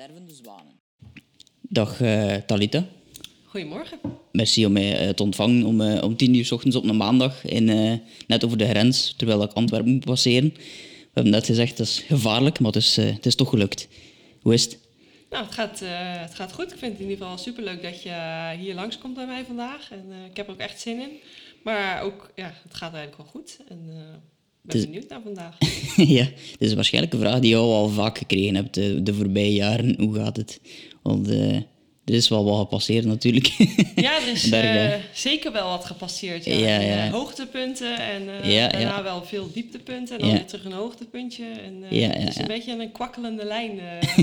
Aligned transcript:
Stervende 0.00 0.34
zwanen. 0.34 0.72
Dag 1.60 2.00
uh, 2.00 2.34
Talita. 2.34 2.84
Goedemorgen. 3.44 3.98
Merci 4.32 4.66
om 4.66 4.72
mij 4.72 5.06
uh, 5.06 5.12
te 5.12 5.22
ontvangen 5.22 5.64
om, 5.64 5.80
uh, 5.80 6.02
om 6.02 6.16
tien 6.16 6.34
uur 6.34 6.44
s 6.44 6.52
ochtends 6.52 6.76
op 6.76 6.84
een 6.84 6.96
maandag, 6.96 7.44
in, 7.44 7.64
net 8.26 8.44
over 8.44 8.58
de 8.58 8.68
grens, 8.68 9.14
terwijl 9.16 9.42
ik 9.42 9.52
Antwerpen 9.52 9.92
moet 9.92 10.04
passeren. 10.04 10.52
We 10.54 11.10
hebben 11.12 11.32
net 11.32 11.44
gezegd, 11.44 11.76
dat 11.76 11.86
is 11.86 11.98
gevaarlijk, 11.98 12.58
maar 12.58 12.72
het 12.72 12.82
is, 12.82 12.96
het 12.96 13.26
is 13.26 13.34
toch 13.34 13.48
gelukt. 13.48 13.88
Hoe 14.42 14.54
is 14.54 14.64
het? 14.64 14.78
Nou, 15.30 15.44
het 15.44 15.54
gaat, 15.54 15.80
het 16.20 16.34
gaat 16.34 16.52
goed. 16.52 16.72
Ik 16.72 16.78
vind 16.78 16.92
het 16.92 17.00
in 17.00 17.08
ieder 17.08 17.26
geval 17.26 17.38
superleuk 17.38 17.82
dat 17.82 18.02
je 18.02 18.54
hier 18.58 18.74
langskomt 18.74 19.14
bij 19.14 19.26
mij 19.26 19.44
vandaag. 19.44 19.90
En 19.90 20.12
ik 20.30 20.36
heb 20.36 20.46
er 20.46 20.52
ook 20.52 20.58
echt 20.58 20.80
zin 20.80 21.00
in. 21.00 21.10
Maar 21.62 22.02
ook, 22.02 22.30
ja, 22.34 22.52
het 22.62 22.74
gaat 22.74 22.94
eigenlijk 22.94 23.16
wel 23.16 23.42
goed. 23.42 23.58
En 23.68 23.90
ben 24.70 24.80
dus, 24.80 24.90
benieuwd 24.90 25.08
naar 25.08 25.20
vandaag. 25.24 25.56
ja, 26.18 26.24
dit 26.58 26.68
is 26.68 26.74
waarschijnlijk 26.74 27.14
een 27.14 27.20
vraag 27.20 27.40
die 27.40 27.50
je 27.50 27.56
al 27.56 27.88
vaak 27.88 28.18
gekregen 28.18 28.54
hebt 28.54 28.74
de, 28.74 29.02
de 29.02 29.14
voorbije 29.14 29.52
jaren. 29.52 29.94
Hoe 29.98 30.14
gaat 30.14 30.36
het? 30.36 30.60
Want 31.02 31.30
uh, 31.30 31.56
er 32.04 32.14
is 32.14 32.28
wel 32.28 32.44
wat 32.44 32.58
gepasseerd 32.58 33.04
natuurlijk. 33.04 33.46
ja, 33.96 34.20
er 34.20 34.32
is 34.32 34.52
uh, 34.52 34.92
zeker 35.12 35.52
wel 35.52 35.68
wat 35.68 35.84
gepasseerd. 35.84 36.44
Ja. 36.44 36.54
ja, 36.54 36.80
ja. 36.80 37.06
Uh, 37.06 37.12
hoogtepunten 37.12 37.98
en 37.98 38.26
daarna 38.72 39.02
wel 39.02 39.24
veel 39.24 39.50
dieptepunten. 39.52 40.14
En 40.14 40.20
dan 40.20 40.32
weer 40.32 40.46
terug 40.46 40.64
een 40.64 40.72
hoogtepuntje. 40.72 41.44
En 41.44 41.82
het 41.82 42.28
is 42.28 42.36
een 42.36 42.46
beetje 42.46 42.72
een 42.72 42.92
kwakkelende 42.92 43.44
lijn 43.44 43.80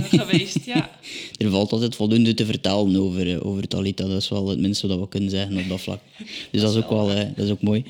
geweest. 0.10 0.66
Ja. 0.66 0.90
er 1.38 1.50
valt 1.50 1.72
altijd 1.72 1.96
voldoende 1.96 2.34
te 2.34 2.46
vertellen 2.46 2.96
over, 2.96 3.46
over 3.46 3.68
Talita. 3.68 4.08
Dat 4.08 4.22
is 4.22 4.30
wel 4.30 4.48
het 4.48 4.60
minste 4.60 4.88
wat 4.88 5.00
we 5.00 5.10
kunnen 5.10 5.30
zeggen 5.30 5.58
op 5.58 5.70
dat 5.70 5.82
vlak. 5.82 6.00
Dus 6.52 6.62
dat, 6.62 6.72
is 6.72 6.84
ook 6.84 6.90
wel 6.90 7.08
dat 7.08 7.46
is 7.46 7.52
ook 7.52 7.62
mooi. 7.62 7.84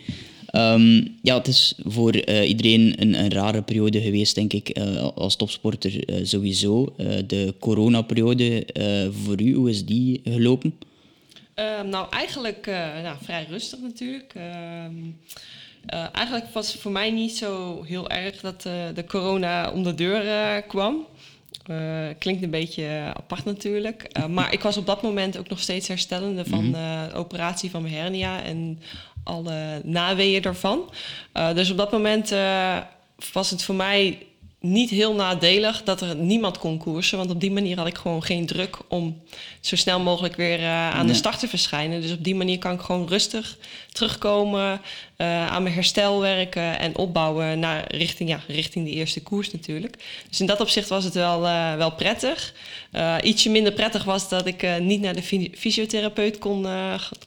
Um, 0.57 1.17
ja, 1.21 1.38
het 1.38 1.47
is 1.47 1.73
voor 1.85 2.16
uh, 2.16 2.49
iedereen 2.49 2.93
een, 3.02 3.13
een, 3.13 3.29
rare 3.29 3.61
periode 3.61 4.02
geweest, 4.02 4.35
denk 4.35 4.53
ik, 4.53 4.77
uh, 4.77 5.07
als 5.15 5.35
topsporter 5.35 6.09
uh, 6.09 6.25
sowieso. 6.25 6.93
de 7.27 7.53
coronaperiode 7.59 8.65
voor 9.23 9.41
u, 9.41 9.53
hoe 9.53 9.70
is 9.70 9.85
die 9.85 10.21
gelopen? 10.23 10.79
Ehm, 11.54 11.90
nou, 11.90 12.07
eigenlijk 12.09 12.65
nou, 13.04 13.17
vrij 13.23 13.45
rustig 13.49 13.79
natuurlijk. 13.79 14.34
Ehm, 14.35 14.93
eigenlijk 16.13 16.45
was 16.54 16.71
het 16.71 16.82
voor 16.82 16.91
mij 16.91 17.12
niet 17.12 17.37
zo 17.37 17.84
heel 17.84 18.10
erg 18.10 18.39
dat 18.41 18.62
de 18.93 19.04
corona 19.07 19.71
om 19.71 19.84
de 19.84 19.95
deur 19.95 20.62
kwam. 20.62 21.05
klinkt 22.20 22.43
een 22.43 22.49
beetje 22.49 23.12
apart 23.13 23.45
natuurlijk. 23.45 24.27
maar 24.29 24.54
ik 24.54 24.62
was 24.62 24.77
op 24.77 24.85
dat 24.85 25.01
moment 25.01 25.37
ook 25.37 25.49
nog 25.49 25.60
steeds 25.60 25.87
herstellende 25.87 26.45
van 26.45 26.65
mm 26.65 26.71
de 26.71 27.10
operatie 27.13 27.70
van 27.70 27.82
mijn 27.82 27.93
hernia. 27.93 28.43
En 28.43 28.79
alle 29.27 29.81
naweeën 29.83 30.41
daarvan. 30.41 30.91
Uh, 31.33 31.53
dus 31.53 31.71
op 31.71 31.77
dat 31.77 31.91
moment 31.91 32.31
uh, 32.31 32.77
was 33.33 33.49
het 33.49 33.63
voor 33.63 33.75
mij 33.75 34.26
niet 34.60 34.90
heel 34.90 35.13
nadelig 35.13 35.84
dat 35.84 36.02
er 36.02 36.16
niemand 36.16 36.58
kon 36.58 36.77
koersen. 36.77 37.18
Want 37.18 37.30
op 37.30 37.40
die 37.40 37.52
manier 37.52 37.77
had 37.77 37.88
ik 37.88 37.98
gewoon 37.98 38.24
geen 38.24 38.46
druk 38.46 38.77
om 38.88 39.22
zo 39.60 39.76
snel 39.76 40.00
mogelijk 40.00 40.36
weer 40.36 40.60
uh, 40.60 40.90
aan 40.90 41.08
de 41.08 41.13
start 41.13 41.40
te 41.40 41.48
verschijnen. 41.48 42.02
Dus 42.02 42.12
op 42.12 42.24
die 42.24 42.36
manier 42.36 42.58
kan 42.58 42.74
ik 42.74 42.80
gewoon 42.80 43.08
rustig 43.08 43.58
terugkomen, 43.91 44.82
uh, 45.18 45.48
aan 45.48 45.63
mijn 45.63 45.76
herstel 45.76 46.20
werken 46.20 46.80
en 46.80 46.98
opbouwen 46.98 47.60
naar 47.60 47.96
richting, 47.96 48.30
ja, 48.30 48.40
richting 48.48 48.85
de 48.85 48.91
eerste 48.91 49.24
koers 49.24 49.52
natuurlijk. 49.52 49.96
Dus 50.30 50.40
in 50.40 50.46
dat 50.46 50.62
opzicht 50.62 50.90
was 50.90 51.04
het 51.04 51.13
wel, 51.13 51.46
uh, 51.46 51.76
wel 51.76 51.91
prettig. 51.91 52.54
ietsje 53.22 53.50
minder 53.50 53.74
prettig 53.74 54.04
was 54.04 54.30
dat 54.30 54.46
ik 54.46 54.80
niet 54.80 55.02
naar 55.02 55.16
de 55.16 55.50
fysiotherapeut 55.55 56.38
kon, 56.38 56.68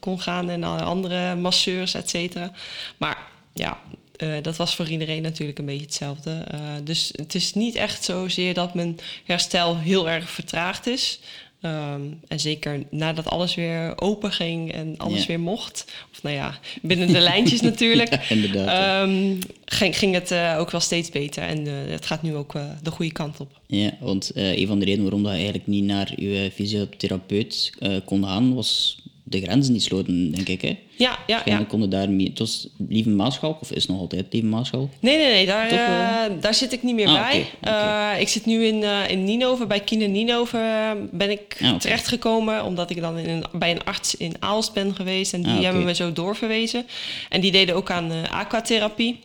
kon 0.00 0.20
gaan 0.20 0.50
en 0.50 0.64
andere 0.64 1.34
masseurs, 1.34 1.94
et 1.94 2.10
cetera. 2.10 2.52
Maar 2.96 3.18
ja, 3.54 3.78
uh, 4.22 4.34
dat 4.42 4.56
was 4.56 4.74
voor 4.74 4.88
iedereen 4.88 5.22
natuurlijk 5.22 5.58
een 5.58 5.64
beetje 5.64 5.84
hetzelfde. 5.84 6.44
Uh, 6.54 6.60
dus 6.84 7.10
het 7.16 7.34
is 7.34 7.54
niet 7.54 7.74
echt 7.74 8.04
zozeer 8.04 8.54
dat 8.54 8.74
mijn 8.74 8.98
herstel 9.24 9.76
heel 9.76 10.08
erg 10.08 10.30
vertraagd 10.30 10.86
is. 10.86 11.20
Um, 11.62 12.20
en 12.28 12.40
zeker 12.40 12.82
nadat 12.90 13.30
alles 13.30 13.54
weer 13.54 14.00
open 14.00 14.32
ging 14.32 14.72
en 14.72 14.94
alles 14.96 15.26
weer 15.26 15.40
mocht. 15.40 15.92
Of 16.12 16.22
nou 16.22 16.34
ja, 16.34 16.58
binnen 16.82 17.12
de 17.12 17.18
lijntjes 17.18 17.60
natuurlijk. 17.70 18.10
Ja, 18.10 18.20
inderdaad. 18.28 19.08
Um, 19.08 19.38
ging, 19.64 19.98
ging 19.98 20.14
het 20.14 20.30
uh, 20.30 20.56
ook 20.58 20.70
wel 20.70 20.80
steeds 20.80 21.10
beter. 21.10 21.42
En 21.42 21.66
het 21.66 22.06
gaat 22.06 22.22
nu 22.22 22.34
ook 22.34 22.52
de 22.82 22.90
goede 22.90 23.12
kant 23.12 23.40
op. 23.40 23.60
Ja, 23.66 23.96
want 24.00 24.30
een 24.34 24.66
van 24.66 24.78
de 24.78 24.84
redenen 24.84 25.04
waarom 25.04 25.22
dat 25.22 25.32
je 25.32 25.38
eigenlijk 25.38 25.66
niet 25.66 25.84
naar 25.84 26.12
je 26.16 26.50
fysiotherapeut 26.54 27.72
kon 28.04 28.24
gaan... 28.24 28.54
was 28.54 28.99
de 29.30 29.40
grenzen 29.40 29.72
die 29.72 29.82
sloten, 29.82 30.30
denk 30.30 30.48
ik. 30.48 30.62
Hè? 30.62 30.78
Ja, 30.96 31.18
ja, 31.26 31.42
ja. 31.44 31.64
konden 31.68 31.90
daar 31.90 32.10
mee. 32.10 32.28
Het 32.28 32.38
was 32.38 32.68
Lieve 32.88 33.08
Maarschalk, 33.08 33.60
of 33.60 33.72
is 33.72 33.86
nog 33.86 33.98
altijd 33.98 34.26
Lieve 34.30 34.46
Maarschalk? 34.46 34.90
Nee, 35.00 35.16
nee, 35.16 35.30
nee, 35.30 35.46
daar, 35.46 35.72
uh, 35.72 36.42
daar 36.42 36.54
zit 36.54 36.72
ik 36.72 36.82
niet 36.82 36.94
meer 36.94 37.06
ah, 37.06 37.28
bij. 37.28 37.46
Okay, 37.60 38.14
uh, 38.14 38.20
ik 38.20 38.28
zit 38.28 38.46
nu 38.46 38.64
in, 38.64 38.82
uh, 38.82 39.10
in 39.10 39.24
Ninove, 39.24 39.66
bij 39.66 39.80
Kine 39.80 40.06
Ninove 40.06 40.96
ben 41.12 41.30
ik 41.30 41.56
ah, 41.60 41.66
okay. 41.66 41.78
terechtgekomen, 41.78 42.64
omdat 42.64 42.90
ik 42.90 43.00
dan 43.00 43.18
in 43.18 43.28
een, 43.28 43.44
bij 43.52 43.70
een 43.70 43.84
arts 43.84 44.16
in 44.16 44.34
Aalst 44.38 44.72
ben 44.72 44.94
geweest 44.94 45.32
en 45.32 45.42
die 45.42 45.52
ah, 45.52 45.62
hebben 45.62 45.84
me 45.84 45.94
zo 45.94 46.12
doorverwezen. 46.12 46.86
En 47.28 47.40
die 47.40 47.52
deden 47.52 47.74
ook 47.74 47.90
aan 47.90 48.12
aquatherapie. 48.30 49.18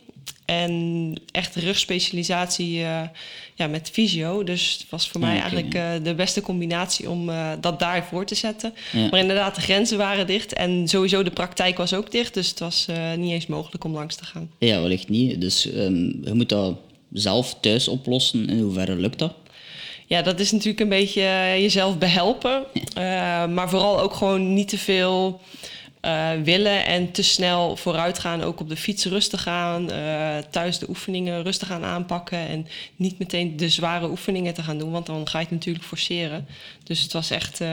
En 0.46 1.14
echt 1.32 1.56
rugspecialisatie 1.56 2.78
uh, 2.78 3.02
ja, 3.54 3.66
met 3.66 3.90
fysio. 3.92 4.44
Dus 4.44 4.76
het 4.78 4.90
was 4.90 5.08
voor 5.08 5.20
mij 5.20 5.40
eigenlijk 5.40 5.74
uh, 5.74 5.90
de 6.02 6.14
beste 6.14 6.40
combinatie 6.40 7.10
om 7.10 7.28
uh, 7.28 7.52
dat 7.60 7.78
daarvoor 7.78 8.26
te 8.26 8.34
zetten. 8.34 8.74
Ja. 8.92 9.08
Maar 9.10 9.20
inderdaad, 9.20 9.54
de 9.54 9.60
grenzen 9.60 9.98
waren 9.98 10.26
dicht. 10.26 10.52
En 10.52 10.88
sowieso 10.88 11.22
de 11.22 11.30
praktijk 11.30 11.76
was 11.76 11.94
ook 11.94 12.10
dicht. 12.10 12.34
Dus 12.34 12.48
het 12.48 12.58
was 12.58 12.86
niet 13.16 13.32
eens 13.32 13.46
mogelijk 13.46 13.84
om 13.84 13.92
langs 13.92 14.14
te 14.14 14.24
gaan. 14.24 14.50
Ja, 14.58 14.80
wellicht 14.80 15.08
niet. 15.08 15.40
Dus 15.40 15.64
um, 15.64 16.20
je 16.24 16.34
moet 16.34 16.48
dat 16.48 16.76
zelf 17.12 17.56
thuis 17.60 17.88
oplossen. 17.88 18.48
In 18.48 18.58
hoeverre 18.58 18.96
lukt 18.96 19.18
dat? 19.18 19.34
Ja, 20.06 20.22
dat 20.22 20.40
is 20.40 20.52
natuurlijk 20.52 20.80
een 20.80 20.88
beetje 20.88 21.22
jezelf 21.58 21.98
behelpen. 21.98 22.64
maar 23.54 23.68
vooral 23.68 24.00
ook 24.00 24.14
gewoon 24.14 24.54
niet 24.54 24.68
te 24.68 24.78
veel 24.78 25.40
uh, 26.06 26.30
willen 26.42 26.84
en 26.84 27.10
te 27.10 27.22
snel 27.22 27.76
vooruit 27.76 28.18
gaan, 28.18 28.42
ook 28.42 28.60
op 28.60 28.68
de 28.68 28.76
fiets 28.76 29.04
rustig 29.04 29.42
gaan, 29.42 29.92
uh, 29.92 30.36
thuis 30.50 30.78
de 30.78 30.88
oefeningen 30.88 31.42
rustig 31.42 31.68
gaan 31.68 31.84
aanpakken 31.84 32.38
en 32.38 32.66
niet 32.96 33.18
meteen 33.18 33.56
de 33.56 33.68
zware 33.68 34.08
oefeningen 34.08 34.54
te 34.54 34.62
gaan 34.62 34.78
doen, 34.78 34.90
want 34.90 35.06
dan 35.06 35.28
ga 35.28 35.38
je 35.38 35.44
het 35.44 35.54
natuurlijk 35.54 35.84
forceren. 35.84 36.46
Dus 36.86 37.02
het 37.02 37.12
was 37.12 37.30
echt 37.30 37.60
uh, 37.60 37.68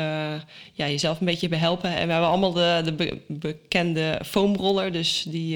ja, 0.73 0.87
jezelf 0.87 1.19
een 1.19 1.25
beetje 1.25 1.47
behelpen. 1.47 1.89
En 1.89 2.05
we 2.05 2.11
hebben 2.11 2.29
allemaal 2.29 2.53
de, 2.53 2.81
de 2.83 2.93
be 2.93 3.17
bekende 3.27 4.19
foamroller, 4.25 4.91
dus 4.91 5.25
die... 5.27 5.55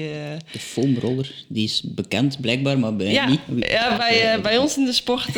de 0.52 0.58
foamroller, 0.58 1.32
die 1.48 1.64
is 1.64 1.82
bekend 1.84 2.40
blijkbaar, 2.40 2.78
maar 2.78 2.96
bij 2.96 3.12
ja, 3.12 3.28
niet. 3.28 3.40
Ja, 3.58 3.96
bij, 3.96 4.40
bij 4.40 4.58
ons 4.58 4.76
in 4.76 4.84
de 4.84 4.92
sport, 4.92 5.32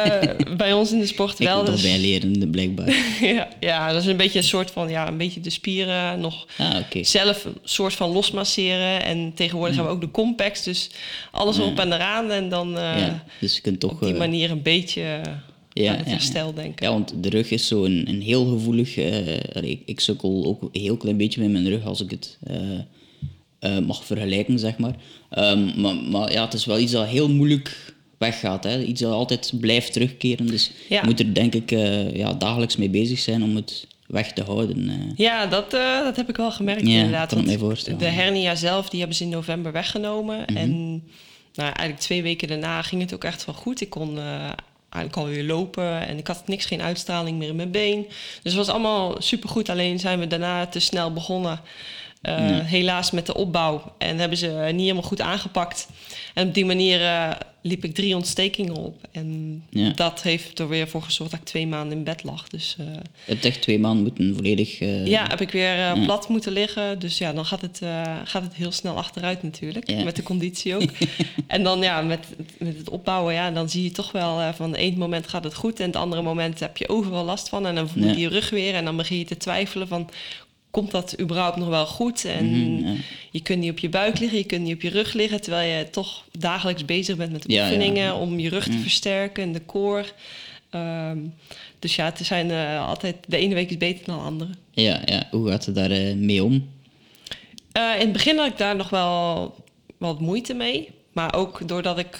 bij 0.56 0.72
ons 0.72 0.92
in 0.92 0.98
de 0.98 1.06
sport 1.06 1.38
wel. 1.38 1.60
Ik 1.60 1.66
dus, 1.66 1.82
bijleren, 1.82 2.50
blijkbaar. 2.50 2.94
ja, 3.34 3.48
ja, 3.60 3.92
dat 3.92 4.02
is 4.02 4.08
een 4.08 4.16
beetje 4.16 4.38
een 4.38 4.44
soort 4.44 4.70
van, 4.70 4.88
ja, 4.88 5.08
een 5.08 5.16
beetje 5.16 5.40
de 5.40 5.50
spieren 5.50 6.20
nog... 6.20 6.46
Ah, 6.58 6.76
zelf 7.02 7.44
een 7.44 7.58
soort 7.62 7.94
van 7.94 8.10
losmasseren. 8.10 9.02
En 9.02 9.32
tegenwoordig 9.34 9.76
hebben 9.76 9.92
we 9.92 9.98
ook 9.98 10.04
de 10.06 10.20
compacts. 10.20 10.62
Dus 10.62 10.90
alles 11.30 11.58
op 11.58 11.78
en 11.78 11.92
eraan. 11.92 12.30
En 12.30 12.48
dan 12.48 12.76
uh, 12.76 13.08
dus 13.40 13.54
je 13.54 13.60
kunt 13.60 13.80
toch, 13.80 13.92
op 13.92 14.00
die 14.00 14.14
manier 14.14 14.50
een 14.50 14.62
beetje 14.62 15.20
ja, 15.82 15.92
aan 15.92 15.98
het 15.98 16.06
herstel 16.06 16.54
denken. 16.54 16.86
Ja, 16.86 16.92
want 16.92 17.12
de 17.20 17.28
rug 17.28 17.50
is 17.50 17.66
zo 17.66 17.84
een, 17.84 18.08
een 18.08 18.22
heel 18.22 18.44
gevoelig... 18.44 18.96
Uh, 18.96 19.36
ik, 19.62 19.82
ik 19.84 20.00
sukkel 20.00 20.44
ook 20.44 20.62
een 20.62 20.80
heel 20.80 20.96
klein 20.96 21.16
beetje 21.16 21.40
met 21.40 21.50
mijn 21.50 21.68
rug 21.68 21.84
als 21.84 22.00
ik 22.00 22.10
het... 22.10 22.38
mag 23.86 24.04
vergelijken, 24.04 24.58
zeg 24.58 24.78
maar. 24.78 24.94
Um, 25.38 25.80
maar. 25.80 25.94
Maar 25.94 26.32
ja, 26.32 26.44
het 26.44 26.54
is 26.54 26.64
wel 26.64 26.78
iets 26.78 26.92
dat 26.92 27.06
heel 27.06 27.28
moeilijk 27.28 27.94
weggaat. 28.18 28.64
Hè? 28.64 28.82
Iets 28.82 29.00
dat 29.00 29.12
altijd 29.12 29.52
blijft 29.60 29.92
terugkeren. 29.92 30.46
Dus 30.46 30.70
je 30.88 31.00
moet 31.04 31.20
er 31.20 31.34
denk 31.34 31.54
ik 31.54 31.70
ja, 32.16 32.34
dagelijks 32.34 32.76
mee 32.76 32.90
bezig 32.90 33.18
zijn 33.18 33.42
om 33.42 33.56
het 33.56 33.86
weg 34.06 34.32
te 34.32 34.42
houden. 34.42 34.88
Eh. 34.88 35.16
Ja, 35.16 35.46
dat, 35.46 35.70
dat 36.04 36.16
heb 36.16 36.28
ik 36.28 36.36
wel 36.36 36.52
gemerkt 36.52 36.86
ja, 36.86 36.94
inderdaad. 36.94 37.34
Kan 37.34 37.44
me 37.44 37.58
voorstellen. 37.58 37.98
De 37.98 38.04
hernia 38.04 38.54
zelf, 38.54 38.88
die 38.88 38.98
hebben 38.98 39.16
ze 39.16 39.24
in 39.24 39.30
november 39.30 39.72
weggenomen. 39.72 40.38
Mhm. 40.46 40.56
En 40.56 40.70
nou, 41.54 41.68
eigenlijk 41.72 41.98
twee 41.98 42.22
weken 42.22 42.48
daarna 42.48 42.82
ging 42.82 43.02
het 43.02 43.14
ook 43.14 43.24
echt 43.24 43.44
wel 43.44 43.54
goed. 43.54 43.80
Ik 43.80 43.90
kon 43.90 44.18
eigenlijk 44.96 45.28
alweer 45.28 45.44
lopen 45.44 46.06
en 46.06 46.18
ik 46.18 46.26
had 46.26 46.42
niks, 46.46 46.64
geen 46.64 46.82
uitstraling 46.82 47.38
meer 47.38 47.48
in 47.48 47.56
mijn 47.56 47.70
been. 47.70 48.06
Dus 48.42 48.52
het 48.52 48.54
was 48.54 48.68
allemaal 48.68 49.14
supergoed. 49.18 49.68
Alleen 49.68 49.98
zijn 49.98 50.18
we 50.18 50.26
daarna 50.26 50.66
te 50.66 50.80
snel 50.80 51.12
begonnen. 51.12 51.60
Uh, 52.22 52.58
Helaas 52.60 53.10
met 53.10 53.26
de 53.26 53.34
opbouw. 53.34 53.94
En 53.98 54.18
hebben 54.18 54.38
ze 54.38 54.68
niet 54.72 54.80
helemaal 54.80 55.02
goed 55.02 55.20
aangepakt. 55.20 55.88
En 56.34 56.48
op 56.48 56.54
die 56.54 56.64
manier 56.64 57.00
uh, 57.00 57.30
liep 57.62 57.84
ik 57.84 57.94
drie 57.94 58.14
ontstekingen 58.14 58.74
op. 58.74 59.08
En 59.12 59.62
dat 59.94 60.22
heeft 60.22 60.58
er 60.58 60.68
weer 60.68 60.88
voor 60.88 61.02
gezorgd 61.02 61.30
dat 61.30 61.40
ik 61.40 61.46
twee 61.46 61.66
maanden 61.66 61.98
in 61.98 62.04
bed 62.04 62.24
lag. 62.24 62.48
Dus, 62.48 62.76
uh, 62.80 62.86
je 63.24 63.32
hebt 63.32 63.44
echt 63.44 63.62
twee 63.62 63.78
maanden 63.78 64.02
moeten 64.02 64.34
volledig... 64.34 64.78
Ja, 65.04 65.26
heb 65.28 65.40
ik 65.40 65.50
weer 65.50 65.98
plat 66.04 66.28
moeten 66.28 66.52
liggen. 66.52 66.98
Dus 66.98 67.18
ja, 67.18 67.32
dan 67.32 67.44
gaat 67.44 67.60
het, 67.60 67.80
gaat 68.24 68.42
het 68.42 68.54
heel 68.54 68.72
snel 68.72 68.96
achteruit 68.96 69.42
natuurlijk. 69.42 70.04
Met 70.04 70.16
de 70.16 70.22
conditie 70.22 70.74
ook. 70.74 70.82
en 71.46 71.62
dan 71.62 71.80
ja, 71.80 72.02
met, 72.02 72.26
met 72.58 72.78
het 72.78 72.90
opbouwen, 72.90 73.34
ja, 73.34 73.50
dan 73.50 73.68
zie 73.68 73.82
je 73.82 73.90
toch 73.90 74.12
wel 74.12 74.52
van 74.54 74.70
het 74.70 74.80
ene 74.80 74.96
moment 74.96 75.28
gaat 75.28 75.44
het 75.44 75.54
goed. 75.54 75.80
En 75.80 75.86
het 75.86 75.96
andere 75.96 76.22
moment 76.22 76.60
heb 76.60 76.76
je 76.76 76.88
overal 76.88 77.24
last 77.24 77.48
van. 77.48 77.66
En 77.66 77.74
dan 77.74 77.88
voel 77.88 78.04
je 78.04 78.18
je 78.18 78.28
rug 78.28 78.50
weer. 78.50 78.74
En 78.74 78.84
dan 78.84 78.96
begin 78.96 79.18
je 79.18 79.24
te 79.24 79.36
twijfelen 79.36 79.88
van 79.88 80.10
komt 80.76 80.90
dat 80.90 81.20
überhaupt 81.20 81.56
nog 81.56 81.68
wel 81.68 81.86
goed? 81.86 82.24
En 82.24 82.74
mhm, 82.74 82.94
je 83.30 83.40
kunt 83.40 83.60
niet 83.60 83.70
op 83.70 83.78
je 83.78 83.88
buik 83.88 84.18
liggen, 84.18 84.38
je 84.38 84.44
kunt 84.44 84.62
niet 84.62 84.74
op 84.74 84.82
je 84.82 84.88
rug 84.88 85.12
liggen, 85.12 85.40
terwijl 85.40 85.78
je 85.78 85.90
toch 85.90 86.24
dagelijks 86.38 86.84
bezig 86.84 87.16
bent 87.16 87.32
met 87.32 87.50
oefeningen 87.50 88.14
om 88.14 88.38
je 88.38 88.48
rug 88.48 88.64
te 88.64 88.70
mhm. 88.70 88.80
versterken 88.80 89.42
en 89.42 89.52
de 89.52 89.66
core. 89.66 90.04
Ehm, 90.70 91.18
dus 91.78 91.96
ja, 91.96 92.04
het 92.04 92.26
zijn 92.26 92.50
eh, 92.50 92.88
altijd, 92.88 93.16
de 93.28 93.36
ene 93.36 93.54
week 93.54 93.70
is 93.70 93.76
beter 93.76 94.04
dan 94.04 94.18
de 94.18 94.24
andere. 94.24 94.50
Ja, 94.70 95.00
ja. 95.04 95.28
hoe 95.30 95.50
gaat 95.50 95.64
het 95.66 95.74
daar 95.74 95.90
eh, 95.90 96.14
mee 96.14 96.44
om? 96.44 96.68
Eh, 97.72 97.92
in 97.94 98.00
het 98.00 98.12
begin 98.12 98.36
had 98.36 98.46
ik 98.46 98.58
daar 98.58 98.76
nog 98.76 98.90
wel 98.90 99.54
wat 99.98 100.20
moeite 100.20 100.54
mee. 100.54 100.88
Maar 101.12 101.34
ook 101.34 101.68
doordat 101.68 101.98
ik 101.98 102.18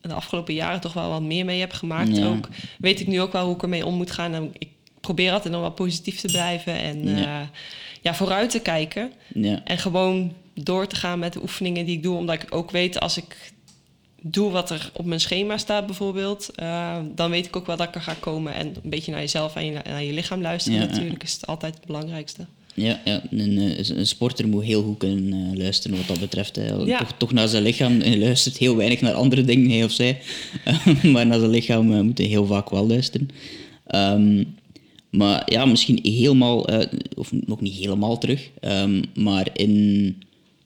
de 0.00 0.12
afgelopen 0.12 0.54
jaren 0.54 0.80
toch 0.80 0.92
wel 0.92 1.08
wat 1.08 1.22
meer 1.22 1.44
mee 1.44 1.60
heb 1.60 1.72
gemaakt. 1.72 2.16
Ja. 2.16 2.26
Ook, 2.26 2.48
weet 2.78 3.00
ik 3.00 3.06
nu 3.06 3.20
ook 3.20 3.32
wel 3.32 3.44
hoe 3.44 3.54
ik 3.54 3.62
ermee 3.62 3.86
om 3.86 3.94
moet 3.94 4.10
gaan. 4.10 4.34
En 4.34 4.50
ik 4.58 4.68
probeer 5.00 5.32
altijd 5.32 5.52
nog 5.52 5.62
wel 5.62 5.72
positief 5.72 6.20
te 6.20 6.26
blijven 6.28 6.78
en 6.78 7.08
Ja. 7.08 7.18
ja. 7.18 7.50
ja, 8.00 8.14
vooruit 8.14 8.50
te 8.50 8.60
kijken. 8.60 9.12
Ja, 9.34 9.60
En 9.64 9.78
gewoon 9.78 10.32
door 10.54 10.86
te 10.86 10.96
gaan 10.96 11.18
met 11.18 11.32
de 11.32 11.42
oefeningen 11.42 11.84
die 11.84 11.96
ik 11.96 12.02
doe. 12.02 12.16
Omdat 12.16 12.42
ik 12.42 12.54
ook 12.54 12.70
weet 12.70 13.00
als 13.00 13.16
ik 13.16 13.52
doe 14.22 14.50
wat 14.50 14.70
er 14.70 14.90
op 14.94 15.04
mijn 15.04 15.20
schema 15.20 15.58
staat 15.58 15.86
bijvoorbeeld. 15.86 16.50
eh, 16.54 16.96
dan 17.14 17.30
weet 17.30 17.46
ik 17.46 17.56
ook 17.56 17.66
wel 17.66 17.76
dat 17.76 17.88
ik 17.88 17.94
er 17.94 18.00
ga 18.02 18.14
komen. 18.20 18.54
En 18.54 18.66
een 18.66 18.90
beetje 18.90 19.10
naar 19.12 19.20
jezelf 19.20 19.54
en 19.56 19.64
je, 19.64 19.78
naar 19.84 20.02
je 20.04 20.12
lichaam 20.12 20.40
luisteren 20.40 20.80
Ja, 20.80 20.86
natuurlijk. 20.86 21.22
Is 21.22 21.32
het 21.32 21.46
altijd 21.46 21.74
het 21.74 21.86
belangrijkste. 21.86 22.46
ja, 22.74 23.00
ja 23.04 23.22
een, 23.30 23.58
eh, 23.58 23.88
een 23.96 24.06
sporter 24.06 24.48
moet 24.48 24.64
heel 24.64 24.82
goed 24.82 24.98
kunnen 24.98 25.32
eh, 25.52 25.58
luisteren 25.58 25.96
wat 25.96 26.06
dat 26.06 26.20
betreft. 26.20 26.56
Hè. 26.56 26.74
Ja. 26.74 26.98
Toch, 26.98 27.12
toch 27.16 27.32
naar 27.32 27.48
zijn 27.48 27.62
lichaam. 27.62 28.00
Hij 28.00 28.18
luistert 28.18 28.56
heel 28.56 28.76
weinig 28.76 29.00
naar 29.00 29.12
andere 29.14 29.44
dingen, 29.44 29.70
hij 29.70 29.84
of 29.84 29.92
zij. 29.92 30.20
maar 31.12 31.26
naar 31.26 31.38
zijn 31.38 31.50
lichaam 31.50 31.92
eh, 31.92 32.00
moet 32.00 32.18
hij 32.18 32.26
heel 32.26 32.46
vaak 32.46 32.70
wel 32.70 32.86
luisteren. 32.86 33.28
Ehm, 33.86 34.44
maar 35.10 35.42
ja, 35.52 35.64
misschien 35.64 35.98
helemaal, 36.02 36.68
eh, 36.68 36.86
of 37.14 37.32
nog 37.46 37.60
niet 37.60 37.74
helemaal 37.74 38.18
terug, 38.18 38.50
ehm, 38.60 39.02
maar 39.14 39.48
in 39.52 40.16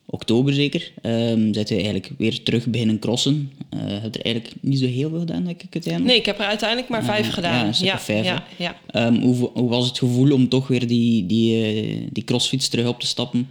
oktober 0.07 0.53
zeker, 0.55 0.93
um, 1.03 1.55
zit 1.55 1.69
hij 1.69 1.79
eigenlijk 1.79 2.11
weer 2.19 2.43
terug 2.43 2.67
beginnen 2.67 2.99
crossen. 2.99 3.51
Eh 3.69 3.81
heb 4.03 4.15
er 4.15 4.25
eigenlijk 4.25 4.55
niet 4.61 4.79
zo 4.79 4.87
heel 4.87 5.09
veel 5.09 5.19
gedaan, 5.19 5.45
denk 5.45 5.63
ik 5.63 5.73
uiteindelijk. 5.73 6.13
Nee, 6.13 6.21
ik 6.21 6.27
heb 6.27 6.39
er 6.39 6.47
uiteindelijk 6.47 6.89
maar 6.89 7.01
Ja, 7.01 7.07
vijf 7.07 7.27
ja, 7.27 7.33
gedaan. 7.33 7.73
ja, 7.81 7.95
of 7.95 8.03
vijf, 8.03 8.25
ja, 8.25 8.45
ja. 8.59 8.77
Ehm, 8.87 9.15
hoe, 9.15 9.51
hoe 9.55 9.69
was 9.69 9.87
het 9.89 9.99
gevoel 9.99 10.33
om 10.33 10.49
toch 10.49 10.69
weer 10.69 10.87
die, 10.87 11.27
die, 11.27 11.65
eh, 11.65 12.01
die 12.13 12.25
crossfiets 12.25 12.69
terug 12.69 12.87
op 12.87 13.01
te 13.01 13.07
stappen? 13.07 13.49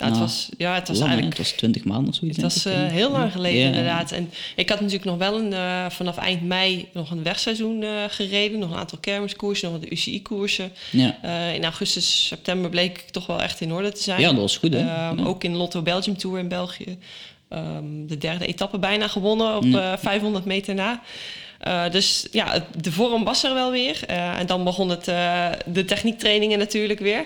Ja, 0.00 0.06
het 0.06 0.14
Na 0.14 0.20
was, 0.20 0.48
ja, 0.58 0.74
het 0.74 0.88
was 0.88 0.98
lang, 0.98 1.08
hè? 1.10 1.14
eigenlijk 1.16 1.36
Het 1.42 1.46
was 1.50 1.56
20 1.58 1.84
maanden 1.84 2.08
of 2.08 2.14
zoiets. 2.14 2.36
Het 2.36 2.52
was 2.52 2.64
eh, 2.64 2.72
hè? 2.72 2.88
heel 2.88 3.10
lang 3.10 3.32
geleden 3.32 3.60
Ja, 3.60 3.66
inderdaad. 3.66 4.12
En 4.12 4.30
ik 4.56 4.68
had 4.68 4.78
natuurlijk 4.80 5.04
nog 5.10 5.18
wel 5.18 5.38
een, 5.38 5.52
eh, 5.52 5.90
vanaf 5.90 6.16
eind 6.16 6.42
mei 6.42 6.88
nog 6.92 7.10
een 7.10 7.22
wegseizoen 7.22 7.82
eh, 7.82 7.90
gereden. 8.08 8.58
Nog 8.58 8.70
een 8.70 8.78
aantal 8.78 8.98
kermiskoersen, 8.98 9.70
nog 9.70 9.80
wat 9.80 9.88
de 9.88 9.94
UCI-koersen. 9.94 10.72
Ja. 10.90 11.16
In 11.52 11.62
augustus, 11.64 12.26
september 12.26 12.70
bleek 12.70 12.98
ik 12.98 13.10
toch 13.10 13.26
wel 13.26 13.42
echt 13.42 13.60
in 13.60 13.72
orde 13.72 13.92
te 13.92 14.02
zijn. 14.02 14.20
ja, 14.20 14.30
dat 14.30 14.40
was 14.40 14.56
goed, 14.56 14.72
hè? 14.72 14.78
Ehm, 14.80 15.18
Ja. 15.18 15.24
Ook 15.24 15.44
in 15.44 15.56
Lotto 15.56 15.82
Belgium 15.82 16.16
Tour 16.16 16.38
in 16.38 16.48
België. 16.48 16.98
Ehm, 17.48 18.06
de 18.06 18.18
derde 18.18 18.46
etappe 18.46 18.78
bijna 18.78 19.08
gewonnen 19.08 19.56
op 19.56 19.64
Ja. 19.64 19.92
eh, 19.92 19.98
500 19.98 20.44
meter 20.44 20.74
na. 20.74 21.02
Dus 21.90 22.26
ja, 22.30 22.66
de 22.80 22.92
vorm 22.92 23.24
was 23.24 23.44
er 23.44 23.54
wel 23.54 23.70
weer. 23.70 24.04
En 24.06 24.46
dan 24.46 24.64
begon 24.64 24.88
het, 24.88 25.08
eh, 25.08 25.48
de 25.66 25.84
techniektrainingen 25.84 26.58
natuurlijk 26.58 27.00
weer. 27.00 27.24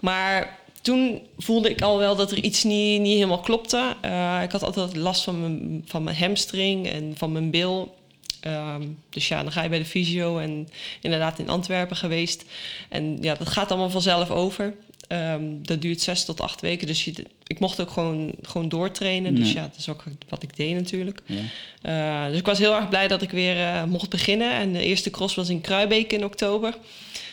Maar 0.00 0.57
toen 0.88 1.22
voelde 1.38 1.70
ik 1.70 1.82
al 1.82 1.98
wel 1.98 2.16
dat 2.16 2.30
er 2.30 2.42
iets 2.42 2.64
niet, 2.64 3.00
niet 3.00 3.14
helemaal 3.14 3.40
klopte. 3.40 3.96
Eh, 4.00 4.40
ik 4.42 4.52
had 4.52 4.62
altijd 4.62 4.96
last 4.96 5.22
van 5.22 5.40
mijn, 5.40 5.82
van 5.86 6.02
mijn 6.02 6.16
hamstring 6.16 6.88
en 6.88 7.14
van 7.16 7.32
mijn 7.32 7.50
bil. 7.50 7.96
Ehm, 8.40 8.82
dus 9.10 9.28
ja, 9.28 9.42
dan 9.42 9.52
ga 9.52 9.62
je 9.62 9.68
bij 9.68 9.78
de 9.78 9.84
fysio 9.84 10.38
en 10.38 10.68
inderdaad 11.00 11.38
in 11.38 11.48
Antwerpen 11.48 11.96
geweest. 11.96 12.44
En 12.88 13.18
ja, 13.20 13.34
dat 13.34 13.48
gaat 13.48 13.70
allemaal 13.70 13.90
vanzelf 13.90 14.30
over. 14.30 14.74
Ehm, 15.08 15.42
dat 15.62 15.82
duurt 15.82 16.00
zes 16.00 16.24
tot 16.24 16.40
acht 16.40 16.60
weken. 16.60 16.86
Dus 16.86 17.04
je, 17.04 17.12
ik 17.46 17.58
mocht 17.58 17.80
ook 17.80 17.90
gewoon, 17.90 18.32
gewoon 18.42 18.68
doortrainen. 18.68 19.34
Dus 19.34 19.52
ja, 19.52 19.62
dat 19.62 19.76
is 19.78 19.88
ook 19.88 20.04
wat 20.28 20.42
ik 20.42 20.56
deed 20.56 20.74
natuurlijk. 20.74 21.22
Ja. 21.26 21.42
Eh, 21.82 22.30
dus 22.30 22.38
ik 22.38 22.46
was 22.46 22.58
heel 22.58 22.74
erg 22.74 22.88
blij 22.88 23.08
dat 23.08 23.22
ik 23.22 23.30
weer 23.30 23.56
eh, 23.56 23.84
mocht 23.84 24.10
beginnen. 24.10 24.52
En 24.52 24.72
de 24.72 24.82
eerste 24.82 25.10
cross 25.10 25.34
was 25.34 25.48
in 25.48 25.60
Kruibeek 25.60 26.12
in 26.12 26.24
oktober. 26.24 26.74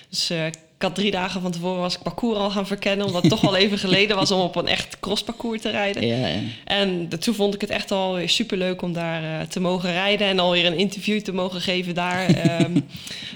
Dus 0.10 0.32
ik 0.32 0.56
had 0.86 0.96
drie 0.96 1.12
dagen 1.12 1.42
van 1.42 1.52
tevoren 1.52 1.82
was 1.82 1.96
ik 1.96 2.02
parcours 2.02 2.38
al 2.38 2.50
gaan 2.50 2.68
verkennen. 2.68 3.06
Omdat 3.06 3.22
het 3.22 3.32
toch 3.32 3.46
al 3.48 3.56
even 3.56 3.78
geleden 3.78 4.16
was 4.16 4.32
om 4.32 4.40
op 4.40 4.56
een 4.56 4.68
echt 4.68 5.00
crossparcours 5.00 5.62
te 5.62 5.70
rijden. 5.70 6.08
Ja, 6.08 6.28
ja. 6.28 6.40
En 6.66 7.10
de- 7.10 7.18
toen 7.18 7.34
vond 7.36 7.54
ik 7.54 7.62
het 7.62 7.70
echt 7.70 7.92
alweer 7.92 8.30
superleuk 8.30 8.82
om 8.82 8.94
daar 8.94 9.24
eh, 9.24 9.48
te 9.48 9.60
mogen 9.60 9.92
rijden. 9.92 10.28
En 10.28 10.40
alweer 10.40 10.66
een 10.66 10.78
interview 10.78 11.22
te 11.22 11.34
mogen 11.34 11.62
geven 11.62 11.96
daar. 11.96 12.26
Ehm, 12.36 12.74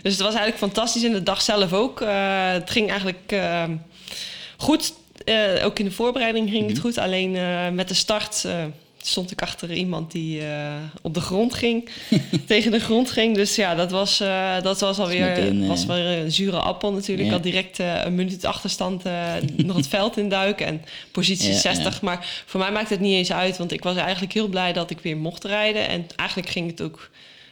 dus 0.01 0.11
het 0.13 0.21
was 0.21 0.33
eigenlijk 0.35 0.57
fantastisch. 0.57 1.03
En 1.03 1.11
de 1.11 1.23
dag 1.23 1.41
zelf 1.41 1.73
ook. 1.73 2.01
Eh, 2.01 2.51
het 2.51 2.69
ging 2.69 2.89
eigenlijk 2.89 3.23
ehm, 3.31 3.75
goed. 4.57 4.93
Eh, 5.25 5.65
ook 5.65 5.79
in 5.79 5.85
de 5.85 5.91
voorbereiding 5.91 6.49
ging 6.49 6.67
het 6.69 6.79
goed. 6.79 6.97
Alleen 6.97 7.31
met 7.75 7.87
de 7.87 7.93
start 7.93 8.45
stond 9.09 9.31
ik 9.31 9.41
achter 9.41 9.71
iemand 9.73 10.11
die 10.11 10.41
eh, 10.47 10.73
op 11.01 11.13
de 11.13 11.21
grond 11.21 11.53
ging. 11.53 11.89
tegen 12.45 12.71
de 12.71 12.79
grond 12.79 13.11
ging. 13.11 13.35
Dus 13.35 13.55
ja, 13.55 13.75
dat 13.75 13.91
was, 13.91 14.19
eh, 14.19 14.61
dat 14.61 14.79
was 14.79 14.99
alweer 14.99 15.37
eh, 15.37 15.67
was 15.67 15.85
weer 15.85 16.05
een 16.05 16.31
zure 16.31 16.59
appel 16.59 16.91
natuurlijk. 16.93 17.19
Ja. 17.19 17.25
Ik 17.25 17.31
had 17.31 17.43
direct 17.43 17.79
eh, 17.79 18.01
een 18.03 18.15
minuut 18.15 18.45
achterstand 18.45 19.03
nog 19.55 19.75
het 19.75 19.87
veld 19.97 20.17
induiken. 20.17 20.65
En 20.65 20.81
positie 21.11 21.49
Ja, 21.51 21.57
60. 21.57 22.01
Maar 22.01 22.43
voor 22.45 22.59
mij 22.59 22.71
maakt 22.71 22.89
het 22.89 22.99
niet 22.99 23.13
eens 23.15 23.31
uit. 23.31 23.57
Want 23.57 23.71
ik 23.71 23.83
was 23.83 23.95
eigenlijk 23.95 24.33
heel 24.33 24.47
blij 24.47 24.73
dat 24.73 24.89
ik 24.89 24.99
weer 24.99 25.17
mocht 25.17 25.43
rijden. 25.43 25.87
En 25.87 26.05
eigenlijk 26.15 26.49
ging 26.49 26.69
het 26.69 26.81
ook 26.81 27.09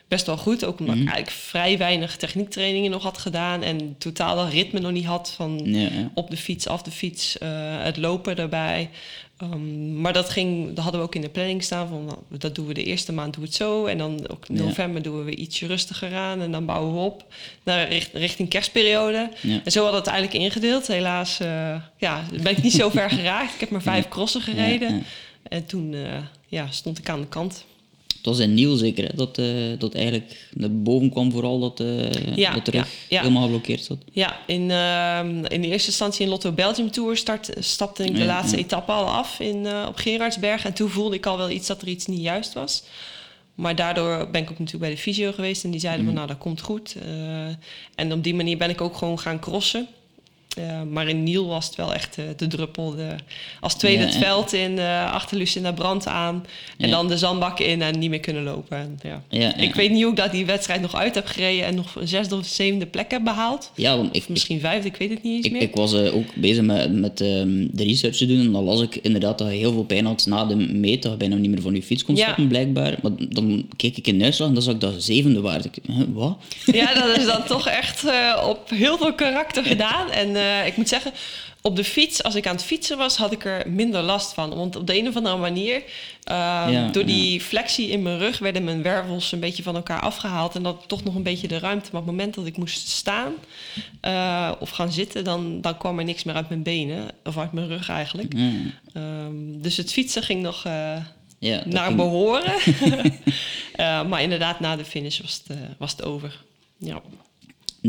best 0.07 0.25
wel 0.25 0.37
goed. 0.37 0.65
Ook 0.65 0.79
omdat 0.79 0.95
Mhm. 0.95 1.03
ik 1.03 1.11
eigenlijk 1.11 1.41
vrij 1.43 1.77
weinig 1.77 2.15
techniektrainingen 2.15 2.91
nog 2.91 3.03
had 3.03 3.17
gedaan. 3.17 3.63
En 3.63 3.95
totaal 3.97 4.35
dat 4.35 4.49
ritme 4.51 4.79
nog 4.79 4.91
niet 4.91 5.05
had 5.05 5.33
van 5.35 5.59
Ja, 5.63 5.79
ja. 5.79 6.11
op 6.13 6.29
de 6.29 6.37
fiets, 6.37 6.67
af 6.67 6.81
de 6.81 6.91
fiets, 6.91 7.35
het 7.79 7.97
lopen 7.97 8.37
erbij. 8.37 8.89
Ehm, 9.37 10.01
maar 10.01 10.13
dat, 10.13 10.29
ging, 10.29 10.67
dat 10.73 10.83
hadden 10.83 11.01
we 11.01 11.07
ook 11.07 11.15
in 11.15 11.21
de 11.21 11.29
planning 11.29 11.63
staan. 11.63 11.87
Van, 11.87 12.05
nou, 12.05 12.17
dat 12.29 12.55
doen 12.55 12.67
we 12.67 12.73
de 12.73 12.83
eerste 12.83 13.13
maand, 13.13 13.33
doen 13.33 13.41
we 13.43 13.47
het 13.47 13.57
zo. 13.57 13.85
En 13.85 13.97
dan 13.97 14.27
ook 14.29 14.45
in 14.47 14.55
Ja. 14.55 14.63
november 14.63 15.01
doen 15.01 15.23
we 15.25 15.35
ietsje 15.35 15.67
rustiger 15.67 16.15
aan. 16.15 16.41
En 16.41 16.51
dan 16.51 16.65
bouwen 16.65 16.93
we 16.93 16.99
op 16.99 17.25
naar 17.63 17.87
richt- 17.89 18.13
richting 18.13 18.49
kerstperiode. 18.49 19.29
Ja. 19.41 19.61
En 19.63 19.71
zo 19.71 19.83
hadden 19.83 20.01
we 20.03 20.09
het 20.09 20.15
eigenlijk 20.19 20.43
ingedeeld. 20.45 20.87
Helaas 20.87 21.39
eh, 21.39 21.75
ja, 21.97 22.23
ben 22.43 22.51
ik 22.51 22.63
niet 22.63 22.73
zo 22.73 22.89
ver 22.89 23.09
geraakt. 23.19 23.53
Ik 23.53 23.59
heb 23.59 23.69
maar 23.69 23.81
vijf 23.81 24.07
crossen 24.07 24.41
gereden. 24.41 25.03
En 25.43 25.65
toen 25.65 25.93
eh, 25.93 26.01
ja, 26.47 26.67
stond 26.71 26.97
ik 26.97 27.09
aan 27.09 27.21
de 27.21 27.27
kant. 27.27 27.65
Het 28.17 28.25
was 28.25 28.39
in 28.39 28.53
Niel 28.53 28.75
zeker, 28.75 29.03
hè? 29.03 29.15
Dat, 29.15 29.37
eh, 29.37 29.45
dat 29.77 29.93
eigenlijk 29.93 30.47
naar 30.53 30.71
boven 30.81 31.09
kwam 31.09 31.31
vooral 31.31 31.59
dat, 31.59 31.79
eh 31.79 32.35
Ja, 32.35 32.53
dat 32.53 32.65
de 32.65 32.71
rug 32.71 32.81
ja, 32.81 33.15
ja. 33.15 33.21
helemaal 33.21 33.41
geblokkeerd 33.43 33.83
zat. 33.83 33.97
Ja, 34.11 34.39
in, 34.47 34.71
ehm, 34.71 35.45
in 35.45 35.61
de 35.61 35.67
eerste 35.67 35.87
instantie 35.89 36.23
in 36.25 36.29
Lotto 36.31 36.51
Belgium 36.51 36.91
Tour 36.91 37.17
start, 37.17 37.49
stapte 37.59 38.03
ik 38.05 38.15
de 38.15 38.25
laatste 38.25 38.57
etappe 38.57 38.91
al 38.91 39.05
af 39.05 39.39
in, 39.39 39.65
eh, 39.65 39.85
op 39.87 39.95
Gerardsberg. 39.95 40.65
En 40.65 40.73
toen 40.73 40.89
voelde 40.89 41.15
ik 41.15 41.25
al 41.25 41.37
wel 41.37 41.49
iets 41.49 41.67
dat 41.67 41.81
er 41.81 41.87
iets 41.87 42.05
niet 42.05 42.21
juist 42.21 42.53
was. 42.53 42.83
Maar 43.55 43.75
daardoor 43.75 44.29
ben 44.31 44.41
ik 44.41 44.51
ook 44.51 44.59
natuurlijk 44.59 44.85
bij 44.85 44.95
de 44.95 45.01
fysio 45.01 45.31
geweest. 45.31 45.63
En 45.63 45.71
die 45.71 45.79
zeiden 45.79 46.05
Mhm. 46.05 46.13
van, 46.13 46.23
nou, 46.23 46.33
dat 46.33 46.43
komt 46.43 46.61
goed. 46.61 46.95
Eh, 47.05 47.45
en 47.95 48.11
op 48.13 48.23
die 48.23 48.35
manier 48.35 48.57
ben 48.57 48.69
ik 48.69 48.81
ook 48.81 48.97
gewoon 48.97 49.19
gaan 49.19 49.39
crossen. 49.39 49.87
Eh, 50.57 50.81
maar 50.91 51.07
in 51.07 51.23
Niel 51.23 51.47
was 51.47 51.65
het 51.65 51.75
wel 51.75 51.93
echt 51.93 52.17
eh, 52.17 52.23
de 52.37 52.47
druppel. 52.47 52.95
De, 52.95 53.07
als 53.59 53.75
tweede 53.75 53.99
Ja, 53.99 54.05
het 54.05 54.15
veld 54.15 54.53
in, 54.53 54.79
eh 54.79 55.11
achter 55.13 55.37
Lucinda 55.37 55.71
Brandt 55.71 56.07
aan. 56.07 56.45
En 56.77 56.87
Ja. 56.89 56.95
dan 56.95 57.07
de 57.07 57.17
zandbak 57.17 57.59
in 57.59 57.81
en 57.81 57.99
niet 57.99 58.09
meer 58.09 58.19
kunnen 58.19 58.43
lopen. 58.43 58.77
En, 58.77 58.99
ja. 59.03 59.23
Ja. 59.29 59.55
Ik 59.55 59.75
weet 59.75 59.91
niet 59.91 60.01
hoe 60.01 60.11
ik 60.11 60.17
dat 60.17 60.31
die 60.31 60.45
wedstrijd 60.45 60.81
nog 60.81 60.95
uit 60.95 61.15
heb 61.15 61.25
gereden... 61.27 61.65
en 61.65 61.75
nog 61.75 61.95
een 61.95 62.07
zesde 62.07 62.35
of 62.35 62.45
zevende 62.45 62.85
plek 62.85 63.11
heb 63.11 63.23
behaald. 63.23 63.71
Ja, 63.75 63.97
want 63.97 64.15
ik, 64.15 64.21
Of 64.21 64.29
misschien 64.29 64.59
vijfde, 64.59 64.87
ik 64.87 64.95
weet 64.95 65.09
het 65.09 65.23
niet 65.23 65.35
eens 65.35 65.45
Ik, 65.45 65.51
meer. 65.51 65.61
ik 65.61 65.75
was 65.75 65.93
ook 65.93 66.35
bezig 66.35 66.63
met, 66.63 66.93
met 66.93 67.21
ehm, 67.21 67.67
de 67.71 67.83
research 67.83 68.15
te 68.17 68.25
doen 68.25 68.39
en 68.39 68.51
dan 68.51 68.63
las 68.63 68.81
ik 68.81 68.95
inderdaad 68.95 69.37
dat 69.37 69.47
je 69.47 69.53
heel 69.57 69.71
veel 69.73 69.83
pijn 69.83 70.05
had 70.05 70.25
na 70.25 70.45
de 70.45 70.55
meet, 70.55 71.01
dat 71.03 71.11
je 71.11 71.17
bijna 71.17 71.35
niet 71.35 71.49
meer 71.51 71.61
van 71.61 71.75
je 71.75 71.83
fiets 71.83 72.03
kon 72.03 72.15
Ja. 72.15 72.23
stappen, 72.23 72.47
blijkbaar. 72.47 72.95
Maar 73.01 73.11
dan 73.29 73.65
keek 73.75 73.97
ik 73.97 74.07
in 74.07 74.17
de 74.17 74.23
uitslag 74.23 74.47
en 74.47 74.53
dan 74.53 74.63
zag 74.63 74.73
ik 74.73 74.79
dat 74.79 74.93
zevende 75.03 75.41
waard. 75.41 75.65
Ik, 75.65 75.73
wat? 76.13 76.37
Ja, 76.65 76.93
dat 76.93 77.17
is 77.17 77.25
dan 77.25 77.43
toch 77.43 77.67
echt 77.67 78.03
op 78.45 78.69
heel 78.69 78.97
veel 78.97 79.13
karakter 79.13 79.63
gedaan. 79.63 80.11
En 80.11 80.35
eh, 80.47 80.67
ik 80.67 80.77
moet 80.77 80.89
zeggen, 80.89 81.13
op 81.67 81.75
de 81.75 81.83
fiets, 81.83 82.23
als 82.23 82.35
ik 82.35 82.47
aan 82.47 82.55
het 82.55 82.63
fietsen 82.63 82.97
was, 82.97 83.17
had 83.17 83.31
ik 83.31 83.45
er 83.45 83.69
minder 83.69 84.01
last 84.01 84.33
van. 84.33 84.55
Want 84.55 84.75
op 84.75 84.87
de 84.87 84.97
een 84.97 85.07
of 85.07 85.15
andere 85.15 85.37
manier, 85.37 85.83
eh, 86.23 86.65
Ja, 86.69 86.89
door 86.91 87.05
die 87.05 87.41
flexie 87.41 87.89
in 87.89 88.01
mijn 88.01 88.17
rug, 88.17 88.39
werden 88.39 88.63
mijn 88.63 88.81
wervels 88.81 89.31
een 89.31 89.39
beetje 89.39 89.63
van 89.63 89.75
elkaar 89.75 89.99
afgehaald. 89.99 90.55
En 90.55 90.63
dat 90.63 90.83
toch 90.87 91.03
nog 91.03 91.15
een 91.15 91.23
beetje 91.23 91.47
de 91.47 91.59
ruimte. 91.59 91.89
Maar 91.91 92.01
op 92.01 92.07
het 92.07 92.15
moment 92.15 92.35
dat 92.35 92.45
ik 92.45 92.57
moest 92.57 92.87
staan 92.87 93.33
eh, 94.01 94.51
of 94.59 94.69
gaan 94.69 94.91
zitten, 94.91 95.23
dan, 95.23 95.61
dan 95.61 95.77
kwam 95.77 95.99
er 95.99 96.05
niks 96.05 96.23
meer 96.23 96.35
uit 96.35 96.49
mijn 96.49 96.63
benen. 96.63 97.07
Of 97.23 97.37
uit 97.37 97.51
mijn 97.51 97.67
rug 97.67 97.89
eigenlijk. 97.89 98.33
Ehm, 98.93 99.61
dus 99.61 99.77
het 99.77 99.91
fietsen 99.91 100.23
ging 100.23 100.41
nog 100.41 100.65
eh, 100.65 100.95
ja, 101.39 101.63
naar 101.65 101.95
behoren. 101.95 102.53
Eh, 103.77 104.07
maar 104.07 104.21
inderdaad, 104.21 104.59
na 104.59 104.75
de 104.75 104.85
finish 104.85 105.19
was 105.19 105.41
het, 105.47 105.57
was 105.77 105.91
het 105.91 106.03
over. 106.03 106.43
Ja. 106.77 107.01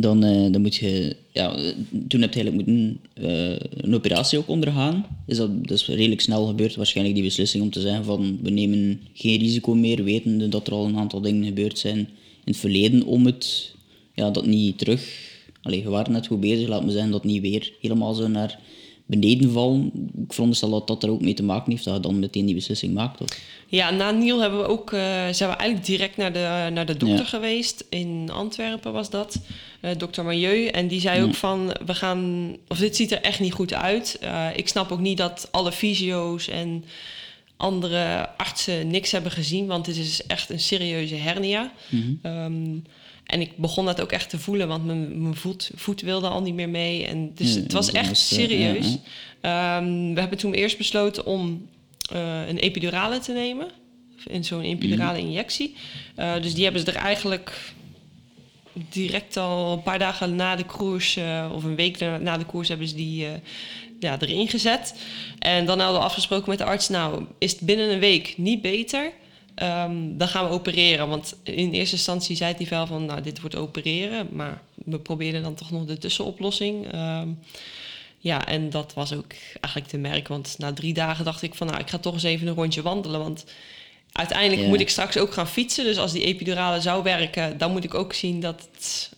Dan, 0.01 0.25
eh, 0.25 0.53
dan 0.53 0.61
moet 0.61 0.75
je... 0.75 1.17
Ja, 1.33 1.57
eh, 1.57 1.63
toen 2.09 2.21
heb 2.21 2.35
je 2.35 2.43
eigenlijk 2.43 2.55
moeten 2.55 3.01
eh, 3.15 3.57
een 3.77 3.95
operatie 3.95 4.39
ook 4.39 4.49
ondergaan. 4.49 5.07
Is 5.27 5.37
dat, 5.37 5.67
dat 5.67 5.79
is 5.79 5.87
redelijk 5.87 6.21
snel 6.21 6.47
gebeurd, 6.47 6.77
waarschijnlijk 6.77 7.17
die 7.17 7.27
beslissing 7.27 7.63
om 7.63 7.71
te 7.71 7.81
zeggen 7.81 8.05
van 8.05 8.39
we 8.43 8.51
nemen 8.51 9.01
geen 9.13 9.39
risico 9.39 9.75
meer, 9.75 10.05
wetende 10.05 10.49
dat 10.49 10.67
er 10.67 10.73
al 10.73 10.87
een 10.87 10.99
aantal 10.99 11.21
dingen 11.21 11.45
gebeurd 11.45 11.79
zijn 11.79 11.99
in 11.99 12.09
het 12.45 12.57
verleden 12.57 13.03
om 13.03 13.27
het... 13.27 13.75
Ja, 14.15 14.31
dat 14.31 14.47
niet 14.47 14.79
terug... 14.79 15.27
Allee, 15.63 15.83
we 15.83 15.91
waren 15.91 16.13
net 16.13 16.27
goed 16.27 16.41
bezig, 16.41 16.69
laat 16.69 16.85
me 16.85 16.91
zeggen, 16.91 17.11
dat 17.11 17.25
niet 17.25 17.43
weer 17.43 17.73
helemaal 17.81 18.15
zo 18.15 18.29
naar 18.29 18.59
beneden 19.09 19.53
vallen. 19.53 19.93
Ik 20.27 20.33
veronderstel 20.33 20.71
dat 20.71 20.87
dat 20.87 21.03
er 21.03 21.11
ook 21.11 21.21
mee 21.21 21.35
te 21.35 21.43
maken 21.43 21.73
heeft 21.73 21.85
dat 21.85 21.95
je 21.95 22.01
dan 22.01 22.19
meteen 22.19 22.47
die 22.47 22.55
beslissing 22.55 22.95
maakt. 22.95 23.21
Of? 23.21 23.29
Ja, 23.67 23.91
na 23.91 24.11
Niel 24.11 24.41
hebben 24.41 24.59
we 24.61 24.67
ook, 24.67 24.93
eh, 24.93 25.01
zijn 25.31 25.51
we 25.51 25.57
eigenlijk 25.57 25.85
direct 25.87 26.17
naar 26.17 26.33
de, 26.33 26.71
naar 26.73 26.87
de 26.87 26.97
dokter 26.97 27.19
Ja. 27.19 27.25
geweest. 27.25 27.85
In 27.91 28.31
Antwerpen 28.33 28.93
was 28.93 29.11
dat, 29.11 29.41
eh, 29.81 29.91
dokter 29.99 30.25
Milieu. 30.25 30.67
En 30.67 30.89
die 30.89 31.01
zei 31.01 31.23
ook 31.23 31.35
van, 31.35 31.73
we 31.87 31.95
gaan, 31.95 32.57
of 32.69 32.79
dit 32.79 32.97
ziet 32.97 33.13
er 33.13 33.21
echt 33.21 33.41
niet 33.41 33.53
goed 33.53 33.75
uit. 33.75 34.19
Eh, 34.21 34.47
ik 34.55 34.69
snap 34.69 34.93
ook 34.93 35.01
niet 35.01 35.19
dat 35.19 35.49
alle 35.51 35.73
fysio's 35.73 36.49
en 36.49 36.85
andere 37.57 38.29
artsen 38.37 38.89
niks 38.91 39.11
hebben 39.13 39.33
gezien, 39.33 39.67
want 39.67 39.85
dit 39.85 39.97
is 39.97 40.27
echt 40.27 40.51
een 40.51 40.61
serieuze 40.61 41.15
hernia. 41.15 41.73
Ehm, 42.23 42.77
en 43.29 43.41
ik 43.41 43.57
begon 43.57 43.85
dat 43.85 44.01
ook 44.01 44.13
echt 44.13 44.31
te 44.31 44.39
voelen, 44.39 44.69
want 44.69 44.85
mijn, 44.85 45.23
mijn 45.23 45.35
voet, 45.35 45.71
voet 45.75 46.01
wilde 46.01 46.29
al 46.29 46.43
niet 46.43 46.55
meer 46.55 46.69
mee. 46.69 47.07
En 47.07 47.35
dus 47.35 47.55
Ja, 47.55 47.61
het 47.61 47.73
was 47.73 47.93
echt 47.93 48.09
eh, 48.09 48.15
serieus. 48.15 48.99
ja, 49.43 49.77
Ehm, 49.81 50.15
we 50.15 50.21
hebben 50.21 50.39
toen 50.39 50.53
eerst 50.53 50.79
besloten 50.79 51.27
om 51.27 51.69
eh, 52.13 52.49
een 52.49 52.59
epidurale 52.59 53.19
te 53.19 53.33
nemen. 53.33 53.69
In 54.27 54.45
zo'n 54.45 54.63
epidurale 54.63 55.19
injectie. 55.19 55.75
Eh, 56.15 56.43
dus 56.43 56.55
die 56.55 56.65
hebben 56.65 56.83
ze 56.83 56.91
er 56.91 56.97
eigenlijk 56.97 57.73
direct 58.73 59.37
al 59.37 59.73
een 59.73 59.83
paar 59.83 59.99
dagen 59.99 60.37
na 60.37 60.57
de 60.57 60.65
koers, 60.65 61.19
of 61.53 61.65
een 61.65 61.77
week 61.77 61.99
na, 62.21 62.39
de 62.39 62.45
koers, 62.45 62.69
hebben 62.69 62.89
ze 62.89 62.95
die 62.95 63.27
ja, 64.01 64.21
erin 64.21 64.49
gezet. 64.49 64.95
En 65.39 65.67
dan 65.67 65.81
hadden 65.81 65.99
we 65.99 66.07
afgesproken 66.07 66.49
met 66.49 66.59
de 66.59 66.65
arts, 66.65 66.89
nou, 66.89 67.25
is 67.39 67.53
het 67.53 67.61
binnen 67.61 67.93
een 67.93 67.99
week 67.99 68.35
niet 68.37 68.63
beter? 68.63 69.13
Ehm, 69.59 70.17
dan 70.17 70.29
gaan 70.29 70.45
we 70.45 70.51
opereren. 70.51 71.09
Want 71.09 71.37
in 71.43 71.73
eerste 71.73 71.97
instantie 71.97 72.37
zei 72.37 72.55
hij 72.57 72.67
wel 72.69 72.87
van, 72.87 73.05
nou, 73.05 73.21
dit 73.21 73.41
wordt 73.41 73.57
opereren. 73.57 74.29
Maar 74.33 74.63
we 74.75 74.99
probeerden 74.99 75.43
dan 75.43 75.55
toch 75.55 75.71
nog 75.71 75.85
de 75.85 75.99
tussenoplossing. 75.99 76.93
Ehm, 76.93 77.29
ja, 78.19 78.47
en 78.47 78.71
dat 78.71 78.95
was 78.95 79.13
ook 79.13 79.33
eigenlijk 79.61 79.87
te 79.87 79.99
merken. 79.99 80.33
Want 80.33 80.55
na 80.59 80.73
drie 80.73 80.95
dagen 80.95 81.25
dacht 81.25 81.43
ik 81.43 81.55
van, 81.55 81.67
nou, 81.67 81.79
ik 81.79 81.91
ga 81.91 81.99
toch 81.99 82.13
eens 82.15 82.23
even 82.23 82.47
een 82.47 82.55
rondje 82.55 82.83
wandelen. 82.83 83.21
Want 83.21 83.45
uiteindelijk 84.13 84.69
moet 84.69 84.81
ik 84.81 84.89
straks 84.89 85.19
ook 85.19 85.33
gaan 85.33 85.49
fietsen. 85.49 85.85
Dus 85.85 85.99
als 85.99 86.13
die 86.13 86.25
epidurale 86.25 86.81
zou 86.81 87.03
werken, 87.03 87.59
dan 87.59 87.73
moet 87.73 87.85
ik 87.85 87.95
ook 87.95 88.13
zien 88.13 88.41
dat 88.41 88.69
het 88.73 89.11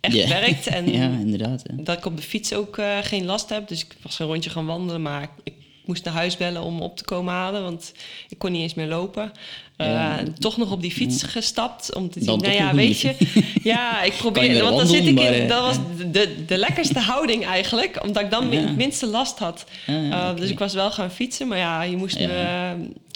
echt 0.00 0.28
werkt. 0.28 0.66
En 0.66 0.92
ja, 0.98 1.08
inderdaad. 1.08 1.62
hè. 1.66 1.82
dat 1.82 1.98
ik 1.98 2.04
op 2.04 2.16
de 2.16 2.22
fiets 2.22 2.52
ook 2.54 2.78
eh, 2.78 2.98
geen 3.02 3.24
last 3.24 3.48
heb. 3.48 3.68
Dus 3.68 3.84
ik 3.84 3.96
was 4.02 4.18
een 4.18 4.26
rondje 4.26 4.50
gaan 4.50 4.66
wandelen, 4.66 5.02
maar 5.02 5.30
ik 5.42 5.52
moest 5.88 6.04
naar 6.04 6.14
huis 6.14 6.36
bellen 6.36 6.62
om 6.62 6.80
op 6.82 6.96
te 6.96 7.04
komen 7.04 7.34
halen, 7.34 7.62
want 7.62 7.92
ik 8.28 8.38
kon 8.38 8.52
niet 8.52 8.62
eens 8.62 8.74
meer 8.74 8.86
lopen. 8.86 9.32
Eh, 9.76 9.86
Ja. 9.86 10.22
toch 10.38 10.56
nog 10.56 10.70
op 10.72 10.80
die 10.80 10.90
fiets 10.90 11.22
gestapt 11.22 11.94
om 11.94 12.10
te 12.10 12.20
zien. 12.24 12.38
Nou 12.38 12.52
ja, 12.54 12.74
weet 12.74 13.00
je, 13.00 13.14
ja, 13.62 14.02
ik 14.02 14.12
probeer. 14.22 14.62
Want 14.62 14.76
dan 14.76 14.86
zit 14.86 15.06
ik 15.06 15.20
in. 15.20 15.48
Dat 15.48 15.60
was 15.60 15.76
de, 16.12 16.44
de 16.46 16.56
lekkerste 16.58 16.98
houding 16.98 17.44
eigenlijk, 17.46 18.02
omdat 18.02 18.22
ik 18.22 18.30
dan 18.30 18.50
Ja. 18.52 18.60
het 18.60 18.76
minste 18.76 19.06
last 19.06 19.38
had. 19.38 19.64
Eh. 19.86 20.34
Dus 20.36 20.50
ik 20.50 20.58
was 20.58 20.74
wel 20.74 20.90
gaan 20.90 21.10
fietsen, 21.10 21.48
maar 21.48 21.58
ja, 21.58 21.82
je 21.82 21.96
moest. 21.96 22.18
Me, 22.18 22.74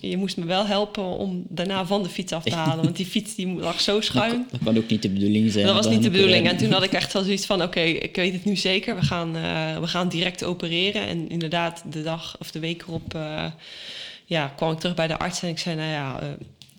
je 0.09 0.17
moest 0.17 0.37
me 0.37 0.45
wel 0.45 0.67
helpen 0.67 1.05
om 1.05 1.45
daarna 1.49 1.87
van 1.87 2.03
de 2.03 2.09
fiets 2.09 2.33
af 2.33 2.43
te 2.43 2.55
halen. 2.55 2.85
Want 2.85 2.97
die 2.97 3.07
fiets 3.07 3.35
die 3.35 3.47
lag 3.47 3.81
zo 3.81 4.01
schuin. 4.01 4.47
Dat 4.51 4.61
kan 4.65 4.77
ook 4.77 4.89
niet 4.89 5.03
de 5.03 5.09
bedoeling 5.11 5.53
zijn. 5.53 5.67
Dat 5.67 5.75
was 5.75 5.89
niet 5.89 6.03
de 6.03 6.11
bedoeling. 6.11 6.49
En 6.49 6.57
toen 6.57 6.73
had 6.73 6.83
ik 6.83 6.93
echt 6.93 7.13
wel 7.13 7.23
zoiets 7.23 7.47
van: 7.47 7.63
oké, 7.63 7.81
ik 7.81 8.17
weet 8.17 8.33
het 8.33 8.45
nu 8.45 8.57
zeker. 8.57 8.95
We 8.97 9.03
gaan, 9.03 9.37
eh, 9.37 9.79
we 9.79 9.87
gaan 9.87 10.09
direct 10.09 10.45
opereren. 10.45 11.07
En 11.07 11.29
inderdaad, 11.29 11.83
de 11.91 12.03
dag 12.03 12.37
of 12.41 12.51
de 12.51 12.59
week 12.59 12.83
erop 12.83 13.15
eh, 13.15 13.45
ja, 14.25 14.53
kwam 14.57 14.73
ik 14.73 14.79
terug 14.79 14.95
bij 14.95 15.07
de 15.07 15.19
arts 15.19 15.43
en 15.43 15.49
ik 15.49 15.59
zei: 15.59 15.77
Nou 15.77 15.91
ja, 15.91 16.21
eh, 16.21 16.29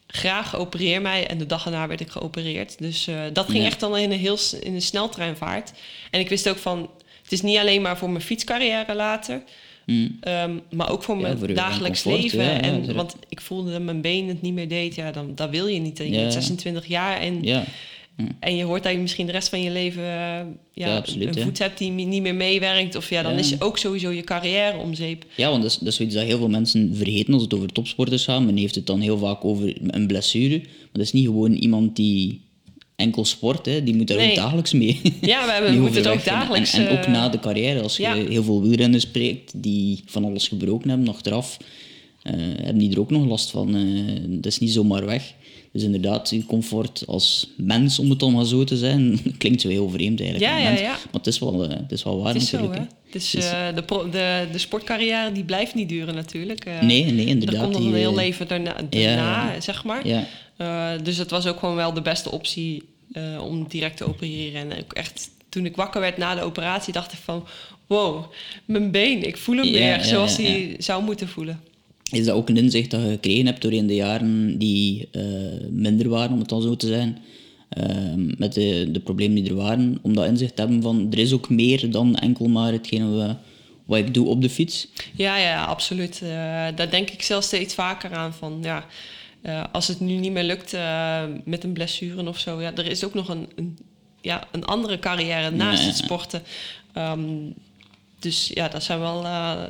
graag 0.08 0.56
opereer 0.56 1.02
mij. 1.02 1.28
En 1.28 1.38
de 1.38 1.46
dag 1.46 1.66
erna 1.66 1.88
werd 1.88 2.02
ik 2.02 2.10
geopereerd. 2.10 2.78
Dus 2.80 3.08
dat 3.34 3.46
ging 3.46 3.58
Ja. 3.64 3.66
echt 3.66 3.80
dan 3.80 3.98
in 3.98 4.12
een, 4.12 4.20
heel, 4.20 4.38
in 4.62 4.74
een 4.74 4.82
sneltreinvaart. 4.82 5.72
En 6.12 6.20
ik 6.20 6.30
wist 6.30 6.50
ook 6.50 6.58
van: 6.58 6.90
het 7.24 7.32
is 7.32 7.42
niet 7.42 7.58
alleen 7.58 7.82
maar 7.82 7.98
voor 7.98 8.10
mijn 8.10 8.24
fietscarrière 8.24 8.96
later. 8.96 9.44
Mm. 9.86 10.18
Ehm, 10.22 10.52
maar 10.72 10.92
ook 10.92 11.04
voor 11.04 11.18
mijn 11.18 11.54
dagelijks 11.54 12.02
comfort, 12.02 12.34
leven. 12.34 12.44
ja, 12.44 12.62
en, 12.62 12.96
want 12.96 13.16
ik 13.30 13.42
voelde 13.42 13.72
dat 13.72 13.82
mijn 13.82 14.02
been 14.02 14.28
het 14.28 14.42
niet 14.42 14.54
meer 14.54 14.68
deed. 14.68 14.96
Ja, 14.96 15.12
dan, 15.12 15.36
dat 15.36 15.50
wil 15.50 15.68
je 15.68 15.80
niet. 15.80 15.98
Je 15.98 16.10
bent 16.10 16.34
26 16.34 16.86
jaar 16.86 17.20
en 17.20 17.44
Ja, 17.44 17.64
en 18.40 18.56
je 18.56 18.64
hoort 18.64 18.84
dat 18.84 18.92
je 18.92 18.98
misschien 18.98 19.26
de 19.26 19.32
rest 19.32 19.50
van 19.50 19.62
je 19.62 19.72
leven 19.72 20.04
eh, 20.04 20.40
ja, 20.74 20.98
absoluut, 20.98 21.36
een 21.36 21.44
voet 21.44 21.58
hebt 21.58 21.78
die 21.78 21.92
niet 21.92 22.22
meer 22.22 22.36
meewerkt. 22.36 22.96
Of 22.96 23.10
ja, 23.10 23.22
dan 23.22 23.34
is 23.34 23.62
ook 23.62 23.78
sowieso 23.78 24.10
je 24.10 24.22
carrière 24.22 24.78
om 24.78 24.94
zeep. 24.94 25.26
ja 25.36 25.50
want 25.50 25.62
dat 25.62 25.72
is, 25.72 25.78
dat 25.78 25.88
is 25.88 25.96
zoiets 25.96 26.16
dat 26.16 26.24
heel 26.24 26.38
veel 26.38 26.50
mensen 26.50 26.96
vergeten 26.96 27.34
als 27.34 27.42
het 27.44 27.54
over 27.54 27.68
topsporters 27.68 28.24
gaat. 28.24 28.44
Men 28.44 28.58
heeft 28.58 28.76
het 28.76 28.86
dan 28.86 29.00
heel 29.00 29.18
vaak 29.18 29.46
over 29.46 29.76
een 29.88 30.08
blessure. 30.08 30.58
Maar 30.58 30.90
dat 30.92 31.02
is 31.02 31.12
niet 31.12 31.26
gewoon 31.26 31.54
iemand 31.54 31.96
die 31.96 32.42
enkel 33.04 33.26
sport, 33.26 33.66
hè. 33.66 33.84
die 33.84 33.96
moet 33.96 34.08
daar 34.08 34.18
Nee. 34.18 34.30
ook 34.30 34.36
dagelijks 34.36 34.72
mee. 34.74 35.00
Ja, 35.22 35.46
we 35.46 35.52
hebben, 35.52 35.72
Die 35.72 35.80
moeten 35.80 36.04
het 36.04 36.12
ook 36.14 36.26
dagelijks... 36.26 36.74
En, 36.74 36.88
en 36.88 36.98
ook 36.98 37.04
eh, 37.04 37.12
na 37.12 37.30
de 37.30 37.40
carrière, 37.40 37.82
als 37.82 37.98
je 37.98 38.26
heel 38.30 38.44
veel 38.44 38.62
wielrenners 38.62 39.04
spreekt 39.04 39.52
die 39.56 40.04
van 40.06 40.26
alles 40.26 40.48
gebroken 40.48 40.90
hebben, 40.90 41.08
achteraf, 41.08 41.58
eh, 42.22 42.34
hebben 42.38 42.78
die 42.78 42.92
er 42.92 43.00
ook 43.00 43.10
nog 43.12 43.26
last 43.26 43.50
van. 43.50 43.76
eh, 43.76 43.84
dat 44.28 44.46
is 44.46 44.60
niet 44.60 44.72
zomaar 44.74 45.06
weg. 45.06 45.34
Dus 45.72 45.84
inderdaad, 45.84 46.30
je 46.30 46.46
comfort 46.46 47.04
als 47.08 47.50
mens, 47.58 48.00
om 48.00 48.10
het 48.10 48.20
dan 48.20 48.32
maar 48.34 48.46
zo 48.46 48.64
te 48.64 48.78
zijn, 48.78 49.20
klinkt 49.38 49.62
zo 49.62 49.70
heel 49.70 49.90
vreemd 49.90 50.20
eigenlijk. 50.22 50.52
Ja, 50.52 50.58
ja, 50.58 50.70
ja. 50.78 50.90
Maar 50.92 50.98
het 51.12 51.28
is 51.28 51.40
wel, 51.40 51.60
het 51.70 51.92
is 51.92 52.04
wel 52.04 52.18
waar 52.22 52.34
Het 52.34 52.42
is 52.42 52.50
zo, 52.50 52.58
natuurlijk. 52.58 52.82
hè? 52.82 52.88
hè. 52.88 53.12
Dus, 53.12 53.30
Dus- 53.32 53.50
de, 53.76 53.84
pro- 53.84 54.10
de, 54.10 54.48
de 54.52 54.58
sportcarrière 54.58 55.32
die 55.32 55.44
blijft 55.44 55.76
niet 55.76 55.90
duren 55.90 56.16
natuurlijk. 56.16 56.66
Nee, 56.82 57.04
nee, 57.12 57.26
inderdaad. 57.26 57.56
Er 57.56 57.62
komt 57.62 57.74
nog 57.74 57.82
die, 57.82 57.92
een 57.92 57.98
heel 57.98 58.16
leven 58.16 58.48
daarna, 58.48 58.76
daarna 58.90 59.54
ja. 59.54 59.62
zeg 59.62 59.84
maar. 59.84 60.08
Ja, 60.08 60.98
dus 60.98 61.18
het 61.18 61.30
was 61.30 61.46
ook 61.48 61.60
gewoon 61.60 61.76
wel 61.76 61.94
de 61.94 62.02
beste 62.02 62.32
optie 62.32 62.84
eh, 63.14 63.44
om 63.44 63.68
direct 63.68 63.98
te 63.98 64.08
opereren. 64.08 64.72
En 64.72 64.80
ook 64.84 64.94
echt, 64.94 65.30
toen 65.50 65.66
ik 65.66 65.76
wakker 65.76 66.02
werd 66.02 66.18
na 66.18 66.36
de 66.36 66.42
operatie, 66.42 66.94
dacht 66.94 67.14
ik 67.14 67.20
van... 67.20 67.46
Wow, 67.88 68.26
mijn 68.66 68.92
been, 68.92 69.28
ik 69.28 69.38
voel 69.38 69.56
hem 69.56 69.66
Ja, 69.66 69.72
weer 69.72 69.82
ja, 69.82 70.04
zoals 70.04 70.36
ja, 70.36 70.44
hij 70.44 70.76
zou 70.80 71.04
moeten 71.04 71.28
voelen. 71.28 71.60
Is 72.12 72.26
dat 72.26 72.36
ook 72.36 72.50
een 72.50 72.58
inzicht 72.58 72.92
dat 72.92 73.02
je 73.02 73.08
gekregen 73.08 73.46
hebt 73.46 73.62
doorheen 73.62 73.88
de 73.88 73.96
jaren 73.96 74.58
die 74.58 75.08
eh, 75.12 75.24
minder 75.70 76.10
waren, 76.10 76.32
om 76.32 76.40
het 76.40 76.50
dan 76.50 76.62
zo 76.62 76.76
te 76.76 76.88
zijn? 76.88 77.18
Ehm, 77.70 78.32
met 78.38 78.54
de, 78.54 78.90
de 78.92 79.00
problemen 79.00 79.36
die 79.36 79.50
er 79.50 79.56
waren, 79.56 80.00
om 80.02 80.14
dat 80.14 80.26
inzicht 80.26 80.56
te 80.56 80.62
hebben 80.62 80.82
van 80.82 81.08
er 81.12 81.18
is 81.18 81.34
ook 81.34 81.50
meer 81.50 81.92
dan 81.92 82.16
enkel 82.16 82.48
maar 82.48 82.72
hetgene 82.72 83.10
we, 83.10 83.36
wat 83.86 83.98
ik 83.98 84.14
doe 84.14 84.28
op 84.28 84.42
de 84.42 84.50
fiets. 84.50 84.88
Ja, 85.16 85.38
ja, 85.38 85.64
absoluut. 85.64 86.22
Eh, 86.22 86.30
daar 86.76 86.90
denk 86.90 87.10
ik 87.10 87.22
zelfs 87.22 87.48
steeds 87.48 87.74
vaker 87.74 88.14
aan 88.14 88.34
van, 88.34 88.60
ja, 88.62 88.86
eh, 89.44 89.64
als 89.72 89.88
het 89.88 90.00
nu 90.00 90.14
niet 90.14 90.32
meer 90.32 90.44
lukt 90.44 90.74
eh, 90.74 91.24
met 91.44 91.64
een 91.64 91.74
blessure 91.74 92.28
of 92.28 92.40
zo, 92.40 92.62
ja, 92.62 92.76
er 92.76 92.86
is 92.86 93.04
ook 93.04 93.14
nog 93.14 93.30
een, 93.30 93.48
een, 93.56 93.78
ja, 94.22 94.48
een 94.52 94.66
andere 94.66 95.00
carrière 95.00 95.52
naast 95.52 95.86
het 95.86 95.98
sporten. 95.98 96.44
Ehm, 96.94 97.50
dus 98.20 98.52
ja, 98.54 98.68
dat 98.68 98.84
zijn 98.84 99.00
wel 99.00 99.24
eh, 99.24 99.64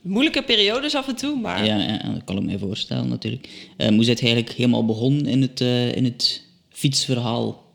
moeilijke 0.00 0.42
periodes 0.42 0.94
af 0.94 1.08
en 1.08 1.16
toe, 1.16 1.40
maar 1.40 1.64
Ja, 1.64 1.76
ja, 1.76 1.98
dat 2.12 2.24
kan 2.24 2.36
ik 2.36 2.42
me 2.42 2.58
voorstellen 2.58 3.08
natuurlijk. 3.08 3.70
Ehm, 3.76 3.94
hoe 3.94 4.04
zit 4.04 4.18
je 4.18 4.26
eigenlijk 4.26 4.56
helemaal 4.56 4.84
begonnen 4.84 5.26
in 5.26 5.42
het, 5.42 5.60
in 5.96 6.04
het 6.04 6.44
fietsverhaal? 6.70 7.66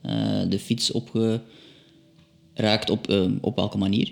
De 0.47 0.59
fiets 0.59 0.91
opgeraakt 0.91 2.89
op, 2.89 3.29
op 3.41 3.55
welke 3.55 3.77
manier? 3.77 4.11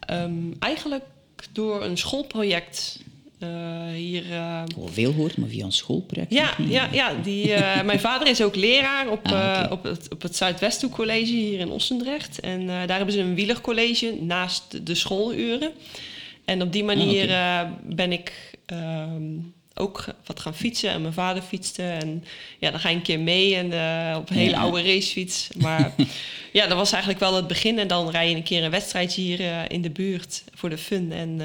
ehm, 0.00 0.52
eigenlijk 0.58 1.04
door 1.52 1.84
een 1.84 1.98
schoolproject 1.98 3.00
eh, 3.38 3.48
hier... 3.94 4.32
eh, 4.32 4.62
Ik 4.66 4.76
al 4.76 4.88
veel 4.88 5.12
gehoord, 5.12 5.36
maar 5.36 5.48
via 5.48 5.64
een 5.64 5.72
schoolproject. 5.72 6.32
Ja, 6.32 6.54
ja, 6.68 6.88
ja 6.92 7.14
die, 7.22 7.52
eh, 7.54 7.82
mijn 7.90 8.00
vader 8.00 8.28
is 8.28 8.42
ook 8.42 8.56
leraar 8.56 9.08
op, 9.10 9.26
Ah, 9.26 9.66
op 9.70 9.82
het, 9.82 10.12
op 10.12 10.22
het 10.22 10.36
Zuidwesthoek 10.36 10.92
College 10.92 11.32
hier 11.32 11.58
in 11.58 11.70
Ossendrecht. 11.70 12.40
En 12.40 12.66
daar 12.66 12.96
hebben 12.96 13.12
ze 13.14 13.20
een 13.20 13.34
wielercollege 13.34 14.16
naast 14.20 14.86
de 14.86 14.94
schooluren. 14.94 15.70
En 16.44 16.62
op 16.62 16.72
die 16.72 16.84
manier 16.84 17.28
Ah, 17.30 17.60
eh, 17.60 17.68
ben 17.82 18.12
ik 18.12 18.32
ehm, 18.66 19.22
ook 19.74 20.04
wat 20.26 20.40
gaan 20.40 20.54
fietsen. 20.54 20.90
En 20.90 21.00
mijn 21.02 21.12
vader 21.12 21.42
fietste. 21.42 21.82
En 21.82 22.24
ja, 22.58 22.70
dan 22.70 22.80
ga 22.80 22.88
je 22.88 22.96
een 22.96 23.02
keer 23.02 23.20
mee 23.20 23.54
en, 23.56 23.66
op 24.16 24.30
een 24.30 24.36
hele 24.36 24.50
Ja. 24.50 24.60
oude 24.60 24.82
racefiets. 24.82 25.48
Maar 25.58 25.92
ja, 26.52 26.66
dat 26.66 26.76
was 26.76 26.90
eigenlijk 26.92 27.20
wel 27.22 27.34
het 27.34 27.46
begin. 27.46 27.78
En 27.78 27.88
dan 27.88 28.10
rij 28.10 28.30
je 28.30 28.36
een 28.36 28.42
keer 28.42 28.64
een 28.64 28.70
wedstrijdje 28.70 29.22
hier 29.22 29.70
in 29.70 29.82
de 29.82 29.90
buurt 29.90 30.42
voor 30.54 30.70
de 30.70 30.78
fun. 30.78 31.12
En 31.12 31.40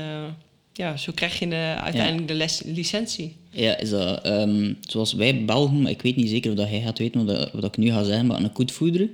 ja, 0.73 0.97
zo 0.97 1.11
krijg 1.15 1.39
je 1.39 1.47
de, 1.47 1.75
uiteindelijk 1.81 2.27
de 2.27 2.33
les, 2.33 2.61
licentie. 2.65 3.35
Ja, 3.49 3.77
is 3.77 3.89
dat 3.89 4.21
ehm, 4.21 4.73
zoals 4.81 5.13
wij 5.13 5.45
Belgen, 5.45 5.81
maar 5.81 5.91
ik 5.91 6.01
weet 6.01 6.15
niet 6.15 6.29
zeker 6.29 6.51
of 6.51 6.57
dat 6.57 6.69
jij 6.69 6.81
gaat 6.81 6.97
weten 6.99 7.25
wat, 7.25 7.35
dat- 7.35 7.51
wat 7.51 7.63
ik 7.63 7.77
nu 7.77 7.91
ga 7.91 8.03
zeggen, 8.03 8.25
maar 8.25 8.41
een 8.43 8.51
koetvoederen. 8.51 9.09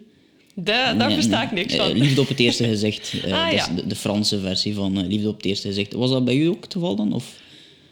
Da- 0.55 0.93
daar 0.93 1.11
versta 1.11 1.43
ik 1.43 1.51
niks 1.51 1.73
Eh, 1.73 1.79
van. 1.79 1.97
liefde 1.97 2.21
op 2.21 2.27
het 2.27 2.39
eerste 2.39 2.63
gezicht. 2.63 3.13
eh, 3.25 3.45
Ah, 3.45 3.51
ja. 3.53 3.67
de, 3.75 3.87
de 3.87 3.95
Franse 3.95 4.39
versie 4.39 4.73
van 4.73 4.97
eh, 4.97 5.07
Liefde 5.07 5.27
op 5.29 5.35
het 5.35 5.45
eerste 5.45 5.67
gezicht. 5.67 5.93
Was 5.93 6.09
dat 6.09 6.25
bij 6.25 6.35
u 6.35 6.45
ook 6.45 6.63
het 6.63 6.73
geval 6.73 6.95
dan? 6.95 7.13
Of? 7.13 7.33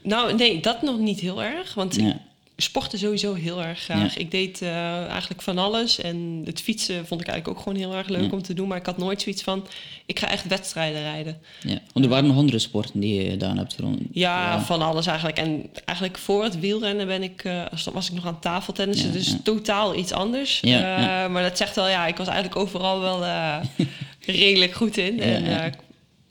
Nou, 0.04 0.36
nee, 0.36 0.60
dat 0.62 0.82
nog 0.82 1.00
niet 1.00 1.20
heel 1.20 1.44
erg. 1.44 1.74
Want 1.74 1.96
Ja. 1.96 2.22
Ik 2.58 2.64
sportte 2.64 2.98
sowieso 2.98 3.34
heel 3.34 3.64
erg 3.64 3.80
graag. 3.80 4.18
Ik 4.18 4.32
deed 4.32 4.62
eh, 4.62 5.06
eigenlijk 5.08 5.42
van 5.42 5.58
alles. 5.58 6.00
En 6.00 6.42
het 6.46 6.62
fietsen 6.62 7.08
vond 7.08 7.22
ik 7.22 7.28
eigenlijk 7.28 7.58
ook 7.58 7.64
gewoon 7.64 7.78
heel 7.80 7.94
erg 7.96 8.08
leuk 8.08 8.24
Ja. 8.24 8.30
om 8.32 8.42
te 8.42 8.54
doen. 8.54 8.68
Maar 8.68 8.78
ik 8.78 8.86
had 8.86 8.98
nooit 8.98 9.22
zoiets 9.22 9.42
van, 9.44 9.68
ik 10.06 10.20
ga 10.20 10.30
echt 10.30 10.48
wedstrijden 10.48 11.02
rijden. 11.02 11.38
Ja. 11.62 11.80
Want 11.94 12.06
er 12.06 12.12
waren 12.12 12.28
nog 12.28 12.38
andere 12.38 12.60
sporten 12.60 13.00
die 13.00 13.24
je 13.24 13.30
gedaan 13.30 13.58
hebt. 13.58 13.76
Voor, 13.76 13.90
Ja, 14.12 14.62
van 14.62 14.82
alles 14.82 15.06
eigenlijk. 15.06 15.38
En 15.38 15.70
eigenlijk 15.86 16.18
voor 16.18 16.44
het 16.44 16.60
wielrennen 16.60 17.08
ben 17.08 17.24
ik, 17.24 17.44
eh, 17.44 17.64
was 17.94 18.08
ik 18.10 18.14
nog 18.16 18.26
aan 18.26 18.40
tafeltennissen. 18.40 19.08
Ja, 19.08 19.14
dus 19.14 19.28
ja. 19.30 19.38
totaal 19.44 19.96
iets 19.96 20.12
anders. 20.12 20.60
Ja, 20.62 21.00
ja. 21.00 21.28
Maar 21.28 21.44
dat 21.44 21.58
zegt 21.58 21.76
wel, 21.76 21.88
ja, 21.88 22.08
ik 22.08 22.18
was 22.18 22.28
eigenlijk 22.28 22.60
overal 22.60 23.00
wel 23.00 23.24
redelijk 24.26 24.74
goed 24.74 24.98
in. 24.98 25.16
Ja, 25.16 25.22
en 25.22 25.46
ja. 25.46 25.70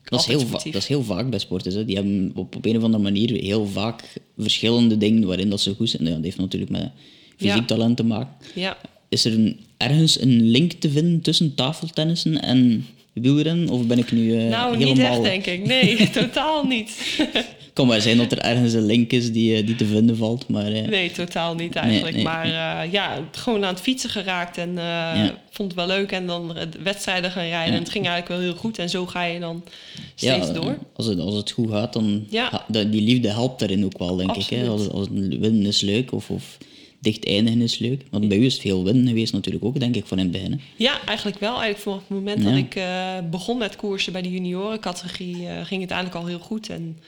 Dat 0.08 0.20
is, 0.20 0.26
heel 0.26 0.40
va- 0.40 0.60
dat 0.64 0.74
is 0.74 0.86
heel 0.86 1.02
vaak 1.02 1.30
bij 1.30 1.38
sporters. 1.38 1.74
Hè. 1.74 1.84
Die 1.84 1.94
hebben 1.96 2.30
op, 2.34 2.56
op 2.56 2.64
een 2.64 2.76
of 2.76 2.82
andere 2.82 3.02
manier 3.02 3.30
heel 3.42 3.66
vaak 3.66 4.02
verschillende 4.38 4.98
dingen 4.98 5.26
waarin 5.26 5.50
dat 5.50 5.60
ze 5.60 5.74
goed 5.74 5.90
zijn. 5.90 6.04
Ja, 6.04 6.10
dat 6.14 6.24
heeft 6.24 6.36
natuurlijk 6.38 6.70
met 6.72 6.90
fysiek 7.36 7.54
Ja. 7.56 7.64
talent 7.64 7.96
te 7.96 8.04
maken. 8.04 8.34
Ja. 8.54 8.76
Is 9.08 9.24
er 9.24 9.32
een, 9.32 9.60
ergens 9.76 10.20
een 10.20 10.42
link 10.42 10.72
te 10.72 10.90
vinden 10.90 11.20
tussen 11.20 11.54
tafeltennissen 11.54 12.42
en 12.42 12.86
wielrennen? 13.12 13.68
Of 13.68 13.86
ben 13.86 13.98
ik 13.98 14.12
nu 14.12 14.36
eh, 14.36 14.48
nou, 14.48 14.76
helemaal... 14.76 14.94
niet 14.94 15.04
echt, 15.04 15.22
denk 15.22 15.46
ik. 15.60 15.66
Nee, 15.66 16.10
totaal 16.22 16.64
niet. 16.64 16.90
kan 17.76 17.86
maar 17.86 18.00
zijn 18.00 18.16
dat 18.16 18.32
er 18.32 18.38
ergens 18.38 18.72
een 18.72 18.86
link 18.86 19.10
is 19.12 19.32
die, 19.32 19.56
eh, 19.56 19.66
die 19.66 19.76
te 19.76 19.86
vinden 19.86 20.16
valt. 20.16 20.48
Maar 20.48 20.72
eh, 20.72 20.88
Nee, 20.88 21.10
totaal 21.10 21.54
niet 21.54 21.74
eigenlijk. 21.74 22.14
nee, 22.14 22.24
maar 22.24 22.44
eh, 22.44 22.92
ja, 22.92 23.18
gewoon 23.30 23.64
aan 23.64 23.72
het 23.74 23.82
fietsen 23.82 24.10
geraakt 24.10 24.58
en 24.58 24.78
vond 25.50 25.70
het 25.70 25.86
wel 25.86 25.96
leuk. 25.96 26.12
En 26.12 26.26
dan 26.26 26.56
wedstrijden 26.82 27.30
gaan 27.30 27.44
rijden. 27.44 27.74
En 27.74 27.80
het 27.80 27.90
ging 27.90 28.06
eigenlijk 28.06 28.40
wel 28.40 28.50
heel 28.50 28.60
goed. 28.60 28.78
En 28.78 28.90
zo 28.90 29.06
ga 29.06 29.24
je 29.24 29.40
dan 29.40 29.64
steeds 30.14 30.46
ja, 30.46 30.52
door. 30.52 30.78
Als 30.94 31.06
het, 31.06 31.18
als 31.18 31.34
het 31.34 31.50
goed 31.50 31.70
gaat, 31.70 31.92
dan... 31.92 32.26
Die 32.68 33.02
liefde 33.02 33.28
helpt 33.30 33.58
daarin 33.58 33.84
ook 33.84 33.98
wel, 33.98 34.16
denk 34.16 34.36
ik. 34.36 34.46
Hè? 34.46 34.68
Als, 34.68 34.90
als 34.90 35.08
winnen 35.10 35.66
is 35.66 35.80
leuk 35.80 36.12
of, 36.12 36.30
of 36.30 36.58
dicht 37.00 37.26
eindigen 37.26 37.60
is 37.60 37.78
leuk. 37.78 38.02
Want 38.10 38.28
bij 38.28 38.38
u 38.38 38.44
is 38.44 38.52
het 38.52 38.62
veel 38.62 38.84
winnen 38.84 39.06
geweest 39.06 39.32
natuurlijk 39.32 39.64
ook, 39.64 39.80
denk 39.80 39.96
ik, 39.96 40.06
van 40.06 40.18
in 40.18 40.24
het 40.24 40.32
begin. 40.32 40.52
hè. 40.52 40.58
Ja, 40.76 41.00
eigenlijk 41.06 41.38
wel. 41.38 41.60
Eigenlijk 41.60 41.78
vanaf 41.78 41.98
het 41.98 42.08
moment 42.08 42.42
Ja. 42.42 42.50
dat 42.50 42.58
ik 42.58 43.30
begon 43.30 43.58
met 43.58 43.76
koersen 43.76 44.12
bij 44.12 44.22
de 44.22 44.30
juniorencategorie 44.30 45.46
eh, 45.46 45.64
ging 45.64 45.80
het 45.82 45.90
eigenlijk 45.90 46.22
al 46.22 46.26
heel 46.28 46.38
goed. 46.38 46.68
En 46.70 46.98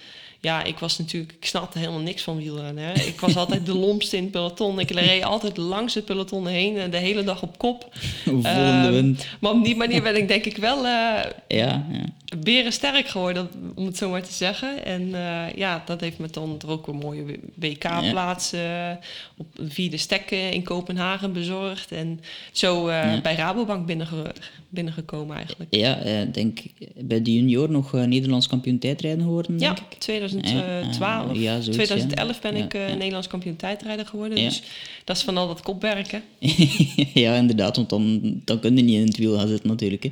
ja, 0.41 0.65
ik 0.65 0.79
was 0.79 0.99
natuurlijk, 0.99 1.33
ik 1.33 1.45
snapte 1.45 1.79
helemaal 1.79 2.01
niks 2.01 2.23
van 2.23 2.37
wielrennen. 2.37 2.85
Hè. 2.85 2.93
Ik 2.93 3.21
was 3.21 3.37
altijd 3.37 3.67
de 3.67 3.75
lompste 3.75 4.17
in 4.17 4.23
het 4.23 4.33
peloton. 4.33 4.79
Ik 4.79 4.91
reed 4.91 5.23
altijd 5.23 5.57
langs 5.57 5.95
het 5.95 6.05
peloton 6.05 6.47
heen, 6.47 6.77
eh, 6.77 6.91
de 6.91 6.97
hele 6.97 7.25
dag 7.25 7.43
op 7.43 7.59
kop. 7.59 7.89
Volgende 8.25 8.91
wind. 8.91 9.27
Maar 9.41 9.53
op 9.53 9.65
die 9.65 9.77
manier 9.77 10.03
ben 10.03 10.17
ik 10.17 10.29
denk 10.29 10.45
ik 10.45 10.57
wel 10.57 10.77
eh 10.77 11.25
Ja, 11.49 11.87
ja. 11.91 12.05
beren 12.39 12.73
sterk 12.73 13.09
geworden, 13.09 13.49
om 13.75 13.87
het 13.87 13.97
zo 13.97 14.11
maar 14.11 14.23
te 14.23 14.33
zeggen. 14.33 14.85
En 14.85 15.15
eh, 15.15 15.55
ja, 15.57 15.83
dat 15.87 16.01
heeft 16.01 16.19
me 16.19 16.29
dan 16.31 16.59
er 16.63 16.71
ook 16.71 16.87
een 16.87 16.97
mooie 16.97 17.25
WK-plaats 17.55 18.53
eh, 18.53 18.91
op 19.37 19.47
de 19.53 19.71
vierde 19.71 19.97
stekken 19.97 20.53
in 20.53 20.63
Kopenhagen 20.63 21.33
bezorgd. 21.33 21.93
En 21.93 22.21
zo 22.53 22.85
bij 23.23 23.35
Rabobank 23.35 23.87
binnenge 23.87 24.33
binnengekomen 24.69 25.37
eigenlijk. 25.37 25.75
Ja, 25.75 26.25
denk 26.33 26.61
bij 26.95 27.23
de 27.23 27.33
junior 27.33 27.71
nog 27.71 27.93
Nederlands 27.93 28.47
kampioen 28.47 28.79
tijdrijden 28.79 29.23
geworden, 29.23 29.59
Ja, 29.59 29.75
denk 29.75 29.79
ik. 29.79 30.03
2012. 30.31 31.35
Ja, 31.35 31.41
ja, 31.41 31.61
zoiets, 31.61 31.67
2011 31.77 32.41
ben 32.41 32.57
ja. 32.57 32.65
ik 32.65 32.75
eh, 32.75 32.89
Ja. 32.89 32.95
Nederlands 32.95 33.27
kampioen 33.27 33.57
tijdrijder 33.57 34.07
geworden. 34.07 34.39
Ja. 34.39 34.49
Dus 34.49 34.63
dat 35.05 35.17
is 35.17 35.23
van 35.23 35.37
al 35.37 35.47
dat 35.47 35.61
kopwerken. 35.63 36.23
ja, 37.15 37.35
inderdaad, 37.35 37.77
want 37.77 37.89
dan, 37.89 38.21
dan 38.45 38.61
kun 38.61 38.77
je 38.77 38.83
niet 38.83 38.95
in 39.01 39.07
het 39.07 39.17
wiel 39.17 39.37
gaan 39.39 39.49
zitten 39.49 39.69
natuurlijk. 39.69 40.03
Hè. 40.03 40.11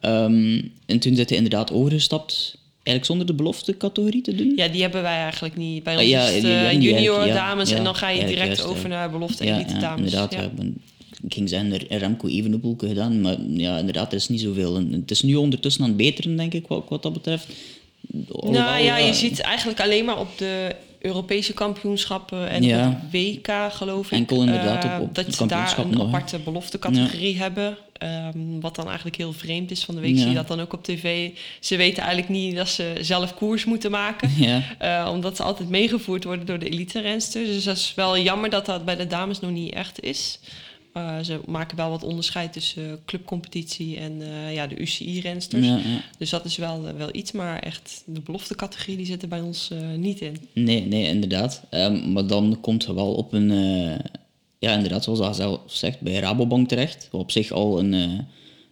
Ehm, 0.00 0.62
en 0.86 0.98
toen 0.98 1.14
zit 1.16 1.28
hij 1.28 1.38
inderdaad 1.38 1.72
overgestapt, 1.72 2.58
eigenlijk 2.72 3.04
zonder 3.06 3.26
de 3.26 3.34
belofte 3.34 3.76
categorie 3.76 4.22
te 4.22 4.34
doen. 4.34 4.52
Ja, 4.56 4.68
die 4.68 4.82
hebben 4.82 5.02
wij 5.02 5.16
eigenlijk 5.16 5.56
niet. 5.56 5.82
Bij 5.82 5.94
Ah, 5.94 6.00
ons 6.00 6.08
ja, 6.10 6.26
is 6.26 6.34
het 6.34 6.44
eh, 6.44 6.72
junior 6.72 7.26
ja, 7.26 7.34
dames 7.34 7.70
ja, 7.70 7.76
en 7.76 7.84
dan 7.84 7.94
ga 7.94 8.08
je 8.08 8.24
direct 8.26 8.46
juist, 8.46 8.64
over 8.64 8.82
ja. 8.82 8.88
naar 8.88 9.10
belofte 9.10 9.44
ja, 9.44 9.54
elite 9.56 9.74
ja, 9.74 9.80
dames. 9.80 9.98
inderdaad. 10.04 10.32
Ja. 10.32 10.40
Ja. 10.40 10.44
ik 10.46 10.54
ben- 10.54 10.80
ik 11.22 11.34
ging 11.34 11.48
zeggen, 11.48 11.72
er- 11.72 11.98
Remco 11.98 12.28
Evenepoel 12.28 12.74
gedaan, 12.78 13.20
maar 13.20 13.36
ja, 13.48 13.78
inderdaad, 13.78 14.10
er 14.12 14.18
is 14.18 14.28
niet 14.28 14.40
zoveel. 14.40 14.76
En 14.76 14.92
het 14.92 15.10
is 15.10 15.22
nu 15.22 15.34
ondertussen 15.34 15.82
aan 15.82 15.88
het 15.88 15.96
beteren, 15.96 16.36
denk 16.36 16.54
ik, 16.54 16.66
wat, 16.66 16.84
wat 16.88 17.02
dat 17.02 17.12
betreft. 17.12 17.46
Nou 18.40 18.82
ja, 18.82 18.96
je 18.98 19.14
ziet 19.14 19.40
eigenlijk 19.40 19.80
alleen 19.80 20.04
maar 20.04 20.18
op 20.18 20.38
de 20.38 20.74
Europese 20.98 21.52
kampioenschappen 21.52 22.48
en 22.48 22.62
Ja. 22.62 23.00
WK 23.10 23.48
geloof 23.70 24.06
ik. 24.06 24.12
Enkel 24.12 24.40
inderdaad 24.40 24.84
eh, 24.84 24.94
op- 24.94 25.00
op 25.00 25.14
dat 25.14 25.34
ze 25.34 25.46
daar 25.46 25.78
een 25.78 25.90
nog, 25.90 26.06
aparte 26.06 26.38
beloftecategorie 26.38 27.36
hebben. 27.38 27.76
ehm, 27.96 28.60
wat 28.60 28.74
dan 28.74 28.86
eigenlijk 28.86 29.16
heel 29.16 29.32
vreemd 29.32 29.70
is. 29.70 29.84
Van 29.84 29.94
de 29.94 30.00
week 30.00 30.14
Ja. 30.14 30.18
zie 30.20 30.28
je 30.28 30.34
dat 30.34 30.48
dan 30.48 30.60
ook 30.60 30.72
op 30.72 30.84
tv. 30.84 31.30
Ze 31.60 31.76
weten 31.76 32.02
eigenlijk 32.02 32.32
niet 32.32 32.56
dat 32.56 32.68
ze 32.68 32.92
zelf 33.00 33.34
koers 33.34 33.64
moeten 33.64 33.90
maken. 33.90 34.30
Ja, 34.46 34.62
eh, 34.78 35.10
omdat 35.12 35.36
ze 35.36 35.42
altijd 35.42 35.68
meegevoerd 35.68 36.24
worden 36.24 36.46
door 36.46 36.58
de 36.58 36.68
elite-rensters. 36.68 37.46
Dus 37.48 37.64
dat 37.64 37.76
is 37.76 37.92
wel 37.94 38.18
jammer 38.18 38.50
dat 38.50 38.66
dat 38.66 38.84
bij 38.84 38.96
de 38.96 39.06
dames 39.06 39.40
nog 39.40 39.50
niet 39.50 39.72
echt 39.74 40.00
is. 40.02 40.38
Eh, 40.96 41.18
ze 41.22 41.40
maken 41.46 41.76
wel 41.76 41.90
wat 41.90 42.02
onderscheid 42.02 42.52
tussen 42.52 42.90
eh, 42.90 42.96
clubcompetitie 43.04 43.96
en 43.96 44.22
eh, 44.22 44.54
ja, 44.54 44.66
de 44.66 44.80
UCI-rensters. 44.80 45.66
ja, 45.66 45.76
ja. 45.76 46.00
Dus 46.18 46.30
dat 46.30 46.44
is 46.44 46.56
wel, 46.56 46.82
wel 46.96 47.08
iets, 47.12 47.32
maar 47.32 47.58
echt 47.58 48.02
de 48.06 48.20
beloftecategorie 48.20 48.96
die 48.96 49.06
zit 49.06 49.22
er 49.22 49.28
bij 49.28 49.40
ons 49.40 49.70
eh, 49.70 49.78
niet 49.96 50.20
in. 50.20 50.36
Nee, 50.52 50.80
nee, 50.86 51.06
inderdaad. 51.06 51.62
Ehm, 51.70 52.12
maar 52.12 52.26
dan 52.26 52.58
komt 52.60 52.84
je 52.84 52.94
wel 52.94 53.14
op 53.14 53.32
een, 53.32 53.50
eh, 53.50 53.98
ja, 54.58 54.72
inderdaad, 54.74 55.04
zoals 55.04 55.18
hij 55.18 55.32
zelf 55.32 55.60
zegt, 55.66 56.00
bij 56.00 56.18
Rabobank 56.18 56.68
terecht. 56.68 57.08
Wat 57.10 57.20
op 57.20 57.30
zich 57.30 57.50
al 57.50 57.78
een, 57.78 57.94
eh, 57.94 58.18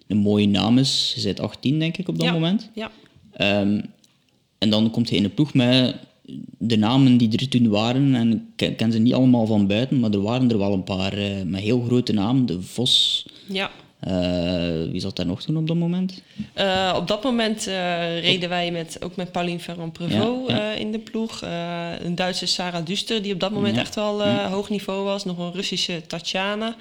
een 0.07 0.17
mooie 0.17 0.49
naam 0.49 0.79
is. 0.79 1.13
Je 1.17 1.23
bent 1.23 1.41
18, 1.41 1.79
denk 1.79 1.97
ik, 1.97 2.09
op 2.09 2.17
dat 2.17 2.27
Ja. 2.27 2.33
moment. 2.33 2.71
Ja, 2.75 2.91
Ehm, 3.33 3.81
en 4.59 4.71
dan 4.71 4.91
komt 4.91 5.09
hij 5.09 5.19
in 5.19 5.25
een 5.25 5.35
ploeg 5.35 5.55
met 5.55 5.97
de 6.59 6.77
namen 6.77 7.17
die 7.17 7.39
er 7.39 7.49
toen 7.49 7.69
waren. 7.69 8.15
En 8.15 8.49
ik 8.57 8.77
ken, 8.77 8.93
ze 8.93 8.99
niet 8.99 9.15
allemaal 9.15 9.47
van 9.47 9.67
buiten, 9.67 10.01
maar 10.01 10.11
er 10.11 10.23
waren 10.23 10.51
er 10.51 10.59
wel 10.59 10.73
een 10.73 10.85
paar 10.85 11.13
eh, 11.13 11.43
met 11.45 11.61
heel 11.61 11.83
grote 11.87 12.13
namen. 12.13 12.47
De 12.47 12.63
Vos. 12.63 13.27
ja. 13.47 13.71
eh, 14.01 14.91
wie 14.91 15.01
zat 15.01 15.17
daar 15.17 15.27
nog 15.27 15.43
toen 15.43 15.57
op 15.57 15.67
dat 15.67 15.77
moment? 15.77 16.23
Eh, 16.53 16.95
op 16.97 17.09
dat 17.09 17.23
moment 17.23 17.65
reden 18.21 18.49
wij 18.49 18.71
met, 18.71 18.97
ook 19.01 19.17
met 19.17 19.33
Pauline 19.33 19.59
Ferrand-Prevot 19.61 20.49
Ja, 20.49 20.57
ja. 20.57 20.73
in 20.73 20.93
de 20.93 20.99
ploeg. 20.99 21.43
Een 22.01 22.15
Duitse 22.15 22.47
Sarah 22.47 22.87
Duster, 22.87 23.23
die 23.23 23.33
op 23.33 23.41
dat 23.41 23.51
moment 23.53 23.75
Ja, 23.75 23.81
echt 23.81 23.95
wel 23.95 24.23
eh, 24.23 24.53
hoog 24.53 24.71
niveau 24.71 25.05
was. 25.05 25.25
Nog 25.25 25.39
een 25.39 25.53
Russische 25.53 26.03
Tatjana. 26.07 26.77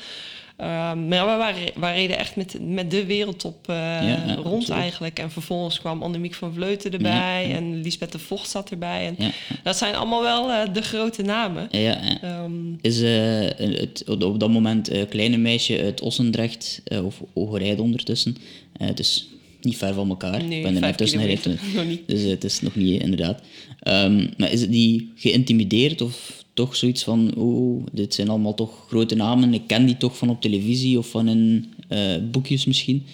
Ehm, 0.57 1.07
maar 1.07 1.25
we, 1.25 1.37
waren, 1.37 1.61
we 1.75 1.91
reden 1.91 2.17
echt 2.17 2.35
met, 2.35 2.57
met 2.61 2.91
de 2.91 3.05
wereldtop 3.05 3.65
ja, 3.67 4.35
rond 4.35 4.45
absoluut. 4.45 4.69
eigenlijk. 4.69 5.19
En 5.19 5.31
vervolgens 5.31 5.79
kwam 5.79 6.03
Annemiek 6.03 6.33
van 6.33 6.53
Vleuten 6.53 6.91
erbij. 6.91 7.51
En 7.55 7.81
Lisbeth 7.81 8.11
de 8.11 8.19
Vocht 8.19 8.49
zat 8.49 8.71
erbij. 8.71 9.15
En 9.17 9.31
dat 9.63 9.77
zijn 9.77 9.95
allemaal 9.95 10.21
wel 10.21 10.51
eh, 10.51 10.73
de 10.73 10.81
grote 10.81 11.21
namen. 11.21 11.67
ja. 11.71 12.21
Ehm, 12.21 12.51
Is 12.81 13.01
eh, 13.01 13.09
het, 13.57 14.03
op 14.07 14.39
dat 14.39 14.49
moment 14.49 14.91
kleine 15.09 15.37
meisje 15.37 15.81
uit 15.81 16.01
Ossendrecht, 16.01 16.81
of 17.03 17.21
Overijde 17.33 17.81
ondertussen. 17.81 18.35
Het 18.77 18.99
is 18.99 19.27
niet 19.61 19.77
ver 19.77 19.93
van 19.93 20.09
elkaar. 20.09 20.43
Nee, 20.43 20.57
ik 20.57 20.63
ben 20.63 20.75
er 20.75 20.81
net 20.81 20.97
tussen 20.97 21.19
gereden. 21.19 21.59
Dus 22.07 22.21
het 22.21 22.43
is 22.43 22.61
nog 22.61 22.75
niet, 22.75 23.01
inderdaad. 23.01 23.41
Ehm, 23.79 24.27
maar 24.37 24.51
is 24.51 24.61
het 24.61 24.69
niet 24.69 25.03
geïntimideerd 25.15 26.01
of 26.01 26.42
toch 26.53 26.75
zoiets 26.75 27.03
van, 27.03 27.35
oh, 27.35 27.85
dit 27.91 28.13
zijn 28.13 28.29
allemaal 28.29 28.53
toch 28.53 28.85
grote 28.87 29.15
namen, 29.15 29.53
ik 29.53 29.67
ken 29.67 29.85
die 29.85 29.97
toch 29.97 30.17
van 30.17 30.29
op 30.29 30.41
televisie 30.41 30.97
of 30.97 31.07
van 31.07 31.27
in 31.27 31.73
eh, 31.87 31.99
boekjes 32.31 32.65
misschien? 32.65 33.05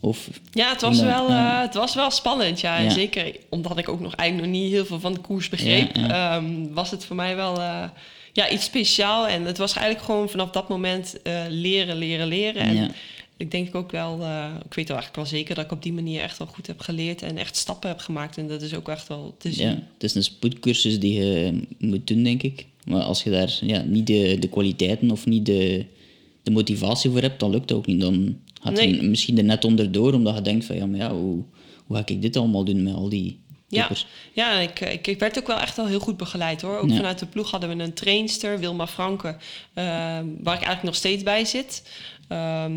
Of, 0.00 0.28
Ja, 0.52 0.70
het 0.70 0.80
was, 0.80 1.00
wel, 1.00 1.28
eh, 1.28 1.60
het 1.60 1.74
was 1.74 1.94
wel 1.94 2.10
spannend. 2.10 2.60
Ja. 2.60 2.90
Zeker 2.90 3.36
omdat 3.48 3.78
ik 3.78 3.88
ook 3.88 4.00
nog 4.00 4.14
eigenlijk 4.14 4.50
nog 4.50 4.60
niet 4.60 4.72
heel 4.72 4.86
veel 4.86 5.00
van 5.00 5.12
de 5.12 5.20
koers 5.20 5.48
begreep, 5.48 5.96
Ja, 5.96 6.36
ehm, 6.36 6.72
was 6.72 6.90
het 6.90 7.04
voor 7.04 7.16
mij 7.16 7.36
wel 7.36 7.60
eh, 7.60 7.84
ja, 8.32 8.50
iets 8.50 8.64
speciaal. 8.64 9.28
En 9.28 9.44
het 9.44 9.58
was 9.58 9.72
eigenlijk 9.74 10.06
gewoon 10.06 10.28
vanaf 10.28 10.50
dat 10.50 10.68
moment 10.68 11.16
leren, 11.48 11.96
leren, 11.96 12.26
leren. 12.26 12.62
En 12.62 12.92
ik 13.36 13.50
denk 13.50 13.74
ook 13.74 13.90
wel, 13.90 14.14
ik 14.64 14.74
weet 14.74 14.88
wel 14.88 14.96
eigenlijk 14.96 15.16
wel 15.16 15.26
zeker 15.26 15.54
dat 15.54 15.64
ik 15.64 15.72
op 15.72 15.82
die 15.82 15.92
manier 15.92 16.20
echt 16.20 16.38
wel 16.38 16.46
goed 16.46 16.66
heb 16.66 16.80
geleerd 16.80 17.22
en 17.22 17.36
echt 17.36 17.56
stappen 17.56 17.88
heb 17.88 17.98
gemaakt. 17.98 18.38
En 18.38 18.48
dat 18.48 18.62
is 18.62 18.74
ook 18.74 18.88
echt 18.88 19.08
wel 19.08 19.34
te 19.38 19.52
zien. 19.52 19.68
ja, 19.68 19.74
het 19.94 20.02
is 20.02 20.14
een 20.14 20.22
spoedcursus 20.22 21.00
die 21.00 21.22
je 21.22 21.62
moet 21.78 22.06
doen, 22.06 22.22
denk 22.22 22.42
ik. 22.42 22.66
Maar 22.84 23.02
als 23.02 23.22
je 23.22 23.30
daar 23.30 23.58
ja, 23.60 23.82
niet 23.82 24.06
de, 24.06 24.36
de 24.38 24.48
kwaliteiten 24.48 25.10
of 25.10 25.26
niet 25.26 25.46
de, 25.46 25.84
de 26.42 26.50
motivatie 26.50 27.10
voor 27.10 27.20
hebt, 27.20 27.40
dan 27.40 27.50
lukt 27.50 27.68
dat 27.68 27.76
ook 27.76 27.86
niet. 27.86 28.00
Dan 28.00 28.38
gaat 28.62 28.72
Nee. 28.72 28.94
je 28.94 29.02
misschien 29.02 29.38
er 29.38 29.44
net 29.44 29.64
onderdoor, 29.64 30.12
omdat 30.14 30.34
je 30.34 30.42
denkt 30.42 30.64
van, 30.64 30.76
ja, 30.76 30.86
maar 30.86 30.98
ja, 30.98 31.12
hoe, 31.14 31.42
hoe 31.86 31.96
ga 31.96 32.02
ik 32.06 32.22
dit 32.22 32.36
allemaal 32.36 32.64
doen 32.64 32.82
met 32.82 32.94
al 32.94 33.08
die 33.08 33.38
Ja, 33.68 33.78
toppers? 33.78 34.06
ja 34.32 34.52
ik, 34.58 34.80
ik, 34.80 35.06
ik 35.06 35.18
werd 35.18 35.38
ook 35.38 35.46
wel 35.46 35.58
echt 35.60 35.76
wel 35.76 35.86
heel 35.86 36.00
goed 36.00 36.16
begeleid 36.16 36.60
hoor. 36.62 36.78
Ook 36.78 36.88
Ja. 36.90 36.96
vanuit 36.96 37.18
de 37.18 37.26
ploeg 37.26 37.50
hadden 37.50 37.76
we 37.76 37.82
een 37.84 37.94
trainster, 37.94 38.58
Wilma 38.58 38.86
Franke, 38.86 39.36
ehm, 39.74 40.26
waar 40.38 40.54
ik 40.54 40.62
eigenlijk 40.64 40.82
nog 40.82 40.94
steeds 40.94 41.22
bij 41.22 41.44
zit. 41.44 41.82
Ehm, 42.28 42.72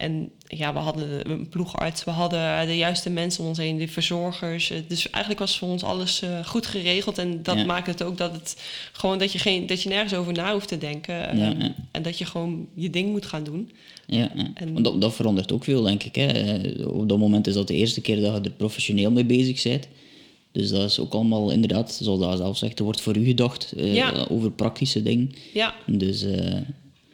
en 0.00 0.30
ja, 0.46 0.72
we 0.72 0.78
hadden 0.78 1.30
een 1.30 1.48
ploegarts, 1.48 2.04
we 2.04 2.10
hadden 2.10 2.66
de 2.66 2.76
juiste 2.76 3.10
mensen 3.10 3.42
om 3.42 3.48
ons 3.48 3.58
heen, 3.58 3.78
de 3.78 3.88
verzorgers. 3.88 4.70
Eh, 4.70 4.78
Dus 4.88 5.10
eigenlijk 5.10 5.40
was 5.44 5.58
voor 5.58 5.68
ons 5.68 5.82
alles 5.82 6.22
eh, 6.22 6.44
goed 6.46 6.66
geregeld. 6.66 7.18
En 7.18 7.42
dat 7.42 7.56
Ja. 7.56 7.64
maakt 7.64 7.86
het 7.86 8.02
ook 8.02 8.16
dat 8.18 8.32
het 8.32 8.62
gewoon 8.92 9.18
dat 9.18 9.32
je, 9.32 9.38
geen, 9.38 9.66
dat 9.66 9.82
je 9.82 9.88
nergens 9.88 10.14
over 10.14 10.32
na 10.32 10.52
hoeft 10.52 10.68
te 10.68 10.78
denken. 10.78 11.14
Ja, 11.14 11.32
ja. 11.58 11.74
En 11.90 12.02
dat 12.02 12.18
je 12.18 12.24
gewoon 12.24 12.66
je 12.74 12.90
ding 12.90 13.10
moet 13.10 13.26
gaan 13.26 13.44
doen. 13.44 13.70
Ja, 14.06 14.30
ja. 14.34 14.50
En- 14.54 14.72
Want 14.72 14.84
dat, 14.84 15.00
dat 15.00 15.14
verandert 15.14 15.52
ook 15.52 15.64
veel, 15.64 15.82
denk 15.82 16.02
ik. 16.02 16.14
Hè. 16.14 16.26
Eh, 16.26 16.86
Op 16.88 17.08
dat 17.08 17.18
moment 17.18 17.46
is 17.46 17.54
dat 17.54 17.68
de 17.68 17.74
eerste 17.74 18.00
keer 18.00 18.20
dat 18.20 18.34
je 18.34 18.40
er 18.40 18.50
professioneel 18.56 19.10
mee 19.10 19.24
bezig 19.24 19.62
bent. 19.62 19.88
Dus 20.52 20.70
dat 20.70 20.90
is 20.90 20.98
ook 20.98 21.12
allemaal 21.14 21.50
inderdaad, 21.50 21.98
zoals 22.02 22.20
dat 22.20 22.36
zelf 22.38 22.56
zegt, 22.56 22.78
er 22.78 22.84
wordt 22.84 23.00
voor 23.00 23.16
u 23.16 23.24
gedacht 23.24 23.72
eh, 23.72 24.24
over 24.28 24.50
praktische 24.50 25.02
dingen. 25.02 25.32
Ja, 25.54 25.74
Dus 25.86 26.24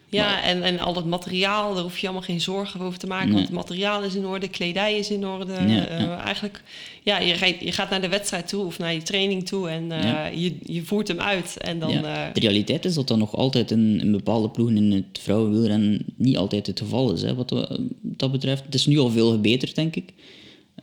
Ja, 0.08 0.42
en, 0.42 0.62
en 0.62 0.78
al 0.78 0.94
het 0.94 1.04
materiaal, 1.04 1.74
daar 1.74 1.82
hoef 1.82 1.98
je 1.98 2.06
allemaal 2.06 2.24
geen 2.24 2.40
zorgen 2.40 2.80
over 2.80 2.98
te 2.98 3.06
maken. 3.06 3.26
Nee. 3.26 3.34
Want 3.34 3.46
het 3.46 3.56
materiaal 3.56 4.02
is 4.02 4.14
in 4.14 4.26
orde, 4.26 4.48
kledij 4.48 4.98
is 4.98 5.10
in 5.10 5.26
orde. 5.26 5.52
Ja, 5.52 5.86
Eh, 5.88 6.00
ja. 6.00 6.24
Eigenlijk, 6.24 6.62
ja, 7.02 7.18
je, 7.18 7.56
je 7.60 7.72
gaat 7.72 7.90
naar 7.90 8.00
de 8.00 8.08
wedstrijd 8.08 8.48
toe 8.48 8.64
of 8.64 8.78
naar 8.78 8.92
je 8.94 9.02
training 9.02 9.46
toe 9.46 9.68
en 9.68 9.92
eh, 9.92 10.02
Ja. 10.02 10.26
je, 10.26 10.56
je 10.64 10.82
voert 10.82 11.08
hem 11.08 11.20
uit. 11.20 11.56
En 11.60 11.78
dan, 11.78 11.90
eh, 12.04 12.22
de 12.32 12.40
realiteit 12.40 12.84
is 12.84 12.94
dat 12.94 13.08
dat 13.08 13.18
nog 13.18 13.36
altijd 13.36 13.70
in, 13.70 14.00
in 14.00 14.12
bepaalde 14.12 14.48
ploegen 14.50 14.76
in 14.76 14.92
het 14.92 15.18
vrouwenwielrennen 15.22 16.04
niet 16.16 16.36
altijd 16.36 16.66
het 16.66 16.78
geval 16.78 17.12
is. 17.12 17.22
Hè, 17.22 17.34
wat 17.34 17.48
dat- 17.48 17.78
dat 18.00 18.32
betreft. 18.32 18.64
Het 18.64 18.74
is 18.74 18.86
nu 18.86 18.98
al 18.98 19.10
veel 19.10 19.30
gebeterd, 19.30 19.74
denk 19.74 19.96
ik. 19.96 20.12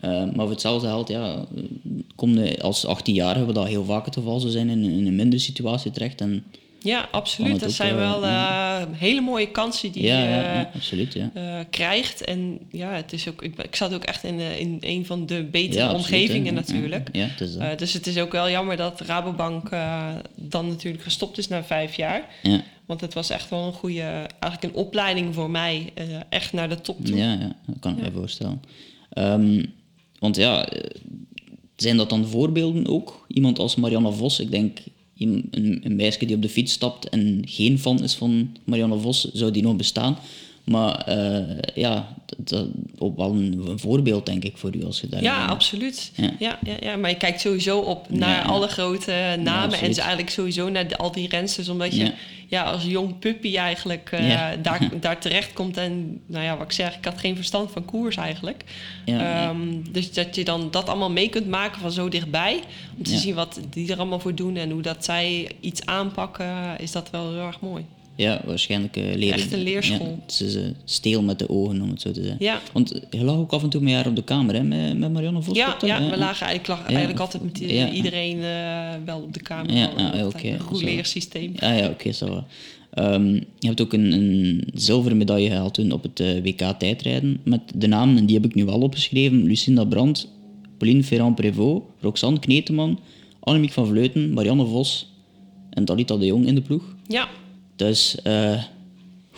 Maar 0.02 0.32
voor 0.36 0.50
hetzelfde 0.50 0.88
geld, 0.88 1.08
ja, 1.10 1.46
kom 2.16 2.38
je 2.40 2.62
als 2.62 2.86
18-jarige, 2.88 3.46
wat 3.46 3.56
dat 3.56 3.68
heel 3.68 3.86
vaak 3.86 4.06
het 4.06 4.14
geval 4.14 4.40
zou 4.40 4.52
zijn, 4.52 4.70
in, 4.70 4.84
in 4.84 5.08
een 5.08 5.16
minder 5.16 5.40
situatie 5.40 5.92
terecht. 5.92 6.22
En, 6.22 6.44
Ja, 6.84 7.08
absoluut. 7.12 7.60
Dat 7.60 7.72
zijn 7.72 7.90
eh, 7.92 7.98
wel 7.98 8.26
eh, 8.26 8.82
hele 8.92 9.22
mooie 9.22 9.52
kansen 9.52 9.92
die 9.92 10.04
ja, 10.04 10.20
je 10.20 10.30
ja, 10.30 10.54
ja, 10.54 10.72
absoluut. 10.76 11.14
Ja. 11.14 11.30
eh, 11.34 11.60
krijgt. 11.70 12.24
En 12.24 12.60
ja, 12.72 12.92
het 12.92 13.14
is 13.14 13.30
ook, 13.30 13.42
ik, 13.42 13.58
ik 13.62 13.76
zat 13.76 13.94
ook 13.94 14.04
echt 14.04 14.24
in, 14.24 14.40
in 14.40 14.78
een 14.80 15.06
van 15.06 15.26
de 15.26 15.44
betere 15.44 15.84
absoluut, 15.84 16.06
omgevingen 16.06 16.46
hè. 16.46 16.52
natuurlijk. 16.52 17.10
Ja, 17.12 17.26
het 17.26 17.42
is 17.42 17.54
dat. 17.54 17.62
Eh, 17.62 17.78
dus 17.78 17.94
het 17.94 18.08
is 18.08 18.18
ook 18.18 18.32
wel 18.32 18.50
jammer 18.50 18.78
dat 18.78 19.02
Rabobank 19.02 19.70
dan 20.36 20.68
natuurlijk 20.68 21.04
gestopt 21.04 21.38
is 21.38 21.48
na 21.48 21.64
vijf 21.64 21.96
jaar. 21.96 22.28
ja. 22.42 22.64
Want 22.86 23.02
het 23.02 23.14
was 23.14 23.30
echt 23.30 23.50
wel 23.50 23.66
een 23.66 23.74
goede, 23.74 24.02
eigenlijk 24.40 24.64
een 24.64 24.82
opleiding 24.82 25.34
voor 25.34 25.50
mij, 25.50 25.94
echt 26.30 26.54
naar 26.54 26.70
de 26.70 26.82
top 26.82 27.06
toe. 27.06 27.18
Ja, 27.18 27.34
ja, 27.34 27.56
dat 27.66 27.80
kan 27.80 27.98
ik 27.98 28.04
me 28.04 28.12
voorstellen. 28.12 28.62
Ehm, 29.10 29.66
want 30.20 30.36
ja, 30.36 30.68
zijn 31.76 31.98
dat 31.98 32.10
dan 32.10 32.26
voorbeelden 32.26 32.88
ook? 32.88 33.26
Iemand 33.28 33.60
als 33.60 33.76
Marianne 33.76 34.12
Vos, 34.12 34.40
ik 34.40 34.52
denk 34.52 34.80
een, 35.18 35.80
een 35.84 35.96
meisje 35.96 36.26
die 36.26 36.36
op 36.36 36.42
de 36.42 36.50
fiets 36.50 36.74
stapt 36.74 37.10
en 37.10 37.42
geen 37.46 37.80
fan 37.80 38.04
is 38.04 38.16
van 38.16 38.58
Marianne 38.64 39.00
Vos, 39.00 39.32
zou 39.34 39.52
die 39.52 39.64
nog 39.64 39.76
bestaan? 39.76 40.18
Maar 40.64 40.96
eh, 40.96 41.58
ja, 41.76 42.08
dat, 42.38 42.66
ook 42.98 43.18
wel 43.18 43.32
een, 43.32 43.64
een 43.68 43.80
voorbeeld 43.80 44.26
denk 44.26 44.44
ik 44.44 44.58
voor 44.58 44.76
u 44.76 44.86
als 44.86 45.02
je 45.02 45.08
daar... 45.08 45.22
Ja, 45.22 45.46
absoluut. 45.46 46.12
Ja. 46.16 46.32
Ja. 46.40 46.60
Ja, 46.64 46.74
ja, 46.80 46.96
maar 46.96 47.10
je 47.10 47.16
kijkt 47.18 47.42
sowieso 47.42 47.80
op 47.80 48.10
naar 48.10 48.30
Ja, 48.30 48.42
alle 48.42 48.68
grote 48.68 49.12
namen 49.12 49.46
en 49.46 49.64
absoluut. 49.64 49.96
ze 49.96 50.02
eigenlijk 50.02 50.32
sowieso 50.32 50.70
naar 50.70 50.88
de, 50.88 50.98
al 50.98 51.12
die 51.12 51.28
rensters, 51.28 51.70
omdat 51.70 51.96
je 51.96 52.12
Ja. 52.50 52.64
als 52.64 52.84
jong 52.84 53.20
puppy 53.20 53.58
eigenlijk 53.58 54.10
eh, 54.12 54.42
daar, 54.62 54.90
daar 55.00 55.20
terecht 55.20 55.54
komt. 55.54 55.78
En 55.78 56.22
nou 56.26 56.44
ja, 56.44 56.58
wat 56.58 56.66
ik 56.66 56.72
zeg, 56.72 56.98
ik 56.98 57.06
had 57.06 57.20
geen 57.20 57.36
verstand 57.36 57.72
van 57.72 57.86
koers 57.86 58.16
eigenlijk. 58.16 58.64
Ehm, 59.06 59.58
Dus 59.92 60.14
dat 60.14 60.36
je 60.36 60.44
dan 60.44 60.68
dat 60.72 60.90
allemaal 60.90 61.12
mee 61.12 61.30
kunt 61.30 61.48
maken 61.48 61.82
van 61.82 61.92
zo 61.92 62.10
dichtbij, 62.10 62.60
om 62.98 63.04
te 63.04 63.18
zien 63.18 63.36
wat 63.36 63.60
die 63.70 63.92
er 63.92 63.98
allemaal 63.98 64.20
voor 64.20 64.36
doen 64.36 64.56
en 64.56 64.70
hoe 64.70 64.82
dat 64.82 65.06
zij 65.06 65.52
iets 65.60 65.86
aanpakken, 65.86 66.80
is 66.80 66.92
dat 66.92 67.10
wel 67.10 67.32
heel 67.32 67.46
erg 67.46 67.60
mooi. 67.60 67.86
Ja, 68.16 68.42
waarschijnlijk 68.46 68.98
uh, 68.98 69.16
leren. 69.16 69.38
Echt 69.40 69.54
een 69.54 69.64
leerschool. 69.64 70.24
Ja, 70.28 70.46
is 70.46 70.56
eh, 70.56 70.64
steel 70.86 71.22
met 71.22 71.40
de 71.40 71.50
ogen, 71.50 71.82
om 71.82 71.90
het 71.90 72.02
zo 72.02 72.12
te 72.12 72.22
zeggen. 72.22 72.46
Ja. 72.46 72.62
Want 72.74 73.02
je 73.10 73.24
lag 73.24 73.36
ook 73.36 73.52
af 73.52 73.64
en 73.64 73.70
toe 73.70 73.82
met 73.82 73.94
haar 73.94 74.08
op 74.08 74.16
de 74.16 74.24
kamer, 74.24 74.56
hè, 74.56 74.64
met, 74.64 74.98
met 74.98 75.14
Marianne 75.14 75.42
Vos. 75.42 75.58
Ja, 75.58 75.78
ja, 75.82 76.10
we 76.10 76.18
lagen 76.18 76.48
eigenlijk, 76.48 76.68
lag 76.68 76.88
eigenlijk 76.88 77.20
altijd 77.20 77.44
met 77.44 77.58
iedereen 77.94 78.42
eh, 78.42 78.94
wel 79.06 79.22
op 79.22 79.34
de 79.34 79.42
kamer. 79.42 79.74
Ja, 79.74 79.92
met 79.96 80.26
oké, 80.26 80.48
Een 80.48 80.60
zo. 80.60 80.66
rouleersysteem. 80.70 81.54
Ja, 81.56 81.72
ja, 81.72 81.90
oké, 81.90 82.12
zo. 82.12 82.26
wel. 82.26 82.46
Ehm, 82.94 83.34
je 83.34 83.68
hebt 83.68 83.82
ook 83.82 83.94
een, 83.94 84.12
een 84.12 84.68
zilveren 84.74 85.18
medaille 85.18 85.50
gehaald 85.50 85.74
toen 85.74 85.92
op 85.92 86.04
het 86.04 86.20
eh, 86.20 86.42
WK 86.44 86.62
tijdrijden. 86.78 87.40
Met 87.44 87.62
de 87.76 87.88
namen, 87.88 88.18
en 88.18 88.26
die 88.26 88.36
heb 88.36 88.46
ik 88.46 88.56
nu 88.56 88.66
wel 88.66 88.80
opgeschreven: 88.80 89.44
Lucinda 89.44 89.84
Brandt, 89.84 90.28
Pauline 90.78 91.04
Ferrand-Prévot, 91.04 91.84
Roxanne 92.02 92.40
Kneteman, 92.40 93.00
Annemiek 93.40 93.72
van 93.72 93.88
Vleuten, 93.88 94.34
Marianne 94.34 94.66
Vos 94.66 95.12
en 95.70 95.86
Dalita 95.86 96.18
de 96.18 96.26
Jong 96.26 96.46
in 96.46 96.56
de 96.56 96.62
ploeg. 96.62 96.96
Ja, 97.08 97.30
Dus, 97.76 98.22
eh 98.24 98.64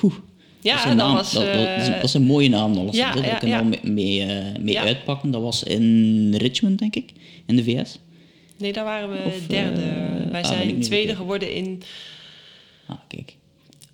oeh, 0.03 0.13
Ja, 0.61 0.75
dat, 0.75 0.85
dat 0.85 0.95
naam, 0.95 1.13
was, 1.13 1.31
dat, 1.33 1.45
dat, 1.45 1.53
is, 1.81 1.87
eh, 1.87 1.93
dat 1.93 2.03
is 2.03 2.13
een 2.13 2.23
mooie 2.23 2.49
naam. 2.49 2.77
alles. 2.77 2.95
ja, 2.95 3.13
Daar 3.13 3.47
ja, 3.47 3.57
al 3.59 3.63
mee, 3.65 3.79
mee, 3.83 4.21
eh, 4.23 4.59
mee 4.61 4.79
uitpakken. 4.79 5.31
Dat 5.31 5.41
was 5.41 5.63
in 5.63 6.35
Richmond, 6.37 6.79
denk 6.79 6.95
ik, 6.95 7.11
in 7.45 7.55
de 7.55 7.63
VS. 7.63 7.99
nee, 8.57 8.73
daar 8.73 8.83
waren 8.85 9.09
we 9.11 9.17
Of, 9.25 9.47
derde. 9.47 9.81
Wij 10.31 10.41
ah, 10.43 10.47
zijn 10.47 10.81
tweede 10.81 11.15
geworden 11.15 11.53
in... 11.53 11.81
Ah, 12.87 12.97
kijk. 13.07 13.35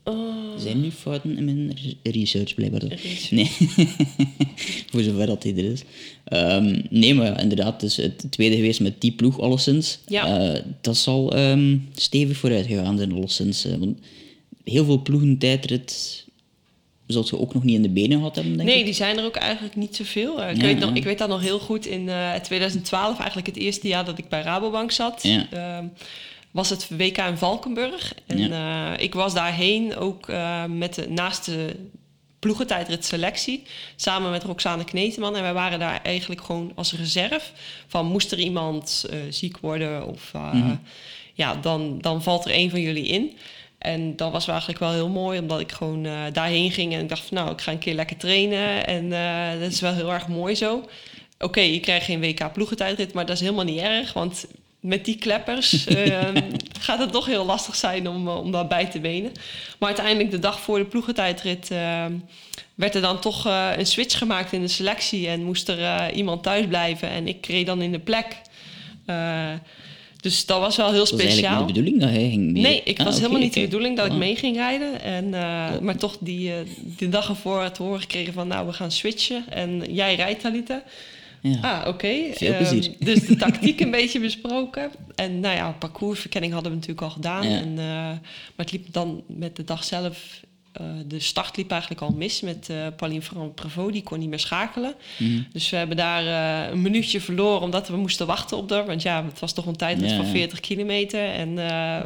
oh, 0.03 0.53
Er 0.55 0.59
zijn 0.61 0.81
nu 0.81 0.91
fouten 0.91 1.37
in 1.37 1.45
mijn 1.45 1.77
re- 2.03 2.11
research, 2.11 2.53
blijkbaar. 2.53 2.83
Research. 2.83 3.31
Nee, 3.31 3.51
voor 4.91 5.01
zover 5.01 5.25
dat 5.25 5.41
die 5.41 5.55
er 5.55 5.71
is. 5.71 5.81
Ehm, 6.23 6.81
nee, 6.89 7.13
maar 7.13 7.25
ja, 7.25 7.37
inderdaad, 7.39 7.79
dus 7.79 7.95
het 7.95 8.25
tweede 8.29 8.55
geweest 8.55 8.79
met 8.79 9.01
die 9.01 9.11
ploeg 9.11 9.39
alleszins. 9.39 9.99
Ja. 10.07 10.61
Dat 10.81 10.97
zal 10.97 11.35
ehm, 11.35 11.77
stevig 11.95 12.37
vooruit 12.37 12.65
gegaan 12.65 12.97
zijn 12.97 13.11
alleszins. 13.13 13.65
want 13.79 13.97
heel 14.63 14.85
veel 14.85 15.01
ploegen 15.01 15.37
tijdrit 15.37 16.25
zult 17.11 17.29
je 17.29 17.39
ook 17.39 17.53
nog 17.53 17.63
niet 17.63 17.75
in 17.75 17.81
de 17.81 17.89
benen 17.89 18.17
gehad 18.17 18.35
hebben, 18.35 18.57
denk 18.57 18.69
Nee, 18.69 18.79
ik. 18.79 18.85
die 18.85 18.93
zijn 18.93 19.17
er 19.17 19.25
ook 19.25 19.35
eigenlijk 19.35 19.75
niet 19.75 19.95
zoveel. 19.95 20.41
Eh, 20.41 20.49
ik, 20.49 20.57
Ja, 20.57 20.63
weet 20.63 20.79
nog, 20.79 20.89
ja. 20.89 20.95
ik 20.95 21.03
weet 21.03 21.17
dat 21.17 21.29
nog 21.29 21.41
heel 21.41 21.59
goed. 21.59 21.85
In 21.85 22.09
eh 22.09 22.33
2012, 22.33 23.17
eigenlijk 23.17 23.47
het 23.47 23.57
eerste 23.57 23.87
jaar 23.87 24.05
dat 24.05 24.17
ik 24.17 24.29
bij 24.29 24.41
Rabobank 24.41 24.91
zat... 24.91 25.23
Ja. 25.23 25.47
ehm, 25.51 25.85
was 26.51 26.69
het 26.69 26.87
WK 26.97 27.17
in 27.17 27.37
Valkenburg. 27.37 28.13
En 28.27 28.51
eh, 28.51 28.91
ik 28.97 29.13
was 29.13 29.33
daarheen 29.33 29.95
ook 29.95 30.27
met 30.67 30.95
de, 30.95 31.09
naast 31.09 31.45
de 31.45 31.75
ploegentijdrit 32.39 33.05
selectie... 33.05 33.63
samen 33.95 34.31
met 34.31 34.43
Roxane 34.43 34.83
Kneteman. 34.83 35.35
En 35.35 35.41
wij 35.41 35.53
waren 35.53 35.79
daar 35.79 36.01
eigenlijk 36.03 36.41
gewoon 36.41 36.71
als 36.75 36.93
reserve. 36.93 37.51
Van 37.87 38.05
moest 38.05 38.31
er 38.31 38.39
iemand 38.39 39.05
ziek 39.29 39.57
worden 39.57 40.07
of... 40.07 40.31
Mhm. 40.33 40.75
Ja, 41.33 41.55
dan, 41.55 41.97
dan 42.01 42.23
valt 42.23 42.45
er 42.45 42.55
een 42.55 42.69
van 42.69 42.81
jullie 42.81 43.05
in. 43.07 43.37
En 43.81 44.15
dat 44.15 44.31
was 44.31 44.45
wel 44.45 44.55
eigenlijk 44.55 44.83
wel 44.83 44.93
heel 44.93 45.09
mooi, 45.09 45.39
omdat 45.39 45.59
ik 45.59 45.71
gewoon 45.71 46.05
eh, 46.05 46.13
daarheen 46.33 46.71
ging 46.71 46.93
en 46.93 46.99
ik 46.99 47.09
dacht 47.09 47.25
van 47.27 47.37
nou, 47.37 47.51
ik 47.51 47.61
ga 47.61 47.71
een 47.71 47.77
keer 47.77 47.93
lekker 47.93 48.17
trainen. 48.17 48.87
En 48.87 49.13
eh, 49.13 49.59
dat 49.59 49.71
is 49.71 49.79
wel 49.79 49.93
heel 49.93 50.13
erg 50.13 50.27
mooi 50.27 50.55
zo. 50.55 50.89
Oké, 51.39 51.59
je 51.59 51.79
krijgt 51.79 52.05
geen 52.05 52.19
WK 52.19 52.53
ploegentijdrit, 52.53 53.13
maar 53.13 53.25
dat 53.25 53.35
is 53.35 53.41
helemaal 53.41 53.65
niet 53.65 53.79
erg, 53.79 54.13
want 54.13 54.45
met 54.79 55.05
die 55.05 55.17
kleppers 55.17 55.85
ehm, 55.87 56.41
gaat 56.79 56.99
het 56.99 57.11
toch 57.11 57.25
heel 57.25 57.45
lastig 57.45 57.75
zijn 57.75 58.07
om, 58.07 58.27
eh, 58.27 58.37
om 58.37 58.51
dat 58.51 58.69
bij 58.69 58.85
te 58.85 58.99
benen. 58.99 59.31
Maar 59.79 59.89
uiteindelijk 59.89 60.31
de 60.31 60.39
dag 60.39 60.59
voor 60.59 60.77
de 60.77 60.85
ploegentijdrit 60.85 61.71
ehm, 61.71 62.13
werd 62.75 62.95
er 62.95 63.01
dan 63.01 63.19
toch 63.19 63.45
een 63.77 63.85
switch 63.85 64.17
gemaakt 64.17 64.51
in 64.51 64.61
de 64.61 64.67
selectie 64.67 65.27
en 65.27 65.43
moest 65.43 65.69
er 65.69 66.11
iemand 66.11 66.43
thuis 66.43 66.67
blijven 66.67 67.09
en 67.09 67.27
ik 67.27 67.45
reed 67.45 67.65
dan 67.65 67.81
in 67.81 67.91
de 67.91 67.99
plek. 67.99 68.41
Dus 70.21 70.45
dat 70.45 70.59
was 70.59 70.75
wel 70.75 70.91
heel 70.91 70.97
Dat 70.99 71.09
was 71.11 71.19
eigenlijk 71.19 71.39
speciaal. 71.47 71.65
niet 71.65 71.75
de 71.75 71.81
bedoeling 71.81 72.01
dat 72.01 72.09
hij 72.21 72.29
ging 72.29 72.51
mee. 72.51 72.61
Nee, 72.61 72.81
ik 72.83 72.99
Ah, 72.99 73.05
was 73.05 73.13
oké, 73.13 73.21
helemaal 73.23 73.43
niet 73.43 73.53
de 73.53 73.61
bedoeling 73.61 73.97
dat 73.97 74.05
ik 74.05 74.11
Ah. 74.11 74.17
mee 74.17 74.35
ging 74.35 74.55
rijden. 74.55 75.01
En, 75.01 75.33
eh, 75.33 75.79
maar 75.79 75.95
toch 75.97 76.17
die, 76.19 76.51
eh, 76.51 76.57
die 76.97 77.09
dag 77.09 77.29
ervoor 77.29 77.71
te 77.71 77.83
horen 77.83 77.99
gekregen 78.01 78.33
van... 78.33 78.47
nou, 78.47 78.67
we 78.67 78.73
gaan 78.73 78.91
switchen 78.91 79.43
en 79.49 79.83
jij 79.93 80.15
rijdt, 80.15 80.41
Talita. 80.41 80.83
Ja. 81.41 81.57
Ah, 81.61 81.87
oké. 81.87 82.13
Veel 82.33 82.53
Ehm, 82.53 82.57
plezier. 82.57 82.91
dus 82.99 83.19
de 83.25 83.35
tactiek 83.45 83.79
een 83.79 83.91
beetje 83.91 84.19
besproken. 84.19 84.91
En 85.15 85.39
nou 85.39 85.55
ja, 85.55 85.75
parcoursverkenning 85.79 86.53
hadden 86.53 86.71
we 86.71 86.77
natuurlijk 86.77 87.05
al 87.07 87.13
gedaan. 87.13 87.49
Ja. 87.49 87.57
En, 87.57 87.69
eh, 87.69 87.85
maar 87.85 88.19
het 88.55 88.71
liep 88.71 88.85
dan 88.93 89.23
met 89.27 89.55
de 89.55 89.63
dag 89.63 89.83
zelf... 89.83 90.41
eh, 90.71 90.85
de 91.07 91.19
start 91.19 91.57
liep 91.57 91.71
eigenlijk 91.71 92.01
al 92.01 92.11
mis 92.11 92.41
met 92.41 92.69
eh 92.69 92.87
Pauline 92.95 93.21
van 93.21 93.53
Prevot. 93.53 93.93
Die 93.93 94.03
kon 94.03 94.19
niet 94.19 94.29
meer 94.29 94.39
schakelen. 94.39 94.93
Mhm. 95.17 95.41
Dus 95.53 95.69
we 95.69 95.77
hebben 95.77 95.97
daar 95.97 96.25
eh, 96.25 96.71
een 96.71 96.81
minuutje 96.81 97.21
verloren 97.21 97.61
omdat 97.61 97.87
we 97.87 97.97
moesten 97.97 98.27
wachten 98.27 98.57
op 98.57 98.69
haar. 98.69 98.85
Want 98.85 99.01
ja, 99.01 99.25
het 99.25 99.39
was 99.39 99.53
toch 99.53 99.65
een 99.65 99.75
tijdrit 99.75 100.09
Ja, 100.09 100.15
van 100.15 100.25
ja. 100.25 100.31
40 100.31 100.59
kilometer. 100.59 101.29
En 101.29 101.53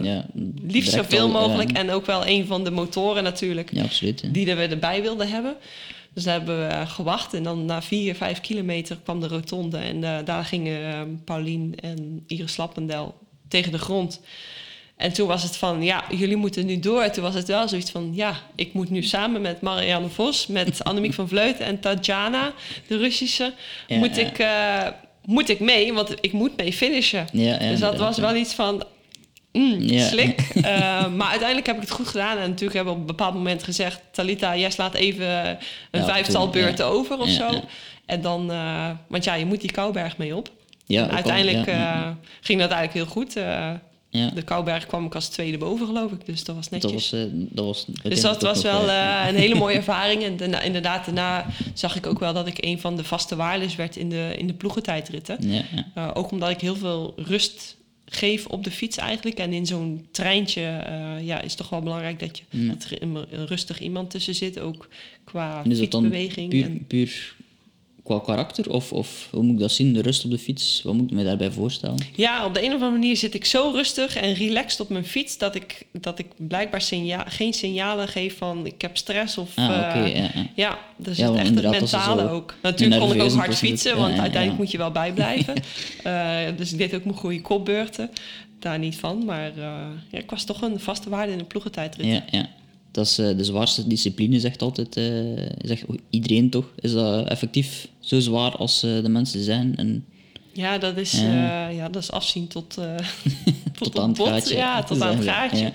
Ja, 0.03 0.25
liefst 0.67 0.91
zoveel 0.91 1.29
mogelijk. 1.29 1.71
En 1.71 1.91
ook 1.91 2.05
wel 2.05 2.27
een 2.27 2.45
van 2.45 2.63
de 2.63 2.71
motoren 2.71 3.23
natuurlijk, 3.23 3.73
ja 3.73 3.83
absoluut. 3.83 4.21
ja. 4.21 4.29
die 4.29 4.45
we 4.45 4.67
erbij 4.67 5.01
wilden 5.01 5.29
hebben. 5.29 5.55
Dus 6.13 6.23
daar 6.23 6.37
hebben 6.37 6.67
we 6.67 6.85
gewacht. 6.87 7.33
En 7.33 7.43
dan 7.43 7.65
na 7.65 7.81
vier, 7.81 8.15
vijf 8.15 8.41
kilometer 8.41 8.97
kwam 9.03 9.19
de 9.19 9.27
rotonde. 9.27 9.77
En 9.77 10.25
daar 10.25 10.45
gingen 10.45 11.21
Paulien 11.23 11.75
en 11.79 12.23
Iris 12.27 12.57
Lappendel 12.57 13.15
tegen 13.47 13.71
de 13.71 13.79
grond. 13.79 14.21
En 14.97 15.13
toen 15.13 15.27
was 15.27 15.43
het 15.43 15.57
van, 15.57 15.83
ja, 15.83 16.03
jullie 16.09 16.35
moeten 16.35 16.65
nu 16.65 16.79
door. 16.79 17.09
Toen 17.09 17.23
was 17.23 17.33
het 17.33 17.47
wel 17.47 17.67
zoiets 17.67 17.91
van, 17.91 18.11
ja, 18.13 18.35
ik 18.55 18.73
moet 18.73 18.89
nu 18.89 19.03
samen 19.03 19.41
met 19.41 19.61
Marianne 19.61 20.09
Vos... 20.09 20.47
met 20.47 20.83
Annemiek 20.83 21.13
van 21.13 21.27
Vleuten 21.27 21.65
en 21.65 21.79
Tatjana, 21.79 22.53
de 22.87 22.97
Russische... 22.97 23.53
Ja, 23.87 23.97
moet, 23.97 24.15
ja. 24.15 24.21
Ik, 24.21 24.39
eh, 24.39 24.91
moet 25.25 25.49
ik 25.49 25.59
mee, 25.59 25.93
want 25.93 26.15
ik 26.21 26.31
moet 26.31 26.57
mee 26.57 26.73
finishen. 26.73 27.27
Ja, 27.31 27.57
dus 27.57 27.79
dat 27.79 27.97
was 27.97 28.17
wel 28.17 28.35
iets 28.35 28.53
van, 28.53 28.83
mm, 29.51 29.99
slik. 29.99 30.39
Eh, 30.55 31.07
maar 31.07 31.29
uiteindelijk 31.29 31.67
heb 31.67 31.75
ik 31.75 31.81
het 31.81 31.91
goed 31.91 32.07
gedaan. 32.07 32.37
En 32.37 32.49
natuurlijk 32.49 32.73
hebben 32.73 32.93
we 32.93 32.99
op 32.99 33.09
een 33.09 33.15
bepaald 33.15 33.33
moment 33.33 33.63
gezegd... 33.63 34.01
Talita, 34.11 34.57
jij 34.57 34.71
slaat 34.71 34.93
even 34.93 35.59
een 35.91 36.03
vijftal 36.03 36.49
beurten 36.49 36.85
over 36.85 37.19
of 37.19 37.29
zo. 37.29 37.49
En 38.05 38.21
dan... 38.21 38.51
eh, 38.51 38.89
want 39.07 39.23
ja, 39.23 39.33
je 39.33 39.45
moet 39.45 39.61
die 39.61 39.71
Kouberg 39.71 40.17
mee 40.17 40.35
op. 40.35 40.49
Ja, 40.85 41.03
En 41.03 41.11
uiteindelijk 41.11 41.69
ging 42.41 42.59
dat 42.59 42.71
eigenlijk 42.71 42.93
heel 42.93 43.05
goed. 43.05 43.35
Eh, 43.35 43.71
ja. 44.15 44.29
De 44.29 44.41
Kouberg 44.41 44.85
kwam 44.85 45.05
ik 45.05 45.15
als 45.15 45.27
tweede 45.27 45.57
boven, 45.57 45.85
geloof 45.85 46.11
ik. 46.11 46.25
Dus 46.25 46.43
dat 46.43 46.55
was 46.55 46.69
netjes. 46.69 47.09
Dat 47.09 47.19
was, 47.19 47.25
eh, 47.25 47.31
dat 47.31 47.65
was 47.65 47.85
Dus 48.03 48.21
dat 48.21 48.41
was 48.41 48.61
wel 48.61 48.89
eh, 48.89 49.25
een 49.27 49.35
hele 49.35 49.55
mooie 49.55 49.75
ervaring. 49.83 50.23
En 50.23 50.37
daarna, 50.37 50.61
inderdaad, 50.61 51.05
daarna 51.05 51.45
zag 51.73 51.95
ik 51.95 52.05
ook 52.05 52.19
wel 52.19 52.33
dat 52.33 52.47
ik 52.47 52.65
een 52.65 52.79
van 52.79 52.95
de 52.95 53.03
vaste 53.03 53.35
waardes 53.35 53.75
werd 53.75 53.95
in 53.95 54.09
de, 54.09 54.33
in 54.37 54.47
de 54.47 54.53
ploegentijdritten. 54.53 55.37
Ja, 55.39 55.61
ja. 55.75 55.91
Uh, 55.97 56.11
ook 56.13 56.31
omdat 56.31 56.49
ik 56.49 56.61
heel 56.61 56.75
veel 56.75 57.13
rust 57.15 57.77
geef 58.05 58.45
op 58.45 58.63
de 58.63 58.71
fiets 58.71 58.97
eigenlijk. 58.97 59.37
En 59.37 59.53
in 59.53 59.65
zo'n 59.65 60.07
treintje 60.11 60.83
ja, 61.21 61.41
is 61.41 61.55
toch 61.55 61.69
wel 61.69 61.81
belangrijk 61.81 62.19
dat, 62.19 62.37
je, 62.37 62.67
dat 62.67 62.83
er 62.83 63.01
een, 63.01 63.15
een 63.29 63.47
rustig 63.47 63.79
iemand 63.79 64.09
tussen 64.09 64.35
zit. 64.35 64.59
Ook 64.59 64.87
qua 65.23 65.61
En 65.63 65.75
fietsbeweging. 65.75 66.49
puur, 66.49 66.63
en, 66.63 66.85
puur 66.87 67.35
qua 68.05 68.19
karakter? 68.19 68.71
Of, 68.71 68.93
of 68.93 69.27
hoe 69.31 69.43
moet 69.43 69.53
ik 69.53 69.59
dat 69.59 69.71
zien? 69.71 69.93
De 69.93 70.01
rust 70.01 70.25
op 70.25 70.31
de 70.31 70.37
fiets, 70.37 70.81
wat 70.83 70.93
moet 70.93 71.11
ik 71.11 71.17
me 71.17 71.23
daarbij 71.23 71.51
voorstellen? 71.51 71.97
Ja, 72.15 72.45
op 72.45 72.53
de 72.53 72.59
een 72.59 72.67
of 72.67 72.73
andere 72.73 72.91
manier 72.91 73.17
zit 73.17 73.33
ik 73.33 73.45
zo 73.45 73.71
rustig 73.73 74.15
en 74.15 74.33
relaxed 74.33 74.79
op 74.79 74.89
mijn 74.89 75.05
fiets 75.05 75.37
dat 75.37 75.55
ik, 75.55 75.85
dat 75.91 76.19
ik 76.19 76.27
blijkbaar 76.37 76.81
geen 77.27 77.53
signalen 77.53 78.07
geef 78.07 78.37
van 78.37 78.65
ik 78.65 78.81
heb 78.81 78.97
stress 78.97 79.37
of. 79.37 79.51
Ah, 79.55 79.65
eh, 79.65 80.15
ja, 80.15 80.29
ja. 80.33 80.47
ja, 80.55 80.79
dus 80.97 81.17
Ja, 81.17 81.25
want 81.25 81.39
echt 81.39 81.55
het 81.55 81.71
mentale 81.71 82.29
ook. 82.29 82.55
Natuurlijk 82.61 83.01
kon 83.01 83.13
ik 83.13 83.21
ook 83.21 83.31
hard 83.31 83.55
fietsen, 83.55 83.97
want 83.97 84.19
uiteindelijk 84.19 84.57
moet 84.57 84.71
je 84.71 84.77
wel 84.77 84.91
bijblijven. 84.91 85.53
Eh, 86.03 86.37
dus 86.57 86.71
ik 86.71 86.77
deed 86.77 86.95
ook 86.95 87.03
mijn 87.03 87.17
goede 87.17 87.41
kopbeurten. 87.41 88.09
Daar 88.59 88.79
niet 88.79 88.95
van, 88.95 89.25
maar 89.25 89.47
eh, 89.47 89.87
ja, 90.09 90.17
ik 90.17 90.29
was 90.29 90.43
toch 90.43 90.61
een 90.61 90.79
vaste 90.79 91.09
waarde 91.09 91.31
in 91.31 91.37
de 91.37 91.43
ploegentijdrit. 91.43 92.05
Ja, 92.05 92.23
ja. 92.29 92.49
Dat 92.95 93.05
is 93.05 93.17
eh, 93.17 93.37
de 93.37 93.43
zwaarste 93.43 93.87
discipline, 93.87 94.39
zegt 94.39 94.61
altijd 94.61 94.97
eh, 94.97 95.05
zegt 95.61 95.83
iedereen 96.09 96.49
toch. 96.49 96.65
Is 96.79 96.91
dat 96.91 97.27
effectief 97.27 97.87
zo 97.99 98.19
zwaar 98.19 98.55
als 98.55 98.83
eh, 98.83 99.01
de 99.01 99.09
mensen 99.09 99.43
zijn? 99.43 99.75
En, 99.75 100.05
Ja, 100.51 100.77
dat 100.77 100.97
is, 100.97 101.11
Ja. 101.11 101.67
ja, 101.67 101.89
dat 101.89 102.01
is 102.01 102.11
afzien 102.11 102.47
tot, 102.47 102.73
tot, 102.73 102.83
Tot 103.77 103.99
aan 103.99 104.09
het 104.09 104.19
gaatje. 104.19 104.55
Ja, 104.55 104.83
tot 104.83 105.01
aan 105.01 105.15
het 105.17 105.27
gaatje. 105.27 105.71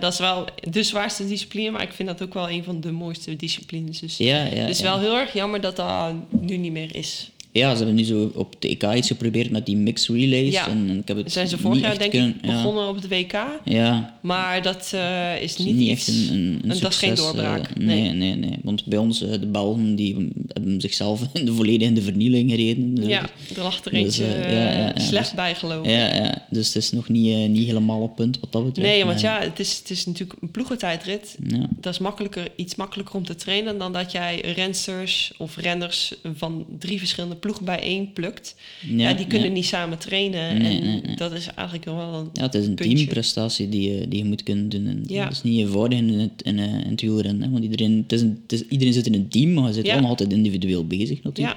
Dat 0.00 0.12
is 0.12 0.18
wel 0.18 0.44
de 0.70 0.82
zwaarste 0.82 1.26
discipline, 1.26 1.70
maar 1.70 1.82
ik 1.82 1.92
vind 1.92 2.08
dat 2.08 2.22
ook 2.22 2.34
wel 2.34 2.50
een 2.50 2.64
van 2.64 2.80
de 2.80 2.90
mooiste 2.90 3.36
disciplines. 3.36 3.98
Dus 3.98 4.16
ja, 4.16 4.44
ja, 4.44 4.50
het 4.50 4.68
is 4.68 4.80
wel 4.80 4.98
heel 4.98 5.16
erg 5.16 5.32
jammer 5.32 5.60
dat 5.60 5.76
dat 5.76 6.14
nu 6.40 6.56
niet 6.56 6.72
meer 6.72 6.94
is. 6.96 7.30
Ja, 7.52 7.70
ze 7.70 7.76
hebben 7.76 7.94
nu 7.94 8.04
zo 8.04 8.30
op 8.34 8.54
de 8.58 8.68
EK 8.68 8.94
iets 8.94 9.08
geprobeerd 9.08 9.50
met 9.50 9.66
die 9.66 9.76
mixed 9.76 10.16
relays. 10.16 10.52
Ja. 10.52 10.68
En, 10.68 10.88
en 10.88 10.98
ik 10.98 11.08
heb 11.08 11.16
het 11.16 11.32
Zijn 11.32 11.48
ze 11.48 11.58
vorig 11.58 11.80
jaar 11.80 11.98
denk 11.98 12.10
kunnen, 12.10 12.34
ik 12.34 12.40
begonnen 12.42 12.88
op 12.88 12.94
het 12.94 13.08
WK, 13.08 13.32
Ja, 13.64 14.18
maar 14.20 14.62
dat 14.62 14.90
eh, 14.94 15.42
is 15.42 15.56
niet, 15.56 15.90
echt 15.90 16.08
een, 16.08 16.14
een, 16.14 16.60
een 16.62 16.70
en 16.70 16.78
dat 16.78 16.90
is 16.90 16.96
geen 16.96 17.16
succes, 17.16 17.18
doorbraak, 17.18 17.66
eh, 17.66 17.76
nee, 17.76 18.00
nee. 18.00 18.12
nee, 18.12 18.34
nee, 18.34 18.58
Want 18.62 18.84
bij 18.84 18.98
ons, 18.98 19.22
eh, 19.22 19.30
de 19.30 19.46
Belgen, 19.46 19.94
die 19.94 20.28
hebben 20.46 20.80
zichzelf 20.80 21.22
in 21.32 21.44
de 21.44 21.52
volledig 21.52 21.88
in 21.88 21.94
de 21.94 22.02
vernieling 22.02 22.50
gereden. 22.50 22.94
Dus- 22.94 23.06
Ja, 23.06 23.22
er 23.56 23.62
lag 23.62 23.84
er 23.84 23.90
Dus, 23.90 24.00
eentje 24.00 24.24
eh, 24.24 24.52
ja, 24.52 24.94
eh, 24.94 25.02
slecht 25.02 25.24
dus- 25.24 25.34
bij 25.34 25.54
geloof 25.54 25.84
ik. 25.84 25.90
Ja, 25.90 26.14
ja, 26.14 26.46
dus 26.50 26.66
het 26.66 26.76
is 26.76 26.92
nog 26.92 27.08
niet, 27.08 27.34
eh, 27.34 27.48
niet 27.48 27.66
helemaal 27.66 28.00
op 28.00 28.16
punt 28.16 28.40
wat 28.40 28.52
dat 28.52 28.64
betreft. 28.64 28.88
Nee, 28.88 29.04
want 29.04 29.20
ja, 29.20 29.40
het 29.40 29.60
is, 29.60 29.78
het 29.78 29.90
is 29.90 30.06
natuurlijk 30.06 30.42
een 30.42 30.50
ploegentijdrit. 30.50 31.36
Dat 31.80 31.92
is 31.92 31.98
makkelijker, 31.98 32.48
iets 32.56 32.74
makkelijker 32.74 33.14
om 33.14 33.24
te 33.24 33.34
trainen 33.34 33.78
dan 33.78 33.92
dat 33.92 34.12
jij 34.12 34.40
rensters 34.40 35.32
of 35.38 35.56
renners 35.56 36.14
van 36.36 36.66
drie 36.78 36.98
verschillende 36.98 37.36
ploegen 37.40 37.64
bijeen 37.64 38.12
plukt. 38.12 38.56
Ja, 38.80 39.12
die 39.12 39.26
kunnen 39.26 39.48
ja. 39.48 39.54
niet 39.54 39.64
samen 39.64 39.98
trainen. 39.98 40.62
Nee, 40.62 40.80
en 40.80 41.02
nee, 41.04 41.16
dat 41.16 41.32
is 41.32 41.46
eigenlijk 41.46 41.84
wel 41.84 42.14
een. 42.14 42.28
Ja, 42.32 42.42
het 42.42 42.54
is 42.54 42.66
een 42.66 42.74
puntje. 42.74 42.94
teamprestatie 42.96 43.68
die 43.68 43.92
je, 43.92 44.08
die 44.08 44.18
je 44.18 44.24
moet 44.24 44.42
kunnen 44.42 44.68
doen. 44.68 44.86
En 44.86 45.04
Ja. 45.06 45.24
Dat 45.24 45.32
is 45.32 45.42
niet 45.42 45.58
eenvoudig 45.60 45.98
in 45.98 46.08
het, 46.08 46.42
in, 46.42 46.58
eh, 46.58 46.64
in 46.64 46.90
het 46.90 47.00
wielrennen. 47.00 47.50
Want 47.50 47.64
iedereen, 47.64 47.96
het 48.02 48.12
is 48.12 48.20
een, 48.20 48.38
het 48.42 48.52
is, 48.52 48.66
iedereen 48.68 48.92
zit 48.92 49.06
in 49.06 49.14
een 49.14 49.28
team, 49.28 49.52
maar 49.52 49.66
je 49.66 49.72
zit 49.72 49.88
allemaal 49.88 50.10
altijd 50.10 50.32
individueel 50.32 50.86
bezig 50.86 51.22
natuurlijk. 51.22 51.56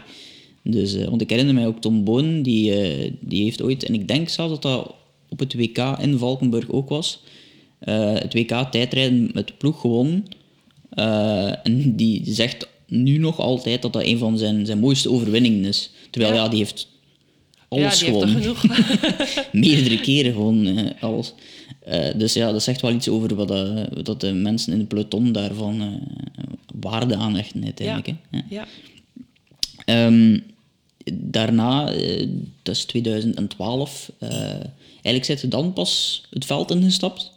Ja, 0.62 0.72
Dus, 0.72 0.96
eh, 0.96 1.08
want 1.08 1.22
ik 1.22 1.30
herinner 1.30 1.54
mij 1.56 1.68
ook 1.68 1.82
Tom 1.82 2.04
Boon, 2.04 2.42
die, 2.42 2.74
eh, 2.74 3.12
die 3.20 3.44
heeft 3.44 3.62
ooit, 3.62 3.84
en 3.84 3.94
ik 3.94 4.08
denk 4.08 4.30
zelfs 4.30 4.52
dat 4.52 4.62
dat 4.62 4.96
op 5.30 5.40
het 5.40 5.54
WK 5.54 5.78
in 6.02 6.18
Valkenburg 6.18 6.70
ook 6.70 6.90
was, 6.90 7.24
eh, 7.80 8.14
het 8.14 8.34
WK 8.34 8.72
tijdrijden 8.72 9.30
met 9.34 9.48
de 9.48 9.54
ploeg 9.58 9.80
gewonnen. 9.80 10.26
En 11.64 11.96
die 11.96 12.22
zegt 12.26 12.68
nu 13.02 13.18
nog 13.18 13.40
altijd 13.40 13.82
dat 13.82 13.94
dat 13.94 14.04
een 14.04 14.18
van 14.18 14.38
zijn, 14.38 14.66
zijn 14.66 14.80
mooiste 14.80 15.10
overwinningen 15.12 15.66
is. 15.66 15.90
Terwijl 16.10 16.34
ja, 16.34 16.44
Ja. 16.44 16.50
die 16.50 16.60
heeft 16.60 16.88
ja 17.70 17.80
alles 17.80 18.02
heeft 18.02 18.12
gewonnen. 18.12 18.42
genoeg. 18.42 18.64
Meerdere 19.52 20.00
keren 20.02 20.32
gewoon 20.34 20.66
eh, 20.68 21.04
alles. 21.04 21.34
Eh, 21.80 22.10
dus 22.16 22.34
ja, 22.34 22.52
dat 22.52 22.64
zegt 22.64 22.82
wel 22.82 22.92
iets 22.92 23.10
over 23.10 23.36
wat, 23.36 23.52
eh, 23.52 23.84
dat 24.04 24.22
de 24.22 24.34
mensen 24.34 24.74
in 24.74 24.80
het 24.80 24.88
peloton 24.88 25.32
daarvan 25.32 25.82
eh, 25.82 25.88
waarde 26.80 27.16
aanhechten 27.16 27.64
uiteindelijk. 27.64 28.08
Ja. 28.08 28.16
Hè. 28.32 28.38
Ja. 28.38 28.44
ja. 28.50 28.66
Ehm, 29.86 30.40
daarna, 31.14 31.92
eh, 31.92 32.28
dat 32.64 32.76
is 32.76 32.86
2012, 32.86 34.12
eh, 34.20 34.30
eigenlijk 34.92 35.26
zit 35.26 35.42
je 35.42 35.48
dan 35.48 35.74
pas 35.74 36.24
het 36.30 36.46
veld 36.46 36.72
ingestapt. 36.72 37.32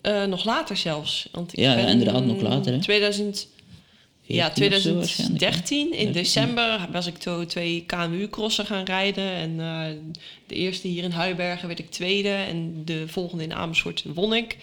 Eh, 0.00 0.24
nog 0.24 0.44
later 0.44 0.76
zelfs. 0.76 1.28
Want 1.32 1.52
ik 1.52 1.58
Ja, 1.58 1.70
ja, 1.70 1.84
ben 1.84 1.88
inderdaad, 1.92 2.24
nog 2.24 2.40
later, 2.40 2.72
hè. 2.72 2.78
2000, 2.80 3.46
ja, 4.34 4.52
14 4.54 4.74
of 4.76 4.82
zo 4.82 4.94
waarschijnlijk, 4.94 5.40
hè. 5.40 5.50
2013, 5.50 5.92
in 5.92 6.12
december, 6.12 6.88
was 6.92 7.06
ik 7.06 7.14
zo 7.18 7.46
twee 7.46 7.84
KMU-crossen 7.86 8.66
gaan 8.66 8.84
rijden. 8.84 9.32
En 9.32 9.60
eh, 9.60 9.80
de 10.46 10.54
eerste 10.54 10.88
hier 10.88 11.02
in 11.02 11.10
Huibergen 11.10 11.66
werd 11.66 11.78
ik 11.78 11.90
tweede. 11.90 12.28
En 12.28 12.82
de 12.84 13.04
volgende 13.08 13.44
in 13.44 13.54
Amersfoort 13.54 14.04
won 14.14 14.34
ik. 14.34 14.56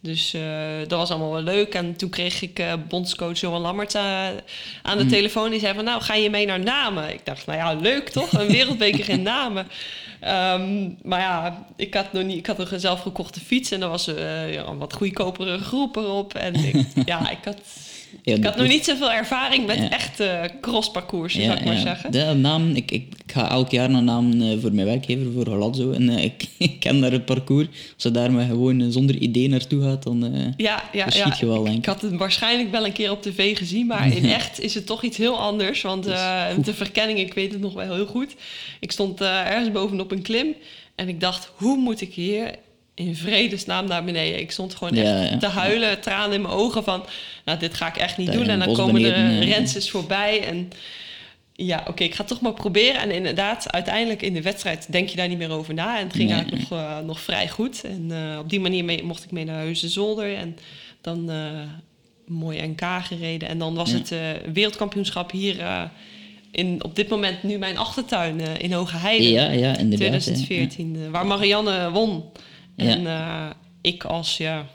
Dus 0.00 0.34
eh, 0.34 0.42
dat 0.86 0.98
was 0.98 1.10
allemaal 1.10 1.32
wel 1.32 1.42
leuk. 1.42 1.74
En 1.74 1.96
toen 1.96 2.08
kreeg 2.10 2.42
ik 2.42 2.58
eh, 2.58 2.72
bondscoach 2.88 3.40
Johan 3.40 3.60
Lammert 3.60 3.94
aan 3.94 4.98
de 4.98 5.04
Mm. 5.04 5.08
telefoon. 5.08 5.50
Die 5.50 5.60
zei 5.60 5.74
van, 5.74 5.84
nou, 5.84 6.02
ga 6.02 6.14
je 6.14 6.30
mee 6.30 6.46
naar 6.46 6.60
Namen? 6.60 7.12
Ik 7.12 7.20
dacht, 7.24 7.46
nou 7.46 7.58
ja, 7.58 7.74
leuk 7.74 8.08
toch? 8.08 8.32
Een 8.32 8.46
wereldbeker 8.46 9.08
in 9.08 9.22
Namen. 9.32 9.66
Ehm, 10.20 10.88
maar 11.02 11.20
ja, 11.20 11.66
ik 11.76 11.94
had 11.94 12.12
nog 12.12 12.22
niet, 12.24 12.36
ik 12.36 12.46
had 12.46 12.72
een 12.72 12.80
zelf 12.80 13.00
gekochte 13.00 13.40
fiets 13.40 13.70
en 13.70 13.82
er 13.82 13.88
was 13.88 14.06
eh, 14.06 14.52
ja, 14.52 14.64
een 14.66 14.78
wat 14.78 14.92
goedkopere 14.92 15.58
groep 15.58 15.96
erop. 15.96 16.34
En 16.34 16.54
ik, 16.54 16.86
ja, 17.04 17.30
ik 17.30 17.44
had, 17.44 17.60
Ja, 18.22 18.34
ik 18.34 18.44
had 18.44 18.56
nog 18.56 18.68
niet 18.68 18.84
zoveel 18.84 19.12
ervaring 19.12 19.66
met 19.66 19.76
Ja. 19.78 19.90
echte 19.90 20.50
crossparcoursen, 20.60 21.42
zou 21.44 21.56
ik 21.58 21.64
maar 21.64 21.76
zeggen. 21.78 22.12
De 22.12 22.34
naam, 22.36 22.70
ik, 22.74 22.90
ik, 22.90 23.06
ik 23.26 23.32
ga 23.32 23.50
elk 23.50 23.70
jaar 23.70 23.90
naar 23.90 24.02
naam 24.02 24.42
eh, 24.42 24.58
voor 24.60 24.72
mijn 24.72 24.86
werkgever, 24.86 25.32
voor 25.32 25.46
Galazzo. 25.46 25.90
En 25.92 26.08
eh, 26.08 26.24
ik, 26.30 26.44
ik 26.58 26.80
ken 26.80 27.00
daar 27.00 27.12
het 27.12 27.24
parcours. 27.24 27.66
Als 27.66 28.02
je 28.02 28.10
daar 28.10 28.32
maar 28.32 28.46
gewoon 28.46 28.80
eh, 28.80 28.86
zonder 28.90 29.16
idee 29.16 29.48
naartoe 29.48 29.82
gaat, 29.82 30.02
dan 30.02 30.24
eh 30.34 30.46
Ja, 30.56 30.82
ja, 30.92 31.02
verschiet 31.02 31.24
ja. 31.32 31.36
je 31.40 31.46
wel, 31.46 31.62
denk 31.62 31.74
Ik 31.76 31.78
ik. 31.78 31.86
had 31.86 32.00
het 32.02 32.16
waarschijnlijk 32.16 32.70
wel 32.70 32.84
een 32.86 32.92
keer 32.92 33.10
op 33.10 33.22
tv 33.22 33.56
gezien, 33.58 33.86
maar 33.86 34.12
in 34.16 34.24
echt 34.24 34.60
is 34.60 34.74
het 34.74 34.86
toch 34.86 35.02
iets 35.02 35.16
heel 35.16 35.38
anders. 35.38 35.82
Want 35.82 36.06
eh, 36.06 36.44
de 36.64 36.74
verkenning, 36.74 37.18
ik 37.18 37.34
weet 37.34 37.52
het 37.52 37.60
nog 37.60 37.72
wel 37.74 37.94
heel 37.94 38.06
goed. 38.06 38.34
Ik 38.80 38.92
stond 38.92 39.20
eh, 39.20 39.46
ergens 39.50 39.72
bovenop 39.72 40.10
een 40.10 40.22
klim 40.22 40.54
en 40.94 41.08
ik 41.08 41.20
dacht, 41.20 41.50
hoe 41.54 41.76
moet 41.76 42.00
ik 42.00 42.14
hier 42.14 42.50
in 42.98 43.16
vredesnaam 43.16 43.86
naar 43.86 44.04
beneden? 44.04 44.40
Ik 44.40 44.50
stond 44.50 44.74
gewoon 44.74 44.94
echt 44.94 45.30
Ja, 45.30 45.38
te 45.38 45.46
huilen, 45.46 46.00
tranen 46.00 46.34
in 46.34 46.42
mijn 46.42 46.54
ogen 46.54 46.84
van, 46.84 47.04
nou 47.44 47.58
dit 47.58 47.74
ga 47.74 47.88
ik 47.88 47.96
echt 47.96 48.16
niet 48.16 48.26
Daar 48.26 48.36
doen. 48.36 48.48
En 48.48 48.58
dan 48.58 48.72
komen 48.74 49.02
de 49.02 49.12
eh. 49.12 49.48
renses 49.48 49.90
voorbij 49.90 50.42
en... 50.44 50.68
Ja, 51.52 51.84
oké, 51.88 52.02
ik 52.04 52.12
ga 52.14 52.18
het 52.18 52.28
toch 52.28 52.40
maar 52.40 52.52
proberen. 52.52 53.00
En 53.00 53.10
inderdaad, 53.10 53.72
uiteindelijk 53.72 54.22
in 54.22 54.34
de 54.34 54.42
wedstrijd 54.42 54.92
denk 54.92 55.08
je 55.08 55.16
daar 55.16 55.28
niet 55.28 55.38
meer 55.38 55.50
over 55.50 55.74
na. 55.74 55.98
En 55.98 56.06
het 56.06 56.16
ging 56.16 56.28
Nee. 56.28 56.38
eigenlijk 56.38 56.70
nog, 56.70 56.78
eh, 56.80 56.98
nog 56.98 57.20
vrij 57.20 57.48
goed. 57.48 57.84
En 57.84 58.06
eh, 58.10 58.38
op 58.38 58.50
die 58.50 58.60
manier 58.60 58.84
mee, 58.84 59.02
mocht 59.04 59.24
ik 59.24 59.30
mee 59.30 59.44
naar 59.44 59.58
Heusden 59.60 59.90
Zolder. 59.90 60.34
En 60.36 60.56
dan 61.00 61.28
een 61.28 61.68
mooi 62.26 62.66
NK 62.66 62.82
gereden. 63.02 63.48
En 63.48 63.58
dan 63.58 63.74
was 63.74 63.90
Ja. 63.90 63.96
het 63.96 64.14
wereldkampioenschap 64.52 65.30
hier 65.30 65.56
in, 66.50 66.84
op 66.84 66.96
dit 66.96 67.08
moment 67.08 67.42
nu 67.42 67.58
mijn 67.58 67.78
achtertuin 67.78 68.40
in 68.58 68.72
Hoge 68.72 68.96
Heide. 68.96 69.30
Ja, 69.30 69.50
ja, 69.50 69.76
inderdaad. 69.76 70.12
hè. 70.12 70.18
2014, 70.20 70.96
eh, 71.04 71.10
waar 71.10 71.26
Marianne 71.26 71.90
won. 71.90 72.24
En 72.86 73.06
eh, 73.06 73.46
ik 73.80 74.04
als, 74.04 74.36
ja. 74.36 74.66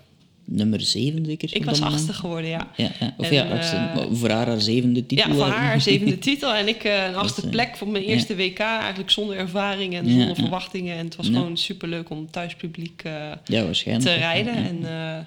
Nummer 0.46 0.82
7 0.82 1.26
zeker? 1.26 1.56
ik 1.56 1.66
was 1.66 1.82
achtste 1.82 2.13
geworden, 2.13 2.50
ja. 2.50 2.68
Ja, 2.76 2.89
ja. 3.00 3.13
Of 3.18 3.28
En, 3.30 3.34
ja, 3.34 3.44
achtste. 3.50 3.76
eh, 3.76 4.06
voor 4.12 4.30
haar 4.30 4.48
haar 4.48 4.62
zevende 4.62 5.06
titel. 5.06 5.28
Ja, 5.30 5.36
voor 5.36 5.46
eh, 5.46 5.52
haar 5.54 5.82
zevende 5.82 6.20
titel 6.20 6.54
en 6.54 6.68
ik 6.68 6.84
eh, 6.84 7.06
een 7.08 7.16
achtste 7.16 7.42
eh, 7.42 7.50
plek 7.50 7.76
voor 7.78 7.88
mijn 7.88 8.04
eerste 8.04 8.36
WK. 8.36 8.60
Eigenlijk 8.60 9.10
zonder 9.12 9.38
ervaring 9.38 9.94
en 9.96 10.10
zonder 10.10 10.36
verwachtingen. 10.36 10.98
En 10.98 11.06
het 11.06 11.16
was 11.16 11.26
gewoon 11.28 11.58
superleuk 11.58 12.10
om 12.10 12.32
thuispubliek 12.32 13.02
eh, 13.04 13.12
Ja, 13.46 13.63
waarschijnlijk. 13.63 14.08
te 14.10 14.13
rijden. 14.22 14.54
ja. 14.54 14.68
En 14.68 14.86
eh, 15.18 15.24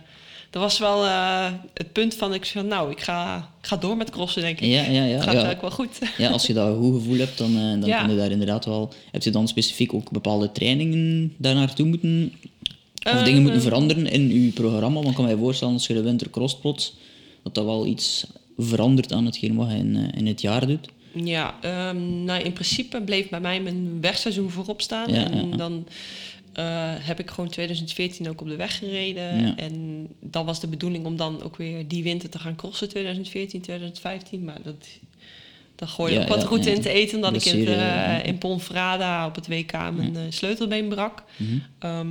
dat 0.50 0.62
was 0.62 0.78
wel 0.78 1.04
eh, 1.04 1.46
het 1.74 1.92
punt 1.92 2.14
van, 2.14 2.34
ik 2.34 2.46
van, 2.46 2.66
nou, 2.66 2.90
ik 2.90 3.00
ga, 3.00 3.36
ik 3.60 3.66
ga 3.66 3.76
door 3.76 3.96
met 3.96 4.10
crossen, 4.10 4.42
denk 4.42 4.60
ik. 4.60 4.68
Ja, 4.68 4.82
ja, 4.82 5.04
ja. 5.04 5.14
Het 5.14 5.22
gaat 5.22 5.24
ja. 5.24 5.44
eigenlijk 5.44 5.60
wel 5.60 5.70
goed. 5.70 5.98
Ja, 6.18 6.28
als 6.30 6.46
je 6.46 6.52
dat 6.52 6.66
een 6.68 6.82
goed 6.82 6.94
gevoel 6.94 7.18
hebt, 7.18 7.38
dan, 7.38 7.50
eh, 7.56 7.62
dan 7.62 7.84
Ja. 7.86 8.00
kun 8.00 8.10
je 8.10 8.16
daar 8.16 8.30
inderdaad 8.30 8.64
wel... 8.64 8.92
Heb 9.12 9.22
je 9.22 9.30
dan 9.30 9.48
specifiek 9.48 9.94
ook 9.94 10.10
bepaalde 10.10 10.52
trainingen 10.52 11.34
daar 11.36 11.54
naartoe 11.54 11.86
moeten... 11.86 12.32
Of 13.06 13.12
Eh, 13.12 13.24
dingen 13.24 13.42
moeten 13.42 13.62
veranderen 13.62 14.06
in 14.06 14.42
je 14.42 14.50
programma? 14.50 14.94
Want 14.94 15.08
ik 15.08 15.14
kan 15.14 15.24
mij 15.24 15.36
voorstellen, 15.36 15.74
als 15.74 15.86
je 15.86 15.94
de 15.94 16.02
winter 16.02 16.30
cross 16.30 16.58
plots, 16.58 16.94
dat 17.42 17.54
dat 17.54 17.64
wel 17.64 17.86
iets 17.86 18.26
verandert 18.58 19.12
aan 19.12 19.24
hetgeen 19.24 19.54
wat 19.54 19.70
je 19.70 19.76
in, 19.76 19.96
eh, 19.96 20.18
in 20.18 20.26
het 20.26 20.40
jaar 20.40 20.66
doet. 20.66 20.88
Ja, 21.12 21.54
ehm, 21.60 22.24
nou 22.24 22.42
in 22.42 22.52
principe 22.52 23.00
bleef 23.00 23.28
bij 23.28 23.40
mij 23.40 23.60
mijn 23.60 24.00
wegseizoen 24.00 24.50
voorop 24.50 24.80
staan. 24.80 25.12
Ja, 25.12 25.30
en 25.30 25.48
ja, 25.48 25.56
dan 25.56 25.86
eh, 26.52 26.64
heb 26.98 27.20
ik 27.20 27.30
gewoon 27.30 27.50
2014 27.50 28.28
ook 28.28 28.40
op 28.40 28.48
de 28.48 28.56
weg 28.56 28.78
gereden. 28.78 29.40
Ja. 29.40 29.56
En 29.56 30.06
dan 30.20 30.44
was 30.44 30.60
de 30.60 30.66
bedoeling 30.66 31.04
om 31.04 31.16
dan 31.16 31.42
ook 31.42 31.56
weer 31.56 31.88
die 31.88 32.02
winter 32.02 32.28
te 32.28 32.38
gaan 32.38 32.56
crossen, 32.56 32.88
2014, 32.88 33.60
2015. 33.60 34.44
Maar 34.44 34.58
dat, 34.62 34.86
dat 35.74 35.88
gooi 35.88 36.12
je 36.12 36.18
Ja, 36.18 36.24
ook 36.24 36.28
wat 36.28 36.44
route 36.44 36.68
ja. 36.68 36.74
in 36.74 36.82
te 36.82 36.88
eten, 36.88 37.16
omdat 37.16 37.46
ik 37.46 37.52
in, 37.52 37.66
eh, 37.66 38.38
Ponferrada 38.38 39.26
op 39.26 39.34
het 39.34 39.48
WK 39.48 39.72
mijn 39.72 40.16
eh, 40.16 40.22
sleutelbeen 40.28 40.88
brak. 40.88 41.22
Ehm, 41.78 42.08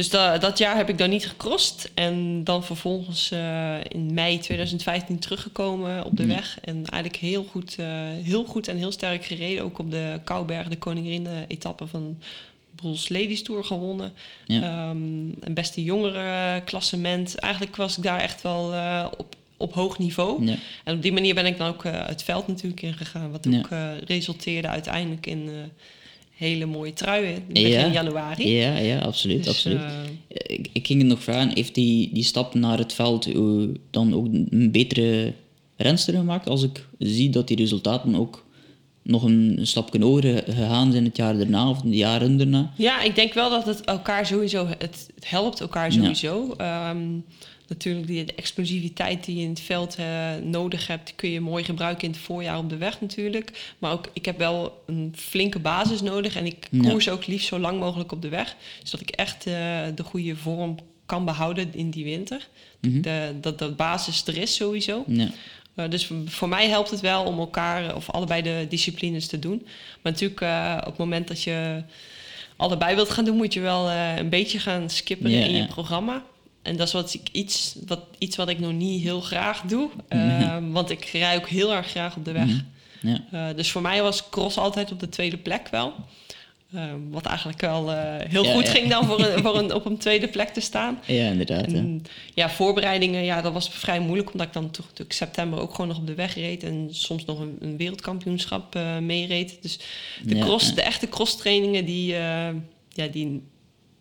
dus 0.00 0.10
da- 0.10 0.38
dat 0.38 0.58
jaar 0.58 0.76
heb 0.76 0.88
ik 0.88 0.98
dan 0.98 1.10
niet 1.10 1.26
gecrossed. 1.26 1.90
En 1.94 2.44
dan 2.44 2.64
vervolgens 2.64 3.30
eh, 3.30 3.74
in 3.88 4.14
mei 4.14 4.38
2015 4.38 5.18
teruggekomen 5.18 6.04
op 6.04 6.16
de 6.16 6.22
Ja. 6.26 6.28
weg. 6.34 6.58
En 6.64 6.74
eigenlijk 6.74 7.16
heel 7.16 7.44
goed, 7.50 7.76
eh, 7.78 7.86
heel 8.22 8.44
goed 8.44 8.68
en 8.68 8.76
heel 8.76 8.92
sterk 8.92 9.24
gereden. 9.24 9.64
Ook 9.64 9.78
op 9.78 9.90
de 9.90 10.20
Kouberg, 10.24 10.68
de 10.68 10.78
koningin-etappe 10.78 11.86
van 11.86 12.18
Bruls 12.74 13.08
Ladies 13.08 13.42
Tour 13.42 13.64
gewonnen. 13.64 14.12
Ja. 14.46 14.62
Ehm, 14.62 14.96
een 15.40 15.54
beste 15.54 15.82
jongere 15.84 16.60
klassement. 16.64 17.34
Eigenlijk 17.34 17.76
was 17.76 17.96
ik 17.96 18.02
daar 18.02 18.20
echt 18.20 18.42
wel 18.42 18.72
eh, 18.74 19.06
op, 19.16 19.34
op 19.56 19.74
hoog 19.74 19.98
niveau. 19.98 20.44
Ja. 20.44 20.54
En 20.84 20.94
op 20.94 21.02
die 21.02 21.12
manier 21.12 21.34
ben 21.34 21.46
ik 21.46 21.58
dan 21.58 21.68
ook 21.68 21.84
het 21.84 22.22
veld 22.22 22.46
natuurlijk 22.46 22.82
ingegaan. 22.82 23.30
Wat 23.30 23.46
ook 23.48 23.68
resulteerde 24.06 24.68
uiteindelijk 24.68 25.26
in 25.26 25.70
hele 26.40 26.66
mooie 26.66 26.92
truien 26.92 27.42
begin 27.48 27.68
Ja. 27.68 27.92
januari. 27.92 28.48
Ja, 28.56 28.76
ja, 28.78 28.98
absoluut. 28.98 29.44
Dus, 29.44 29.48
absoluut. 29.48 29.80
eh, 29.80 30.56
ik, 30.58 30.68
ik 30.72 30.86
ging 30.86 30.98
het 31.00 31.08
nog 31.08 31.22
vragen, 31.22 31.50
heeft 31.54 31.74
die, 31.74 32.10
die 32.12 32.22
stap 32.24 32.54
naar 32.54 32.78
het 32.78 32.92
veld 32.92 33.28
dan 33.90 34.14
ook 34.14 34.26
een 34.50 34.68
betere 34.72 35.32
renster 35.76 36.14
gemaakt? 36.14 36.48
Als 36.48 36.62
ik 36.62 36.86
zie 36.98 37.30
dat 37.30 37.48
die 37.48 37.56
resultaten 37.56 38.14
ook 38.14 38.44
nog 39.02 39.22
een, 39.22 39.54
een 39.58 39.66
stapje 39.66 40.02
hoger 40.04 40.42
gegaan 40.46 40.92
zijn 40.92 41.04
het 41.04 41.16
jaar 41.16 41.36
daarna 41.38 41.68
of 41.70 41.80
de 41.80 41.88
jaren 41.96 42.36
daarna. 42.36 42.72
Ja, 42.76 43.02
ik 43.02 43.14
denk 43.14 43.32
wel 43.34 43.50
dat 43.50 43.64
het 43.66 43.80
elkaar 43.84 44.26
sowieso, 44.26 44.66
het, 44.66 44.78
het 45.14 45.30
helpt 45.30 45.60
elkaar 45.60 45.92
sowieso. 45.92 46.54
Ehm, 46.56 46.98
natuurlijk 47.70 48.06
die 48.06 48.24
de 48.24 48.34
explosiviteit 48.34 49.24
die 49.24 49.36
je 49.36 49.42
in 49.42 49.48
het 49.48 49.60
veld 49.60 49.94
eh, 49.96 50.34
nodig 50.42 50.86
hebt, 50.86 51.12
kun 51.16 51.30
je 51.30 51.40
mooi 51.40 51.64
gebruiken 51.64 52.04
in 52.04 52.10
het 52.10 52.20
voorjaar 52.20 52.58
op 52.58 52.68
de 52.70 52.76
weg 52.76 53.00
natuurlijk. 53.00 53.74
Maar 53.78 53.92
ook, 53.92 54.08
ik 54.12 54.24
heb 54.24 54.38
wel 54.38 54.82
een 54.86 55.12
flinke 55.16 55.58
basis 55.58 56.00
nodig 56.00 56.36
en 56.36 56.46
ik 56.46 56.66
Ja. 56.70 56.88
koers 56.90 57.08
ook 57.08 57.26
liefst 57.26 57.46
zo 57.46 57.58
lang 57.58 57.78
mogelijk 57.80 58.12
op 58.12 58.22
de 58.22 58.28
weg. 58.28 58.56
Zodat 58.82 59.00
ik 59.08 59.10
echt 59.14 59.46
eh, 59.46 59.52
de 59.94 60.02
goede 60.02 60.36
vorm 60.36 60.76
kan 61.06 61.24
behouden 61.24 61.68
in 61.74 61.90
die 61.90 62.04
winter. 62.04 62.48
De, 62.80 63.34
dat 63.40 63.58
de 63.58 63.70
basis 63.70 64.26
er 64.26 64.36
is 64.36 64.54
sowieso. 64.54 65.04
Ja, 65.06 65.28
Uh, 65.76 65.88
dus 65.88 66.10
voor 66.26 66.48
mij 66.48 66.68
helpt 66.68 66.90
het 66.90 67.00
wel 67.00 67.24
om 67.24 67.38
elkaar 67.38 67.88
eh, 67.88 67.96
of 67.96 68.10
allebei 68.10 68.42
de 68.42 68.66
disciplines 68.68 69.26
te 69.26 69.38
doen. 69.38 69.62
Maar 70.02 70.12
natuurlijk, 70.12 70.40
eh, 70.40 70.76
op 70.80 70.84
het 70.86 70.96
moment 70.96 71.28
dat 71.28 71.42
je 71.42 71.82
allebei 72.56 72.94
wilt 72.94 73.10
gaan 73.10 73.24
doen, 73.24 73.36
moet 73.36 73.52
je 73.54 73.60
wel 73.60 73.88
eh, 73.90 74.16
een 74.16 74.28
beetje 74.28 74.58
gaan 74.58 74.90
skippen 74.90 75.30
Ja, 75.30 75.44
in 75.44 75.54
je 75.56 75.66
programma. 75.66 76.24
En 76.62 76.76
dat 76.76 76.86
is 76.86 76.92
wat 76.92 77.14
ik, 77.14 77.28
iets, 77.32 77.76
wat, 77.86 78.00
iets 78.18 78.36
wat 78.36 78.48
ik 78.48 78.58
nog 78.58 78.72
niet 78.72 79.02
heel 79.02 79.20
graag 79.20 79.60
doe. 79.60 79.90
Mhm. 80.08 80.40
Uh, 80.40 80.56
Want 80.72 80.90
ik 80.90 81.04
rij 81.04 81.36
ook 81.36 81.48
heel 81.48 81.72
erg 81.72 81.86
graag 81.86 82.16
op 82.16 82.24
de 82.24 82.32
weg. 82.32 82.50
ja. 83.00 83.24
Uh, 83.32 83.56
dus 83.56 83.70
voor 83.70 83.82
mij 83.82 84.02
was 84.02 84.28
cross 84.28 84.58
altijd 84.58 84.92
op 84.92 85.00
de 85.00 85.08
tweede 85.08 85.36
plek 85.36 85.68
wel. 85.68 85.94
Uh, 86.74 86.92
wat 87.10 87.26
eigenlijk 87.26 87.60
wel 87.60 87.90
uh, 87.90 87.98
heel 88.18 88.44
Ja, 88.44 88.52
goed 88.52 88.66
ja. 88.66 88.72
ging 88.72 88.88
dan 88.88 89.04
voor, 89.04 89.20
een, 89.20 89.42
voor 89.42 89.58
een, 89.58 89.74
op 89.80 89.84
een 89.84 89.98
tweede 89.98 90.28
plek 90.28 90.48
te 90.48 90.60
staan. 90.60 90.98
ja 91.06 91.30
inderdaad. 91.30 91.66
En, 91.66 92.02
ja, 92.34 92.50
voorbereidingen, 92.50 93.24
ja, 93.24 93.42
dat 93.42 93.52
was 93.52 93.68
vrij 93.68 94.00
moeilijk, 94.00 94.32
omdat 94.32 94.46
ik 94.46 94.52
dan 94.52 94.70
toch 94.70 94.84
natuurlijk 94.84 95.12
september 95.12 95.60
ook 95.60 95.70
gewoon 95.70 95.88
nog 95.88 95.98
op 95.98 96.06
de 96.06 96.14
weg 96.14 96.34
reed 96.34 96.62
en 96.62 96.88
soms 96.90 97.24
nog 97.24 97.38
een, 97.38 97.56
een 97.60 97.76
wereldkampioenschap 97.76 98.76
uh, 98.76 98.98
meereed. 98.98 99.58
Dus 99.62 99.78
de, 100.22 100.38
cross, 100.38 100.74
de 100.74 100.82
echte 100.82 101.08
cross 101.08 101.36
trainingen, 101.36 101.84
die, 101.84 102.06
ja, 102.92 103.06
die 103.10 103.42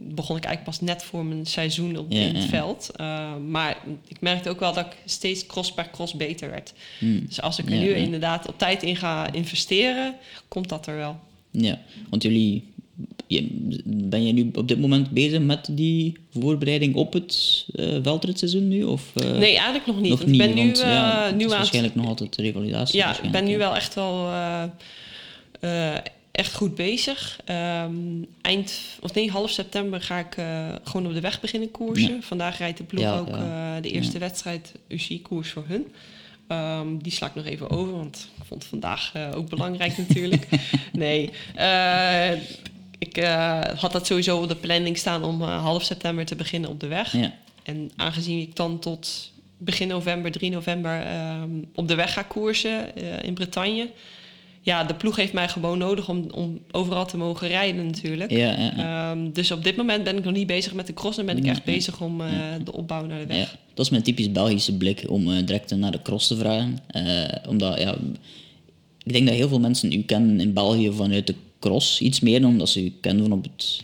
begon 0.02 0.38
ik 0.38 0.44
eigenlijk 0.44 0.78
pas 0.78 0.88
net 0.90 1.04
voor 1.04 1.26
mijn 1.26 1.46
seizoen 1.46 1.98
op, 1.98 2.12
in 2.12 2.36
het 2.36 2.46
veld. 2.46 2.90
Uh, 3.02 3.36
maar 3.48 3.78
ik 4.08 4.22
merkte 4.22 4.50
ook 4.50 4.60
wel 4.60 4.74
dat 4.74 4.86
ik 4.86 4.96
steeds 5.06 5.46
cross 5.46 5.74
per 5.74 5.90
cross 5.92 6.14
beter 6.14 6.50
werd. 6.50 6.74
Hmm. 7.00 7.26
Dus 7.28 7.42
als 7.42 7.60
ik 7.60 7.70
er 7.70 7.78
nu 7.78 7.94
inderdaad 7.94 8.48
op 8.48 8.58
tijd 8.58 8.84
in 8.84 8.96
ga 8.96 9.32
investeren, 9.34 10.16
komt 10.48 10.70
dat 10.70 10.88
er 10.88 10.96
wel. 10.96 11.20
Ja, 11.52 11.80
want 12.10 12.24
jullie... 12.24 12.64
je- 13.28 13.48
Ben 13.86 14.24
jij 14.24 14.32
nu 14.32 14.50
op 14.54 14.68
dit 14.68 14.80
moment 14.80 15.10
bezig 15.10 15.40
met 15.40 15.68
die 15.72 16.18
voorbereiding 16.40 16.96
op 16.96 17.14
het 17.14 17.66
eh 17.76 17.98
veldritseizoen 18.04 18.68
nu? 18.68 18.84
Of, 18.84 19.12
eh, 19.16 19.32
nee, 19.32 19.56
eigenlijk 19.56 19.86
nog 19.86 20.00
niet. 20.02 20.10
nog 20.10 20.26
niet, 20.26 20.42
ik 20.42 20.56
ben 20.56 20.66
nu, 20.66 20.74
ja, 20.76 21.30
uh, 21.30 21.36
nu 21.36 21.46
is 21.46 21.52
waarschijnlijk 21.52 21.96
nog 21.96 22.06
altijd 22.06 22.36
de 22.36 22.42
revalidatie. 22.42 22.98
Ja, 22.98 23.22
ik 23.22 23.32
ben 23.32 23.44
nu 23.46 23.58
wel 23.58 23.76
echt 23.76 23.96
wel 23.96 24.28
eh, 24.28 24.64
eh, 25.60 25.98
echt 26.40 26.56
goed 26.56 26.76
bezig. 26.76 27.40
Ehm, 27.46 28.24
eind, 28.42 28.80
of 29.00 29.14
nee, 29.14 29.32
half 29.32 29.50
september 29.50 30.02
ga 30.02 30.18
ik 30.20 30.38
eh, 30.38 30.68
gewoon 30.84 31.08
op 31.08 31.14
de 31.14 31.22
weg 31.22 31.42
beginnen 31.42 31.72
koersen. 31.72 32.14
Ja. 32.14 32.22
Vandaag 32.22 32.58
rijdt 32.58 32.78
de 32.78 32.84
ploeg 32.84 33.04
Ja, 33.04 33.18
ook 33.18 33.28
eh, 33.28 33.74
de 33.82 33.90
eerste 33.90 34.18
wedstrijd 34.18 34.74
UCI-koers 34.88 35.50
voor 35.50 35.64
hun. 35.68 35.94
Ehm, 36.48 36.98
die 36.98 37.12
sla 37.12 37.28
ik 37.28 37.36
nog 37.36 37.46
even 37.46 37.70
over, 37.70 37.94
want 37.94 38.30
ik 38.38 38.44
vond 38.46 38.66
vandaag 38.66 39.12
eh, 39.14 39.32
ook 39.36 39.50
belangrijk 39.50 39.98
natuurlijk. 40.08 40.48
Nee, 40.92 41.30
ik 42.98 43.18
had 43.76 43.92
dat 43.92 44.06
sowieso 44.06 44.42
op 44.42 44.48
de 44.48 44.56
planning 44.56 44.98
staan 44.98 45.24
om 45.24 45.42
half 45.42 45.84
september 45.84 46.26
te 46.26 46.36
beginnen 46.36 46.70
op 46.70 46.80
de 46.80 46.88
weg. 46.88 47.14
Ja, 47.14 47.34
En 47.64 47.92
aangezien 47.96 48.40
ik 48.40 48.56
dan 48.56 48.80
tot 48.80 49.32
begin 49.58 49.88
november, 49.88 50.32
3 50.32 50.50
november, 50.50 51.02
ehm, 51.02 51.50
op 51.76 51.88
de 51.88 51.96
weg 51.96 52.14
ga 52.14 52.22
koersen 52.22 52.96
in 53.24 53.34
Bretagne. 53.34 53.90
Ja, 54.62 54.84
de 54.84 54.96
ploeg 54.96 55.16
heeft 55.16 55.34
mij 55.34 55.50
gewoon 55.50 55.78
nodig 55.78 56.10
om, 56.10 56.26
om 56.32 56.60
overal 56.72 57.06
te 57.06 57.18
mogen 57.18 57.48
rijden 57.48 57.86
natuurlijk. 57.86 58.32
ja, 58.32 58.38
ja, 58.38 58.74
ja. 58.76 59.12
Ehm, 59.12 59.32
dus 59.32 59.52
op 59.52 59.64
dit 59.64 59.76
moment 59.76 60.04
ben 60.04 60.18
ik 60.18 60.24
nog 60.24 60.34
niet 60.34 60.48
bezig 60.48 60.74
met 60.74 60.88
de 60.88 60.94
cross. 60.94 61.16
Dan 61.16 61.26
ben 61.26 61.38
ik 61.38 61.46
echt 61.46 61.64
bezig 61.64 62.02
om 62.02 62.22
eh, 62.22 62.30
de 62.64 62.74
opbouw 62.74 63.06
naar 63.06 63.20
de 63.20 63.26
weg. 63.26 63.38
Ja, 63.38 63.60
dat 63.74 63.86
is 63.86 63.92
mijn 63.92 64.04
typisch 64.04 64.32
Belgische 64.32 64.78
blik 64.78 65.04
om 65.08 65.32
eh, 65.32 65.46
direct 65.46 65.76
naar 65.76 65.92
de 65.92 66.02
cross 66.02 66.28
te 66.28 66.36
vragen. 66.36 66.78
Eh, 66.88 67.24
omdat, 67.48 67.80
ja, 67.80 67.98
ik 69.04 69.14
denk 69.14 69.28
dat 69.28 69.36
heel 69.36 69.48
veel 69.48 69.60
mensen 69.60 69.92
u 69.92 70.02
kennen 70.02 70.40
in 70.40 70.54
België 70.54 70.92
vanuit 70.92 71.28
de 71.28 71.36
cross. 71.60 72.02
Iets 72.02 72.20
meer 72.20 72.42
dan 72.42 72.58
dat 72.58 72.70
ze 72.70 72.84
u 72.84 72.94
kennen 73.02 73.24
van 73.24 73.34
op 73.34 73.44
het 73.44 73.82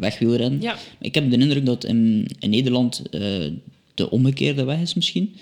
wegwielrennen. 0.00 0.60
Ja. 0.60 0.76
Ik 1.00 1.14
heb 1.14 1.30
de 1.30 1.38
indruk 1.38 1.66
dat 1.66 1.84
in, 1.84 2.26
in 2.38 2.50
Nederland 2.50 3.02
de 3.94 4.10
omgekeerde 4.10 4.64
weg 4.64 4.80
is 4.80 4.94
misschien. 4.94 5.34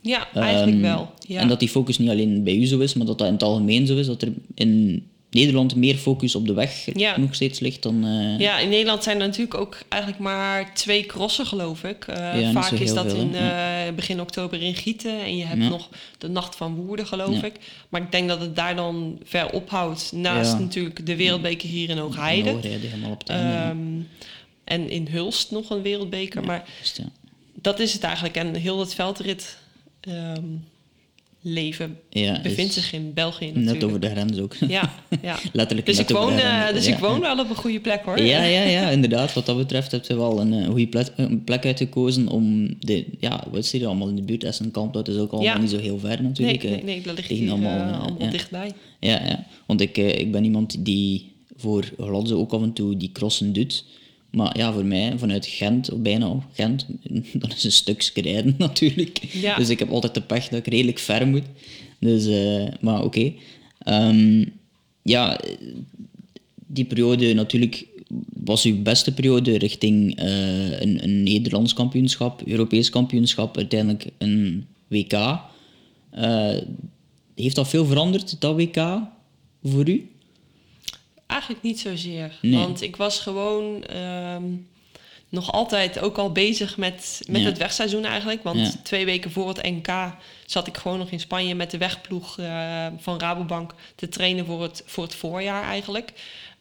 Ja, 0.00 0.28
eigenlijk 0.34 0.72
Ehm, 0.72 0.80
wel. 0.80 1.10
Ja. 1.26 1.40
En 1.40 1.48
dat 1.48 1.58
die 1.60 1.68
focus 1.68 1.98
niet 1.98 2.08
alleen 2.10 2.44
bij 2.44 2.54
u 2.56 2.66
zo 2.66 2.78
is, 2.78 2.94
maar 2.94 3.06
dat 3.06 3.18
dat 3.18 3.26
in 3.26 3.32
het 3.32 3.42
algemeen 3.42 3.86
zo 3.86 3.96
is. 3.96 4.06
Dat 4.06 4.22
er 4.22 4.32
in 4.54 5.04
Nederland 5.30 5.74
meer 5.76 5.96
focus 5.96 6.34
op 6.34 6.46
de 6.46 6.52
weg 6.52 6.88
Ja. 6.94 7.18
nog 7.18 7.34
steeds 7.34 7.58
ligt 7.60 7.82
dan... 7.82 8.04
eh, 8.04 8.38
Ja, 8.38 8.58
in 8.58 8.68
Nederland 8.68 9.02
zijn 9.02 9.20
er 9.20 9.26
natuurlijk 9.26 9.54
ook 9.54 9.78
eigenlijk 9.88 10.22
maar 10.22 10.74
twee 10.74 11.06
crossen, 11.06 11.46
geloof 11.46 11.84
ik. 11.84 12.04
Eh, 12.06 12.50
vaak 12.52 12.70
is 12.70 12.94
dat 12.94 13.10
veel, 13.10 13.20
in 13.20 13.34
eh, 13.34 13.92
begin 13.94 14.20
oktober 14.20 14.62
in 14.62 14.74
Gieten. 14.74 15.20
En 15.20 15.36
je 15.36 15.44
hebt 15.44 15.60
nog 15.68 15.88
de 16.18 16.28
Nacht 16.28 16.56
van 16.56 16.74
Woerden, 16.74 17.06
geloof 17.06 17.42
ik. 17.42 17.54
Maar 17.88 18.00
ik 18.02 18.12
denk 18.12 18.28
dat 18.28 18.40
het 18.40 18.56
daar 18.56 18.76
dan 18.76 19.18
ver 19.24 19.50
ophoudt. 19.52 20.12
Naast 20.14 20.58
natuurlijk 20.58 21.06
de 21.06 21.16
Wereldbeker 21.16 21.68
hier 21.68 21.88
in 21.90 21.98
Hoogheide. 21.98 22.50
Hoogheide, 22.50 22.86
helemaal 22.86 23.10
op 23.10 23.18
het 23.18 23.28
einde. 23.28 23.48
ja. 23.52 23.68
Ehm, 23.70 23.78
en 24.64 24.90
in 24.90 25.08
Hulst 25.10 25.50
nog 25.50 25.70
een 25.70 25.82
wereldbeker. 25.82 26.44
Maar 26.44 26.64
dat 27.54 27.80
is 27.80 27.92
het 27.92 28.02
eigenlijk. 28.02 28.36
En 28.36 28.54
heel 28.54 28.80
het 28.80 28.94
veldrit 28.94 29.58
ehm, 30.00 30.44
leven 31.42 31.98
Ja, 32.10 32.40
bevindt 32.42 32.76
is 32.76 32.82
zich 32.82 32.92
in 32.92 33.12
België 33.14 33.46
natuurlijk. 33.46 33.72
Net 33.74 33.84
over 33.84 34.00
de 34.00 34.08
grens 34.10 34.38
ook. 34.38 34.54
Ja, 34.68 34.94
ja. 35.22 35.38
Letterlijk 35.52 35.86
Dus, 35.86 35.98
ik 35.98 36.08
net 36.08 36.16
over 36.16 36.30
woon, 36.30 36.38
eh, 36.40 36.72
dus 36.72 36.86
Ja. 36.86 36.92
ik 36.94 36.98
woon 36.98 37.20
wel 37.20 37.38
op 37.38 37.50
een 37.50 37.56
goede 37.56 37.80
plek 37.80 38.02
hoor. 38.04 38.20
Ja, 38.20 38.42
ja, 38.42 38.62
ja, 38.62 38.88
inderdaad. 38.90 39.32
Wat 39.32 39.46
dat 39.46 39.56
betreft 39.56 39.92
heb 39.92 40.06
je 40.06 40.16
wel 40.16 40.40
een, 40.40 40.52
eh, 40.52 40.66
goede 40.66 40.86
plek, 40.86 41.06
een 41.16 41.44
plek 41.44 41.64
uitgekozen 41.66 42.28
om 42.28 42.74
de, 42.78 43.04
ja, 43.20 43.44
wat 43.50 43.68
hier 43.68 43.86
allemaal 43.86 44.08
in 44.08 44.16
de 44.16 44.22
buurt? 44.22 44.44
Essenkamp, 44.44 44.92
dat 44.92 45.08
is 45.08 45.16
ook 45.16 45.32
allemaal 45.32 45.54
Ja. 45.54 45.60
niet 45.60 45.70
zo 45.70 45.78
heel 45.78 45.98
ver 45.98 46.08
Nee, 46.08 46.28
natuurlijk. 46.28 46.62
nee, 46.62 46.74
eh. 46.78 46.84
nee, 46.84 47.00
dat 47.02 47.16
ligt 47.16 47.28
hier 47.28 47.50
allemaal, 47.50 48.16
eh, 48.18 48.30
dichtbij. 48.30 48.72
Ja, 49.00 49.24
ja. 49.26 49.46
Want 49.66 49.80
ik, 49.80 49.98
eh, 49.98 50.18
ik 50.18 50.32
ben 50.32 50.44
iemand 50.44 50.84
die 50.84 51.32
voor 51.56 51.84
Gladze 51.98 52.34
ook 52.34 52.52
af 52.52 52.62
en 52.62 52.72
toe 52.72 52.96
die 52.96 53.12
crossen 53.12 53.52
doet. 53.52 53.84
Maar 54.30 54.58
ja, 54.58 54.72
voor 54.72 54.84
mij, 54.84 55.18
vanuit 55.18 55.46
Gent, 55.46 55.92
of 55.92 55.98
bijna 55.98 56.34
Gent, 56.52 56.86
dat 57.32 57.54
is 57.56 57.64
een 57.64 57.72
stukje 57.72 58.22
rijden 58.22 58.54
natuurlijk. 58.58 59.18
Ja. 59.18 59.56
Dus 59.56 59.68
ik 59.68 59.78
heb 59.78 59.90
altijd 59.90 60.14
de 60.14 60.22
pech 60.22 60.48
dat 60.48 60.58
ik 60.58 60.66
redelijk 60.66 60.98
ver 60.98 61.26
moet. 61.26 61.44
Dus, 61.98 62.26
eh, 62.26 62.68
maar 62.80 63.04
oké. 63.04 63.32
Ehm, 63.78 64.44
ja, 65.02 65.40
die 66.66 66.84
periode 66.84 67.34
natuurlijk 67.34 67.86
was 68.44 68.64
uw 68.64 68.82
beste 68.82 69.14
periode 69.14 69.58
richting 69.58 70.16
eh, 70.16 70.80
een, 70.80 71.02
een 71.02 71.22
Nederlands 71.22 71.72
kampioenschap, 71.72 72.42
Europees 72.46 72.90
kampioenschap, 72.90 73.56
uiteindelijk 73.56 74.06
een 74.18 74.66
WK. 74.88 75.12
Eh, 76.10 76.56
heeft 77.34 77.54
dat 77.54 77.68
veel 77.68 77.86
veranderd, 77.86 78.40
dat 78.40 78.56
WK, 78.56 78.98
voor 79.62 79.88
u? 79.88 80.10
Eigenlijk 81.30 81.62
niet 81.62 81.80
zozeer. 81.80 82.32
Nee. 82.42 82.58
Want 82.58 82.82
ik 82.82 82.96
was 82.96 83.20
gewoon 83.20 83.84
ehm, 83.84 84.44
nog 85.28 85.52
altijd 85.52 85.98
ook 86.00 86.18
al 86.18 86.32
bezig 86.32 86.76
met, 86.76 87.20
met 87.26 87.40
Ja. 87.40 87.46
het 87.46 87.58
wegseizoen 87.58 88.04
eigenlijk. 88.04 88.42
Want 88.42 88.58
Ja. 88.58 88.72
twee 88.82 89.04
weken 89.04 89.30
voor 89.30 89.48
het 89.48 89.62
NK 89.62 89.88
zat 90.46 90.66
ik 90.66 90.76
gewoon 90.76 90.98
nog 90.98 91.10
in 91.10 91.20
Spanje 91.20 91.54
met 91.54 91.70
de 91.70 91.78
wegploeg 91.78 92.38
eh, 92.38 92.86
van 92.98 93.18
Rabobank 93.18 93.74
te 93.94 94.08
trainen 94.08 94.46
voor 94.46 94.62
het, 94.62 94.82
voor 94.86 95.04
het 95.04 95.14
voorjaar 95.14 95.62
eigenlijk. 95.62 96.12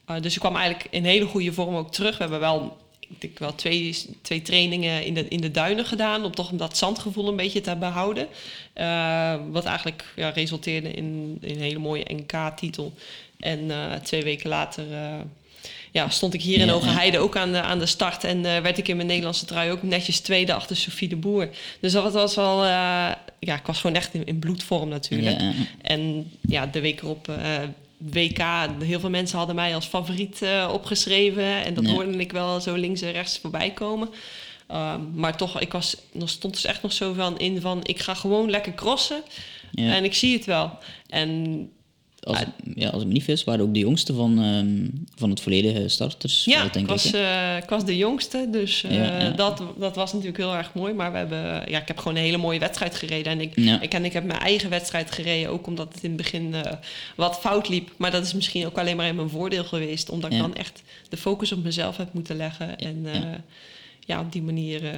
Eh, 0.06 0.22
dus 0.22 0.34
ik 0.34 0.40
kwam 0.40 0.56
eigenlijk 0.56 0.88
in 0.94 1.06
hele 1.06 1.26
goede 1.26 1.54
vorm 1.54 1.76
ook 1.76 1.92
terug. 1.92 2.16
We 2.18 2.22
hebben 2.22 2.40
wel, 2.40 2.78
ik 3.00 3.22
denk 3.22 3.40
wel 3.40 3.56
twee, 3.56 3.98
twee 4.22 4.42
trainingen 4.42 5.06
in 5.06 5.14
de, 5.14 5.28
in 5.28 5.42
de 5.42 5.52
duinen 5.52 5.86
gedaan. 5.86 6.24
Om 6.26 6.32
toch 6.36 6.50
dat 6.50 6.78
zandgevoel 6.78 7.28
een 7.28 7.36
beetje 7.36 7.62
te 7.62 7.76
behouden. 7.76 8.28
Eh, 8.74 9.36
wat 9.52 9.66
eigenlijk 9.66 10.14
ja, 10.16 10.30
resulteerde 10.30 10.92
in, 10.92 11.38
in 11.42 11.56
een 11.56 11.62
hele 11.62 11.80
mooie 11.80 12.06
NK-titel. 12.08 12.94
En 13.40 13.72
eh, 13.72 13.94
twee 13.94 14.24
weken 14.24 14.50
later 14.50 14.94
eh, 14.94 15.20
ja, 15.92 16.10
stond 16.10 16.34
ik 16.34 16.42
hier 16.42 16.60
in 16.60 16.70
Hoge. 16.70 16.90
Heide 16.90 17.20
ook 17.20 17.38
aan 17.38 17.52
de, 17.52 17.62
aan 17.62 17.80
de 17.80 17.86
start. 17.86 18.24
En 18.24 18.46
eh, 18.46 18.62
werd 18.62 18.78
ik 18.78 18.88
in 18.88 18.96
mijn 18.96 19.08
Nederlandse 19.08 19.46
trui 19.46 19.72
ook 19.72 19.84
netjes 19.84 20.20
tweede 20.20 20.54
achter 20.54 20.76
Sophie 20.76 21.08
de 21.08 21.16
Boer. 21.16 21.50
Dus 21.80 21.92
dat 21.92 22.14
was 22.14 22.36
wel... 22.36 22.66
ja, 22.66 23.18
ik 23.40 23.66
was 23.66 23.80
gewoon 23.80 23.96
echt 23.96 24.14
in, 24.14 24.26
in 24.26 24.40
bloedvorm 24.40 24.90
natuurlijk. 24.90 25.40
Ja. 25.42 25.52
En 25.82 26.32
ja, 26.42 26.66
de 26.66 26.82
week 26.82 27.02
erop... 27.02 27.32
WK, 27.98 28.42
heel 28.84 29.00
veel 29.00 29.10
mensen 29.10 29.38
hadden 29.38 29.56
mij 29.56 29.76
als 29.76 29.86
favoriet 29.86 30.42
opgeschreven. 30.72 31.66
En 31.66 31.74
dat 31.74 31.86
Ja. 31.86 31.92
hoorde 31.92 32.18
ik 32.18 32.32
wel 32.32 32.60
zo 32.60 32.76
links 32.76 33.02
en 33.02 33.12
rechts 33.12 33.38
voorbij 33.38 33.72
komen. 33.72 34.10
Ehm, 34.68 35.02
maar 35.14 35.38
toch, 35.38 35.60
ik 35.60 35.72
was, 35.72 35.96
er 36.22 36.30
stond 36.30 36.54
dus 36.54 36.66
echt 36.66 36.82
nog 36.82 36.94
zo 36.94 37.14
van 37.14 37.40
in 37.40 37.62
van... 37.62 37.80
ik 37.84 38.00
ga 38.00 38.14
gewoon 38.14 38.50
lekker 38.50 38.74
crossen 38.74 39.22
Ja. 39.72 39.96
en 39.96 40.04
ik 40.04 40.14
zie 40.14 40.34
het 40.36 40.46
wel. 40.46 40.78
En 41.08 41.70
Als, 42.24 42.44
ja, 42.76 42.90
als 42.90 43.02
ik 43.02 43.08
me 43.08 43.14
niet 43.14 43.24
vis, 43.24 43.44
waren 43.44 43.66
ook 43.66 43.74
de 43.74 43.80
jongste 43.80 44.14
van, 44.14 44.42
ehm, 44.44 44.88
van 45.16 45.30
het 45.30 45.40
volledige 45.42 45.88
starters. 45.88 46.46
ja, 46.46 46.62
denk 46.62 46.76
ik 46.76 46.86
was, 46.86 47.12
eh, 47.14 47.58
ik 47.58 47.70
was 47.70 47.86
de 47.86 47.98
jongste, 47.98 48.48
dus 48.52 48.84
eh, 48.84 48.96
Ja, 48.96 49.20
ja. 49.22 49.30
Dat, 49.30 49.64
dat 49.78 49.96
was 49.96 50.12
natuurlijk 50.12 50.38
heel 50.38 50.56
erg 50.56 50.74
mooi. 50.74 50.94
Maar 50.94 51.12
we 51.12 51.18
hebben, 51.18 51.40
ja, 51.72 51.82
ik 51.82 51.88
heb 51.88 51.98
gewoon 51.98 52.16
een 52.18 52.24
hele 52.24 52.38
mooie 52.38 52.60
wedstrijd 52.60 52.96
gereden. 52.96 53.32
En 53.32 53.42
ik, 53.42 53.52
Ja. 53.56 53.82
ik, 53.82 53.94
en 53.94 54.06
ik 54.06 54.14
heb 54.14 54.24
mijn 54.24 54.40
eigen 54.40 54.70
wedstrijd 54.70 55.12
gereden, 55.12 55.50
ook 55.52 55.68
omdat 55.68 55.94
het 55.94 56.04
in 56.04 56.10
het 56.10 56.18
begin 56.18 56.54
eh, 56.54 56.72
wat 57.16 57.40
fout 57.40 57.70
liep. 57.70 57.90
Maar 57.98 58.12
dat 58.12 58.26
is 58.26 58.34
misschien 58.34 58.66
ook 58.66 58.78
alleen 58.78 58.96
maar 58.98 59.08
in 59.08 59.16
mijn 59.16 59.30
voordeel 59.30 59.64
geweest, 59.64 60.10
omdat 60.10 60.32
ik 60.32 60.40
dan 60.40 60.56
echt 60.56 60.82
de 61.10 61.18
focus 61.18 61.52
op 61.52 61.64
mezelf 61.64 61.98
heb 61.98 62.14
moeten 62.14 62.36
leggen. 62.38 62.78
En 62.78 63.06
eh, 63.06 63.14
Ja. 63.22 63.42
ja. 64.00 64.20
op 64.20 64.32
die 64.32 64.42
manier 64.42 64.86
eh 64.86 64.98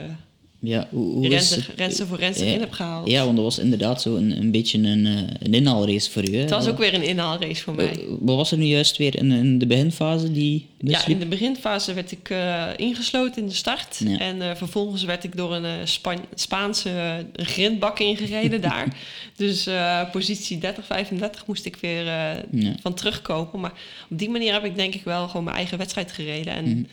ja, 0.64 0.88
hoe, 0.91 1.14
hoe 1.14 1.24
is 1.26 1.30
rensen, 1.30 1.57
het? 1.68 1.78
rensen 1.80 2.07
voor 2.07 2.18
rensen 2.18 2.45
ja. 2.47 2.53
in 2.53 2.59
heb 2.59 2.72
gehaald. 2.72 3.07
Ja, 3.09 3.24
want 3.24 3.36
dat 3.36 3.45
was 3.45 3.59
inderdaad 3.59 4.01
zo 4.01 4.16
een, 4.16 4.38
een 4.38 4.51
beetje 4.51 4.78
een, 4.78 5.05
eh, 5.05 5.14
een 5.39 5.53
inhaalrace 5.53 6.12
voor 6.12 6.30
u. 6.30 6.34
Hè? 6.36 6.41
Het 6.41 6.49
was 6.49 6.68
ook 6.68 6.78
weer 6.78 6.93
een 6.93 7.03
inhaalrace 7.03 7.64
voor 7.64 7.76
mij. 7.76 7.89
Eh, 7.91 7.97
Wat 8.20 8.36
was 8.36 8.51
er 8.51 8.57
nu 8.57 8.66
juist 8.66 8.97
weer 8.97 9.16
in, 9.18 9.32
in 9.32 9.57
de 9.59 9.66
beginfase 9.66 10.32
die 10.32 10.68
Ja, 10.78 11.07
in 11.07 11.20
de 11.20 11.26
beginfase 11.26 11.93
werd 11.93 12.12
ik 12.12 12.30
eh, 12.30 12.66
ingesloten 12.76 13.41
in 13.41 13.47
de 13.47 13.53
start. 13.53 14.01
Ja. 14.05 14.18
En 14.20 14.57
vervolgens 14.57 15.03
werd 15.03 15.24
ik 15.24 15.36
door 15.38 15.53
een 15.55 15.88
Span- 15.88 16.26
Spaanse 16.36 17.26
grindbak 17.34 17.99
ingereden 17.99 18.62
daar. 18.72 18.88
Dus 19.36 19.68
positie 20.12 20.57
30, 20.57 20.86
35 20.86 21.45
moest 21.47 21.66
ik 21.66 21.76
weer 21.76 22.03
Ja. 22.51 22.76
van 22.82 22.93
terugkomen. 22.93 23.59
Maar 23.59 23.74
op 24.09 24.20
die 24.20 24.30
manier 24.30 24.53
heb 24.53 24.66
ik 24.66 24.76
denk 24.76 24.93
ik 24.95 25.03
wel 25.03 25.28
gewoon 25.28 25.43
mijn 25.43 25.55
eigen 25.57 25.78
wedstrijd 25.78 26.12
gereden. 26.12 26.53
En 26.53 26.64
Mhm. 26.70 26.84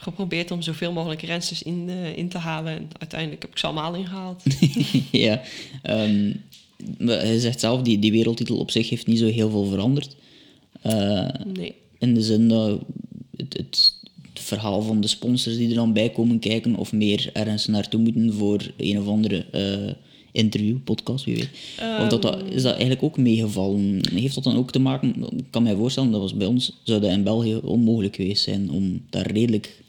Geprobeerd 0.00 0.50
om 0.50 0.62
zoveel 0.62 0.92
mogelijk 0.92 1.22
rensters 1.22 1.62
in, 1.62 1.84
eh, 1.88 2.16
in 2.16 2.28
te 2.28 2.38
halen. 2.38 2.72
En 2.72 2.88
uiteindelijk 2.98 3.42
heb 3.42 3.50
ik 3.50 3.58
ze 3.58 3.66
allemaal 3.66 3.94
ingehaald. 3.94 4.42
ja. 5.10 5.42
ehm, 5.82 6.32
maar 6.98 7.20
hij 7.20 7.38
zegt 7.38 7.60
zelf, 7.60 7.82
die, 7.82 7.98
die 7.98 8.12
wereldtitel 8.12 8.56
op 8.56 8.70
zich 8.70 8.88
heeft 8.88 9.06
niet 9.06 9.18
zo 9.18 9.26
heel 9.26 9.50
veel 9.50 9.64
veranderd. 9.64 10.16
Eh, 10.82 11.28
Nee. 11.54 11.74
in 11.98 12.14
de 12.14 12.22
zin 12.22 12.48
dat 12.48 12.80
het, 13.36 13.56
het, 13.56 13.94
het 14.32 14.42
verhaal 14.42 14.82
van 14.82 15.00
de 15.00 15.08
sponsors 15.08 15.56
die 15.56 15.68
er 15.68 15.74
dan 15.74 15.92
bij 15.92 16.10
komen 16.10 16.38
kijken 16.38 16.74
of 16.76 16.92
meer 16.92 17.30
ergens 17.32 17.66
naartoe 17.66 18.00
moeten 18.00 18.32
voor 18.32 18.70
een 18.76 18.98
of 18.98 19.06
andere 19.06 19.44
eh, 19.50 19.94
interview, 20.32 20.76
podcast, 20.84 21.24
wie 21.24 21.34
weet. 21.34 21.50
of 22.00 22.08
dat, 22.08 22.22
dat, 22.22 22.42
is 22.50 22.62
dat 22.62 22.72
eigenlijk 22.72 23.02
ook 23.02 23.16
meegevallen? 23.18 24.00
Heeft 24.14 24.34
dat 24.34 24.44
dan 24.44 24.56
ook 24.56 24.70
te 24.70 24.78
maken, 24.78 25.14
ik 25.36 25.44
kan 25.50 25.62
mij 25.62 25.74
voorstellen, 25.74 26.10
dat 26.10 26.20
was 26.20 26.34
bij 26.34 26.46
ons, 26.46 26.72
zou 26.82 27.00
dat 27.00 27.10
in 27.10 27.22
België 27.22 27.54
onmogelijk 27.56 28.16
geweest 28.16 28.42
zijn 28.42 28.70
om 28.70 29.00
daar 29.10 29.30
redelijk, 29.30 29.82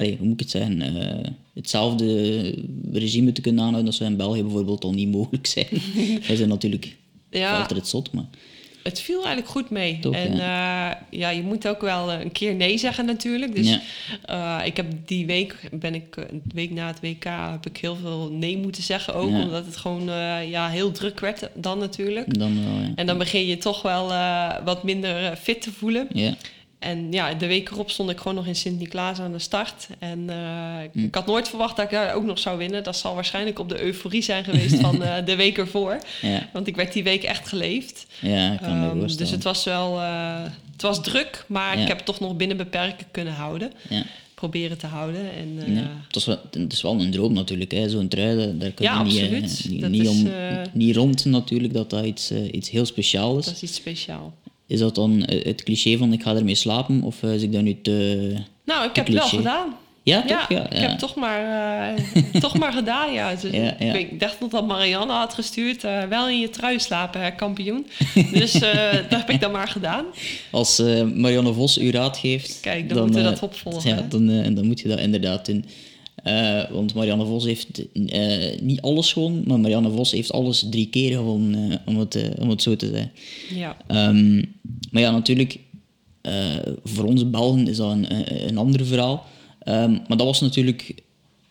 allee, 0.00 0.16
hoe 0.16 0.26
moet 0.26 0.34
ik 0.34 0.40
het 0.40 0.50
zeggen, 0.50 0.80
eh, 0.82 1.30
hetzelfde 1.54 2.54
regime 2.92 3.32
te 3.32 3.40
kunnen 3.40 3.60
aanhouden, 3.64 3.90
dat 3.90 3.94
zou 3.94 4.10
in 4.10 4.16
België 4.16 4.42
bijvoorbeeld 4.42 4.84
al 4.84 4.92
niet 4.92 5.10
mogelijk 5.10 5.46
zijn. 5.46 5.66
Wij 6.26 6.36
zijn 6.36 6.48
natuurlijk 6.48 6.96
Ja. 7.30 7.58
altijd 7.60 7.78
het 7.80 7.88
zot, 7.88 8.12
maar... 8.12 8.24
Het 8.82 9.00
viel 9.00 9.16
eigenlijk 9.16 9.48
goed 9.48 9.70
mee. 9.70 9.98
Toch, 9.98 10.14
en 10.14 10.36
ja. 10.36 11.06
ja, 11.10 11.30
je 11.30 11.42
moet 11.42 11.68
ook 11.68 11.80
wel 11.80 12.10
eh, 12.10 12.20
een 12.20 12.32
keer 12.32 12.54
nee 12.54 12.78
zeggen 12.78 13.04
natuurlijk. 13.04 13.54
Dus 13.54 13.68
Ja. 13.68 13.80
eh, 14.60 14.66
ik 14.66 14.76
heb 14.76 14.86
die 15.06 15.26
week, 15.26 15.68
ben 15.72 15.94
ik, 15.94 16.16
eh, 16.16 16.24
een 16.30 16.42
week 16.54 16.70
na 16.70 16.86
het 16.86 17.00
WK, 17.00 17.24
heb 17.50 17.66
ik 17.66 17.76
heel 17.76 17.96
veel 17.96 18.30
nee 18.32 18.58
moeten 18.58 18.82
zeggen 18.82 19.14
ook. 19.14 19.30
Ja. 19.30 19.42
Omdat 19.42 19.66
het 19.66 19.76
gewoon 19.76 20.08
eh, 20.10 20.50
ja, 20.50 20.68
heel 20.68 20.90
druk 20.90 21.20
werd 21.20 21.48
dan 21.54 21.78
natuurlijk. 21.78 22.38
Dan 22.38 22.54
wel. 22.64 22.74
En 22.94 23.06
dan 23.06 23.18
begin 23.18 23.46
je 23.46 23.58
toch 23.58 23.82
wel 23.82 24.12
eh, 24.12 24.54
wat 24.64 24.82
minder 24.84 25.24
eh, 25.24 25.36
fit 25.36 25.62
te 25.62 25.72
voelen. 25.72 26.08
Ja, 26.12 26.34
En 26.80 27.12
ja, 27.12 27.34
de 27.34 27.46
week 27.46 27.70
erop 27.70 27.90
stond 27.90 28.10
ik 28.10 28.18
gewoon 28.18 28.34
nog 28.34 28.46
in 28.46 28.54
Sint-Niklaas 28.56 29.18
aan 29.18 29.32
de 29.32 29.38
start. 29.38 29.86
En 29.98 30.30
eh, 30.30 30.82
ik- 30.84 30.90
Hm. 30.92 31.04
ik 31.04 31.14
had 31.14 31.26
nooit 31.26 31.48
verwacht 31.48 31.76
dat 31.76 31.84
ik 31.84 31.90
daar 31.90 32.14
ook 32.14 32.24
nog 32.24 32.38
zou 32.38 32.58
winnen. 32.58 32.82
Dat 32.84 32.96
zal 32.96 33.14
waarschijnlijk 33.14 33.58
op 33.58 33.68
de 33.68 33.82
euforie 33.82 34.22
zijn 34.22 34.44
geweest 34.44 34.74
van 34.80 35.02
eh, 35.04 35.24
de 35.24 35.36
week 35.36 35.58
ervoor. 35.58 35.98
ja, 36.22 36.48
Want 36.52 36.66
ik 36.66 36.76
werd 36.76 36.92
die 36.92 37.02
week 37.04 37.22
echt 37.22 37.48
geleefd. 37.48 38.06
ja, 38.20 38.52
ik 38.52 38.58
kan 38.60 38.82
voorstellen. 38.82 39.16
dus 39.16 39.30
het 39.30 39.42
was 39.44 39.64
wel 39.64 40.00
eh, 40.00 40.42
het 40.72 40.82
was 40.82 41.02
druk, 41.02 41.44
maar 41.48 41.76
Ja. 41.76 41.82
ik 41.82 41.88
heb 41.88 41.96
het 41.96 42.06
toch 42.06 42.20
nog 42.20 42.36
binnen 42.36 42.56
beperken 42.56 43.06
kunnen 43.10 43.32
houden. 43.34 43.72
Ja. 43.88 44.02
Proberen 44.34 44.78
te 44.78 44.86
houden. 44.86 45.20
En, 45.36 45.74
Ja, 45.74 45.90
het, 46.06 46.16
is 46.16 46.24
wel, 46.24 46.38
het 46.50 46.72
is 46.72 46.82
wel 46.82 47.00
een 47.00 47.10
droom 47.10 47.32
natuurlijk, 47.32 47.70
hè. 47.72 47.88
zo'n 47.88 48.08
trui, 48.08 48.36
daar- 48.36 48.70
kun 48.70 48.84
je 48.84 48.90
Ja, 48.90 49.02
niet, 49.02 49.30
niet, 49.88 50.02
is, 50.02 50.08
om, 50.08 50.30
niet 50.72 50.96
rond 50.96 51.24
natuurlijk, 51.24 51.72
dat 51.74 51.90
dat 51.90 52.04
iets, 52.04 52.30
iets 52.52 52.70
heel 52.70 52.84
speciaals 52.86 53.38
is. 53.38 53.44
dat 53.44 53.54
is 53.54 53.62
iets 53.62 53.74
speciaals. 53.74 54.32
Is 54.70 54.78
dat 54.78 54.94
dan 54.94 55.24
eh, 55.24 55.44
het 55.44 55.62
cliché 55.62 55.96
van 55.96 56.12
ik 56.12 56.22
ga 56.22 56.34
ermee 56.34 56.54
slapen, 56.54 57.02
of 57.02 57.22
eh, 57.22 57.34
is 57.34 57.42
ik 57.42 57.52
dat 57.52 57.62
nu 57.62 57.80
te... 57.82 58.34
Nou, 58.64 58.88
ik 58.88 58.96
heb 58.96 59.06
het 59.06 59.14
wel 59.14 59.28
gedaan. 59.28 59.74
Ja, 60.02 60.20
toch? 60.20 60.48
Ja, 60.48 60.68
ik 60.68 60.72
ja. 60.72 60.78
heb 60.80 60.90
het 60.90 60.98
toch 60.98 61.14
maar, 61.14 61.40
eh, 61.94 62.40
toch 62.40 62.58
maar 62.58 62.72
gedaan, 62.72 63.12
ja. 63.12 63.34
Dus. 63.34 63.52
Ik 63.92 64.20
dacht 64.20 64.40
nog 64.40 64.50
dat 64.50 64.66
Marianne 64.66 65.12
had 65.12 65.34
gestuurd, 65.34 65.82
wel 66.08 66.28
in 66.28 66.40
je 66.40 66.50
trui 66.50 66.80
slapen, 66.80 67.22
hè, 67.22 67.30
kampioen. 67.30 67.86
Dus 68.32 68.54
eh, 68.54 68.92
dat 68.92 69.18
heb 69.18 69.30
ik 69.30 69.40
dan 69.40 69.50
maar 69.50 69.68
gedaan. 69.68 70.04
Als 70.50 70.78
Marianne 71.14 71.52
Vos 71.52 71.78
u 71.78 71.90
raad 71.90 72.16
geeft... 72.16 72.58
Kijk, 72.60 72.88
dan 72.88 72.98
moeten 72.98 73.22
we 73.22 73.26
eh, 73.26 73.32
dat 73.32 73.42
opvolgen, 73.42 73.90
Ja, 73.90 74.06
dan, 74.08 74.54
dan 74.54 74.66
moet 74.66 74.80
je 74.80 74.88
dat 74.88 74.98
inderdaad 74.98 75.46
doen. 75.46 75.64
Eh, 76.22 76.70
want 76.70 76.94
Marianne 76.94 77.24
Vos 77.24 77.44
heeft 77.44 77.92
eh, 77.92 78.60
niet 78.60 78.80
alles 78.80 79.12
gewoon, 79.12 79.42
maar 79.46 79.60
Marianne 79.60 79.90
Vos 79.90 80.10
heeft 80.10 80.32
alles 80.32 80.66
drie 80.70 80.86
keer 80.86 81.16
gewonnen, 81.16 81.70
eh, 81.70 81.78
om, 81.86 81.98
het, 81.98 82.30
om 82.38 82.48
het 82.48 82.62
zo 82.62 82.76
te 82.76 82.86
zeggen. 82.86 83.10
Ja. 83.54 83.76
Ehm, 83.86 84.36
maar 84.90 85.02
ja, 85.02 85.10
natuurlijk, 85.10 85.58
voor 86.84 87.04
onze 87.04 87.26
Belgen 87.26 87.68
is 87.68 87.76
dat 87.76 87.90
een, 87.90 88.06
een, 88.48 88.58
ander 88.58 88.86
verhaal. 88.86 89.26
Ehm, 89.58 89.90
maar 89.90 90.16
dat 90.16 90.26
was 90.26 90.40
natuurlijk 90.40 90.94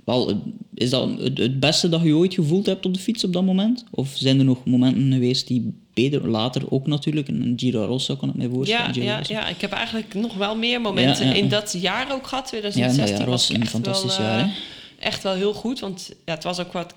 wel... 0.05 0.41
Is 0.73 0.89
dat 0.89 1.19
het, 1.19 1.37
het 1.37 1.59
beste 1.59 1.89
dat 1.89 2.01
je 2.01 2.15
ooit 2.15 2.33
gevoeld 2.33 2.65
hebt 2.65 2.85
op 2.85 2.93
de 2.93 2.99
fiets 2.99 3.23
op 3.23 3.33
dat 3.33 3.45
moment? 3.45 3.83
Of 3.91 4.13
zijn 4.15 4.39
er 4.39 4.45
nog 4.45 4.65
momenten 4.65 5.11
geweest 5.11 5.47
die 5.47 5.73
later 6.21 6.71
ook 6.71 6.87
natuurlijk, 6.87 7.27
een 7.27 7.53
Giro 7.55 7.85
Rosso 7.85 8.15
kan 8.15 8.29
ik 8.29 8.35
mij 8.35 8.49
voorstellen. 8.49 9.03
Ja, 9.03 9.17
ja, 9.17 9.21
ja, 9.27 9.47
ik 9.47 9.61
heb 9.61 9.71
eigenlijk 9.71 10.13
nog 10.13 10.35
wel 10.35 10.55
meer 10.55 10.81
momenten 10.81 11.25
Ja, 11.25 11.31
ja. 11.31 11.37
in 11.37 11.49
dat 11.49 11.75
jaar 11.77 12.13
ook 12.13 12.27
gehad. 12.27 12.43
Ja, 12.43 12.59
2016 12.59 13.05
dat 13.05 13.17
jaar 13.17 13.29
was 13.29 13.49
een 13.49 13.67
fantastisch 13.67 14.17
wel, 14.17 14.27
jaar, 14.27 14.39
eh, 14.39 14.45
hè? 14.45 14.51
Echt 14.99 15.23
wel 15.23 15.33
heel 15.33 15.53
goed, 15.53 15.79
want 15.79 16.09
ja, 16.25 16.33
het 16.33 16.43
was 16.43 16.59
ook 16.59 16.73
wat, 16.73 16.93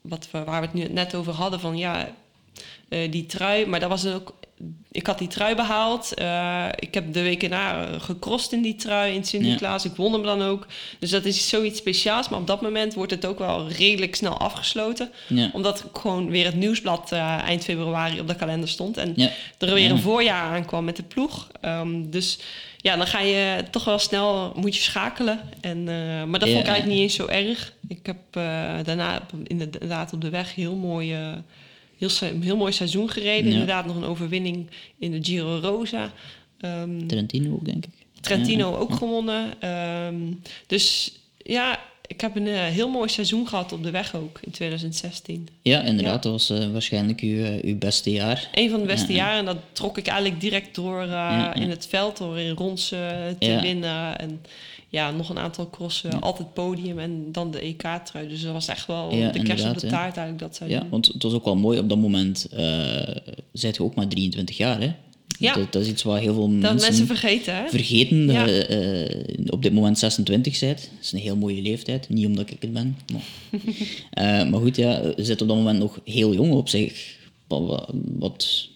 wat 0.00 0.28
we, 0.30 0.44
waar 0.44 0.60
we 0.60 0.66
het 0.66 0.74
nu 0.74 0.92
net 0.92 1.14
over 1.14 1.32
hadden. 1.32 1.60
Van 1.60 1.76
ja, 1.76 2.08
eh, 2.88 3.10
die 3.10 3.26
trui, 3.26 3.66
maar 3.66 3.80
dat 3.80 3.88
was 3.88 4.06
ook... 4.06 4.34
Ik 4.90 5.06
had 5.06 5.18
die 5.18 5.28
trui 5.28 5.54
behaald. 5.54 6.14
eh, 6.14 6.66
ik 6.76 6.94
heb 6.94 7.12
de 7.12 7.22
weken 7.22 7.50
na 7.50 7.86
gecrossed 7.98 8.52
in 8.52 8.62
die 8.62 8.74
trui 8.74 9.14
in 9.14 9.24
Sint-Niklaas. 9.24 9.84
Ik 9.84 9.96
won 9.96 10.12
hem 10.12 10.22
dan 10.22 10.42
ook. 10.42 10.66
Dus 10.98 11.10
dat 11.10 11.24
is 11.24 11.48
zoiets 11.48 11.78
speciaals. 11.78 12.28
Maar 12.28 12.38
op 12.40 12.46
dat 12.46 12.60
moment 12.60 12.94
wordt 12.94 13.10
het 13.10 13.26
ook 13.26 13.38
wel 13.38 13.68
redelijk 13.68 14.14
snel 14.16 14.38
afgesloten. 14.38 15.10
Ja. 15.28 15.50
Omdat 15.52 15.84
gewoon 15.92 16.30
weer 16.30 16.44
het 16.44 16.54
nieuwsblad 16.54 17.12
eh, 17.12 17.38
eind 17.42 17.64
februari 17.64 18.20
op 18.20 18.28
de 18.28 18.34
kalender 18.36 18.68
stond. 18.68 18.96
En 18.96 19.12
Ja. 19.16 19.30
er 19.58 19.74
weer 19.74 19.90
een 19.90 20.00
voorjaar 20.00 20.42
aankwam 20.54 20.84
met 20.84 20.96
de 20.96 21.02
ploeg. 21.02 21.48
Ehm, 21.60 22.10
dus 22.10 22.38
ja, 22.76 22.96
dan 22.96 23.06
ga 23.06 23.20
je 23.20 23.64
toch 23.70 23.84
wel 23.84 23.98
snel, 23.98 24.52
moet 24.56 24.76
je 24.76 24.82
schakelen. 24.82 25.40
En, 25.60 25.88
eh, 25.88 26.24
maar 26.24 26.38
dat 26.40 26.48
vond 26.48 26.60
ik 26.60 26.66
eigenlijk 26.66 26.86
niet 26.86 26.98
eens 27.00 27.14
zo 27.14 27.26
erg. 27.26 27.72
Ik 27.88 28.06
heb 28.06 28.16
daarna 28.84 29.22
inderdaad 29.44 30.12
op 30.12 30.20
de 30.20 30.30
weg 30.30 30.54
heel 30.54 30.74
mooi, 30.74 31.12
eh, 31.14 31.32
heel, 32.00 32.30
heel 32.40 32.56
mooi 32.56 32.72
seizoen 32.72 33.10
gereden. 33.10 33.46
Ja. 33.46 33.52
Inderdaad 33.52 33.86
nog 33.86 33.96
een 33.96 34.04
overwinning 34.04 34.66
in 34.98 35.10
de 35.10 35.18
Giro 35.22 35.58
Rosa. 35.58 36.12
Ehm, 36.60 37.06
Trentino 37.06 37.52
ook, 37.52 37.64
denk 37.64 37.84
ik. 37.84 37.92
Trentino 38.20 38.70
Ja. 38.70 38.76
ook 38.76 38.94
gewonnen. 38.94 39.60
Ehm, 39.60 40.16
dus 40.66 41.12
ja, 41.36 41.80
ik 42.06 42.20
heb 42.20 42.36
een 42.36 42.46
eh, 42.46 42.62
heel 42.64 42.88
mooi 42.88 43.08
seizoen 43.08 43.48
gehad 43.48 43.72
op 43.72 43.82
de 43.82 43.90
weg 43.90 44.14
ook 44.16 44.40
in 44.44 44.50
2016. 44.50 45.48
Ja, 45.62 45.82
inderdaad. 45.82 46.22
Dat 46.22 46.32
was 46.32 46.50
eh, 46.50 46.70
waarschijnlijk 46.72 47.20
uw, 47.20 47.44
eh, 47.44 47.64
uw 47.64 47.78
beste 47.78 48.12
jaar. 48.12 48.48
Een 48.54 48.70
van 48.70 48.80
de 48.80 48.86
beste 48.86 49.12
Ja, 49.12 49.18
ja. 49.18 49.24
jaren. 49.24 49.38
En 49.38 49.44
dat 49.44 49.62
trok 49.72 49.98
ik 49.98 50.06
eigenlijk 50.06 50.40
direct 50.40 50.74
door 50.74 51.02
in 51.54 51.70
het 51.70 51.86
veld. 51.86 52.16
Door 52.16 52.38
in 52.38 52.54
Ronsen 52.54 53.36
te 53.38 53.58
winnen. 53.62 54.18
En 54.18 54.40
ja, 54.90 55.10
nog 55.10 55.28
een 55.28 55.38
aantal 55.38 55.70
crossen. 55.70 56.20
Altijd 56.20 56.52
podium 56.54 56.98
en 56.98 57.32
dan 57.32 57.50
de 57.50 57.60
EK-trui. 57.60 58.28
Dus 58.28 58.42
dat 58.42 58.52
was 58.52 58.68
echt 58.68 58.86
wel 58.86 59.14
Ja, 59.14 59.30
de 59.30 59.42
kerst 59.42 59.64
op 59.68 59.78
de 59.78 59.86
ja. 59.86 59.92
taart 59.92 60.16
eigenlijk 60.16 60.38
dat 60.38 60.58
Ja, 60.60 60.66
seizoen. 60.66 60.90
want 60.90 61.06
het 61.06 61.22
was 61.22 61.32
ook 61.32 61.44
wel 61.44 61.56
mooi 61.56 61.78
op 61.78 61.88
dat 61.88 61.98
moment. 61.98 62.46
eh 62.50 63.16
zijt 63.52 63.76
je 63.76 63.82
ook 63.82 63.94
maar 63.94 64.08
23 64.08 64.56
jaar, 64.56 64.80
hè? 64.80 64.92
Ja. 65.38 65.54
Dat, 65.54 65.72
dat 65.72 65.82
is 65.82 65.88
iets 65.88 66.02
wat 66.02 66.18
heel 66.18 66.34
veel 66.34 66.42
Dat 66.48 66.60
mensen, 66.60 66.80
mensen 66.80 67.06
vergeten, 67.06 67.54
hè? 67.54 67.68
vergeten. 67.68 68.26
Dat 68.26 68.36
Ja. 68.36 68.46
je 68.46 68.66
eh, 68.66 69.52
op 69.52 69.62
dit 69.62 69.72
moment 69.72 69.98
26 69.98 70.58
bent. 70.60 70.78
Dat 70.78 70.88
is 71.02 71.12
een 71.12 71.18
heel 71.18 71.36
mooie 71.36 71.62
leeftijd. 71.62 72.08
Niet 72.08 72.26
omdat 72.26 72.50
ik 72.50 72.56
het 72.60 72.72
ben. 72.72 72.96
Maar, 73.12 73.22
Eh, 74.42 74.50
maar 74.50 74.60
goed, 74.60 74.76
ja, 74.76 74.90
je 75.16 75.24
zit 75.24 75.42
op 75.42 75.48
dat 75.48 75.56
moment 75.56 75.78
nog 75.78 76.00
heel 76.04 76.34
jong 76.34 76.52
op 76.52 76.68
zich. 76.68 77.16
Wat, 77.46 77.88
wat 78.18 78.68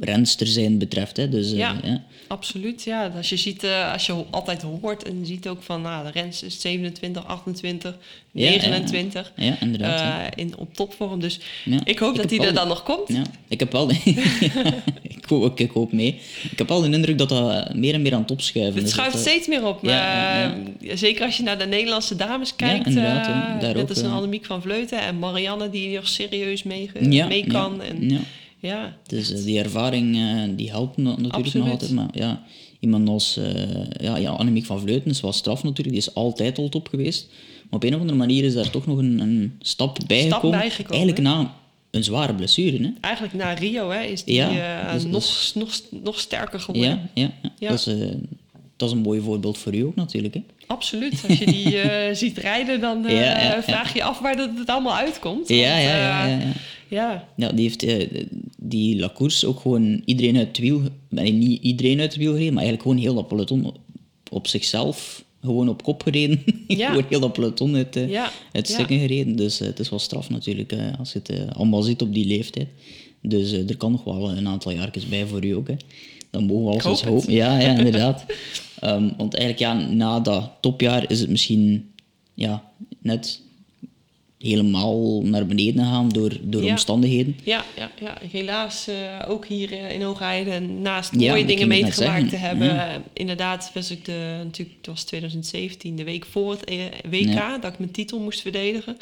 renster 0.00 0.46
zijn 0.46 0.78
betreft. 0.78 1.16
Hè. 1.16 1.28
Dus, 1.28 1.52
eh, 1.52 1.58
Ja. 1.58 1.76
ja. 1.82 2.02
Absoluut, 2.28 2.82
ja. 2.82 3.12
Als 3.16 3.28
je, 3.28 3.36
ziet, 3.36 3.62
eh, 3.64 3.92
als 3.92 4.06
je 4.06 4.24
altijd 4.30 4.62
hoort 4.62 5.02
en 5.04 5.26
ziet 5.26 5.48
ook 5.48 5.62
van... 5.62 5.82
Nou, 5.82 6.04
de 6.04 6.10
Rens 6.20 6.42
is 6.42 6.60
27, 6.60 7.26
28, 7.26 7.96
Ja, 8.32 8.44
ja, 8.46 8.50
ja. 8.52 8.56
29. 8.68 9.32
Ja, 9.36 9.56
inderdaad. 9.60 10.00
eh, 10.34 10.44
in, 10.44 10.56
op 10.56 10.74
topvorm. 10.74 11.20
Dus 11.20 11.40
Ja. 11.64 11.78
ik 11.84 11.98
hoop 11.98 12.14
Ik 12.14 12.20
dat 12.22 12.30
hij 12.30 12.46
er 12.48 12.54
dan 12.54 12.68
nog 12.68 12.82
komt. 12.82 13.08
Ja, 13.08 13.22
ik 13.48 13.60
heb 13.60 13.72
wel... 13.72 13.90
ik 15.02 15.24
hoop, 15.28 15.60
ik 15.60 15.70
hoop 15.70 15.92
mee. 15.92 16.20
Ik 16.50 16.58
heb 16.58 16.68
wel 16.68 16.80
de 16.80 16.90
indruk 16.90 17.18
dat 17.18 17.28
dat 17.28 17.74
meer 17.74 17.94
en 17.94 18.02
meer 18.02 18.14
aan 18.14 18.20
het 18.22 18.30
opschuiven 18.30 18.80
Het 18.80 18.90
schuift 18.90 19.12
Dat, 19.12 19.20
steeds 19.20 19.46
meer 19.46 19.66
op. 19.66 19.78
Zeker 20.94 21.24
als 21.24 21.36
je 21.36 21.42
naar 21.42 21.58
de 21.58 21.66
Nederlandse 21.66 22.16
dames 22.16 22.56
kijkt. 22.56 22.92
ja. 22.92 23.22
Daar 23.60 23.74
net 23.74 23.82
ook, 23.82 23.88
als 23.88 23.98
een. 23.98 24.10
Annemiek 24.10 24.44
van 24.44 24.62
Vleuten 24.62 25.00
en 25.00 25.18
Marianne 25.18 25.70
die 25.70 25.94
nog 25.94 26.08
serieus 26.08 26.62
mee, 26.62 26.90
mee 27.00 27.46
kan. 27.46 27.80
Ja, 27.80 27.84
En, 27.88 28.24
ja. 28.64 28.96
Dus 29.06 29.32
eh, 29.32 29.44
die 29.44 29.58
ervaring 29.58 30.16
eh, 30.16 30.56
die 30.56 30.70
helpt 30.70 30.96
na- 30.96 31.08
natuurlijk 31.10 31.34
Absoluut. 31.34 31.64
nog 31.64 31.72
altijd. 31.72 31.90
Maar 31.92 32.08
ja, 32.12 32.42
iemand 32.80 33.08
als 33.08 33.36
eh, 33.36 33.52
ja, 34.00 34.16
ja, 34.16 34.30
Annemiek 34.30 34.64
van 34.64 34.80
Vleuten 34.80 35.10
is 35.10 35.20
wel 35.20 35.32
straf 35.32 35.62
natuurlijk. 35.62 35.96
Die 35.96 36.06
is 36.08 36.14
altijd 36.14 36.58
al 36.58 36.68
top 36.68 36.88
geweest. 36.88 37.26
Maar 37.64 37.72
op 37.72 37.84
een 37.84 37.94
of 37.94 38.00
andere 38.00 38.18
manier 38.18 38.44
is 38.44 38.54
daar 38.54 38.70
toch 38.70 38.86
nog 38.86 38.98
een, 38.98 39.18
een 39.20 39.56
stap 39.60 39.98
bijgekomen. 40.06 40.58
bijgekomen, 40.58 40.92
Eigenlijk 41.04 41.20
na 41.28 41.54
een 41.90 42.04
zware 42.04 42.34
blessure. 42.34 42.82
Hè? 42.82 42.90
Eigenlijk 43.00 43.34
na 43.34 43.52
Rio 43.52 43.90
hè, 43.90 44.02
is 44.02 44.24
die 44.24 44.34
Ja, 44.34 44.92
dus- 44.92 45.04
nog, 45.04 45.12
dus- 45.12 45.52
nog, 45.54 45.80
nog 46.02 46.20
sterker 46.20 46.60
geworden. 46.60 47.10
Ja, 47.14 47.30
ja, 47.42 47.50
ja. 47.58 47.68
Dat, 47.68 47.86
is, 47.86 47.96
dat 48.76 48.88
is 48.88 48.94
een 48.94 49.02
mooi 49.02 49.20
voorbeeld 49.20 49.58
voor 49.58 49.74
u 49.74 49.80
ook 49.80 49.94
natuurlijk. 49.94 50.34
Hè? 50.34 50.42
Absoluut. 50.66 51.24
Als 51.28 51.38
je 51.38 51.46
die 51.46 51.80
eh, 51.80 52.14
ziet 52.22 52.38
rijden, 52.38 52.80
dan 52.80 53.06
eh, 53.06 53.14
Ja, 53.14 53.20
ja, 53.20 53.54
ja. 53.54 53.62
vraag 53.62 53.92
je 53.92 53.98
je 53.98 54.04
af 54.04 54.18
waar 54.18 54.36
dat 54.36 54.50
het 54.56 54.68
allemaal 54.68 54.96
uitkomt. 54.96 55.48
Ja, 55.48 55.54
Want, 55.56 55.68
ja, 55.68 55.78
ja, 55.78 56.24
eh, 56.24 56.30
ja, 56.30 56.38
ja. 56.38 56.52
ja. 56.88 57.28
Ja, 57.36 57.48
die 57.52 57.62
heeft 57.62 57.82
eh, 57.82 58.24
die 58.56 58.98
Lacours 58.98 59.44
ook 59.44 59.60
gewoon 59.60 60.02
iedereen 60.04 60.36
uit 60.36 60.46
het 60.46 60.58
wiel... 60.58 60.82
Nee, 61.08 61.32
niet 61.32 61.62
iedereen 61.62 62.00
uit 62.00 62.12
het 62.12 62.22
wiel 62.22 62.32
gereden, 62.32 62.54
maar 62.54 62.62
eigenlijk 62.62 62.90
gewoon 62.90 63.04
heel 63.04 63.14
dat 63.14 63.28
peloton 63.28 63.74
op, 64.30 64.46
zichzelf 64.46 65.24
gewoon 65.42 65.68
op 65.68 65.82
kop 65.82 66.02
gereden. 66.02 66.42
Ja. 66.68 66.88
gewoon 66.88 67.04
heel 67.08 67.20
dat 67.20 67.32
peloton 67.32 67.76
uit, 67.76 67.98
ja. 68.08 68.30
stukken 68.52 68.98
gereden. 68.98 69.36
Dus 69.36 69.58
het 69.58 69.78
is 69.78 69.90
wel 69.90 69.98
straf 69.98 70.30
natuurlijk, 70.30 70.74
als 70.98 71.12
je 71.12 71.20
het 71.22 71.54
allemaal 71.56 71.82
ziet 71.82 72.02
op 72.02 72.14
die 72.14 72.26
leeftijd. 72.26 72.68
Dus 73.22 73.52
er 73.52 73.76
kan 73.76 73.90
nog 73.90 74.04
wel 74.04 74.30
een 74.30 74.48
aantal 74.48 74.72
jaartjes 74.72 75.08
bij 75.08 75.26
voor 75.26 75.44
u 75.44 75.50
ook. 75.50 75.68
Hè. 75.68 75.74
Dan 76.34 76.44
mogen 76.46 76.64
we 76.64 76.70
alles 76.70 76.82
hoop 76.84 76.92
eens 76.92 77.02
hopen. 77.02 77.32
Ja, 77.32 77.58
ja, 77.58 77.68
inderdaad. 77.78 78.24
Ehm, 78.80 79.08
want 79.16 79.34
eigenlijk, 79.34 79.58
ja, 79.58 79.88
na 79.94 80.20
dat 80.20 80.50
topjaar 80.60 81.10
is 81.10 81.20
het 81.20 81.30
misschien 81.30 81.92
ja, 82.34 82.62
net 82.98 83.40
helemaal 84.38 85.22
naar 85.22 85.46
beneden 85.46 85.84
gegaan 85.84 86.08
door, 86.08 86.36
door 86.42 86.62
Ja. 86.64 86.70
omstandigheden. 86.70 87.36
Ja, 87.44 87.64
ja, 87.76 87.90
ja, 88.00 88.18
helaas 88.30 88.86
eh, 88.88 88.94
ook 89.30 89.46
hier 89.46 89.72
eh, 89.72 89.92
in 89.92 90.02
Hoogheide 90.02 90.60
naast 90.60 91.20
Ja, 91.20 91.30
mooie 91.30 91.44
dingen 91.44 91.68
meegemaakt 91.68 92.28
te 92.28 92.36
hebben. 92.36 92.66
Ja. 92.66 92.88
eh, 92.94 93.00
inderdaad 93.12 93.70
was 93.74 93.90
ik 93.90 94.04
de, 94.04 94.40
natuurlijk, 94.44 94.76
het 94.76 94.86
was 94.86 95.02
2017, 95.04 95.96
de 95.96 96.04
week 96.04 96.24
voor 96.26 96.50
het 96.50 96.70
WK, 97.10 97.62
dat 97.62 97.72
ik 97.72 97.78
mijn 97.78 97.90
titel 97.90 98.20
moest 98.20 98.40
verdedigen. 98.40 98.96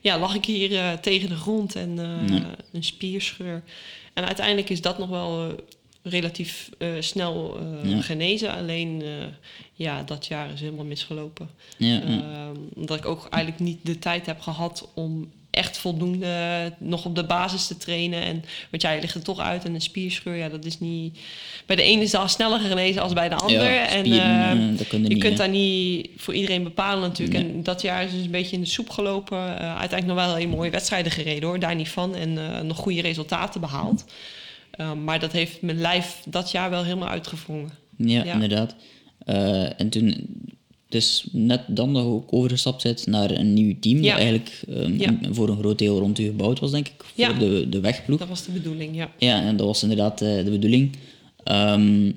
Ja, 0.00 0.18
lag 0.18 0.34
ik 0.34 0.44
hier 0.44 0.98
tegen 1.00 1.28
de 1.28 1.34
grond 1.36 1.76
en 1.76 1.98
een 2.72 2.84
spierscheur. 2.84 3.62
En 4.14 4.24
uiteindelijk 4.24 4.70
is 4.70 4.80
dat 4.80 4.98
nog 4.98 5.08
wel 5.08 5.54
relatief 6.04 6.70
eh, 6.78 6.88
snel 7.00 7.58
eh, 7.58 7.90
Ja. 7.90 8.00
genezen. 8.00 8.52
Alleen, 8.52 9.02
eh, 9.02 9.26
ja, 9.72 10.02
dat 10.02 10.26
jaar 10.26 10.52
is 10.52 10.60
helemaal 10.60 10.84
misgelopen. 10.84 11.50
Ja, 11.76 11.88
ja. 11.88 12.00
Ehm, 12.00 12.56
omdat 12.74 12.98
ik 12.98 13.06
ook 13.06 13.28
eigenlijk 13.30 13.62
niet 13.62 13.78
de 13.82 13.98
tijd 13.98 14.26
heb 14.26 14.40
gehad 14.40 14.88
om 14.94 15.32
echt 15.50 15.78
voldoende 15.78 16.72
nog 16.78 17.04
op 17.04 17.14
de 17.14 17.24
basis 17.24 17.66
te 17.66 17.76
trainen. 17.76 18.22
En, 18.22 18.44
want 18.70 18.82
ja, 18.82 18.90
je 18.90 19.00
ligt 19.00 19.14
er 19.14 19.22
toch 19.22 19.38
uit 19.38 19.64
en 19.64 19.74
een 19.74 19.80
spierscheur, 19.80 20.34
ja, 20.36 20.48
dat 20.48 20.64
is 20.64 20.80
niet... 20.80 21.18
Bij 21.66 21.76
de 21.76 21.82
ene 21.82 22.02
is 22.02 22.10
dat 22.10 22.30
sneller 22.30 22.60
genezen 22.60 23.02
als 23.02 23.12
bij 23.12 23.28
de 23.28 23.34
ander. 23.34 23.72
Ja, 23.72 23.86
en 23.86 24.04
spieren, 24.04 24.48
ehm, 24.48 24.70
eh, 24.72 24.78
dat 24.78 24.86
kun 24.86 25.02
je 25.02 25.08
niet, 25.08 25.18
kunt 25.18 25.32
hè. 25.32 25.38
daar 25.38 25.48
niet 25.48 26.08
voor 26.16 26.34
iedereen 26.34 26.62
bepalen 26.62 27.08
natuurlijk. 27.08 27.38
Nee. 27.38 27.52
En 27.52 27.62
dat 27.62 27.82
jaar 27.82 28.04
is 28.04 28.10
dus 28.10 28.24
een 28.24 28.30
beetje 28.30 28.56
in 28.56 28.62
de 28.62 28.68
soep 28.68 28.90
gelopen. 28.90 29.38
Uiteindelijk 29.58 30.06
nog 30.06 30.26
wel 30.26 30.34
hele 30.34 30.56
mooie 30.56 30.70
wedstrijden 30.70 31.12
gereden 31.12 31.48
hoor, 31.48 31.58
daar 31.58 31.74
niet 31.74 31.88
van. 31.88 32.14
En 32.14 32.66
nog 32.66 32.76
goede 32.76 33.00
resultaten 33.00 33.60
behaald. 33.60 34.04
Ehm, 34.76 35.04
maar 35.04 35.20
dat 35.20 35.32
heeft 35.32 35.62
mijn 35.62 35.80
lijf 35.80 36.22
dat 36.28 36.50
jaar 36.50 36.70
wel 36.70 36.82
helemaal 36.84 37.08
uitgevrongen. 37.08 37.70
Ja, 37.96 38.24
Ja. 38.24 38.32
inderdaad. 38.34 38.74
Eh, 39.18 39.80
en 39.80 39.88
toen, 39.88 40.14
dus 40.88 41.26
net 41.32 41.60
dan 41.68 41.94
dat 41.94 42.04
ook 42.04 42.32
overgestapt 42.32 42.82
bent 42.82 43.06
naar 43.06 43.30
een 43.30 43.52
nieuw 43.54 43.74
team, 43.80 44.02
Ja. 44.02 44.08
dat 44.10 44.16
eigenlijk 44.18 44.60
ehm, 44.68 45.00
Ja. 45.00 45.18
voor 45.30 45.48
een 45.48 45.58
groot 45.58 45.78
deel 45.78 45.98
rond 45.98 46.18
u 46.18 46.24
gebouwd 46.24 46.58
was, 46.60 46.70
denk 46.70 46.88
ik, 46.88 46.94
voor 46.98 47.10
Ja. 47.24 47.32
de, 47.32 47.66
de 47.68 47.80
wegploeg. 47.80 48.18
Dat 48.18 48.28
was 48.28 48.44
de 48.44 48.52
bedoeling, 48.52 48.96
ja. 48.96 49.10
Ja, 49.18 49.40
en 49.42 49.56
dat 49.56 49.66
was 49.66 49.82
inderdaad 49.82 50.20
eh, 50.22 50.44
de 50.44 50.50
bedoeling. 50.50 50.96
Ehm, 51.44 52.10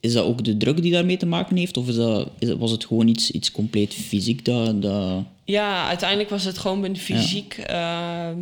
is 0.00 0.12
dat 0.12 0.24
ook 0.24 0.44
de 0.44 0.56
druk 0.56 0.82
die 0.82 0.92
daarmee 0.92 1.16
te 1.16 1.26
maken 1.26 1.56
heeft, 1.56 1.76
of 1.76 1.88
is 1.88 1.94
dat, 1.94 2.30
is 2.38 2.52
was 2.52 2.70
het 2.70 2.84
gewoon 2.86 3.08
iets, 3.08 3.30
iets 3.30 3.50
compleet 3.50 3.94
fysiek 3.94 4.44
dat... 4.44 4.82
dat 4.82 5.22
Ja, 5.44 5.88
uiteindelijk 5.88 6.30
was 6.30 6.44
het 6.44 6.58
gewoon 6.58 6.80
mijn 6.80 6.96
fysiek 6.96 7.54
ehm, 7.54 8.36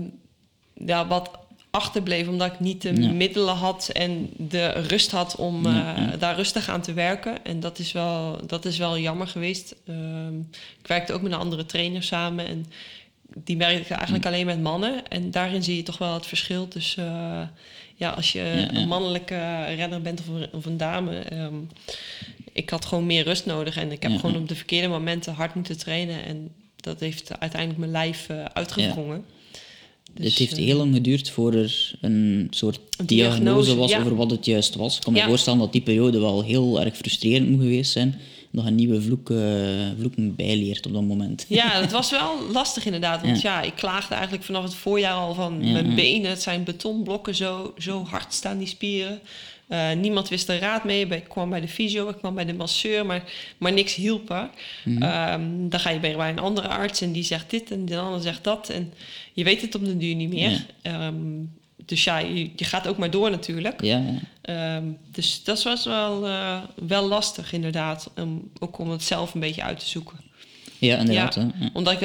ja, 0.87 1.07
wat 1.07 1.31
achterbleef. 1.71 2.29
Omdat 2.29 2.53
ik 2.53 2.61
niet 2.61 2.83
de 2.83 3.03
Ja. 3.03 3.11
middelen 3.11 3.55
had 3.55 3.89
en 3.93 4.31
de 4.37 4.67
rust 4.69 5.11
had 5.11 5.37
om 5.37 5.67
eh, 5.67 5.73
ja. 5.73 6.17
daar 6.19 6.37
rustig 6.37 6.69
aan 6.69 6.81
te 6.81 6.93
werken. 6.93 7.45
En 7.45 7.61
dat 7.61 7.79
is 7.79 7.93
wel, 7.93 8.41
dat 8.47 8.65
is 8.65 8.79
wel 8.79 8.99
jammer 8.99 9.27
geweest. 9.27 9.75
Ehm, 9.87 10.39
ik 10.81 10.87
werkte 10.87 11.13
ook 11.13 11.23
met 11.23 11.33
een 11.33 11.39
andere 11.39 11.67
trainer 11.67 12.03
samen. 12.03 12.47
En 12.47 12.67
die 13.45 13.57
werkte 13.57 13.95
eigenlijk 13.95 14.27
alleen 14.27 14.47
met 14.47 14.61
mannen. 14.63 15.09
En 15.09 15.31
daarin 15.31 15.63
zie 15.63 15.77
je 15.77 15.83
toch 15.83 15.99
wel 15.99 16.15
het 16.15 16.27
verschil 16.27 16.69
tussen... 16.69 17.05
eh, 17.07 17.41
ja, 17.95 18.11
als 18.11 18.33
je 18.33 18.67
een 18.73 18.89
mannelijke 18.89 19.65
renner 19.65 20.03
bent 20.03 20.21
of 20.21 20.27
een, 20.27 20.49
of 20.53 20.65
een 20.65 20.77
dame... 20.77 21.19
ehm, 21.19 21.55
ik 22.53 22.71
had 22.71 22.85
gewoon 22.85 23.07
meer 23.07 23.25
rust 23.25 23.47
nodig. 23.47 23.77
En 23.77 23.93
ik 23.93 24.03
heb 24.03 24.17
gewoon 24.21 24.37
op 24.37 24.49
de 24.49 24.55
verkeerde 24.55 24.89
momenten 24.89 25.35
hard 25.35 25.55
moeten 25.55 25.79
trainen. 25.79 26.25
En 26.25 26.51
dat 26.77 27.01
heeft 27.01 27.41
uiteindelijk 27.41 27.81
mijn 27.81 27.91
lijf 27.91 28.27
uitgevrongen. 28.53 29.25
Dus, 30.15 30.29
het 30.29 30.39
heeft 30.39 30.59
eh, 30.59 30.65
heel 30.65 30.77
lang 30.77 30.95
geduurd 30.95 31.31
voor 31.31 31.55
er 31.55 31.95
een 32.01 32.47
soort 32.51 32.81
diagnose, 33.05 33.43
diagnose, 33.43 33.77
was 33.77 33.91
ja. 33.91 34.01
over 34.01 34.17
wat 34.17 34.31
het 34.31 34.45
juist 34.45 34.75
was. 34.75 34.97
Ik 34.97 35.03
kan 35.03 35.13
me 35.13 35.19
Ja. 35.19 35.27
voorstellen 35.27 35.59
dat 35.59 35.73
die 35.73 35.81
periode 35.81 36.21
wel 36.21 36.43
heel 36.43 36.81
erg 36.81 36.97
frustrerend 36.97 37.49
moet 37.49 37.61
geweest 37.61 37.93
zijn. 37.93 38.21
Dat 38.51 38.67
een 38.67 38.75
nieuwe 38.75 39.03
vloek, 39.03 39.33
vloeken 39.99 40.35
bijleert 40.37 40.87
op 40.87 40.93
dat 40.93 41.03
moment. 41.03 41.45
Ja, 41.49 41.71
het 41.81 41.93
was 41.93 42.11
wel 42.11 42.35
lastig 42.53 42.85
inderdaad. 42.85 43.23
Want 43.23 43.41
ja. 43.41 43.63
ik 43.63 43.75
klaagde 43.75 44.15
eigenlijk 44.15 44.45
vanaf 44.45 44.63
het 44.63 44.75
voorjaar 44.75 45.15
al 45.15 45.35
van 45.35 45.73
mijn 45.73 45.95
benen. 45.95 46.31
Het 46.31 46.43
zijn 46.43 46.65
betonblokken, 46.65 47.35
zo, 47.35 47.75
zo 47.79 48.05
hard 48.05 48.35
staan 48.35 48.59
die 48.59 48.67
spieren. 48.67 49.21
Eh, 49.69 49.93
niemand 49.93 50.29
wist 50.29 50.49
er 50.49 50.59
raad 50.59 50.85
mee. 50.85 51.07
Ik 51.07 51.29
kwam 51.29 51.51
bij 51.51 51.61
de 51.61 51.69
fysio, 51.69 52.09
ik 52.09 52.17
kwam 52.17 52.35
bij 52.35 52.45
de 52.45 52.55
masseur, 52.55 53.07
maar, 53.07 53.23
maar 53.59 53.73
niks 53.73 53.95
hielp. 53.95 54.31
er. 54.31 54.51
Mhm. 54.85 55.03
Ehm, 55.03 55.69
dan 55.69 55.81
ga 55.81 55.91
je 55.91 56.01
bij, 56.01 56.29
een 56.29 56.39
andere 56.39 56.69
arts 56.69 57.01
en 57.01 57.13
die 57.13 57.23
zegt 57.23 57.51
dit 57.51 57.71
en 57.71 57.85
de 57.85 57.99
ander 57.99 58.23
zegt 58.23 58.45
dat. 58.45 58.69
En 58.69 58.93
je 59.33 59.45
weet 59.45 59.61
het 59.61 59.75
op 59.75 59.85
de 59.85 59.97
duur 59.97 60.15
niet 60.15 60.29
meer. 60.29 60.67
Ehm, 60.83 61.15
dus 61.87 62.05
ja, 62.05 62.19
je, 62.19 62.51
je 62.57 62.65
gaat 62.65 62.87
ook 62.87 62.97
maar 62.97 63.11
door 63.11 63.31
natuurlijk. 63.31 63.83
Ja, 63.83 63.97
ja. 63.99 64.19
Ehm, 64.43 64.85
dus 65.11 65.45
dat 65.45 65.63
was 65.63 65.85
wel, 65.85 66.27
eh, 66.27 66.59
wel 66.87 67.09
lastig 67.09 67.53
inderdaad. 67.53 68.11
om 68.17 68.51
ook 68.59 68.79
om 68.79 68.91
het 68.91 69.03
zelf 69.03 69.35
een 69.35 69.41
beetje 69.41 69.63
uit 69.63 69.79
te 69.79 69.87
zoeken. 69.87 70.17
ja 70.79 70.97
inderdaad. 70.97 71.35
Ja. 71.35 71.71
Omdat 71.73 71.93
ik 71.93 72.01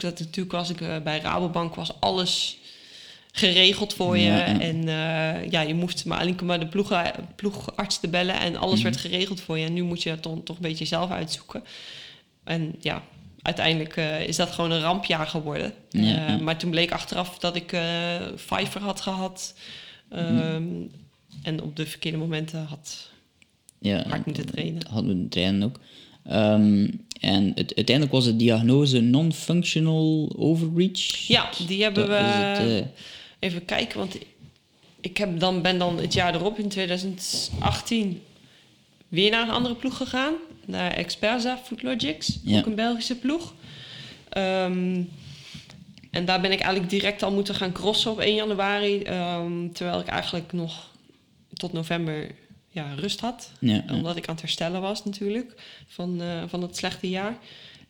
dat, 0.00 0.02
natuurlijk 0.02 0.52
was 0.52 0.70
ik 0.70 0.80
eh, 0.80 0.96
bij 1.02 1.20
Rabobank 1.20 1.74
was 1.74 2.00
alles 2.00 2.57
geregeld 3.32 3.94
voor 3.94 4.16
je. 4.18 4.24
Ja. 4.24 4.60
En 4.60 4.78
eh, 4.88 5.50
ja, 5.50 5.60
je 5.60 5.74
moest 5.74 6.04
maar 6.04 6.18
alleen 6.20 6.38
maar 6.42 6.60
de 6.60 6.66
ploeg, 6.66 6.92
ploegarts 7.36 8.00
te 8.00 8.08
bellen 8.08 8.40
en 8.40 8.56
alles 8.56 8.74
Mhm. 8.74 8.82
werd 8.82 8.96
geregeld 8.96 9.40
voor 9.40 9.58
je. 9.58 9.66
En 9.66 9.72
nu 9.72 9.82
moet 9.82 10.02
je 10.02 10.10
het 10.10 10.22
toch, 10.22 10.38
toch 10.44 10.56
een 10.56 10.62
beetje 10.62 10.84
zelf 10.84 11.10
uitzoeken. 11.10 11.64
En 12.44 12.74
ja, 12.80 13.02
uiteindelijk 13.42 13.96
eh, 13.96 14.26
is 14.28 14.36
dat 14.36 14.50
gewoon 14.50 14.70
een 14.70 14.80
rampjaar 14.80 15.26
geworden. 15.26 15.72
Ja, 15.90 16.26
Eh. 16.26 16.38
Maar 16.40 16.56
toen 16.58 16.70
bleek 16.70 16.92
achteraf 16.92 17.38
dat 17.38 17.56
ik 17.56 17.72
eh 17.72 17.82
Pfeiffer 18.36 18.80
had 18.80 19.00
gehad. 19.00 19.54
Ehm, 20.10 20.34
Mhm. 20.62 20.82
En 21.42 21.62
op 21.62 21.76
de 21.76 21.86
verkeerde 21.86 22.18
momenten 22.18 22.64
had 22.64 23.10
Ja, 23.78 24.04
hard 24.08 24.26
moeten 24.26 24.46
trainen. 24.46 24.82
hadden 24.90 25.22
we 25.22 25.28
trainen 25.28 25.62
ook. 25.62 25.80
Ehm, 26.24 26.88
en 27.20 27.52
het, 27.54 27.72
uiteindelijk 27.76 28.12
was 28.12 28.24
de 28.24 28.36
diagnose 28.36 29.00
non-functional 29.00 30.32
overreach. 30.36 31.26
Ja, 31.26 31.48
die 31.66 31.82
hebben 31.82 32.08
Dat 32.08 32.18
we... 32.58 32.84
Even 33.38 33.64
kijken, 33.64 33.98
want 33.98 34.18
ik 35.00 35.16
heb 35.16 35.40
dan, 35.40 35.62
ben 35.62 35.78
dan 35.78 35.98
het 36.00 36.12
jaar 36.12 36.34
erop, 36.34 36.58
in 36.58 36.68
2018, 36.68 38.22
weer 39.08 39.30
naar 39.30 39.42
een 39.42 39.54
andere 39.54 39.74
ploeg 39.74 39.96
gegaan. 39.96 40.32
Naar 40.64 40.90
Experza 40.92 41.58
Foodlogics, 41.64 42.38
Ja. 42.42 42.58
ook 42.58 42.66
een 42.66 42.74
Belgische 42.74 43.16
ploeg. 43.16 43.54
Ehm, 44.28 45.02
en 46.10 46.24
daar 46.24 46.40
ben 46.40 46.52
ik 46.52 46.60
eigenlijk 46.60 46.90
direct 46.90 47.22
al 47.22 47.32
moeten 47.32 47.54
gaan 47.54 47.72
crossen 47.72 48.10
op 48.10 48.18
1 48.20 48.34
januari. 48.34 49.02
ehm, 49.02 49.68
terwijl 49.72 50.00
ik 50.00 50.06
eigenlijk 50.06 50.52
nog 50.52 50.90
tot 51.52 51.72
november 51.72 52.30
ja, 52.68 52.94
rust 52.94 53.20
had. 53.20 53.50
ja, 53.60 53.74
ja. 53.86 53.94
Omdat 53.94 54.16
ik 54.16 54.26
aan 54.28 54.32
het 54.34 54.42
herstellen 54.42 54.80
was 54.80 55.04
natuurlijk 55.04 55.54
van, 55.86 56.20
eh, 56.22 56.42
van 56.46 56.62
het 56.62 56.76
slechte 56.76 57.08
jaar. 57.08 57.36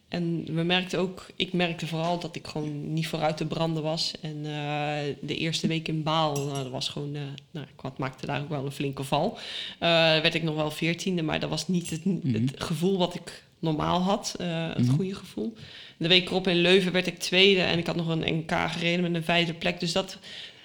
En 0.09 0.45
we 0.55 0.63
merkten 0.63 0.99
ook, 0.99 1.27
ik 1.37 1.53
merkte 1.53 1.87
vooral 1.87 2.19
dat 2.19 2.37
ik 2.37 2.47
gewoon 2.47 2.93
niet 2.93 3.07
vooruit 3.07 3.37
te 3.37 3.47
branden 3.47 3.83
was. 3.83 4.13
En 4.21 4.37
eh, 4.45 5.15
de 5.21 5.37
eerste 5.37 5.67
week 5.67 5.89
in 5.89 6.03
Baal, 6.03 6.35
nou, 6.47 6.63
dat 6.63 6.71
was 6.71 6.89
gewoon, 6.89 7.15
eh, 7.15 7.21
nou, 7.51 7.67
ik 7.67 7.81
had- 7.81 7.99
maakte 7.99 8.27
daar 8.27 8.41
ook 8.41 8.49
wel 8.49 8.65
een 8.65 8.73
flinke 8.73 9.05
val. 9.05 9.39
Eh, 9.79 9.89
werd 9.99 10.35
ik 10.35 10.43
nog 10.43 10.55
wel 10.55 10.71
veertiende, 10.71 11.23
maar 11.23 11.41
dat 11.41 11.51
was 11.51 11.69
niet 11.69 11.91
het, 11.91 12.01
het 12.33 12.53
gevoel 12.63 12.99
wat 12.99 13.15
ik 13.15 13.43
normaal 13.59 14.01
had. 14.01 14.35
het 14.39 14.79
Mhm. 14.87 14.95
goede 14.95 15.15
gevoel. 15.15 15.55
De 15.97 16.09
week 16.09 16.29
erop 16.29 16.47
in 16.49 16.57
Leuven 16.61 16.93
werd 16.93 17.07
ik 17.07 17.19
tweede 17.19 17.61
en 17.61 17.79
ik 17.79 17.87
had 17.87 17.97
nog 17.97 18.09
een 18.09 18.35
NK 18.39 18.53
gereden 18.71 19.01
met 19.03 19.15
een 19.15 19.25
vijfde 19.25 19.55
plek. 19.55 19.81
Dus 19.81 19.93
dat 19.93 20.19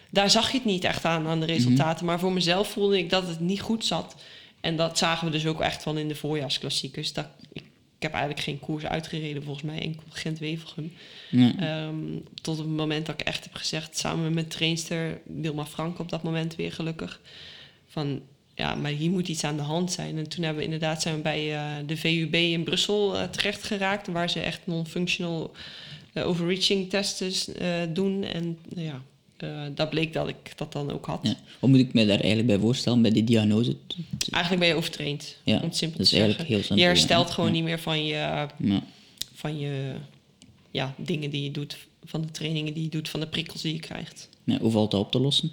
daar 0.09 0.29
zag 0.29 0.51
je 0.51 0.57
het 0.57 0.65
niet 0.65 0.83
echt 0.83 1.05
aan, 1.05 1.27
aan 1.27 1.39
de 1.39 1.45
resultaten. 1.45 2.05
Maar 2.05 2.19
voor 2.19 2.31
mezelf 2.33 2.67
voelde 2.71 2.97
ik 2.97 3.09
dat 3.09 3.27
het 3.27 3.39
niet 3.39 3.61
goed 3.61 3.85
zat. 3.85 4.15
En 4.61 4.75
dat 4.75 4.97
zagen 4.97 5.25
we 5.27 5.31
dus 5.33 5.45
ook 5.45 5.61
echt 5.61 5.83
wel 5.83 5.95
in 5.95 6.07
de 6.07 6.15
voorjaarsklassiekers. 6.15 7.13
Dat, 7.13 7.27
ik, 8.03 8.11
heb 8.11 8.19
eigenlijk 8.19 8.43
geen 8.43 8.59
koers 8.59 8.85
uitgereden, 8.85 9.43
volgens 9.43 9.65
mij 9.65 9.81
enkel 9.81 10.03
Gent-Wevelgem. 10.09 10.93
Ja. 11.29 11.53
Ehm, 11.59 12.19
tot 12.41 12.57
het 12.57 12.67
moment 12.67 13.05
dat 13.05 13.21
ik 13.21 13.27
echt 13.27 13.43
heb 13.43 13.55
gezegd, 13.55 13.97
samen 13.97 14.23
met 14.23 14.33
mijn 14.33 14.47
trainster 14.47 15.21
Wilma 15.25 15.65
Frank 15.65 15.99
op 15.99 16.09
dat 16.09 16.23
moment 16.23 16.55
weer 16.55 16.71
gelukkig, 16.71 17.21
van 17.87 18.21
ja, 18.55 18.75
maar 18.75 18.91
hier 18.91 19.11
moet 19.11 19.27
iets 19.27 19.43
aan 19.43 19.57
de 19.57 19.61
hand 19.61 19.91
zijn. 19.91 20.17
En 20.17 20.29
toen 20.29 20.43
hebben 20.43 20.59
we 20.59 20.65
inderdaad 20.71 21.01
zijn 21.01 21.15
we 21.15 21.21
bij 21.21 21.55
eh, 21.55 21.71
de 21.85 21.97
VUB 21.97 22.33
in 22.33 22.63
Brussel 22.63 23.17
eh, 23.17 23.23
terecht 23.23 23.63
geraakt, 23.63 24.07
waar 24.07 24.29
ze 24.29 24.39
echt 24.39 24.61
non-functional 24.63 25.51
eh, 26.13 26.27
overreaching 26.27 26.89
tests 26.89 27.49
doen. 27.93 28.23
En 28.23 28.57
nou 28.69 28.85
ja, 28.85 29.01
eh, 29.43 29.61
dat 29.75 29.89
bleek 29.89 30.13
dat 30.13 30.27
ik 30.27 30.57
dat 30.57 30.71
dan 30.73 30.91
ook 30.91 31.05
had. 31.05 31.19
Ja. 31.23 31.35
Wat 31.59 31.69
moet 31.69 31.79
ik 31.79 31.93
me 31.93 32.05
daar 32.05 32.17
eigenlijk 32.19 32.47
bij 32.47 32.57
voorstellen, 32.57 33.01
bij 33.01 33.11
die 33.11 33.23
diagnose? 33.23 33.75
Eigenlijk 34.29 34.63
ben 34.63 34.71
je 34.71 34.77
overtraind, 34.77 35.37
Ja, 35.43 35.55
om 35.55 35.61
het 35.63 35.75
simpel 35.77 35.97
dat 35.97 36.09
te 36.09 36.15
is 36.15 36.21
zeggen. 36.21 36.25
eigenlijk 36.27 36.49
heel 36.49 36.59
simpel. 36.59 36.77
je 36.77 36.83
herstelt 36.83 37.27
ja. 37.27 37.33
gewoon 37.33 37.51
niet 37.51 37.63
meer 37.63 37.79
van 37.79 38.05
je, 38.05 38.47
van 39.33 39.59
je 39.59 39.93
ja, 40.71 40.93
dingen 40.97 41.29
die 41.29 41.43
je 41.43 41.51
doet, 41.51 41.77
van 42.03 42.21
de 42.21 42.31
trainingen 42.31 42.73
die 42.73 42.83
je 42.83 42.89
doet, 42.89 43.09
van 43.09 43.19
de 43.19 43.27
prikkels 43.27 43.61
die 43.61 43.73
je 43.73 43.79
krijgt. 43.79 44.29
Hoe 44.59 44.71
valt 44.71 44.91
dat 44.91 44.99
op 44.99 45.11
te 45.11 45.19
lossen? 45.19 45.51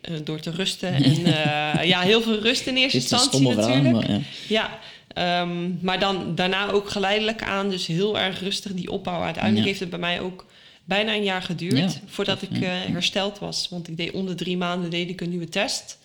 Eh, 0.00 0.14
door 0.24 0.40
te 0.40 0.50
rusten. 0.50 0.94
En 1.04 1.24
eh, 1.24 1.84
ja, 1.88 2.00
heel 2.00 2.22
veel 2.22 2.38
rust 2.38 2.66
in 2.66 2.76
eerste 2.76 2.96
is 2.96 3.10
instantie 3.10 3.48
natuurlijk. 3.48 3.92
maar 3.92 4.10
ja. 4.10 4.20
Ja, 4.48 4.78
ehm, 5.08 5.70
maar 5.80 6.00
dan 6.00 6.34
daarna 6.34 6.70
ook 6.70 6.90
geleidelijk 6.90 7.42
aan, 7.42 7.70
dus 7.70 7.86
heel 7.86 8.18
erg 8.18 8.40
rustig 8.40 8.72
die 8.72 8.90
opbouw. 8.90 9.22
Uiteindelijk 9.22 9.66
heeft 9.66 9.80
het 9.80 9.90
bij 9.90 9.98
mij 9.98 10.20
ook 10.20 10.46
bijna 10.90 11.14
een 11.14 11.22
jaar 11.22 11.42
geduurd 11.42 11.92
Ja, 11.92 12.00
voordat 12.06 12.42
ik 12.42 12.50
eh, 12.50 12.68
hersteld 12.70 13.38
was. 13.38 13.68
Want 13.68 13.88
ik 13.88 13.96
deed 13.96 14.10
onder 14.12 14.36
drie 14.36 14.56
maanden 14.56 14.90
deed 14.90 15.08
ik 15.10 15.20
een 15.20 15.28
nieuwe 15.28 15.48
test. 15.48 15.98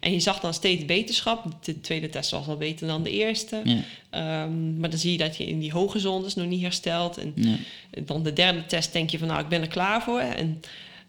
En 0.00 0.12
je 0.12 0.20
zag 0.20 0.40
dan 0.40 0.54
steeds 0.54 0.84
beterschap. 0.84 1.44
De 1.64 1.80
tweede 1.80 2.08
test 2.08 2.30
was 2.30 2.46
al 2.46 2.56
beter 2.56 2.86
dan 2.86 3.02
de 3.02 3.10
eerste. 3.10 3.60
Ja. 3.64 3.76
Ehm, 4.10 4.78
maar 4.78 4.90
dan 4.90 4.98
zie 4.98 5.12
je 5.12 5.18
dat 5.18 5.36
je 5.36 5.44
in 5.46 5.58
die 5.58 5.72
hoge 5.72 5.98
zones 5.98 6.34
nog 6.34 6.46
niet 6.46 6.62
herstelt. 6.62 7.18
En 7.18 7.32
Ja. 7.34 7.56
dan 8.04 8.22
de 8.22 8.32
derde 8.32 8.66
test 8.66 8.92
denk 8.92 9.10
je 9.10 9.18
van 9.18 9.28
nou, 9.28 9.40
ik 9.40 9.48
ben 9.48 9.60
er 9.60 9.68
klaar 9.68 10.02
voor. 10.02 10.20
En 10.20 10.60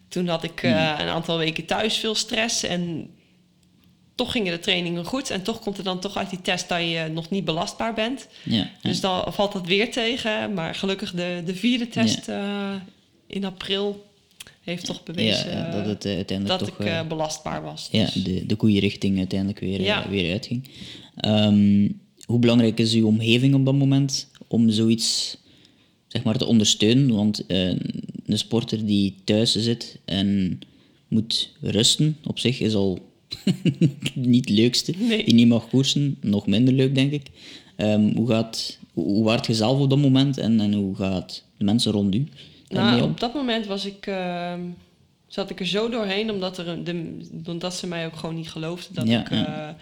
toen 0.08 0.28
had 0.28 0.44
ik 0.44 0.64
eh, 0.64 0.72
een 1.00 1.08
aantal 1.08 1.38
weken 1.38 1.66
thuis 1.66 1.98
veel 1.98 2.16
stress. 2.16 2.64
En 2.64 3.10
toch 4.16 4.32
gingen 4.32 4.54
de 4.54 4.60
trainingen 4.60 5.06
goed. 5.06 5.30
En 5.30 5.42
toch 5.44 5.60
komt 5.60 5.78
er 5.78 5.84
dan 5.84 6.00
toch 6.00 6.18
uit 6.18 6.30
die 6.30 6.42
test 6.42 6.70
dat 6.70 6.80
je 6.80 7.10
nog 7.12 7.30
niet 7.30 7.46
belastbaar 7.46 7.94
bent. 7.94 8.28
Ja. 8.44 8.56
Ja. 8.56 8.70
Dus 8.82 9.00
dan 9.02 9.34
valt 9.34 9.52
dat 9.54 9.66
weer 9.68 9.92
tegen. 9.92 10.54
Maar 10.54 10.76
gelukkig 10.76 11.12
de, 11.12 11.42
de 11.46 11.56
vierde 11.56 11.88
test 11.88 12.28
eh, 12.28 12.74
in 13.28 13.44
april 13.46 14.06
heeft 14.62 14.86
toch 14.86 15.04
bewezen 15.04 15.52
Ja, 15.52 15.72
dat 15.72 15.86
het 15.86 16.06
uiteindelijk 16.06 16.60
dat 16.60 16.70
toch 16.70 16.80
ik 16.80 16.86
eh, 16.86 17.00
eh, 17.00 17.08
belastbaar 17.08 17.62
was. 17.64 17.88
ja, 17.92 18.04
Dus- 18.06 18.14
de, 18.24 18.46
de 18.46 18.56
goede 18.58 18.80
richting 18.80 19.18
uiteindelijk 19.18 19.60
weer, 19.60 19.80
eh, 19.80 19.86
Ja. 19.86 20.10
weer 20.10 20.32
uitging. 20.32 20.64
Ehm, 21.16 21.90
hoe 22.26 22.40
belangrijk 22.40 22.80
is 22.80 22.94
uw 22.94 23.06
omgeving 23.08 23.56
op 23.56 23.66
dat 23.66 23.76
moment 23.76 24.28
om 24.48 24.70
zoiets 24.70 25.38
zeg 26.08 26.24
maar, 26.24 26.38
te 26.38 26.46
ondersteunen? 26.46 27.16
Want 27.16 27.44
een 27.48 28.38
sporter 28.38 28.86
die 28.86 29.16
thuis 29.24 29.56
zit 29.56 30.00
en 30.06 30.60
moet 31.08 31.52
rusten 31.62 32.18
op 32.24 32.40
zich 32.40 32.60
is 32.60 32.74
al 32.74 33.00
niet 34.14 34.50
het 34.50 34.58
leukste. 34.58 34.94
Nee. 35.00 35.26
Die 35.26 35.34
niet 35.34 35.48
mag 35.48 35.70
koersen, 35.70 36.18
nog 36.22 36.48
minder 36.48 36.74
leuk 36.74 36.96
denk 36.96 37.12
ik. 37.12 37.28
Ehm, 37.76 38.16
hoe, 38.16 38.28
gaat, 38.28 38.80
hoe, 38.94 39.04
hoe 39.06 39.24
waart 39.24 39.46
je 39.48 39.54
zelf 39.54 39.80
op 39.80 39.90
dat 39.90 40.00
moment 40.00 40.38
en, 40.38 40.60
en 40.60 40.74
hoe 40.74 40.96
gaat 40.96 41.44
de 41.58 41.64
mensen 41.64 41.92
rond 41.92 42.16
u 42.16 42.28
Nou, 42.76 43.02
op 43.02 43.20
dat 43.20 43.34
moment 43.34 43.66
was 43.66 43.86
ik, 43.86 44.08
ehm, 44.08 44.62
zat 45.28 45.50
ik 45.50 45.60
er 45.60 45.68
zo 45.68 45.90
doorheen, 45.90 46.32
omdat, 46.32 46.58
er 46.58 46.84
de, 46.84 47.28
omdat 47.46 47.74
ze 47.76 47.88
mij 47.88 48.06
ook 48.06 48.16
gewoon 48.16 48.36
niet 48.36 48.52
geloofden 48.52 48.96
dat, 48.96 49.08
Ja, 49.08 49.20
ik, 49.20 49.30
ja. 49.30 49.68
eh, 49.68 49.74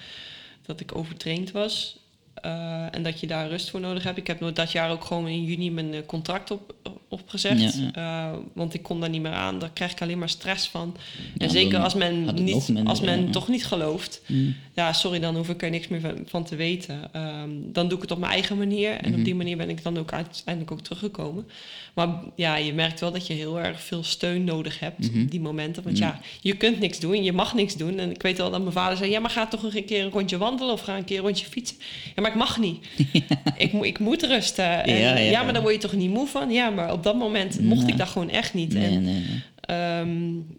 dat 0.66 0.80
ik 0.80 0.96
overtraind 0.96 1.52
was. 1.52 1.98
Eh, 2.44 2.86
en 2.96 3.04
dat 3.04 3.20
je 3.20 3.28
daar 3.28 3.50
rust 3.50 3.70
voor 3.70 3.80
nodig 3.80 4.04
hebt. 4.04 4.18
Ik 4.18 4.28
heb 4.28 4.56
dat 4.56 4.72
jaar 4.72 4.91
ook 4.91 5.04
gewoon 5.06 5.28
in 5.28 5.44
juni 5.44 5.72
mijn 5.72 5.94
eh, 5.94 6.00
contract 6.06 6.52
op, 6.52 6.74
opgezegd. 7.08 7.76
Ja, 7.76 7.91
Eh, 8.32 8.38
want 8.54 8.74
ik 8.74 8.84
kon 8.84 9.00
daar 9.00 9.10
niet 9.10 9.22
meer 9.22 9.32
aan. 9.32 9.60
Daar 9.60 9.70
krijg 9.74 9.91
ik 9.91 10.02
alleen 10.02 10.20
maar 10.20 10.30
stress 10.30 10.68
van. 10.68 10.96
Ja, 11.34 11.46
en 11.46 11.50
zeker 11.52 11.80
als 11.80 11.94
men, 11.94 12.24
niet, 12.44 12.68
minder, 12.68 12.86
als 12.86 13.02
men 13.02 13.32
toch 13.32 13.48
niet 13.48 13.66
gelooft. 13.66 14.22
Mm. 14.28 14.56
Ja, 14.74 14.94
sorry, 14.94 15.20
dan 15.20 15.36
hoef 15.36 15.50
ik 15.50 15.62
er 15.64 15.70
niks 15.70 15.88
meer 15.88 16.00
van, 16.02 16.18
van 16.26 16.44
te 16.44 16.56
weten. 16.56 17.14
Ehm, 17.14 17.50
dan 17.64 17.88
doe 17.88 17.96
ik 17.96 18.02
het 18.02 18.12
op 18.12 18.18
mijn 18.20 18.32
eigen 18.32 18.58
manier. 18.58 18.91
En 18.91 19.10
Mhm. 19.10 19.20
op 19.20 19.26
die 19.26 19.36
manier 19.36 19.58
ben 19.58 19.70
ik 19.70 19.84
dan 19.84 19.98
ook 19.98 20.14
uiteindelijk 20.14 20.72
ook 20.72 20.82
teruggekomen. 20.82 21.48
Maar 21.94 22.08
ja, 22.36 22.56
je 22.56 22.74
merkt 22.74 23.00
wel 23.00 23.12
dat 23.12 23.28
je 23.28 23.34
heel 23.34 23.60
erg 23.60 23.82
veel 23.82 24.04
steun 24.04 24.44
nodig 24.44 24.80
hebt, 24.80 25.12
Mhm. 25.12 25.26
die 25.26 25.39
momenten. 25.41 25.84
Want 25.84 25.98
ja, 25.98 26.20
je 26.41 26.56
kunt 26.58 26.80
niks 26.80 27.00
doen, 27.00 27.24
je 27.24 27.34
mag 27.34 27.54
niks 27.54 27.76
doen. 27.76 28.00
En 28.00 28.12
ik 28.12 28.22
weet 28.22 28.38
wel 28.38 28.52
dat 28.52 28.60
mijn 28.62 28.74
vader 28.74 28.98
zei, 28.98 29.12
ja, 29.12 29.20
maar 29.20 29.30
ga 29.30 29.48
toch 29.48 29.64
een 29.64 29.86
keer 29.86 30.04
een 30.06 30.12
rondje 30.12 30.38
wandelen 30.38 30.74
of 30.74 30.82
ga 30.82 30.98
een 30.98 31.04
keer 31.04 31.18
een 31.18 31.24
rondje 31.24 31.46
fietsen. 31.46 31.78
Ja, 32.16 32.22
maar 32.22 32.32
ik 32.34 32.39
mag 32.39 32.59
niet. 32.59 32.86
ik, 33.57 33.73
moet 33.73 33.86
ik 33.86 33.99
moet 33.99 34.23
rusten. 34.23 34.84
En, 34.84 35.23
Ja, 35.23 35.43
maar 35.43 35.53
dan 35.53 35.61
word 35.61 35.73
je 35.73 35.79
toch 35.79 35.93
niet 35.93 36.09
moe 36.09 36.27
van? 36.27 36.51
Ja, 36.51 36.69
maar 36.69 36.91
op 36.91 37.03
dat 37.03 37.15
moment 37.15 37.59
mocht 37.61 37.88
ik 37.88 37.97
dat 37.97 38.07
gewoon 38.07 38.29
echt 38.29 38.53
niet. 38.53 38.73
Nee, 38.73 38.86
En 38.86 39.03
nee, 39.03 39.13
nee. 39.13 39.41
Ehm, 39.63 40.09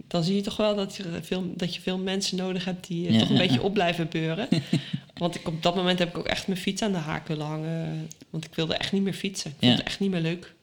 dan 0.09 0.25
zie 0.25 0.35
je 0.35 0.41
toch 0.41 0.57
wel 0.57 0.75
dat 0.75 0.97
je 0.97 1.03
veel, 1.23 1.53
dat 1.57 1.75
je 1.75 1.81
veel 1.81 1.99
mensen 1.99 2.37
nodig 2.37 2.65
hebt 2.65 2.87
die 2.87 3.09
eh, 3.09 3.19
toch 3.19 3.31
een 3.31 3.37
beetje 3.37 3.63
op 3.63 3.75
blijven 3.75 4.09
beuren. 4.11 4.49
Want 5.15 5.35
ik, 5.35 5.49
op 5.49 5.63
dat 5.63 5.75
moment 5.75 5.99
heb 5.99 6.09
ik 6.09 6.19
ook 6.19 6.27
echt 6.27 6.47
mijn 6.47 6.59
fiets 6.59 6.83
aan 6.83 6.93
de 6.93 6.99
haak 6.99 7.29
willen 7.29 7.47
hangen. 7.47 8.09
Want 8.31 8.45
ik 8.45 8.55
wilde 8.55 8.75
echt 8.75 8.93
niet 8.93 9.03
meer 9.03 9.13
fietsen. 9.13 9.51
Ik 9.51 9.57
vond 9.61 9.73
het 9.79 9.87
echt 9.87 10.01
niet 10.01 10.11
meer 10.11 10.21
leuk. 10.21 10.55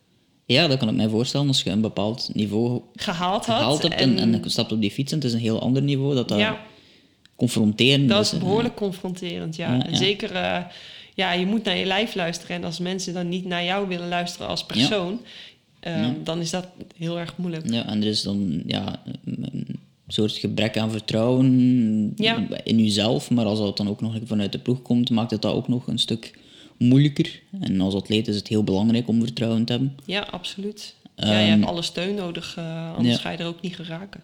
Ja, 0.46 0.68
dat 0.68 0.78
kan 0.78 0.90
ik 0.90 0.96
mij 0.96 1.10
voorstellen. 1.10 1.48
Als 1.48 1.62
je 1.64 1.70
een 1.70 1.82
bepaald 1.82 2.30
niveau 2.34 2.82
Gehaald 2.96 3.46
had. 3.46 3.56
gehaald 3.58 3.82
hebt 3.82 3.96
en, 3.96 4.20
en 4.20 4.42
stapt 4.46 4.72
op 4.72 4.82
die 4.82 4.92
fiets 4.92 5.12
en 5.12 5.18
het 5.18 5.28
is 5.28 5.34
een 5.34 5.40
heel 5.40 5.62
ander 5.62 5.82
niveau, 5.82 6.16
dat 6.16 6.28
dat 6.28 6.40
confronterend 7.36 8.10
dat 8.10 8.34
is. 8.34 8.40
behoorlijk 8.40 8.76
confronterend. 8.76 9.56
Ja. 9.56 9.76
Ja, 9.76 9.86
en 9.86 9.98
zeker, 9.98 10.32
eh, 10.36 10.58
ja, 11.14 11.32
je 11.34 11.46
moet 11.46 11.64
naar 11.64 11.78
je 11.78 11.86
lijf 11.86 12.16
luisteren. 12.16 12.56
En 12.56 12.64
als 12.64 12.80
mensen 12.80 13.14
dan 13.14 13.30
niet 13.30 13.46
naar 13.46 13.64
jou 13.64 13.88
willen 13.88 14.08
luisteren 14.08 14.48
als 14.48 14.66
persoon, 14.66 15.20
Ja. 15.82 16.16
dan 16.24 16.40
is 16.40 16.50
dat 16.50 16.68
heel 16.98 17.20
erg 17.20 17.38
moeilijk. 17.38 17.72
Ja, 17.72 17.88
en 17.88 18.02
er 18.02 18.08
is 18.08 18.22
dan 18.22 18.64
ja, 18.66 19.02
een 19.26 19.78
soort 20.08 20.32
gebrek 20.32 20.78
aan 20.78 20.92
vertrouwen 20.92 22.14
Ja. 22.16 22.48
in 22.64 22.84
jezelf, 22.84 23.30
maar 23.30 23.46
als 23.46 23.60
dat 23.60 23.78
dan 23.78 23.90
ook 23.90 24.02
nog 24.02 24.16
vanuit 24.26 24.52
de 24.52 24.60
ploeg 24.60 24.82
komt, 24.82 25.10
maakt 25.10 25.32
het 25.32 25.42
dat 25.42 25.54
ook 25.54 25.68
nog 25.68 25.88
een 25.88 26.00
stuk 26.00 26.40
moeilijker. 26.78 27.40
En 27.60 27.82
als 27.82 27.94
atleet 27.94 28.28
is 28.28 28.36
het 28.36 28.48
heel 28.48 28.64
belangrijk 28.64 29.08
om 29.08 29.20
vertrouwen 29.24 29.66
te 29.66 29.72
hebben. 29.72 29.96
Ja, 30.06 30.28
absoluut. 30.32 30.96
ja, 31.16 31.40
je 31.40 31.50
hebt 31.50 31.66
alle 31.66 31.82
steun 31.82 32.16
nodig, 32.16 32.56
eh, 32.58 32.96
anders 32.96 33.18
ga 33.18 33.30
je 33.30 33.38
er 33.38 33.46
ook 33.46 33.62
niet 33.62 33.76
geraken. 33.76 34.22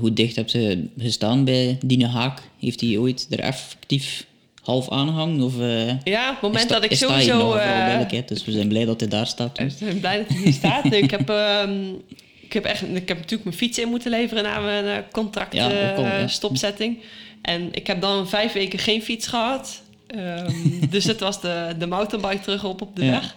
Hoe 0.00 0.12
dicht 0.12 0.36
heb 0.36 0.48
je 0.48 0.86
gestaan 0.98 1.44
bij 1.44 1.78
Dine 1.84 2.06
Haak? 2.06 2.42
Heeft 2.58 2.80
hij 2.80 2.96
ooit 2.98 3.26
er 3.30 3.40
effectief 3.40 4.26
half 4.64 4.90
aangehangen? 4.90 5.40
Of, 5.42 5.60
eh, 5.60 6.00
Ja, 6.02 6.30
het 6.30 6.40
moment 6.40 6.68
dat- 6.68 6.84
ik 6.84 6.94
sowieso... 6.96 7.52
duidelijkheid, 7.54 8.28
dus 8.28 8.44
we 8.44 8.52
zijn 8.52 8.68
blij 8.68 8.84
dat 8.84 9.00
hij 9.00 9.08
daar 9.08 9.26
staat. 9.26 9.58
Ik 9.58 9.72
ben 9.78 10.00
blij 10.00 10.16
dat 10.18 10.28
hij 10.28 10.36
hier 10.36 10.52
staat. 10.52 10.84
Ik, 11.04 11.10
heb, 11.10 11.28
ehm, 11.30 11.84
ik, 12.40 12.52
heb 12.52 12.64
echt, 12.64 12.82
ik 12.82 13.08
heb 13.08 13.16
natuurlijk 13.16 13.44
mijn 13.44 13.56
fiets 13.56 13.78
in 13.78 13.88
moeten 13.88 14.10
leveren 14.10 14.42
na 14.42 14.60
mijn 14.60 14.84
eh, 14.84 14.96
contract 15.12 15.54
Ja. 15.54 15.70
En 17.42 17.68
ik 17.72 17.86
heb 17.86 18.00
dan 18.00 18.28
vijf 18.28 18.52
weken 18.52 18.78
geen 18.78 19.02
fiets 19.02 19.26
gehad. 19.26 19.82
Ehm, 20.06 20.52
dus 20.90 21.04
het 21.04 21.20
was 21.20 21.40
de, 21.40 21.74
de 21.78 21.86
mountainbike 21.86 22.40
terug 22.42 22.64
op 22.64 22.82
op 22.82 22.96
de 22.96 23.04
Ja. 23.04 23.10
weg. 23.10 23.36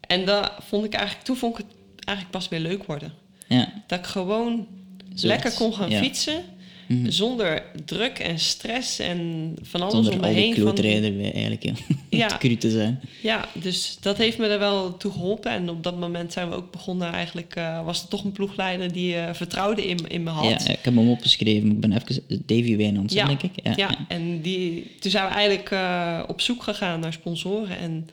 En 0.00 0.24
dat 0.24 0.52
vond 0.68 0.84
ik 0.84 0.92
eigenlijk, 0.94 1.24
toen 1.26 1.36
vond 1.36 1.58
ik 1.58 1.64
het 1.66 1.76
eigenlijk 2.04 2.36
pas 2.38 2.48
weer 2.48 2.60
leuk 2.60 2.84
worden. 2.84 3.12
Ja, 3.48 3.72
Dat 3.86 3.98
ik 3.98 4.06
gewoon 4.06 4.66
lekker 5.14 5.52
kon 5.52 5.74
gaan 5.74 5.92
fietsen. 5.92 6.44
Mhm. 6.88 7.10
Zonder 7.10 7.62
druk 7.84 8.18
en 8.18 8.38
stress 8.38 8.98
en 8.98 9.54
van 9.62 9.80
alles 9.80 9.94
zonder 9.94 10.12
om 10.12 10.20
me 10.20 10.26
al 10.26 10.34
die. 10.34 10.62
Van, 10.62 10.76
eigenlijk, 10.76 11.62
ja. 11.62 11.72
Ja. 12.18 12.26
Te 12.26 12.36
cru 12.38 12.56
te 12.56 12.70
zijn. 12.70 13.00
Ja, 13.22 13.48
dus 13.52 13.96
dat 14.00 14.18
heeft 14.18 14.38
me 14.38 14.46
er 14.46 14.58
wel 14.58 14.96
toe 14.96 15.12
geholpen. 15.12 15.50
En 15.50 15.70
op 15.70 15.82
dat 15.82 15.98
moment 15.98 16.32
zijn 16.32 16.48
we 16.48 16.54
ook 16.54 16.70
begonnen. 16.70 17.12
Eigenlijk 17.12 17.56
eh, 17.56 17.84
was 17.84 18.02
er 18.02 18.08
toch 18.08 18.24
een 18.24 18.32
ploegleider 18.32 18.92
die 18.92 19.16
eh, 19.16 19.34
vertrouwde 19.34 19.86
in, 19.86 20.08
in 20.08 20.22
me 20.22 20.30
had. 20.30 20.44
Ja, 20.44 20.72
ik 20.72 20.84
heb 20.84 20.94
hem 20.94 21.10
opgeschreven. 21.10 21.70
Ik 21.70 21.80
ben 21.80 21.92
even 21.92 22.22
Davy 22.46 22.76
Wijnands, 22.76 23.14
Ja, 23.14 23.26
denk 23.26 23.42
ik. 23.42 23.52
Ja, 23.62 23.72
Ja, 23.76 24.06
en 24.08 24.40
die, 24.40 24.90
toen 25.00 25.10
zijn 25.10 25.28
we 25.28 25.32
eigenlijk 25.34 25.70
eh, 25.70 26.22
op 26.26 26.40
zoek 26.40 26.62
gegaan 26.62 27.00
naar 27.00 27.12
sponsoren. 27.12 27.78
En 27.78 28.08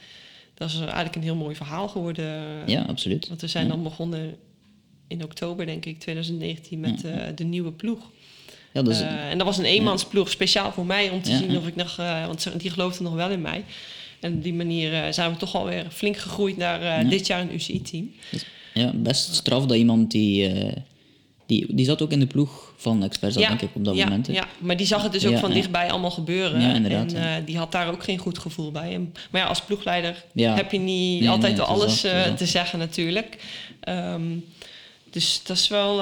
dat 0.53 0.69
is 0.69 0.79
eigenlijk 0.79 1.15
een 1.15 1.23
heel 1.23 1.35
mooi 1.35 1.55
verhaal 1.55 1.87
geworden. 1.87 2.43
Ja, 2.65 2.81
absoluut. 2.81 3.27
Want 3.27 3.41
we 3.41 3.47
zijn 3.47 3.67
dan 3.67 3.83
begonnen 3.83 4.35
in 5.07 5.23
oktober, 5.23 5.65
denk 5.65 5.85
ik, 5.85 5.99
2019 5.99 6.79
met 6.79 7.05
de 7.35 7.43
nieuwe 7.43 7.71
ploeg. 7.71 8.11
Ja, 8.73 8.81
dat 8.81 8.93
is, 8.93 9.01
Eh, 9.01 9.29
en 9.29 9.37
dat 9.37 9.47
was 9.47 9.57
een 9.57 9.65
eenmansploeg 9.65 10.29
speciaal 10.29 10.71
voor 10.71 10.85
mij 10.85 11.09
om 11.09 11.21
te 11.21 11.31
Ja, 11.31 11.37
zien 11.37 11.51
ja. 11.51 11.57
of 11.57 11.67
ik 11.67 11.75
nog... 11.75 11.97
eh, 11.99 12.25
want 12.25 12.49
die 12.57 12.71
geloofden 12.71 13.03
nog 13.03 13.13
wel 13.13 13.29
in 13.29 13.41
mij. 13.41 13.63
En 14.19 14.33
op 14.33 14.43
die 14.43 14.53
manier 14.53 14.93
eh, 14.93 15.11
zijn 15.11 15.31
we 15.31 15.37
toch 15.37 15.55
alweer 15.55 15.85
flink 15.91 16.17
gegroeid 16.17 16.57
naar 16.57 16.83
Ja. 16.83 17.03
dit 17.09 17.27
jaar 17.27 17.41
een 17.41 17.53
UCI-team. 17.53 18.11
ja, 18.73 18.91
best 18.95 19.35
straf 19.35 19.65
dat 19.65 19.77
iemand 19.77 20.11
die, 20.11 20.53
die... 21.45 21.65
Die 21.75 21.85
zat 21.85 22.01
ook 22.01 22.11
in 22.11 22.19
de 22.19 22.27
ploeg 22.27 22.73
van 22.77 23.03
Experts, 23.03 23.35
denk 23.35 23.61
ik, 23.61 23.69
op 23.73 23.85
dat 23.85 23.95
ja, 23.95 24.03
moment. 24.03 24.27
Ja, 24.27 24.47
maar 24.59 24.77
die 24.77 24.85
zag 24.87 25.03
het 25.03 25.11
dus 25.11 25.25
ook 25.25 25.31
Ja, 25.31 25.39
van 25.39 25.49
ja. 25.49 25.55
dichtbij 25.55 25.91
allemaal 25.91 26.11
gebeuren. 26.11 26.61
Ja, 26.61 26.73
inderdaad, 26.73 27.13
En 27.13 27.21
ja. 27.21 27.39
die 27.39 27.57
had 27.57 27.71
daar 27.71 27.87
ook 27.91 28.03
geen 28.03 28.17
goed 28.17 28.39
gevoel 28.39 28.71
bij. 28.71 28.93
En, 28.93 29.13
maar 29.29 29.41
ja, 29.41 29.47
als 29.47 29.61
ploegleider 29.61 30.23
Ja. 30.33 30.55
heb 30.55 30.71
je 30.71 30.79
niet 30.79 31.19
Nee, 31.19 31.29
altijd 31.29 31.55
nee, 31.57 31.65
alles 31.65 32.01
dat, 32.01 32.37
te 32.37 32.45
zeggen 32.45 32.79
natuurlijk. 32.79 33.37
Ehm, 33.79 34.23
dus 35.09 35.41
dat 35.43 35.57
is 35.57 35.67
wel, 35.67 36.01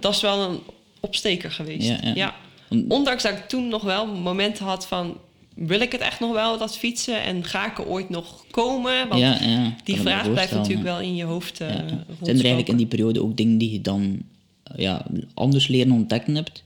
dat 0.00 0.14
is 0.14 0.20
wel 0.20 0.42
een 0.50 0.58
opsteker 1.02 1.50
geweest. 1.50 1.88
Ja, 1.88 1.98
Ja, 2.02 2.12
ja. 2.14 2.34
Om- 2.68 2.84
Ondanks 2.88 3.22
dat 3.22 3.32
ik 3.32 3.48
toen 3.48 3.68
nog 3.68 3.82
wel 3.82 4.06
momenten 4.06 4.64
had 4.64 4.86
van... 4.86 5.16
wil 5.54 5.80
ik 5.80 5.92
het 5.92 6.00
echt 6.00 6.20
nog 6.20 6.32
wel, 6.32 6.58
dat 6.58 6.76
fietsen? 6.78 7.22
En 7.22 7.44
ga 7.44 7.66
ik 7.70 7.78
er 7.78 7.86
ooit 7.86 8.08
nog 8.08 8.44
komen? 8.50 9.08
Want 9.08 9.20
ja, 9.20 9.38
die 9.84 9.94
kan 9.94 10.04
vraag 10.04 10.30
blijft 10.30 10.52
natuurlijk 10.52 10.82
wel 10.82 11.00
in 11.00 11.14
je 11.16 11.24
hoofd 11.24 11.58
Ja. 11.58 11.66
Zijn 11.66 11.86
er 12.20 12.28
eigenlijk 12.28 12.68
in 12.68 12.76
die 12.76 12.86
periode 12.86 13.22
ook 13.22 13.36
dingen 13.36 13.58
die 13.58 13.72
je 13.72 13.80
dan 13.80 14.22
eh, 14.62 14.78
ja, 14.78 15.06
anders 15.34 15.68
leren 15.68 15.92
ontdekken 15.92 16.34
hebt? 16.34 16.64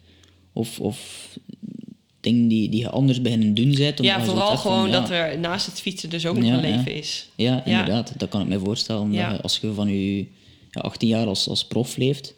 Of, 0.53 0.81
of 0.81 1.29
dingen 2.21 2.49
die, 2.49 2.69
die 2.69 2.81
je 2.81 2.91
anders 2.91 3.23
beginnen 3.23 3.55
doen 3.55 3.75
bent? 3.75 4.03
Ja, 4.03 4.25
vooral 4.25 4.57
gewoon 4.57 4.81
van, 4.81 4.91
dat 4.91 5.11
er 5.11 5.39
naast 5.39 5.67
het 5.67 5.81
fietsen 5.81 6.11
dus 6.11 6.27
ook 6.27 6.37
nog 6.39 6.51
een 6.51 6.61
leven 6.61 6.95
is. 6.95 7.29
Ja, 7.35 7.65
inderdaad. 7.65 8.13
Dat 8.17 8.29
kan 8.29 8.41
ik 8.41 8.47
me 8.49 8.59
voorstellen. 8.59 9.43
Als 9.43 9.59
je 9.59 9.73
van 9.73 9.89
je 9.89 10.19
ja, 10.71 10.81
18 10.81 11.09
jaar 11.09 11.27
als, 11.27 11.49
als 11.49 11.65
prof 11.67 11.97
leeft, 11.97 12.35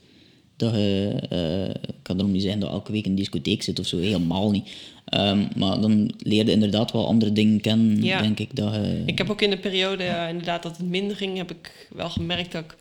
dat 0.59 0.73
je, 0.75 1.15
eh, 1.31 1.91
kan 2.03 2.19
erom 2.19 2.33
niet 2.33 2.43
zijn 2.43 2.61
dat 2.61 2.71
elke 2.71 2.93
week 2.93 3.05
in 3.05 3.11
een 3.11 3.17
discotheek 3.17 3.63
zit 3.63 3.79
of 3.79 3.87
zo, 3.87 3.99
helemaal 3.99 4.51
niet. 4.51 4.69
Ehm, 5.05 5.45
maar 5.57 5.81
dan 5.81 6.11
leer 6.19 6.45
je 6.47 6.51
inderdaad 6.53 6.93
wel 6.93 7.07
andere 7.07 7.33
dingen 7.33 7.61
kennen, 7.61 8.03
Ja. 8.03 8.23
denk 8.23 8.39
ik. 8.39 8.57
Dat 8.57 8.75
je, 8.75 9.03
Ik 9.07 9.19
heb 9.19 9.31
ook 9.31 9.43
in 9.43 9.51
de 9.51 9.59
periode 9.59 10.27
inderdaad 10.29 10.63
dat 10.63 10.77
het 10.77 10.87
minder 10.89 11.17
ging, 11.17 11.37
heb 11.37 11.51
ik 11.51 11.89
wel 11.95 12.11
gemerkt 12.11 12.53
dat 12.53 12.65
ik 12.65 12.77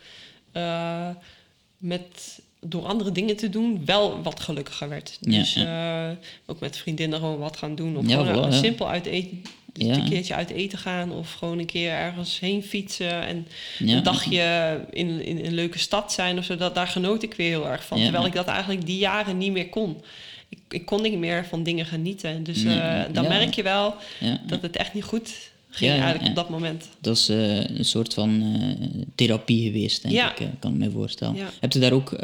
eh, 0.51 1.09
met, 1.77 2.39
door 2.59 2.85
andere 2.85 3.11
dingen 3.11 3.35
te 3.35 3.49
doen 3.49 3.81
wel 3.85 4.21
wat 4.21 4.39
gelukkiger 4.39 4.89
werd. 4.89 5.17
Ja, 5.21 5.37
Dus 5.39 5.55
eh, 5.55 6.09
ook 6.45 6.59
met 6.59 6.77
vriendinnen 6.77 7.19
gewoon 7.19 7.37
wat 7.39 7.57
gaan 7.57 7.75
doen. 7.75 7.97
Of 7.97 8.07
Ja, 8.09 8.23
gewoon 8.25 8.43
voilà, 8.49 8.53
ja. 8.53 8.59
simpel 8.59 8.89
uit 8.89 9.05
eten. 9.05 9.41
Dus 9.77 9.87
Ja. 9.87 9.93
een 9.95 10.09
keertje 10.09 10.33
uit 10.35 10.49
eten 10.49 10.77
gaan 10.77 11.11
of 11.11 11.33
gewoon 11.33 11.59
een 11.59 11.65
keer 11.65 11.91
ergens 11.91 12.39
heen 12.39 12.63
fietsen 12.63 13.21
en 13.27 13.47
Ja. 13.79 13.95
een 13.97 14.03
dagje 14.03 14.79
in, 14.91 15.25
in 15.25 15.45
een 15.45 15.53
leuke 15.53 15.79
stad 15.79 16.13
zijn 16.13 16.37
of 16.37 16.45
zo. 16.45 16.55
Dat, 16.55 16.75
daar 16.75 16.87
genoot 16.87 17.23
ik 17.23 17.33
weer 17.33 17.49
heel 17.49 17.67
erg 17.67 17.85
van. 17.85 17.97
Ja. 17.97 18.03
Terwijl 18.03 18.25
ik 18.25 18.33
dat 18.33 18.47
eigenlijk 18.47 18.85
die 18.85 18.97
jaren 18.97 19.37
niet 19.37 19.51
meer 19.51 19.69
kon. 19.69 19.97
Ik, 20.49 20.59
ik 20.69 20.85
kon 20.85 21.01
niet 21.01 21.17
meer 21.17 21.45
van 21.45 21.63
dingen 21.63 21.85
genieten. 21.85 22.43
Dus 22.43 22.63
eh, 22.63 23.01
dan 23.11 23.27
merk 23.27 23.53
je 23.53 23.63
wel 23.63 23.95
dat 24.47 24.61
het 24.61 24.75
echt 24.75 24.93
niet 24.93 25.03
goed 25.03 25.33
ging 25.69 25.91
eigenlijk 25.91 26.29
op 26.29 26.35
dat 26.35 26.49
moment. 26.49 26.87
dat 27.01 27.15
is 27.17 27.29
eh, 27.29 27.57
een 27.69 27.85
soort 27.85 28.13
van 28.13 28.41
eh, 28.61 29.01
therapie 29.15 29.63
geweest, 29.71 30.01
denk 30.01 30.13
Ja. 30.13 30.35
ik. 30.37 30.47
kan 30.59 30.71
ik 30.73 30.77
me 30.77 30.91
voorstellen. 30.91 31.35
Heb 31.59 31.73
je 31.73 31.79
daar 31.79 31.91
ook 31.91 32.15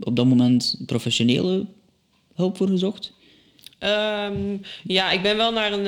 op 0.00 0.16
dat 0.16 0.26
moment 0.26 0.76
professionele 0.86 1.66
hulp 2.34 2.56
voor 2.56 2.68
gezocht? 2.68 3.12
Ehm, 3.78 4.56
ja, 4.86 5.10
ik 5.10 5.22
ben 5.22 5.36
wel 5.36 5.52
naar 5.52 5.72
een 5.72 5.86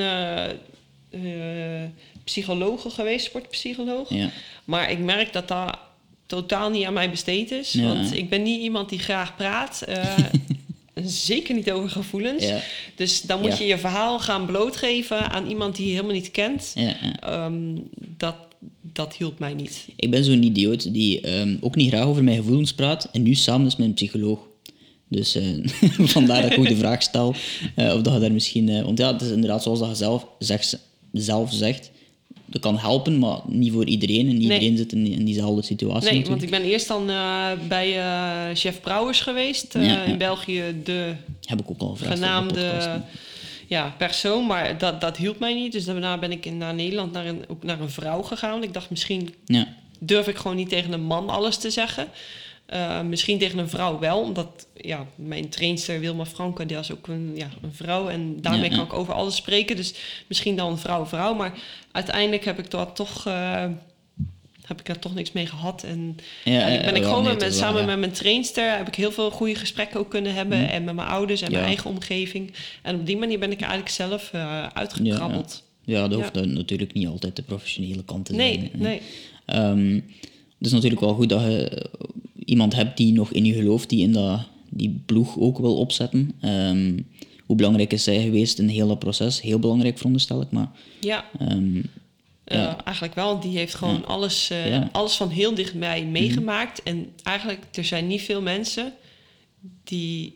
eh, 1.11 1.21
psychologe 2.23 2.89
geweest, 2.89 3.25
sportpsycholoog. 3.25 4.09
Ja. 4.09 4.29
Maar 4.65 4.91
ik 4.91 4.99
merk 4.99 5.33
dat 5.33 5.47
dat 5.47 5.77
totaal 6.25 6.69
niet 6.69 6.85
aan 6.85 6.93
mij 6.93 7.09
besteed 7.09 7.51
is. 7.51 7.71
Ja. 7.71 7.87
Want 7.87 8.15
ik 8.15 8.29
ben 8.29 8.43
niet 8.43 8.61
iemand 8.61 8.89
die 8.89 8.99
graag 8.99 9.35
praat. 9.35 9.81
eh, 9.81 10.17
zeker 11.03 11.55
niet 11.55 11.71
over 11.71 11.89
gevoelens. 11.89 12.43
Ja. 12.43 12.59
Dus 12.95 13.21
dan 13.21 13.41
moet 13.41 13.57
je 13.57 13.65
je 13.65 13.77
verhaal 13.77 14.19
gaan 14.19 14.45
blootgeven 14.45 15.29
aan 15.29 15.47
iemand 15.47 15.75
die 15.75 15.85
je 15.85 15.91
helemaal 15.91 16.13
niet 16.13 16.31
kent. 16.31 16.73
Ehm, 17.19 17.53
dat, 18.17 18.35
dat 18.81 19.15
hielp 19.15 19.39
mij 19.39 19.53
niet. 19.53 19.87
Ik 19.95 20.11
ben 20.11 20.23
zo'n 20.23 20.43
idioot 20.43 20.93
die 20.93 21.21
ehm, 21.21 21.55
ook 21.59 21.75
niet 21.75 21.89
graag 21.89 22.05
over 22.05 22.23
mijn 22.23 22.37
gevoelens 22.37 22.73
praat 22.73 23.09
en 23.11 23.23
nu 23.23 23.33
samen 23.33 23.67
is 23.67 23.75
met 23.75 23.87
een 23.87 23.93
psycholoog. 23.93 24.39
Dus 25.07 25.35
eh, 25.35 25.43
vandaar 26.15 26.41
dat 26.41 26.51
ik 26.51 26.57
ook 26.57 26.67
de 26.67 26.75
vraag 26.75 27.01
stel 27.01 27.27
of 27.75 28.01
dat 28.01 28.13
je 28.13 28.19
daar 28.19 28.31
misschien... 28.31 28.83
want 28.83 28.97
ja, 28.97 29.11
het 29.11 29.21
is 29.21 29.31
inderdaad 29.31 29.63
zoals 29.63 29.79
dat 29.79 29.89
je 29.89 29.95
zelf, 29.95 30.27
zegt, 30.39 30.79
zelf 31.11 31.53
zegt, 31.53 31.91
dat 32.45 32.61
kan 32.61 32.77
helpen, 32.77 33.19
maar 33.19 33.39
niet 33.47 33.71
voor 33.71 33.85
iedereen. 33.85 34.19
En 34.29 34.33
Nee. 34.33 34.39
iedereen 34.41 34.77
zit 34.77 34.91
in, 34.93 35.05
in 35.07 35.25
diezelfde 35.25 35.61
situatie 35.61 36.09
Nee, 36.09 36.19
natuurlijk. 36.19 36.27
want 36.27 36.41
ik 36.53 36.59
ben 36.61 36.71
eerst 36.71 36.87
dan 36.87 37.09
eh, 37.09 37.47
bij 37.67 37.99
eh, 37.99 38.55
chef 38.55 38.81
Brouwers 38.81 39.21
geweest. 39.21 39.75
eh, 39.75 39.85
Ja, 39.85 39.91
ja. 39.91 40.03
In 40.03 40.17
België 40.17 40.63
de 40.83 41.13
Heb 41.45 41.59
ik 41.59 41.69
ook 41.69 41.79
al 41.81 41.97
de 41.97 42.05
genaamde 42.05 42.53
podcast, 42.65 42.85
hè. 42.85 42.97
ja, 43.67 43.95
persoon. 43.97 44.45
Maar 44.45 44.77
dat, 44.77 45.01
dat 45.01 45.17
hielp 45.17 45.39
mij 45.39 45.53
niet. 45.53 45.71
Dus 45.71 45.85
daarna 45.85 46.17
ben 46.17 46.31
ik 46.31 46.45
in, 46.45 46.57
naar 46.57 46.73
Nederland 46.73 47.11
naar 47.11 47.25
een, 47.25 47.43
ook 47.47 47.63
naar 47.63 47.79
een 47.79 47.89
vrouw 47.89 48.21
gegaan. 48.21 48.63
Ik 48.63 48.73
dacht, 48.73 48.89
misschien 48.89 49.33
Ja, 49.45 49.67
durf 49.99 50.27
ik 50.27 50.35
gewoon 50.37 50.57
niet 50.57 50.69
tegen 50.69 50.91
een 50.91 51.03
man 51.03 51.29
alles 51.29 51.57
te 51.57 51.69
zeggen. 51.69 52.07
Eh, 52.71 53.01
misschien 53.01 53.39
tegen 53.39 53.57
een 53.59 53.69
vrouw 53.69 53.99
wel, 53.99 54.19
omdat 54.21 54.67
ja, 54.75 55.05
mijn 55.15 55.49
trainster 55.49 55.99
Wilma 55.99 56.25
Franke, 56.25 56.65
die 56.65 56.75
was 56.75 56.91
ook 56.91 57.07
een, 57.07 57.31
ja, 57.35 57.47
een 57.61 57.73
vrouw. 57.73 58.09
En 58.09 58.41
daarmee 58.41 58.69
Ja, 58.69 58.75
kan 58.75 58.85
ik 58.85 58.93
over 58.93 59.13
alles 59.13 59.35
spreken. 59.35 59.75
Dus 59.75 59.93
misschien 60.27 60.55
dan 60.55 60.79
vrouw-vrouw. 60.79 61.33
Maar 61.33 61.53
uiteindelijk 61.91 62.45
heb 62.45 62.59
ik 62.59 62.71
daar 62.71 62.93
toch, 62.93 63.25
eh, 63.27 63.65
heb 64.65 64.79
ik 64.79 64.85
daar 64.85 64.99
toch 64.99 65.15
niks 65.15 65.31
mee 65.31 65.45
gehad. 65.45 65.83
En 65.83 66.17
Ja, 66.43 66.67
ja, 66.67 66.81
ben 66.83 66.95
ik 66.95 67.03
gewoon 67.03 67.23
nee, 67.23 67.31
met, 67.31 67.39
dat 67.41 67.49
wel, 67.49 67.59
samen 67.59 67.79
ja. 67.81 67.87
met 67.87 67.99
mijn 67.99 68.11
trainster 68.11 68.77
heb 68.77 68.87
ik 68.87 68.95
heel 68.95 69.11
veel 69.11 69.31
goede 69.31 69.55
gesprekken 69.55 69.99
ook 69.99 70.09
kunnen 70.09 70.33
hebben. 70.33 70.69
En 70.69 70.83
met 70.83 70.95
mijn 70.95 71.07
ouders 71.07 71.41
en 71.41 71.51
mijn 71.51 71.63
eigen 71.63 71.89
omgeving. 71.89 72.53
En 72.81 72.95
op 72.95 73.05
die 73.05 73.17
manier 73.17 73.39
ben 73.39 73.51
ik 73.51 73.57
er 73.61 73.67
eigenlijk 73.67 73.95
zelf 73.95 74.29
eh, 74.33 74.67
uitgekrabbeld. 74.67 75.63
Ja, 75.85 76.07
dat 76.07 76.19
hoeft 76.19 76.45
natuurlijk 76.45 76.93
niet 76.93 77.07
altijd 77.07 77.35
de 77.35 77.41
professionele 77.43 78.03
kant 78.03 78.25
te 78.25 78.33
Nee, 78.33 78.53
zijn. 78.53 78.69
hè. 78.71 78.77
nee. 78.77 79.01
Ehm, 79.45 79.93
het 80.57 80.69
is 80.69 80.71
natuurlijk 80.71 81.01
wel 81.01 81.13
goed 81.13 81.29
dat 81.29 81.41
je 81.41 81.89
iemand 82.45 82.75
hebt 82.75 82.97
die 82.97 83.13
nog 83.13 83.31
in 83.31 83.45
je 83.45 83.53
gelooft, 83.53 83.89
die 83.89 84.01
in 84.01 84.11
dat, 84.13 84.39
die 84.69 85.01
ploeg 85.05 85.37
ook 85.39 85.57
wil 85.57 85.77
opzetten. 85.77 86.31
Ehm, 86.41 86.99
hoe 87.45 87.55
belangrijk 87.55 87.93
is 87.93 88.03
zij 88.03 88.21
geweest 88.23 88.59
in 88.59 88.67
heel 88.67 88.87
dat 88.87 88.99
proces? 88.99 89.41
Heel 89.41 89.59
belangrijk, 89.59 89.95
veronderstel 89.97 90.41
ik. 90.41 90.51
Maar 90.51 90.71
Ja, 90.99 91.25
Eh, 92.43 92.57
Ja. 92.57 92.83
eigenlijk 92.83 93.15
wel. 93.15 93.39
Die 93.39 93.57
heeft 93.57 93.73
gewoon 93.75 94.05
alles, 94.05 94.49
eh, 94.49 94.69
Ja. 94.69 94.89
alles 94.91 95.15
van 95.15 95.29
heel 95.29 95.55
dichtbij 95.55 96.05
meegemaakt. 96.05 96.83
En 96.83 97.07
eigenlijk, 97.23 97.65
er 97.71 97.85
zijn 97.85 98.07
niet 98.07 98.21
veel 98.21 98.41
mensen 98.41 98.93
die 99.83 100.35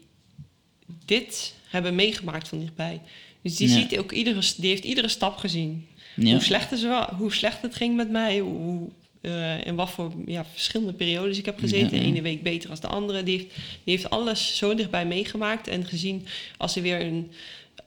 dit 1.06 1.54
hebben 1.70 1.96
meegemaakt 1.96 2.48
van 2.48 2.60
dichtbij. 2.60 3.02
Dus 3.42 3.56
die, 3.56 3.68
ziet 3.68 3.98
ook 3.98 4.12
iedere, 4.12 4.40
die 4.58 4.70
heeft 4.70 4.84
iedere 4.84 5.08
stap 5.08 5.36
gezien. 5.38 5.86
Hoe, 6.16 6.40
slecht 6.40 6.70
het, 6.70 6.82
wa- 6.82 7.14
hoe 7.18 7.34
slecht 7.34 7.62
het 7.62 7.76
ging 7.76 7.96
met 7.96 8.10
mij. 8.12 8.40
Hoe, 8.40 8.90
eh, 9.26 9.66
in 9.66 9.76
wat 9.76 9.90
voor 9.90 10.12
ja, 10.26 10.46
verschillende 10.52 10.94
periodes 10.94 11.38
ik 11.38 11.46
heb 11.46 11.60
gezeten. 11.60 11.90
Ja, 11.90 11.96
ja. 11.96 12.02
De 12.02 12.08
ene 12.08 12.22
week 12.22 12.44
beter 12.44 12.70
als 12.70 12.80
de 12.80 12.88
andere. 12.88 13.24
Die 13.24 13.38
heeft, 13.38 13.56
die 13.56 13.94
heeft 13.94 14.10
alles 14.10 14.58
zo 14.58 14.76
dichtbij 14.76 15.06
meegemaakt. 15.06 15.68
En 15.68 15.86
gezien 15.86 16.26
als 16.58 16.76
er 16.76 16.82
weer 16.82 17.02
een, 17.02 17.32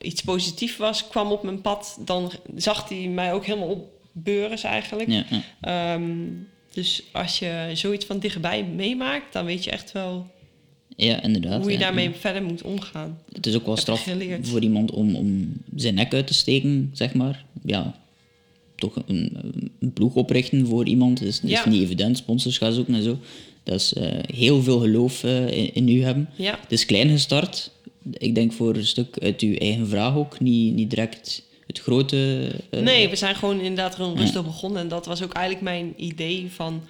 iets 0.01 0.23
positiefs 0.23 0.77
was, 0.77 1.09
kwam 1.09 1.31
op 1.31 1.43
mijn 1.43 1.61
pad. 1.61 1.99
Dan 2.05 2.33
zag 2.57 2.89
hij 2.89 3.09
mij 3.09 3.33
ook 3.33 3.45
helemaal 3.47 3.91
opbeuren 4.15 4.63
eigenlijk. 4.63 5.09
ja. 5.09 5.25
Ehm, 5.61 6.17
dus 6.73 7.03
als 7.13 7.39
je 7.39 7.71
zoiets 7.73 8.05
van 8.05 8.19
dichtbij 8.19 8.65
meemaakt, 8.65 9.33
dan 9.33 9.45
weet 9.45 9.65
je 9.65 9.71
echt 9.71 9.93
wel 9.93 10.31
ja, 10.97 11.23
inderdaad. 11.23 11.61
hoe 11.61 11.71
je 11.71 11.79
ja. 11.79 11.85
daarmee 11.85 12.11
verder 12.11 12.43
moet 12.43 12.63
omgaan. 12.63 13.19
Het 13.33 13.47
is 13.47 13.55
ook 13.55 13.67
wel 13.67 13.77
straf 13.77 14.09
voor 14.41 14.61
iemand 14.61 14.91
om, 14.91 15.17
om 15.17 15.53
zijn 15.75 15.95
nek 15.95 16.15
uit 16.15 16.27
te 16.27 16.35
steken, 16.35 16.91
zeg 16.93 17.15
maar. 17.15 17.45
Ja, 17.65 17.95
toch 18.79 19.03
een, 19.07 19.37
een 19.81 19.93
ploeg 19.93 20.15
oprichten 20.15 20.67
voor 20.67 20.87
iemand 20.87 21.23
is, 21.23 21.41
is 21.41 21.51
Ja. 21.51 21.69
niet 21.69 21.83
evident. 21.83 22.17
Sponsors 22.17 22.59
gaan 22.59 22.73
zoeken 22.73 22.95
en 22.95 23.03
zo. 23.03 23.19
Dat 23.63 23.75
is 23.81 23.93
eh, 23.93 24.13
heel 24.35 24.63
veel 24.63 24.79
geloof 24.81 25.25
eh, 25.25 25.47
in, 25.51 25.75
in 25.75 25.89
u 25.89 26.03
hebben. 26.03 26.29
Ja, 26.37 26.59
Het 26.63 26.73
is 26.73 26.87
klein 26.87 27.09
gestart. 27.11 27.71
Ik 28.13 28.35
denk 28.35 28.53
voor 28.53 28.75
een 28.77 28.87
stuk 28.87 29.17
uit 29.23 29.41
uw 29.41 29.55
eigen 29.57 29.89
vraag 29.89 30.15
ook. 30.15 30.41
Niet, 30.41 30.75
niet 30.75 30.91
direct 30.91 31.43
het 31.67 31.79
grote... 31.81 32.49
eh, 32.71 32.81
nee, 32.81 33.09
we 33.09 33.17
zijn 33.17 33.35
gewoon 33.35 33.61
inderdaad 33.61 33.95
gewoon 33.95 34.17
rustig 34.17 34.45
begonnen. 34.45 34.81
En 34.83 34.89
dat 34.89 35.07
was 35.07 35.23
ook 35.23 35.33
eigenlijk 35.33 35.65
mijn 35.65 35.93
idee 35.97 36.47
van... 36.51 36.83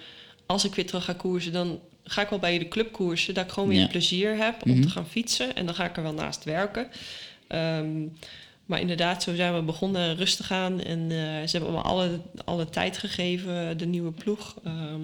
als 0.45 0.65
ik 0.65 0.75
weer 0.75 0.85
terug 0.85 1.03
ga 1.05 1.13
koersen, 1.13 1.51
dan 1.51 1.79
ga 2.03 2.21
ik 2.21 2.29
wel 2.29 2.39
bij 2.39 2.57
de 2.59 2.67
club 2.67 2.91
koersen. 2.91 3.33
Dat 3.33 3.45
ik 3.45 3.51
gewoon 3.51 3.69
weer 3.69 3.79
Ja. 3.79 3.87
plezier 3.87 4.37
heb 4.37 4.55
om 4.65 4.81
te 4.81 4.89
gaan 4.89 5.07
fietsen. 5.07 5.55
En 5.55 5.65
dan 5.65 5.75
ga 5.75 5.85
ik 5.85 5.97
er 5.97 6.03
wel 6.03 6.13
naast 6.13 6.43
werken. 6.43 6.87
Ehm, 7.47 7.87
maar 8.69 8.79
inderdaad, 8.81 9.23
zo 9.23 9.35
zijn 9.35 9.55
we 9.55 9.61
begonnen 9.61 10.15
rustig 10.15 10.51
aan. 10.51 10.81
En 10.81 10.99
eh, 11.01 11.17
ze 11.47 11.57
hebben 11.57 11.71
me 11.71 11.81
alle, 11.81 12.19
alle 12.45 12.69
tijd 12.69 12.97
gegeven, 12.97 13.77
de 13.77 13.85
nieuwe 13.85 14.11
ploeg, 14.11 14.55
ehm, 14.63 15.01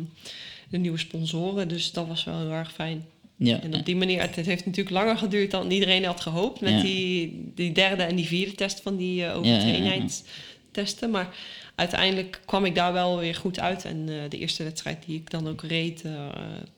de 0.70 0.78
nieuwe 0.78 0.97
sponsoren. 0.97 1.68
Dus 1.68 1.91
dat 1.91 2.07
was 2.07 2.24
wel 2.24 2.38
heel 2.39 2.51
erg 2.51 2.74
fijn. 2.74 3.05
ja, 3.36 3.61
En 3.61 3.76
op 3.76 3.86
die 3.86 3.95
manier, 3.95 4.22
het 4.22 4.36
het 4.36 4.45
heeft 4.45 4.66
natuurlijk 4.66 4.95
langer 4.95 5.18
geduurd 5.18 5.51
dan 5.51 5.72
iedereen 5.72 6.05
had 6.05 6.22
gehoopt. 6.22 6.61
Met 6.61 6.72
Ja. 6.74 6.82
die, 6.82 7.51
die 7.55 7.72
derde 7.72 8.03
en 8.03 8.16
die 8.16 8.26
vierde 8.28 8.55
test 8.55 8.82
van 8.82 8.95
die 8.97 9.13
uh, 9.13 9.18
Ja, 9.20 9.26
ja, 9.26 9.32
ja, 9.34 9.51
ja. 9.51 9.57
overtreenheidstesten. 9.57 11.09
Maar 11.09 11.36
uiteindelijk 11.76 12.41
kwam 12.45 12.66
ik 12.66 12.76
daar 12.76 12.93
wel 12.93 13.18
weer 13.18 13.36
goed 13.36 13.59
uit. 13.59 13.86
En 13.86 14.09
eh, 14.09 14.16
de 14.30 14.38
eerste 14.38 14.63
wedstrijd 14.63 15.03
die 15.05 15.16
ik 15.16 15.30
dan 15.32 15.47
ook 15.47 15.61
reed, 15.61 16.01
eh, 16.03 16.11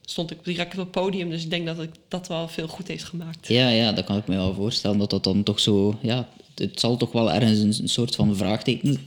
stond 0.05 0.31
ik 0.31 0.43
direct 0.43 0.71
op 0.73 0.79
het 0.79 0.91
podium. 0.91 1.29
Dus 1.29 1.43
ik 1.43 1.49
denk 1.49 1.65
dat 1.65 1.81
ik 1.81 1.91
dat 2.07 2.27
wel 2.27 2.47
veel 2.47 2.67
goed 2.67 2.87
heeft 2.87 3.03
gemaakt. 3.03 3.47
Ja, 3.47 3.69
ja, 3.69 3.91
dat 3.91 4.05
kan 4.05 4.17
ik 4.17 4.27
me 4.27 4.35
wel 4.35 4.53
voorstellen. 4.53 4.97
Dat 4.97 5.09
dat 5.09 5.23
dan 5.23 5.43
toch 5.43 5.59
zo... 5.59 5.97
Ja, 6.01 6.27
het 6.59 6.79
zal 6.79 6.97
toch 6.97 7.11
wel 7.11 7.31
ergens 7.31 7.59
een, 7.59 7.83
een 7.83 7.89
soort 7.89 8.15
van 8.15 8.35
vraagteken 8.35 8.97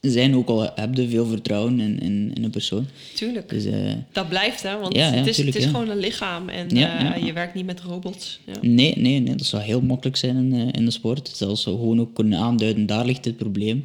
zijn. 0.00 0.36
Ook 0.36 0.48
al 0.48 0.70
heb 0.74 0.96
je 0.96 1.08
veel 1.08 1.26
vertrouwen 1.26 1.80
in, 1.80 2.00
in, 2.00 2.30
in 2.34 2.44
een 2.44 2.50
persoon. 2.50 2.86
Tuurlijk. 3.14 3.48
Dus, 3.48 3.64
eh, 3.64 3.92
Dat 4.12 4.28
blijft, 4.28 4.62
hè? 4.62 4.78
Want 4.78 4.96
Ja, 4.96 5.06
ja, 5.06 5.12
het 5.12 5.26
is, 5.26 5.36
tuurlijk, 5.36 5.56
het 5.56 5.66
is 5.66 5.70
ja. 5.72 5.78
gewoon 5.78 5.94
een 5.96 6.02
lichaam. 6.02 6.48
En 6.48 6.68
Ja, 6.68 6.98
eh, 6.98 7.20
ja. 7.20 7.26
je 7.26 7.32
werkt 7.32 7.54
niet 7.54 7.66
met 7.66 7.80
robots. 7.80 8.40
Ja. 8.46 8.52
nee, 8.60 8.94
nee, 8.96 9.20
nee, 9.20 9.34
dat 9.34 9.46
zou 9.46 9.62
heel 9.62 9.80
makkelijk 9.80 10.16
zijn 10.16 10.36
in, 10.36 10.52
eh, 10.52 10.68
in 10.72 10.84
de 10.84 10.90
sport. 10.90 11.30
Zelfs 11.34 11.62
gewoon 11.62 12.00
ook 12.00 12.14
kunnen 12.14 12.38
aanduiden, 12.38 12.86
daar 12.86 13.04
ligt 13.04 13.24
het 13.24 13.36
probleem. 13.36 13.84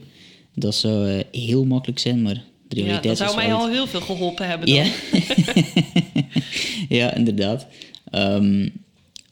Dat 0.55 0.76
zou 0.76 1.24
heel 1.32 1.65
makkelijk 1.65 1.99
zijn, 1.99 2.21
maar 2.21 2.43
de 2.67 2.76
Ja, 2.76 2.84
realiteit 2.86 3.17
dat 3.17 3.28
zou 3.30 3.30
is 3.41 3.47
mij 3.47 3.55
al 3.55 3.69
heel 3.69 3.88
veel 3.88 4.01
geholpen 4.01 4.47
hebben 4.47 4.67
dan. 4.67 4.76
Ja, 4.76 4.91
ja 6.99 7.13
inderdaad. 7.13 7.67
Ehm, 8.11 8.69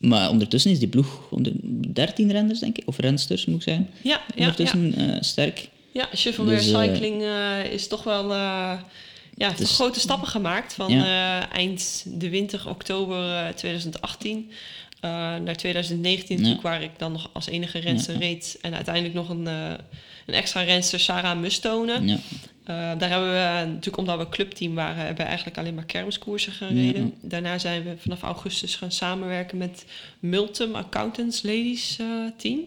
maar 0.02 0.30
ondertussen 0.30 0.72
is 0.72 0.80
die 0.80 0.88
ploeg 0.88 1.28
onder 1.30 1.52
13 1.94 2.32
renners, 2.32 2.60
denk 2.60 2.78
ik, 2.78 2.88
of 2.88 2.98
rensters 2.98 3.46
moet 3.46 3.56
ik 3.56 3.62
zeggen. 3.64 3.90
Ja, 4.02 4.10
ja, 4.12 4.22
ja. 4.28 4.40
Ondertussen 4.42 4.94
eh, 4.96 5.18
sterk. 5.22 5.70
Ja, 5.92 6.08
Chevrolet 6.14 6.58
Dus, 6.58 6.72
eh, 6.72 6.82
Cycling 6.84 7.22
eh, 7.22 7.72
is 7.74 7.88
toch 7.88 8.04
wel... 8.04 8.34
ja, 8.34 9.50
Dus- 9.50 9.58
toch 9.58 9.70
grote 9.70 10.00
stappen 10.00 10.28
gemaakt 10.28 10.74
van 10.74 10.92
eh, 10.92 11.54
eind 11.54 12.06
de 12.08 12.30
winter, 12.30 12.70
oktober 12.70 13.36
eh, 13.36 13.48
2018 13.54 14.52
eh, 15.00 15.10
naar 15.36 15.56
2019 15.56 16.36
Ja. 16.36 16.42
natuurlijk, 16.42 16.62
waar 16.68 16.84
ik 16.84 16.92
dan 16.98 17.12
nog 17.12 17.30
als 17.34 17.48
enige 17.48 17.80
renster 17.80 18.14
Ja. 18.14 18.20
reed. 18.20 18.58
En 18.62 18.76
uiteindelijk 18.76 19.14
nog 19.16 19.30
een, 19.30 19.46
een 19.46 20.34
extra 20.34 20.62
renster, 20.62 21.00
Sarah 21.00 21.40
Mustonen. 21.40 22.20
Eh, 22.64 22.76
daar 22.98 23.10
hebben 23.10 23.30
we 23.30 23.66
natuurlijk, 23.66 23.98
omdat 23.98 24.18
we 24.18 24.30
clubteam 24.30 24.76
waren, 24.76 24.96
hebben 24.96 25.16
we 25.16 25.24
eigenlijk 25.24 25.58
alleen 25.58 25.76
maar 25.76 25.86
kermiskoersen 25.86 26.54
gereden. 26.54 27.06
Ja. 27.06 27.28
Daarna 27.30 27.58
zijn 27.58 27.84
we 27.84 27.98
vanaf 27.98 28.22
augustus 28.22 28.76
gaan 28.76 28.92
samenwerken 28.92 29.58
met 29.58 29.86
Multum 30.20 30.76
Accountants 30.76 31.44
Ladies 31.44 32.00
eh, 32.00 32.08
team. 32.38 32.60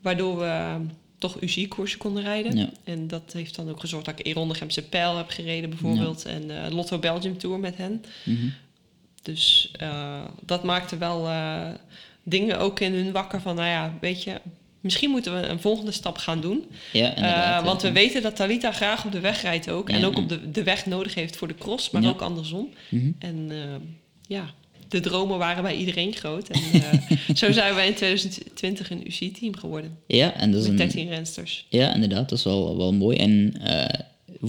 Waardoor 0.00 0.38
we 0.38 0.44
eh, 0.44 0.74
toch 1.18 1.40
UCI-koersen 1.40 1.98
konden 1.98 2.22
rijden. 2.22 2.56
Ja. 2.56 2.70
En 2.84 3.08
dat 3.08 3.32
heeft 3.32 3.56
dan 3.56 3.70
ook 3.70 3.80
gezorgd 3.80 4.06
dat 4.06 4.18
ik 4.18 4.26
Eronde 4.26 4.54
Gemse 4.54 4.88
Pijl 4.88 5.16
heb 5.16 5.28
gereden 5.28 5.70
bijvoorbeeld. 5.70 6.24
En 6.24 6.64
eh, 6.64 6.72
Lotto 6.72 6.98
Belgium 6.98 7.38
Tour 7.38 7.58
met 7.58 7.76
hen. 7.76 8.04
Mhm. 8.24 8.46
Dus 9.22 9.72
dat 10.44 10.64
maakte 10.64 10.98
wel 10.98 11.28
dingen 12.22 12.58
ook 12.58 12.80
in 12.80 12.92
hun 12.92 13.12
wakker 13.12 13.40
van, 13.40 13.54
nou 13.54 13.68
ja, 13.68 13.94
weet 14.00 14.22
je... 14.22 14.40
Misschien 14.82 15.10
moeten 15.10 15.40
we 15.40 15.46
een 15.46 15.60
volgende 15.60 15.92
stap 15.92 16.16
gaan 16.18 16.40
doen. 16.40 16.64
Ja. 16.92 17.14
Eh, 17.58 17.64
want 17.64 17.82
we 17.82 17.86
ja. 17.88 17.92
weten 17.94 18.22
dat 18.22 18.36
Talita 18.36 18.72
graag 18.72 19.04
op 19.04 19.12
de 19.12 19.20
weg 19.20 19.42
rijdt 19.42 19.70
ook. 19.70 19.88
En 19.88 20.00
Ja. 20.00 20.06
ook 20.06 20.16
op 20.16 20.28
de, 20.28 20.50
de 20.50 20.62
weg 20.62 20.86
nodig 20.86 21.14
heeft 21.14 21.36
voor 21.36 21.48
de 21.48 21.54
cross, 21.54 21.90
maar 21.90 22.02
Ja. 22.02 22.08
ook 22.08 22.20
andersom. 22.22 22.68
Mhm. 22.88 23.10
En 23.18 23.46
eh, 23.50 23.56
ja, 24.26 24.50
de 24.88 25.00
dromen 25.00 25.38
waren 25.38 25.62
bij 25.62 25.76
iedereen 25.76 26.12
groot. 26.14 26.48
En 26.48 26.60
eh, 26.72 27.16
zo 27.40 27.52
zijn 27.52 27.74
wij 27.74 27.86
in 27.86 27.94
2020 27.94 28.90
een 28.90 29.06
UCI-team 29.06 29.56
geworden. 29.56 29.98
Ja, 30.06 30.34
en 30.34 30.50
dat 30.52 30.60
is 30.62 30.68
Met 30.68 30.80
een, 30.80 30.86
13 30.86 31.08
rensters. 31.08 31.66
Ja, 31.68 31.94
inderdaad, 31.94 32.28
dat 32.28 32.38
is 32.38 32.44
wel, 32.44 32.76
wel 32.76 32.92
mooi. 32.92 33.16
En 33.16 33.60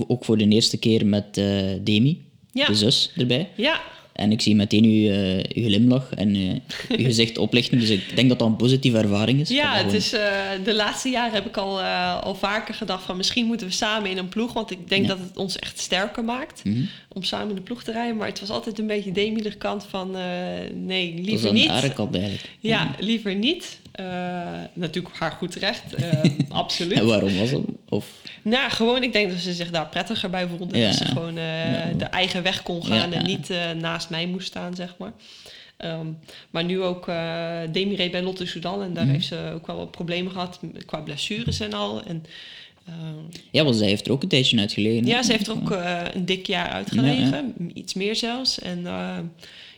ook 0.08 0.26
voor 0.26 0.38
de 0.38 0.48
eerste 0.48 0.78
keer 0.78 1.06
met 1.06 1.34
Demi, 1.82 2.26
Ja. 2.52 2.66
de 2.66 2.76
zus, 2.76 3.12
erbij. 3.16 3.50
Ja, 3.56 3.82
En 4.14 4.32
ik 4.32 4.42
zie 4.42 4.56
meteen 4.56 4.84
uw, 4.84 5.10
eh, 5.10 5.36
uw 5.64 5.64
glimlach 5.68 6.10
en 6.16 6.36
eh, 6.36 6.98
uw 6.98 7.06
gezicht 7.10 7.38
oplichten. 7.38 7.80
Dus 7.80 7.90
ik 7.90 8.16
denk 8.16 8.30
dat 8.30 8.40
dat 8.40 8.48
een 8.48 8.56
positieve 8.56 8.98
ervaring 8.98 9.40
is. 9.40 9.50
ja 9.50 9.76
Dat 9.76 9.86
het 9.86 9.94
is, 9.94 10.14
eh, 10.14 10.22
de 10.64 10.74
laatste 10.76 11.10
jaren 11.10 11.34
heb 11.34 11.46
ik 11.46 11.58
al, 11.58 11.82
al 12.22 12.36
vaker 12.36 12.74
gedacht 12.74 13.04
van 13.04 13.18
misschien 13.18 13.46
moeten 13.46 13.68
we 13.68 13.74
samen 13.74 14.10
in 14.10 14.18
een 14.18 14.30
ploeg. 14.30 14.54
Want 14.54 14.72
ik 14.72 14.90
denk 14.90 15.02
Ja. 15.02 15.08
dat 15.08 15.20
het 15.20 15.38
ons 15.38 15.60
echt 15.60 15.80
sterker 15.80 16.24
maakt 16.24 16.64
Mhm. 16.64 16.82
om 17.14 17.24
samen 17.24 17.50
in 17.50 17.56
de 17.56 17.62
ploeg 17.62 17.84
te 17.84 17.92
rijden. 17.92 18.18
Maar 18.18 18.28
het 18.28 18.40
was 18.40 18.50
altijd 18.50 18.80
een 18.80 18.88
beetje 18.88 19.12
de 19.12 19.22
kant 19.58 19.86
van 19.90 20.12
nee, 20.74 21.12
Dat 21.16 21.20
is 21.20 21.26
liever 21.26 21.54
niet. 21.54 21.64
de 21.68 21.72
aarde 21.72 21.94
eigenlijk. 22.20 22.50
Ja, 22.60 22.96
liever 23.00 23.36
niet. 23.36 23.80
Eh, 23.94 24.06
natuurlijk 24.74 25.16
haar 25.16 25.32
goed 25.32 25.56
recht, 25.56 25.94
eh, 25.94 26.12
absoluut. 26.50 26.98
En 26.98 27.06
waarom 27.06 27.38
was 27.38 27.50
dat? 27.52 27.62
Of, 27.90 28.08
Nou, 28.42 28.72
gewoon, 28.72 29.04
ik 29.04 29.14
denk 29.14 29.30
dat 29.30 29.40
ze 29.40 29.54
zich 29.54 29.70
daar 29.70 29.88
prettiger 29.88 30.30
bij 30.30 30.48
voelde. 30.48 30.78
Ja. 30.78 30.88
Dat 30.88 30.96
ze 30.98 31.06
gewoon 31.06 31.38
eh, 31.38 31.44
de 31.98 32.06
eigen 32.06 32.44
weg 32.44 32.64
kon 32.64 32.86
gaan 32.86 33.12
Ja, 33.12 33.18
en 33.18 33.26
niet 33.26 33.50
naast 33.80 34.10
mij 34.10 34.28
moest 34.28 34.48
staan, 34.48 34.76
zeg 34.76 34.96
maar. 34.98 35.12
Ehm, 35.78 36.06
maar 36.50 36.64
nu 36.64 36.82
ook 36.82 37.06
Demi 37.72 37.96
reed 37.96 38.12
bij 38.12 38.22
Lotte 38.22 38.46
Sudan 38.46 38.82
en 38.82 38.94
daar 38.94 39.04
Mhm. 39.04 39.14
heeft 39.14 39.26
ze 39.28 39.52
ook 39.54 39.68
wel 39.68 39.76
wat 39.78 39.92
problemen 39.92 40.32
gehad 40.32 40.60
qua 40.86 41.00
blessures 41.00 41.60
en 41.60 41.74
al. 41.74 42.04
En, 42.04 42.24
ehm, 42.88 43.38
ja, 43.52 43.64
want 43.64 43.76
zij 43.76 43.88
heeft 43.88 44.06
er 44.06 44.12
ook 44.12 44.24
een 44.24 44.30
tijdje 44.30 44.60
uit 44.60 44.74
gelegen. 44.74 45.04
hè? 45.06 45.10
ja, 45.12 45.24
ze 45.24 45.32
heeft 45.32 45.48
er 45.48 45.54
ook 45.54 45.70
een 46.14 46.26
dik 46.26 46.48
jaar 46.48 46.70
uitgelegen, 46.70 47.54
iets 47.74 47.94
meer 47.94 48.16
zelfs. 48.16 48.60
En 48.60 48.86
eh, 48.88 49.18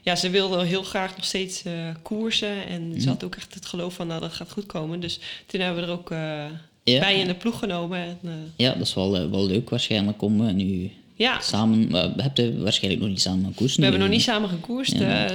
ja, 0.05 0.15
ze 0.15 0.29
wilde 0.29 0.65
heel 0.65 0.83
graag 0.83 1.15
nog 1.15 1.25
steeds 1.25 1.63
eh, 1.63 1.73
koersen 2.01 2.67
en 2.67 2.87
Mhm. 2.89 2.99
ze 2.99 3.07
had 3.09 3.23
ook 3.23 3.35
echt 3.35 3.53
het 3.53 3.65
geloof 3.65 3.93
van, 3.93 4.07
nou, 4.07 4.21
dat 4.21 4.33
gaat 4.33 4.51
goed 4.51 4.65
komen. 4.65 4.99
Dus 4.99 5.19
toen 5.45 5.59
hebben 5.61 5.81
we 5.83 5.87
er 5.87 5.93
ook 5.97 6.11
eh, 6.11 6.45
Ja. 6.83 6.99
bij 6.99 7.19
in 7.19 7.27
de 7.27 7.33
ploeg 7.35 7.59
genomen. 7.59 7.99
En, 7.99 8.17
eh, 8.23 8.31
Ja, 8.55 8.73
dat 8.73 8.87
is 8.87 8.93
wel, 8.93 9.29
wel 9.29 9.45
leuk 9.45 9.69
waarschijnlijk 9.69 10.21
om 10.21 10.55
nu 10.55 10.91
ja, 11.15 11.39
samen... 11.39 11.91
We 11.91 12.21
hebben 12.21 12.63
waarschijnlijk 12.63 13.01
nog 13.03 13.11
niet 13.11 13.21
samen 13.21 13.45
een 13.45 13.53
koers 13.55 13.75
We 13.75 13.81
hebben 13.83 14.01
nog 14.01 14.09
niet 14.09 14.21
samen 14.21 14.49
gekoerst. 14.49 14.91
Ja, 14.97 15.27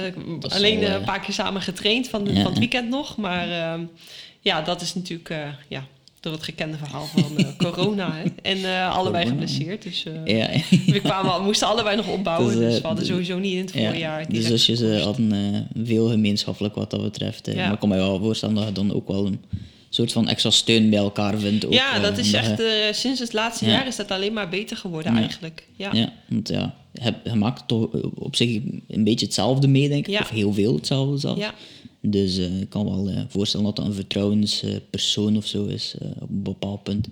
alleen 0.49 0.79
wel, 0.79 0.95
een 0.95 1.03
paar 1.03 1.19
keer 1.19 1.33
samen 1.33 1.61
getraind 1.61 2.07
van, 2.09 2.23
de- 2.23 2.33
Ja, 2.33 2.41
van 2.41 2.49
het 2.51 2.59
weekend 2.59 2.89
nog. 2.89 3.17
Maar 3.17 3.51
ehm, 3.51 3.81
ja, 4.39 4.61
dat 4.61 4.81
is 4.81 4.93
natuurlijk 4.95 5.33
ja, 5.67 5.85
door 6.21 6.33
het 6.33 6.43
gekende 6.43 6.77
verhaal 6.77 7.05
van 7.05 7.37
eh, 7.37 7.45
corona. 7.71 8.11
Hè. 8.13 8.23
En 8.41 8.57
eh, 8.65 8.95
allebei 8.95 9.23
Corona. 9.23 9.45
geblesseerd. 9.47 9.81
Dus 9.83 10.05
eh, 10.25 10.37
Ja, 10.37 10.49
we 10.93 10.99
kwamen, 10.99 11.31
al- 11.31 11.43
moesten 11.43 11.67
allebei 11.67 11.95
nog 11.95 12.07
opbouwen. 12.07 12.47
Dus, 12.57 12.59
dus 12.71 12.81
we 12.81 12.87
hadden 12.87 13.03
de- 13.05 13.09
sowieso 13.11 13.39
niet 13.39 13.53
in 13.53 13.59
het 13.61 13.71
voorjaar. 13.71 13.97
ja, 14.19 14.25
de 14.25 14.31
direct 14.33 14.47
zusjes 14.49 14.79
eh, 14.81 14.85
gekoerst. 14.87 15.05
hadden 15.05 15.67
veel 15.83 16.09
gemeenschappelijk 16.09 16.75
wat 16.75 16.89
dat 16.89 17.01
betreft. 17.01 17.45
Ja. 17.45 17.55
Maar 17.63 17.73
ik 17.73 17.79
kan 17.79 17.89
me 17.89 17.95
wel 17.95 18.19
voorstellen 18.19 18.55
dat 18.55 18.65
je 18.65 18.71
dan 18.71 18.93
ook 18.93 19.07
wel 19.07 19.25
een 19.25 19.39
soort 19.89 20.11
van 20.11 20.27
extra 20.27 20.49
steun 20.49 20.89
bij 20.89 20.99
elkaar 20.99 21.37
vindt. 21.37 21.65
Ook, 21.65 21.73
ja, 21.73 21.99
dat 21.99 22.17
is 22.17 22.33
echt, 22.33 22.57
je- 22.57 22.89
sinds 22.93 23.19
het 23.19 23.33
laatste 23.33 23.65
Ja. 23.65 23.71
jaar 23.71 23.87
is 23.87 23.95
dat 23.95 24.11
alleen 24.11 24.33
maar 24.33 24.49
beter 24.49 24.77
geworden 24.77 25.15
eigenlijk. 25.17 25.67
Ja. 25.75 25.89
Ja, 25.93 26.13
want 26.29 26.49
ja, 26.49 26.75
je, 26.93 27.13
je 27.23 27.35
maakt 27.35 27.67
toch 27.67 27.87
op 28.15 28.35
zich 28.35 28.61
een 28.87 29.03
beetje 29.03 29.25
hetzelfde 29.25 29.67
mee, 29.67 29.89
denk 29.89 30.07
ik. 30.07 30.19
Of 30.19 30.29
heel 30.29 30.53
veel 30.53 30.75
hetzelfde 30.75 31.17
zelfs. 31.17 31.41
Dus 32.01 32.37
eh, 32.37 32.61
ik 32.61 32.69
kan 32.69 32.85
wel 32.85 33.09
eh, 33.09 33.21
voorstellen 33.27 33.65
dat 33.65 33.75
dat 33.75 33.85
een 33.85 33.93
vertrouwenspersoon 33.93 35.37
of 35.37 35.45
zo 35.45 35.65
is 35.65 35.95
eh, 35.99 36.09
op 36.19 36.29
een 36.29 36.43
bepaald 36.43 36.83
punt. 36.83 37.07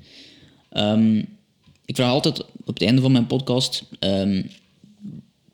Ehm, 0.70 1.18
ik 1.86 1.96
vraag 1.96 2.12
altijd 2.12 2.42
op 2.42 2.74
het 2.74 2.82
einde 2.82 3.02
van 3.02 3.12
mijn 3.12 3.28
podcast 3.28 3.84
ehm, 4.00 4.44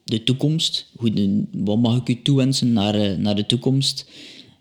de 0.04 0.24
toekomst. 0.24 0.86
Hoe 0.96 1.46
wat 1.52 1.78
mag 1.78 1.98
ik 1.98 2.10
u 2.10 2.22
toewensen 2.22 2.74
naar, 2.74 3.20
naar 3.20 3.36
de 3.36 3.46
toekomst? 3.46 4.10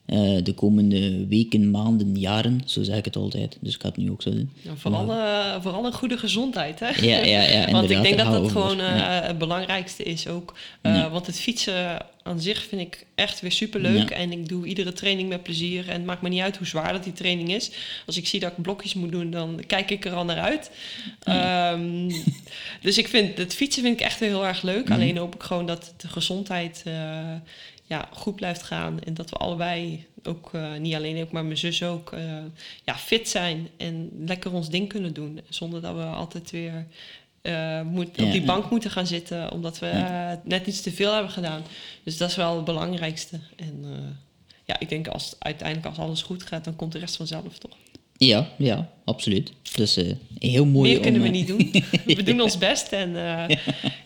Eh, 0.06 0.36
de 0.42 0.52
komende 0.54 1.26
weken, 1.26 1.70
maanden, 1.70 2.18
jaren, 2.18 2.60
zo 2.64 2.82
zeg 2.82 2.96
ik 2.96 3.04
het 3.04 3.16
altijd. 3.16 3.56
Dus 3.60 3.74
ik 3.74 3.80
ga 3.80 3.88
het 3.88 3.96
nu 3.96 4.10
ook 4.10 4.22
zo 4.22 4.30
doen. 4.30 4.50
Ja, 4.62 4.70
vooral, 4.76 5.10
eh, 5.12 5.62
vooral 5.62 5.84
een 5.84 5.92
goede 5.92 6.18
gezondheid, 6.18 6.80
hè? 6.80 6.88
Ja, 6.88 7.24
ja, 7.24 7.42
ja, 7.42 7.70
want 7.72 7.90
ik 7.90 8.02
denk 8.02 8.18
dat 8.18 8.32
dat 8.32 8.50
gewoon 8.50 8.80
eh, 8.80 8.96
Ja. 8.96 9.22
het 9.22 9.38
belangrijkste 9.38 10.02
is 10.02 10.28
ook. 10.28 10.54
Ja. 10.82 11.10
Want 11.10 11.26
het 11.26 11.40
fietsen 11.40 12.06
aan 12.22 12.40
zich 12.40 12.64
vind 12.64 12.80
ik 12.80 13.06
echt 13.14 13.40
weer 13.40 13.52
superleuk. 13.52 14.10
En 14.10 14.32
ik 14.32 14.48
doe 14.48 14.66
iedere 14.66 14.92
training 14.92 15.28
met 15.28 15.42
plezier. 15.42 15.88
En 15.88 15.94
het 15.94 16.04
maakt 16.04 16.22
me 16.22 16.28
niet 16.28 16.40
uit 16.40 16.56
hoe 16.56 16.66
zwaar 16.66 16.92
dat 16.92 17.04
die 17.04 17.12
training 17.12 17.52
is. 17.54 17.70
Als 18.06 18.16
ik 18.16 18.26
zie 18.26 18.40
dat 18.40 18.52
ik 18.56 18.62
blokjes 18.62 18.94
moet 18.94 19.12
doen, 19.12 19.30
dan 19.30 19.60
kijk 19.66 19.90
ik 19.90 20.04
er 20.04 20.12
al 20.12 20.24
naar 20.24 20.40
uit. 20.40 20.70
Ehm, 21.22 22.10
dus 22.82 22.98
ik 22.98 23.08
vind 23.08 23.38
het 23.38 23.54
fietsen 23.54 23.82
vind 23.82 24.00
ik 24.00 24.06
echt 24.06 24.20
weer 24.20 24.28
heel 24.28 24.46
erg 24.46 24.62
leuk. 24.62 24.84
Mhm. 24.84 24.92
Alleen 24.92 25.16
hoop 25.16 25.34
ik 25.34 25.42
gewoon 25.42 25.66
dat 25.66 25.94
de 25.96 26.08
gezondheid 26.08 26.84
ja, 27.94 28.08
goed 28.12 28.34
blijft 28.34 28.62
gaan. 28.62 29.00
En 29.00 29.14
dat 29.14 29.30
we 29.30 29.36
allebei 29.36 30.06
ook, 30.22 30.50
eh, 30.52 30.74
niet 30.76 30.94
alleen 30.94 31.16
ik, 31.16 31.30
maar 31.30 31.44
mijn 31.44 31.58
zus 31.58 31.82
ook, 31.82 32.12
eh, 32.12 32.20
ja, 32.84 32.96
fit 32.96 33.28
zijn. 33.28 33.68
En 33.76 34.10
lekker 34.26 34.52
ons 34.52 34.68
ding 34.68 34.88
kunnen 34.88 35.14
doen. 35.14 35.40
Zonder 35.48 35.80
dat 35.80 35.94
we 35.94 36.02
altijd 36.02 36.50
weer 36.50 36.86
eh, 37.42 37.82
moet, 37.82 38.08
Ja, 38.16 38.24
op 38.24 38.30
die 38.30 38.40
ja. 38.40 38.46
bank 38.46 38.70
moeten 38.70 38.90
gaan 38.90 39.06
zitten. 39.06 39.52
Omdat 39.52 39.78
we 39.78 39.92
net 40.44 40.66
iets 40.66 40.80
te 40.80 40.92
veel 40.92 41.12
hebben 41.12 41.30
gedaan. 41.30 41.62
Dus 42.02 42.16
dat 42.16 42.30
is 42.30 42.36
wel 42.36 42.56
het 42.56 42.64
belangrijkste. 42.64 43.40
En 43.56 43.84
ja, 44.64 44.78
ik 44.78 44.88
denk 44.88 45.08
als 45.08 45.36
uiteindelijk 45.38 45.86
als 45.86 45.98
alles 45.98 46.22
goed 46.22 46.42
gaat, 46.42 46.64
dan 46.64 46.76
komt 46.76 46.92
de 46.92 46.98
rest 46.98 47.16
vanzelf 47.16 47.58
toch. 47.58 47.76
Ja, 48.16 48.48
ja, 48.58 48.90
absoluut. 49.04 49.52
Dus 49.76 49.98
heel 50.38 50.66
mooi 50.66 50.90
Meer 50.90 51.00
kunnen 51.00 51.20
om, 51.20 51.26
we 51.26 51.32
niet 51.32 51.46
doen. 51.46 51.72
We 52.16 52.22
doen 52.22 52.40
ons 52.40 52.58
best 52.58 52.92
en 52.92 53.10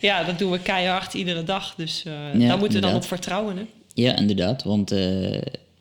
ja, 0.01 0.25
dat 0.25 0.39
doen 0.39 0.51
we 0.51 0.61
keihard 0.61 1.15
iedere 1.15 1.45
dag. 1.45 1.75
Dus 1.75 2.03
daar 2.33 2.59
moeten 2.59 2.81
we 2.81 2.87
dan 2.87 2.95
op 2.95 3.05
vertrouwen. 3.05 3.57
Hè? 3.57 3.65
Ja, 3.99 4.17
inderdaad. 4.17 4.63
Want 4.63 4.91
eh, 4.91 5.33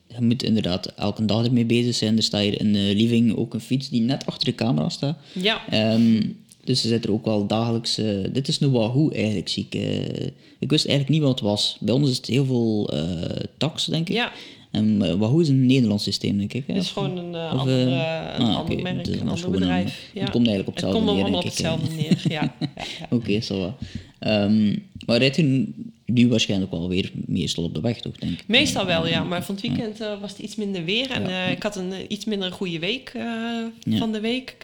je 0.08 0.22
moet 0.22 0.44
inderdaad 0.44 0.86
elke 0.96 1.26
dag 1.26 1.46
ermee 1.46 1.66
bezig 1.66 1.96
zijn. 1.96 2.18
Er 2.18 2.24
staat 2.24 2.42
hier 2.42 2.60
in 2.60 2.74
de 2.74 2.94
living 2.96 3.36
ook 3.36 3.54
een 3.54 3.60
fiets 3.62 3.90
die 3.90 4.02
net 4.02 4.26
achter 4.26 4.46
de 4.46 4.56
camera 4.56 4.90
staat. 4.90 5.18
Ja, 5.34 5.70
Ehm, 5.70 6.22
dus 6.64 6.82
ze 6.82 6.88
zit 6.88 7.04
er 7.06 7.12
ook 7.12 7.26
wel 7.26 7.48
dagelijks... 7.48 7.98
eh, 7.98 8.06
dit 8.32 8.48
is 8.48 8.60
een 8.60 8.72
Wahoo 8.72 9.10
eigenlijk, 9.10 9.48
zie 9.50 9.66
ik. 9.70 9.76
eh. 9.82 10.26
ik 10.60 10.70
wist 10.70 10.86
eigenlijk 10.86 11.10
niet 11.10 11.22
wat 11.28 11.40
het 11.40 11.50
was. 11.50 11.78
Bij 11.80 11.94
ons 11.94 12.10
is 12.10 12.18
het 12.18 12.26
heel 12.26 12.46
veel 12.46 12.90
eh 12.94 13.40
tax, 13.58 13.86
denk 13.86 14.10
ik. 14.10 14.16
ja. 14.16 14.32
En 14.72 15.02
eh, 15.02 15.14
Wahoo 15.14 15.40
is 15.40 15.50
een 15.50 15.66
Nederlands 15.66 16.04
systeem, 16.04 16.38
denk 16.38 16.54
ik. 16.54 16.64
het 16.68 16.76
is 16.78 16.92
gewoon 16.92 17.18
een, 17.18 17.36
eh, 17.36 17.52
of, 17.54 17.60
ander, 17.60 17.88
eh, 17.88 17.94
eh, 18.28 18.40
een 18.40 18.46
ah, 18.46 18.56
ander 18.58 18.82
merk, 18.82 18.98
het 18.98 19.08
is 19.08 19.20
een 19.20 19.28
ander 19.28 19.46
een- 19.46 19.52
bedrijf. 19.52 20.10
ja. 20.14 20.22
Het 20.22 20.30
komt 20.30 20.48
eigenlijk 20.48 20.68
op 20.68 20.74
Het 20.76 20.84
hetzelfde 20.84 21.06
komt 21.06 21.18
neer, 21.18 21.24
allemaal 21.24 21.42
denk 21.42 21.54
op 21.54 21.60
ik. 21.60 21.66
hetzelfde 21.90 21.96
neer, 21.96 22.32
ja. 22.32 22.56
Oké, 23.18 23.42
zo 23.42 23.60
wat. 23.60 23.74
Ehm, 24.20 24.76
maar 25.06 25.18
rijdt 25.18 25.38
u 25.38 25.74
nu 26.06 26.28
waarschijnlijk 26.28 26.72
wel 26.72 26.90
weer 26.90 27.12
meestal 27.26 27.64
op 27.64 27.74
de 27.74 27.82
weg, 27.82 28.00
toch, 28.02 28.16
denk 28.18 28.32
ik? 28.40 28.44
Meestal 28.48 28.86
wel, 28.86 29.08
ja. 29.08 29.24
Maar 29.24 29.44
van 29.46 29.56
het 29.56 29.64
weekend 29.64 30.02
eh, 30.02 30.20
was 30.22 30.32
het 30.32 30.40
iets 30.40 30.56
minder 30.56 30.84
weer. 30.86 31.12
En 31.12 31.28
eh, 31.28 31.52
ik 31.52 31.64
had 31.64 31.76
een 31.76 31.92
eh, 31.94 32.00
iets 32.08 32.26
minder 32.26 32.52
goede 32.52 32.80
week 32.80 33.12
eh, 33.16 33.98
van 33.98 34.12
de 34.12 34.20
week. 34.20 34.58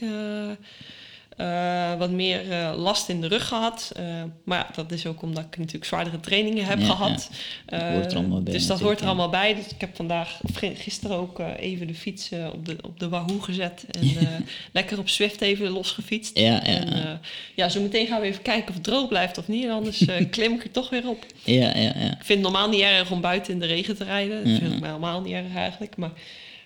Eh, 1.37 1.97
wat 1.97 2.11
meer 2.11 2.51
eh, 2.51 2.73
last 2.77 3.09
in 3.09 3.21
de 3.21 3.27
rug 3.27 3.47
gehad. 3.47 3.91
Eh, 3.95 4.03
maar 4.45 4.57
ja, 4.57 4.67
dat 4.75 4.91
is 4.91 5.05
ook 5.05 5.21
omdat 5.21 5.43
ik 5.43 5.57
natuurlijk 5.57 5.85
zwaardere 5.85 6.19
trainingen 6.19 6.65
heb 6.65 6.79
Ja, 6.79 6.85
gehad. 6.85 7.29
Dat 7.65 7.81
hoort 7.81 8.11
er 8.11 8.17
allemaal 8.17 8.41
bij 8.41 8.53
Dus 8.53 8.67
dat 8.67 8.79
hoort 8.79 8.99
er 8.99 9.05
allemaal 9.05 9.29
bij. 9.29 9.55
Dus 9.55 9.67
ik 9.67 9.81
heb 9.81 9.95
vandaag, 9.95 10.39
gisteren 10.73 11.17
ook 11.17 11.39
even 11.39 11.87
de 11.87 11.95
fiets 11.95 12.29
op, 12.53 12.65
de, 12.65 12.77
op 12.81 12.99
de 12.99 13.09
Wahoo 13.09 13.39
gezet. 13.39 13.85
En 13.89 14.11
lekker 14.71 14.99
op 14.99 15.09
Swift 15.09 15.41
even 15.41 15.69
losgefietst. 15.69 16.37
Ja, 16.37 16.43
ja, 16.43 16.61
En 16.61 16.97
ja. 16.97 17.19
ja, 17.55 17.69
zo 17.69 17.81
meteen 17.81 18.07
gaan 18.07 18.21
we 18.21 18.27
even 18.27 18.41
kijken 18.41 18.67
of 18.67 18.73
het 18.73 18.83
droog 18.83 19.07
blijft 19.07 19.37
of 19.37 19.47
niet. 19.47 19.69
Anders 19.69 20.05
klim 20.29 20.53
ik 20.53 20.63
er 20.63 20.71
toch 20.71 20.89
weer 20.89 21.09
op. 21.09 21.25
ja, 21.43 21.77
ja, 21.77 21.81
ja. 21.81 21.91
Ik 21.93 22.23
vind 22.23 22.27
het 22.27 22.51
normaal 22.51 22.69
niet 22.69 22.81
erg 22.81 23.11
om 23.11 23.21
buiten 23.21 23.53
in 23.53 23.59
de 23.59 23.65
regen 23.65 23.95
te 23.95 24.03
rijden. 24.03 24.43
Dat 24.43 24.59
vind 24.59 24.73
ik 24.73 24.79
mij 24.79 24.89
helemaal 24.89 25.21
niet 25.21 25.33
erg 25.33 25.55
eigenlijk. 25.55 25.97
Maar 25.97 26.11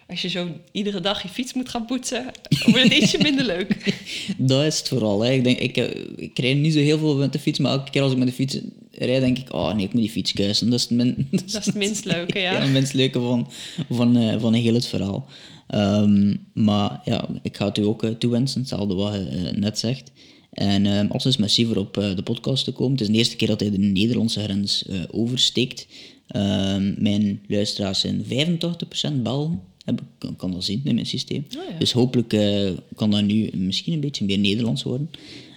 als 0.08 0.22
je 0.22 0.28
zo 0.28 0.47
iedere 0.72 0.99
dag 0.99 1.22
je 1.22 1.30
fiets 1.30 1.53
moet 1.53 1.70
gaan 1.70 1.86
poetsen, 1.86 2.26
wordt 2.66 2.84
het 2.84 2.93
ietsje 2.93 3.18
minder 3.22 3.45
leuk. 3.45 3.95
Dat 4.38 4.64
is 4.64 4.78
het 4.78 4.88
vooral. 4.88 5.22
Hè. 5.22 5.32
Ik, 5.32 5.43
denk, 5.43 5.60
ik, 5.60 5.78
eh, 5.78 6.01
ik 6.16 6.39
rijd 6.39 6.58
niet 6.58 6.74
zo 6.74 6.80
heel 6.80 6.97
veel 6.97 7.16
met 7.16 7.34
de 7.34 7.39
fiets, 7.39 7.60
maar 7.60 7.72
elke 7.72 7.91
keer 7.91 8.01
als 8.01 8.12
ik 8.12 8.18
met 8.18 8.28
de 8.28 8.34
fiets 8.34 8.58
rijd, 8.91 9.22
denk 9.22 9.38
ik, 9.38 9.53
oh 9.53 9.74
nee, 9.74 9.86
ik 9.86 9.93
moet 9.93 10.01
die 10.01 10.12
fiets 10.12 10.34
kuisen. 10.34 10.70
Dat 10.70 10.80
is 10.80 10.86
het, 10.86 10.97
min, 10.97 11.28
Dat 11.32 11.43
is 11.43 11.66
het 11.66 11.76
minst 11.76 12.05
leuke, 12.05 12.39
ja. 12.47 12.62
het 12.62 12.72
minst 12.72 12.93
leuke 12.93 13.20
van, 13.20 13.49
van, 13.89 14.18
eh, 14.18 14.39
van 14.39 14.53
heel 14.53 14.74
het 14.74 14.86
verhaal. 14.86 15.28
Ehm, 15.68 16.36
maar 16.53 17.01
ja, 17.05 17.30
ik 17.41 17.58
ga 17.58 17.66
het 17.66 17.78
u 17.78 17.84
ook 17.84 18.03
eh, 18.03 18.12
toewensen, 18.12 18.60
hetzelfde 18.60 18.93
wat 18.93 19.14
je 19.14 19.51
net 19.55 19.80
zegt. 19.80 20.12
En 20.51 20.86
ehm 20.86 21.12
als 21.12 21.26
is 21.26 21.38
merci 21.38 21.66
voor 21.66 21.76
op 21.76 21.93
de 21.93 22.24
podcast 22.24 22.64
te 22.64 22.72
komen. 22.72 22.91
Het 22.91 23.01
is 23.01 23.08
de 23.08 23.14
eerste 23.14 23.36
keer 23.36 23.47
dat 23.47 23.60
hij 23.60 23.72
de 23.72 23.78
Nederlandse 23.78 24.43
grens 24.43 24.86
oversteekt. 25.12 25.88
Ehm, 26.28 26.93
mijn 26.97 27.41
luisteraars 27.47 27.99
zijn 27.99 28.26
85% 28.26 29.24
Belgen. 29.24 29.62
Heb 29.88 30.02
ik 30.02 30.08
kan, 30.18 30.36
kan 30.36 30.52
dat 30.52 30.64
zien 30.64 30.82
in 30.84 30.94
mijn 30.94 31.06
systeem. 31.06 31.46
Oh 31.58 31.64
ja. 31.72 31.78
Dus 31.80 31.92
hopelijk 31.92 32.34
eh, 32.34 32.70
kan 32.96 33.12
dat 33.12 33.24
nu 33.24 33.50
misschien 33.54 33.94
een 33.94 34.00
beetje 34.00 34.26
meer 34.26 34.38
Nederlands 34.38 34.84
worden. 34.84 35.10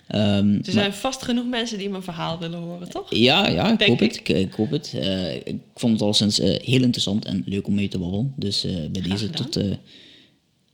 Ehm, 0.06 0.54
Er 0.54 0.72
zijn 0.72 0.92
vast 0.92 1.22
genoeg 1.22 1.46
mensen 1.46 1.78
die 1.78 1.88
mijn 1.88 2.02
verhaal 2.02 2.38
willen 2.38 2.58
horen, 2.58 2.90
toch? 2.90 3.14
ja, 3.14 3.48
ja, 3.48 3.72
ik 3.78 3.86
hoop 3.86 4.02
ik. 4.02 4.10
het. 4.12 4.28
Ik, 4.28 4.28
ik 4.28 4.52
hoop 4.52 4.70
het. 4.70 4.94
Eh, 4.94 5.34
ik 5.34 5.56
vond 5.74 5.92
het 5.92 6.02
al 6.02 6.14
sinds 6.14 6.38
eh, 6.40 6.48
heel 6.64 6.82
interessant 6.82 7.24
en 7.24 7.42
leuk 7.46 7.66
om 7.66 7.74
mee 7.74 7.88
te 7.88 7.98
babbelen. 7.98 8.32
Dus 8.36 8.62
bij 8.92 9.02
deze 9.02 9.26
gedaan. 9.26 9.30
tot... 9.50 9.56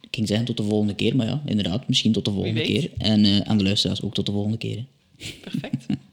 ik 0.01 0.11
ging 0.11 0.29
zeggen 0.29 0.47
tot 0.47 0.57
de 0.57 0.63
volgende 0.63 0.95
keer, 0.95 1.17
maar 1.17 1.27
ja, 1.27 1.43
inderdaad, 1.47 1.89
misschien 1.89 2.13
tot 2.13 2.25
de 2.25 2.31
volgende 2.31 2.63
keer. 2.63 2.91
En 2.99 3.47
aan 3.47 3.59
de 3.59 3.65
luisteraars 3.65 4.03
ook 4.03 4.15
tot 4.15 4.27
de 4.27 4.33
volgende 4.33 4.59
keer. 4.59 4.77
hè. 4.77 5.27
Perfect. 5.41 5.87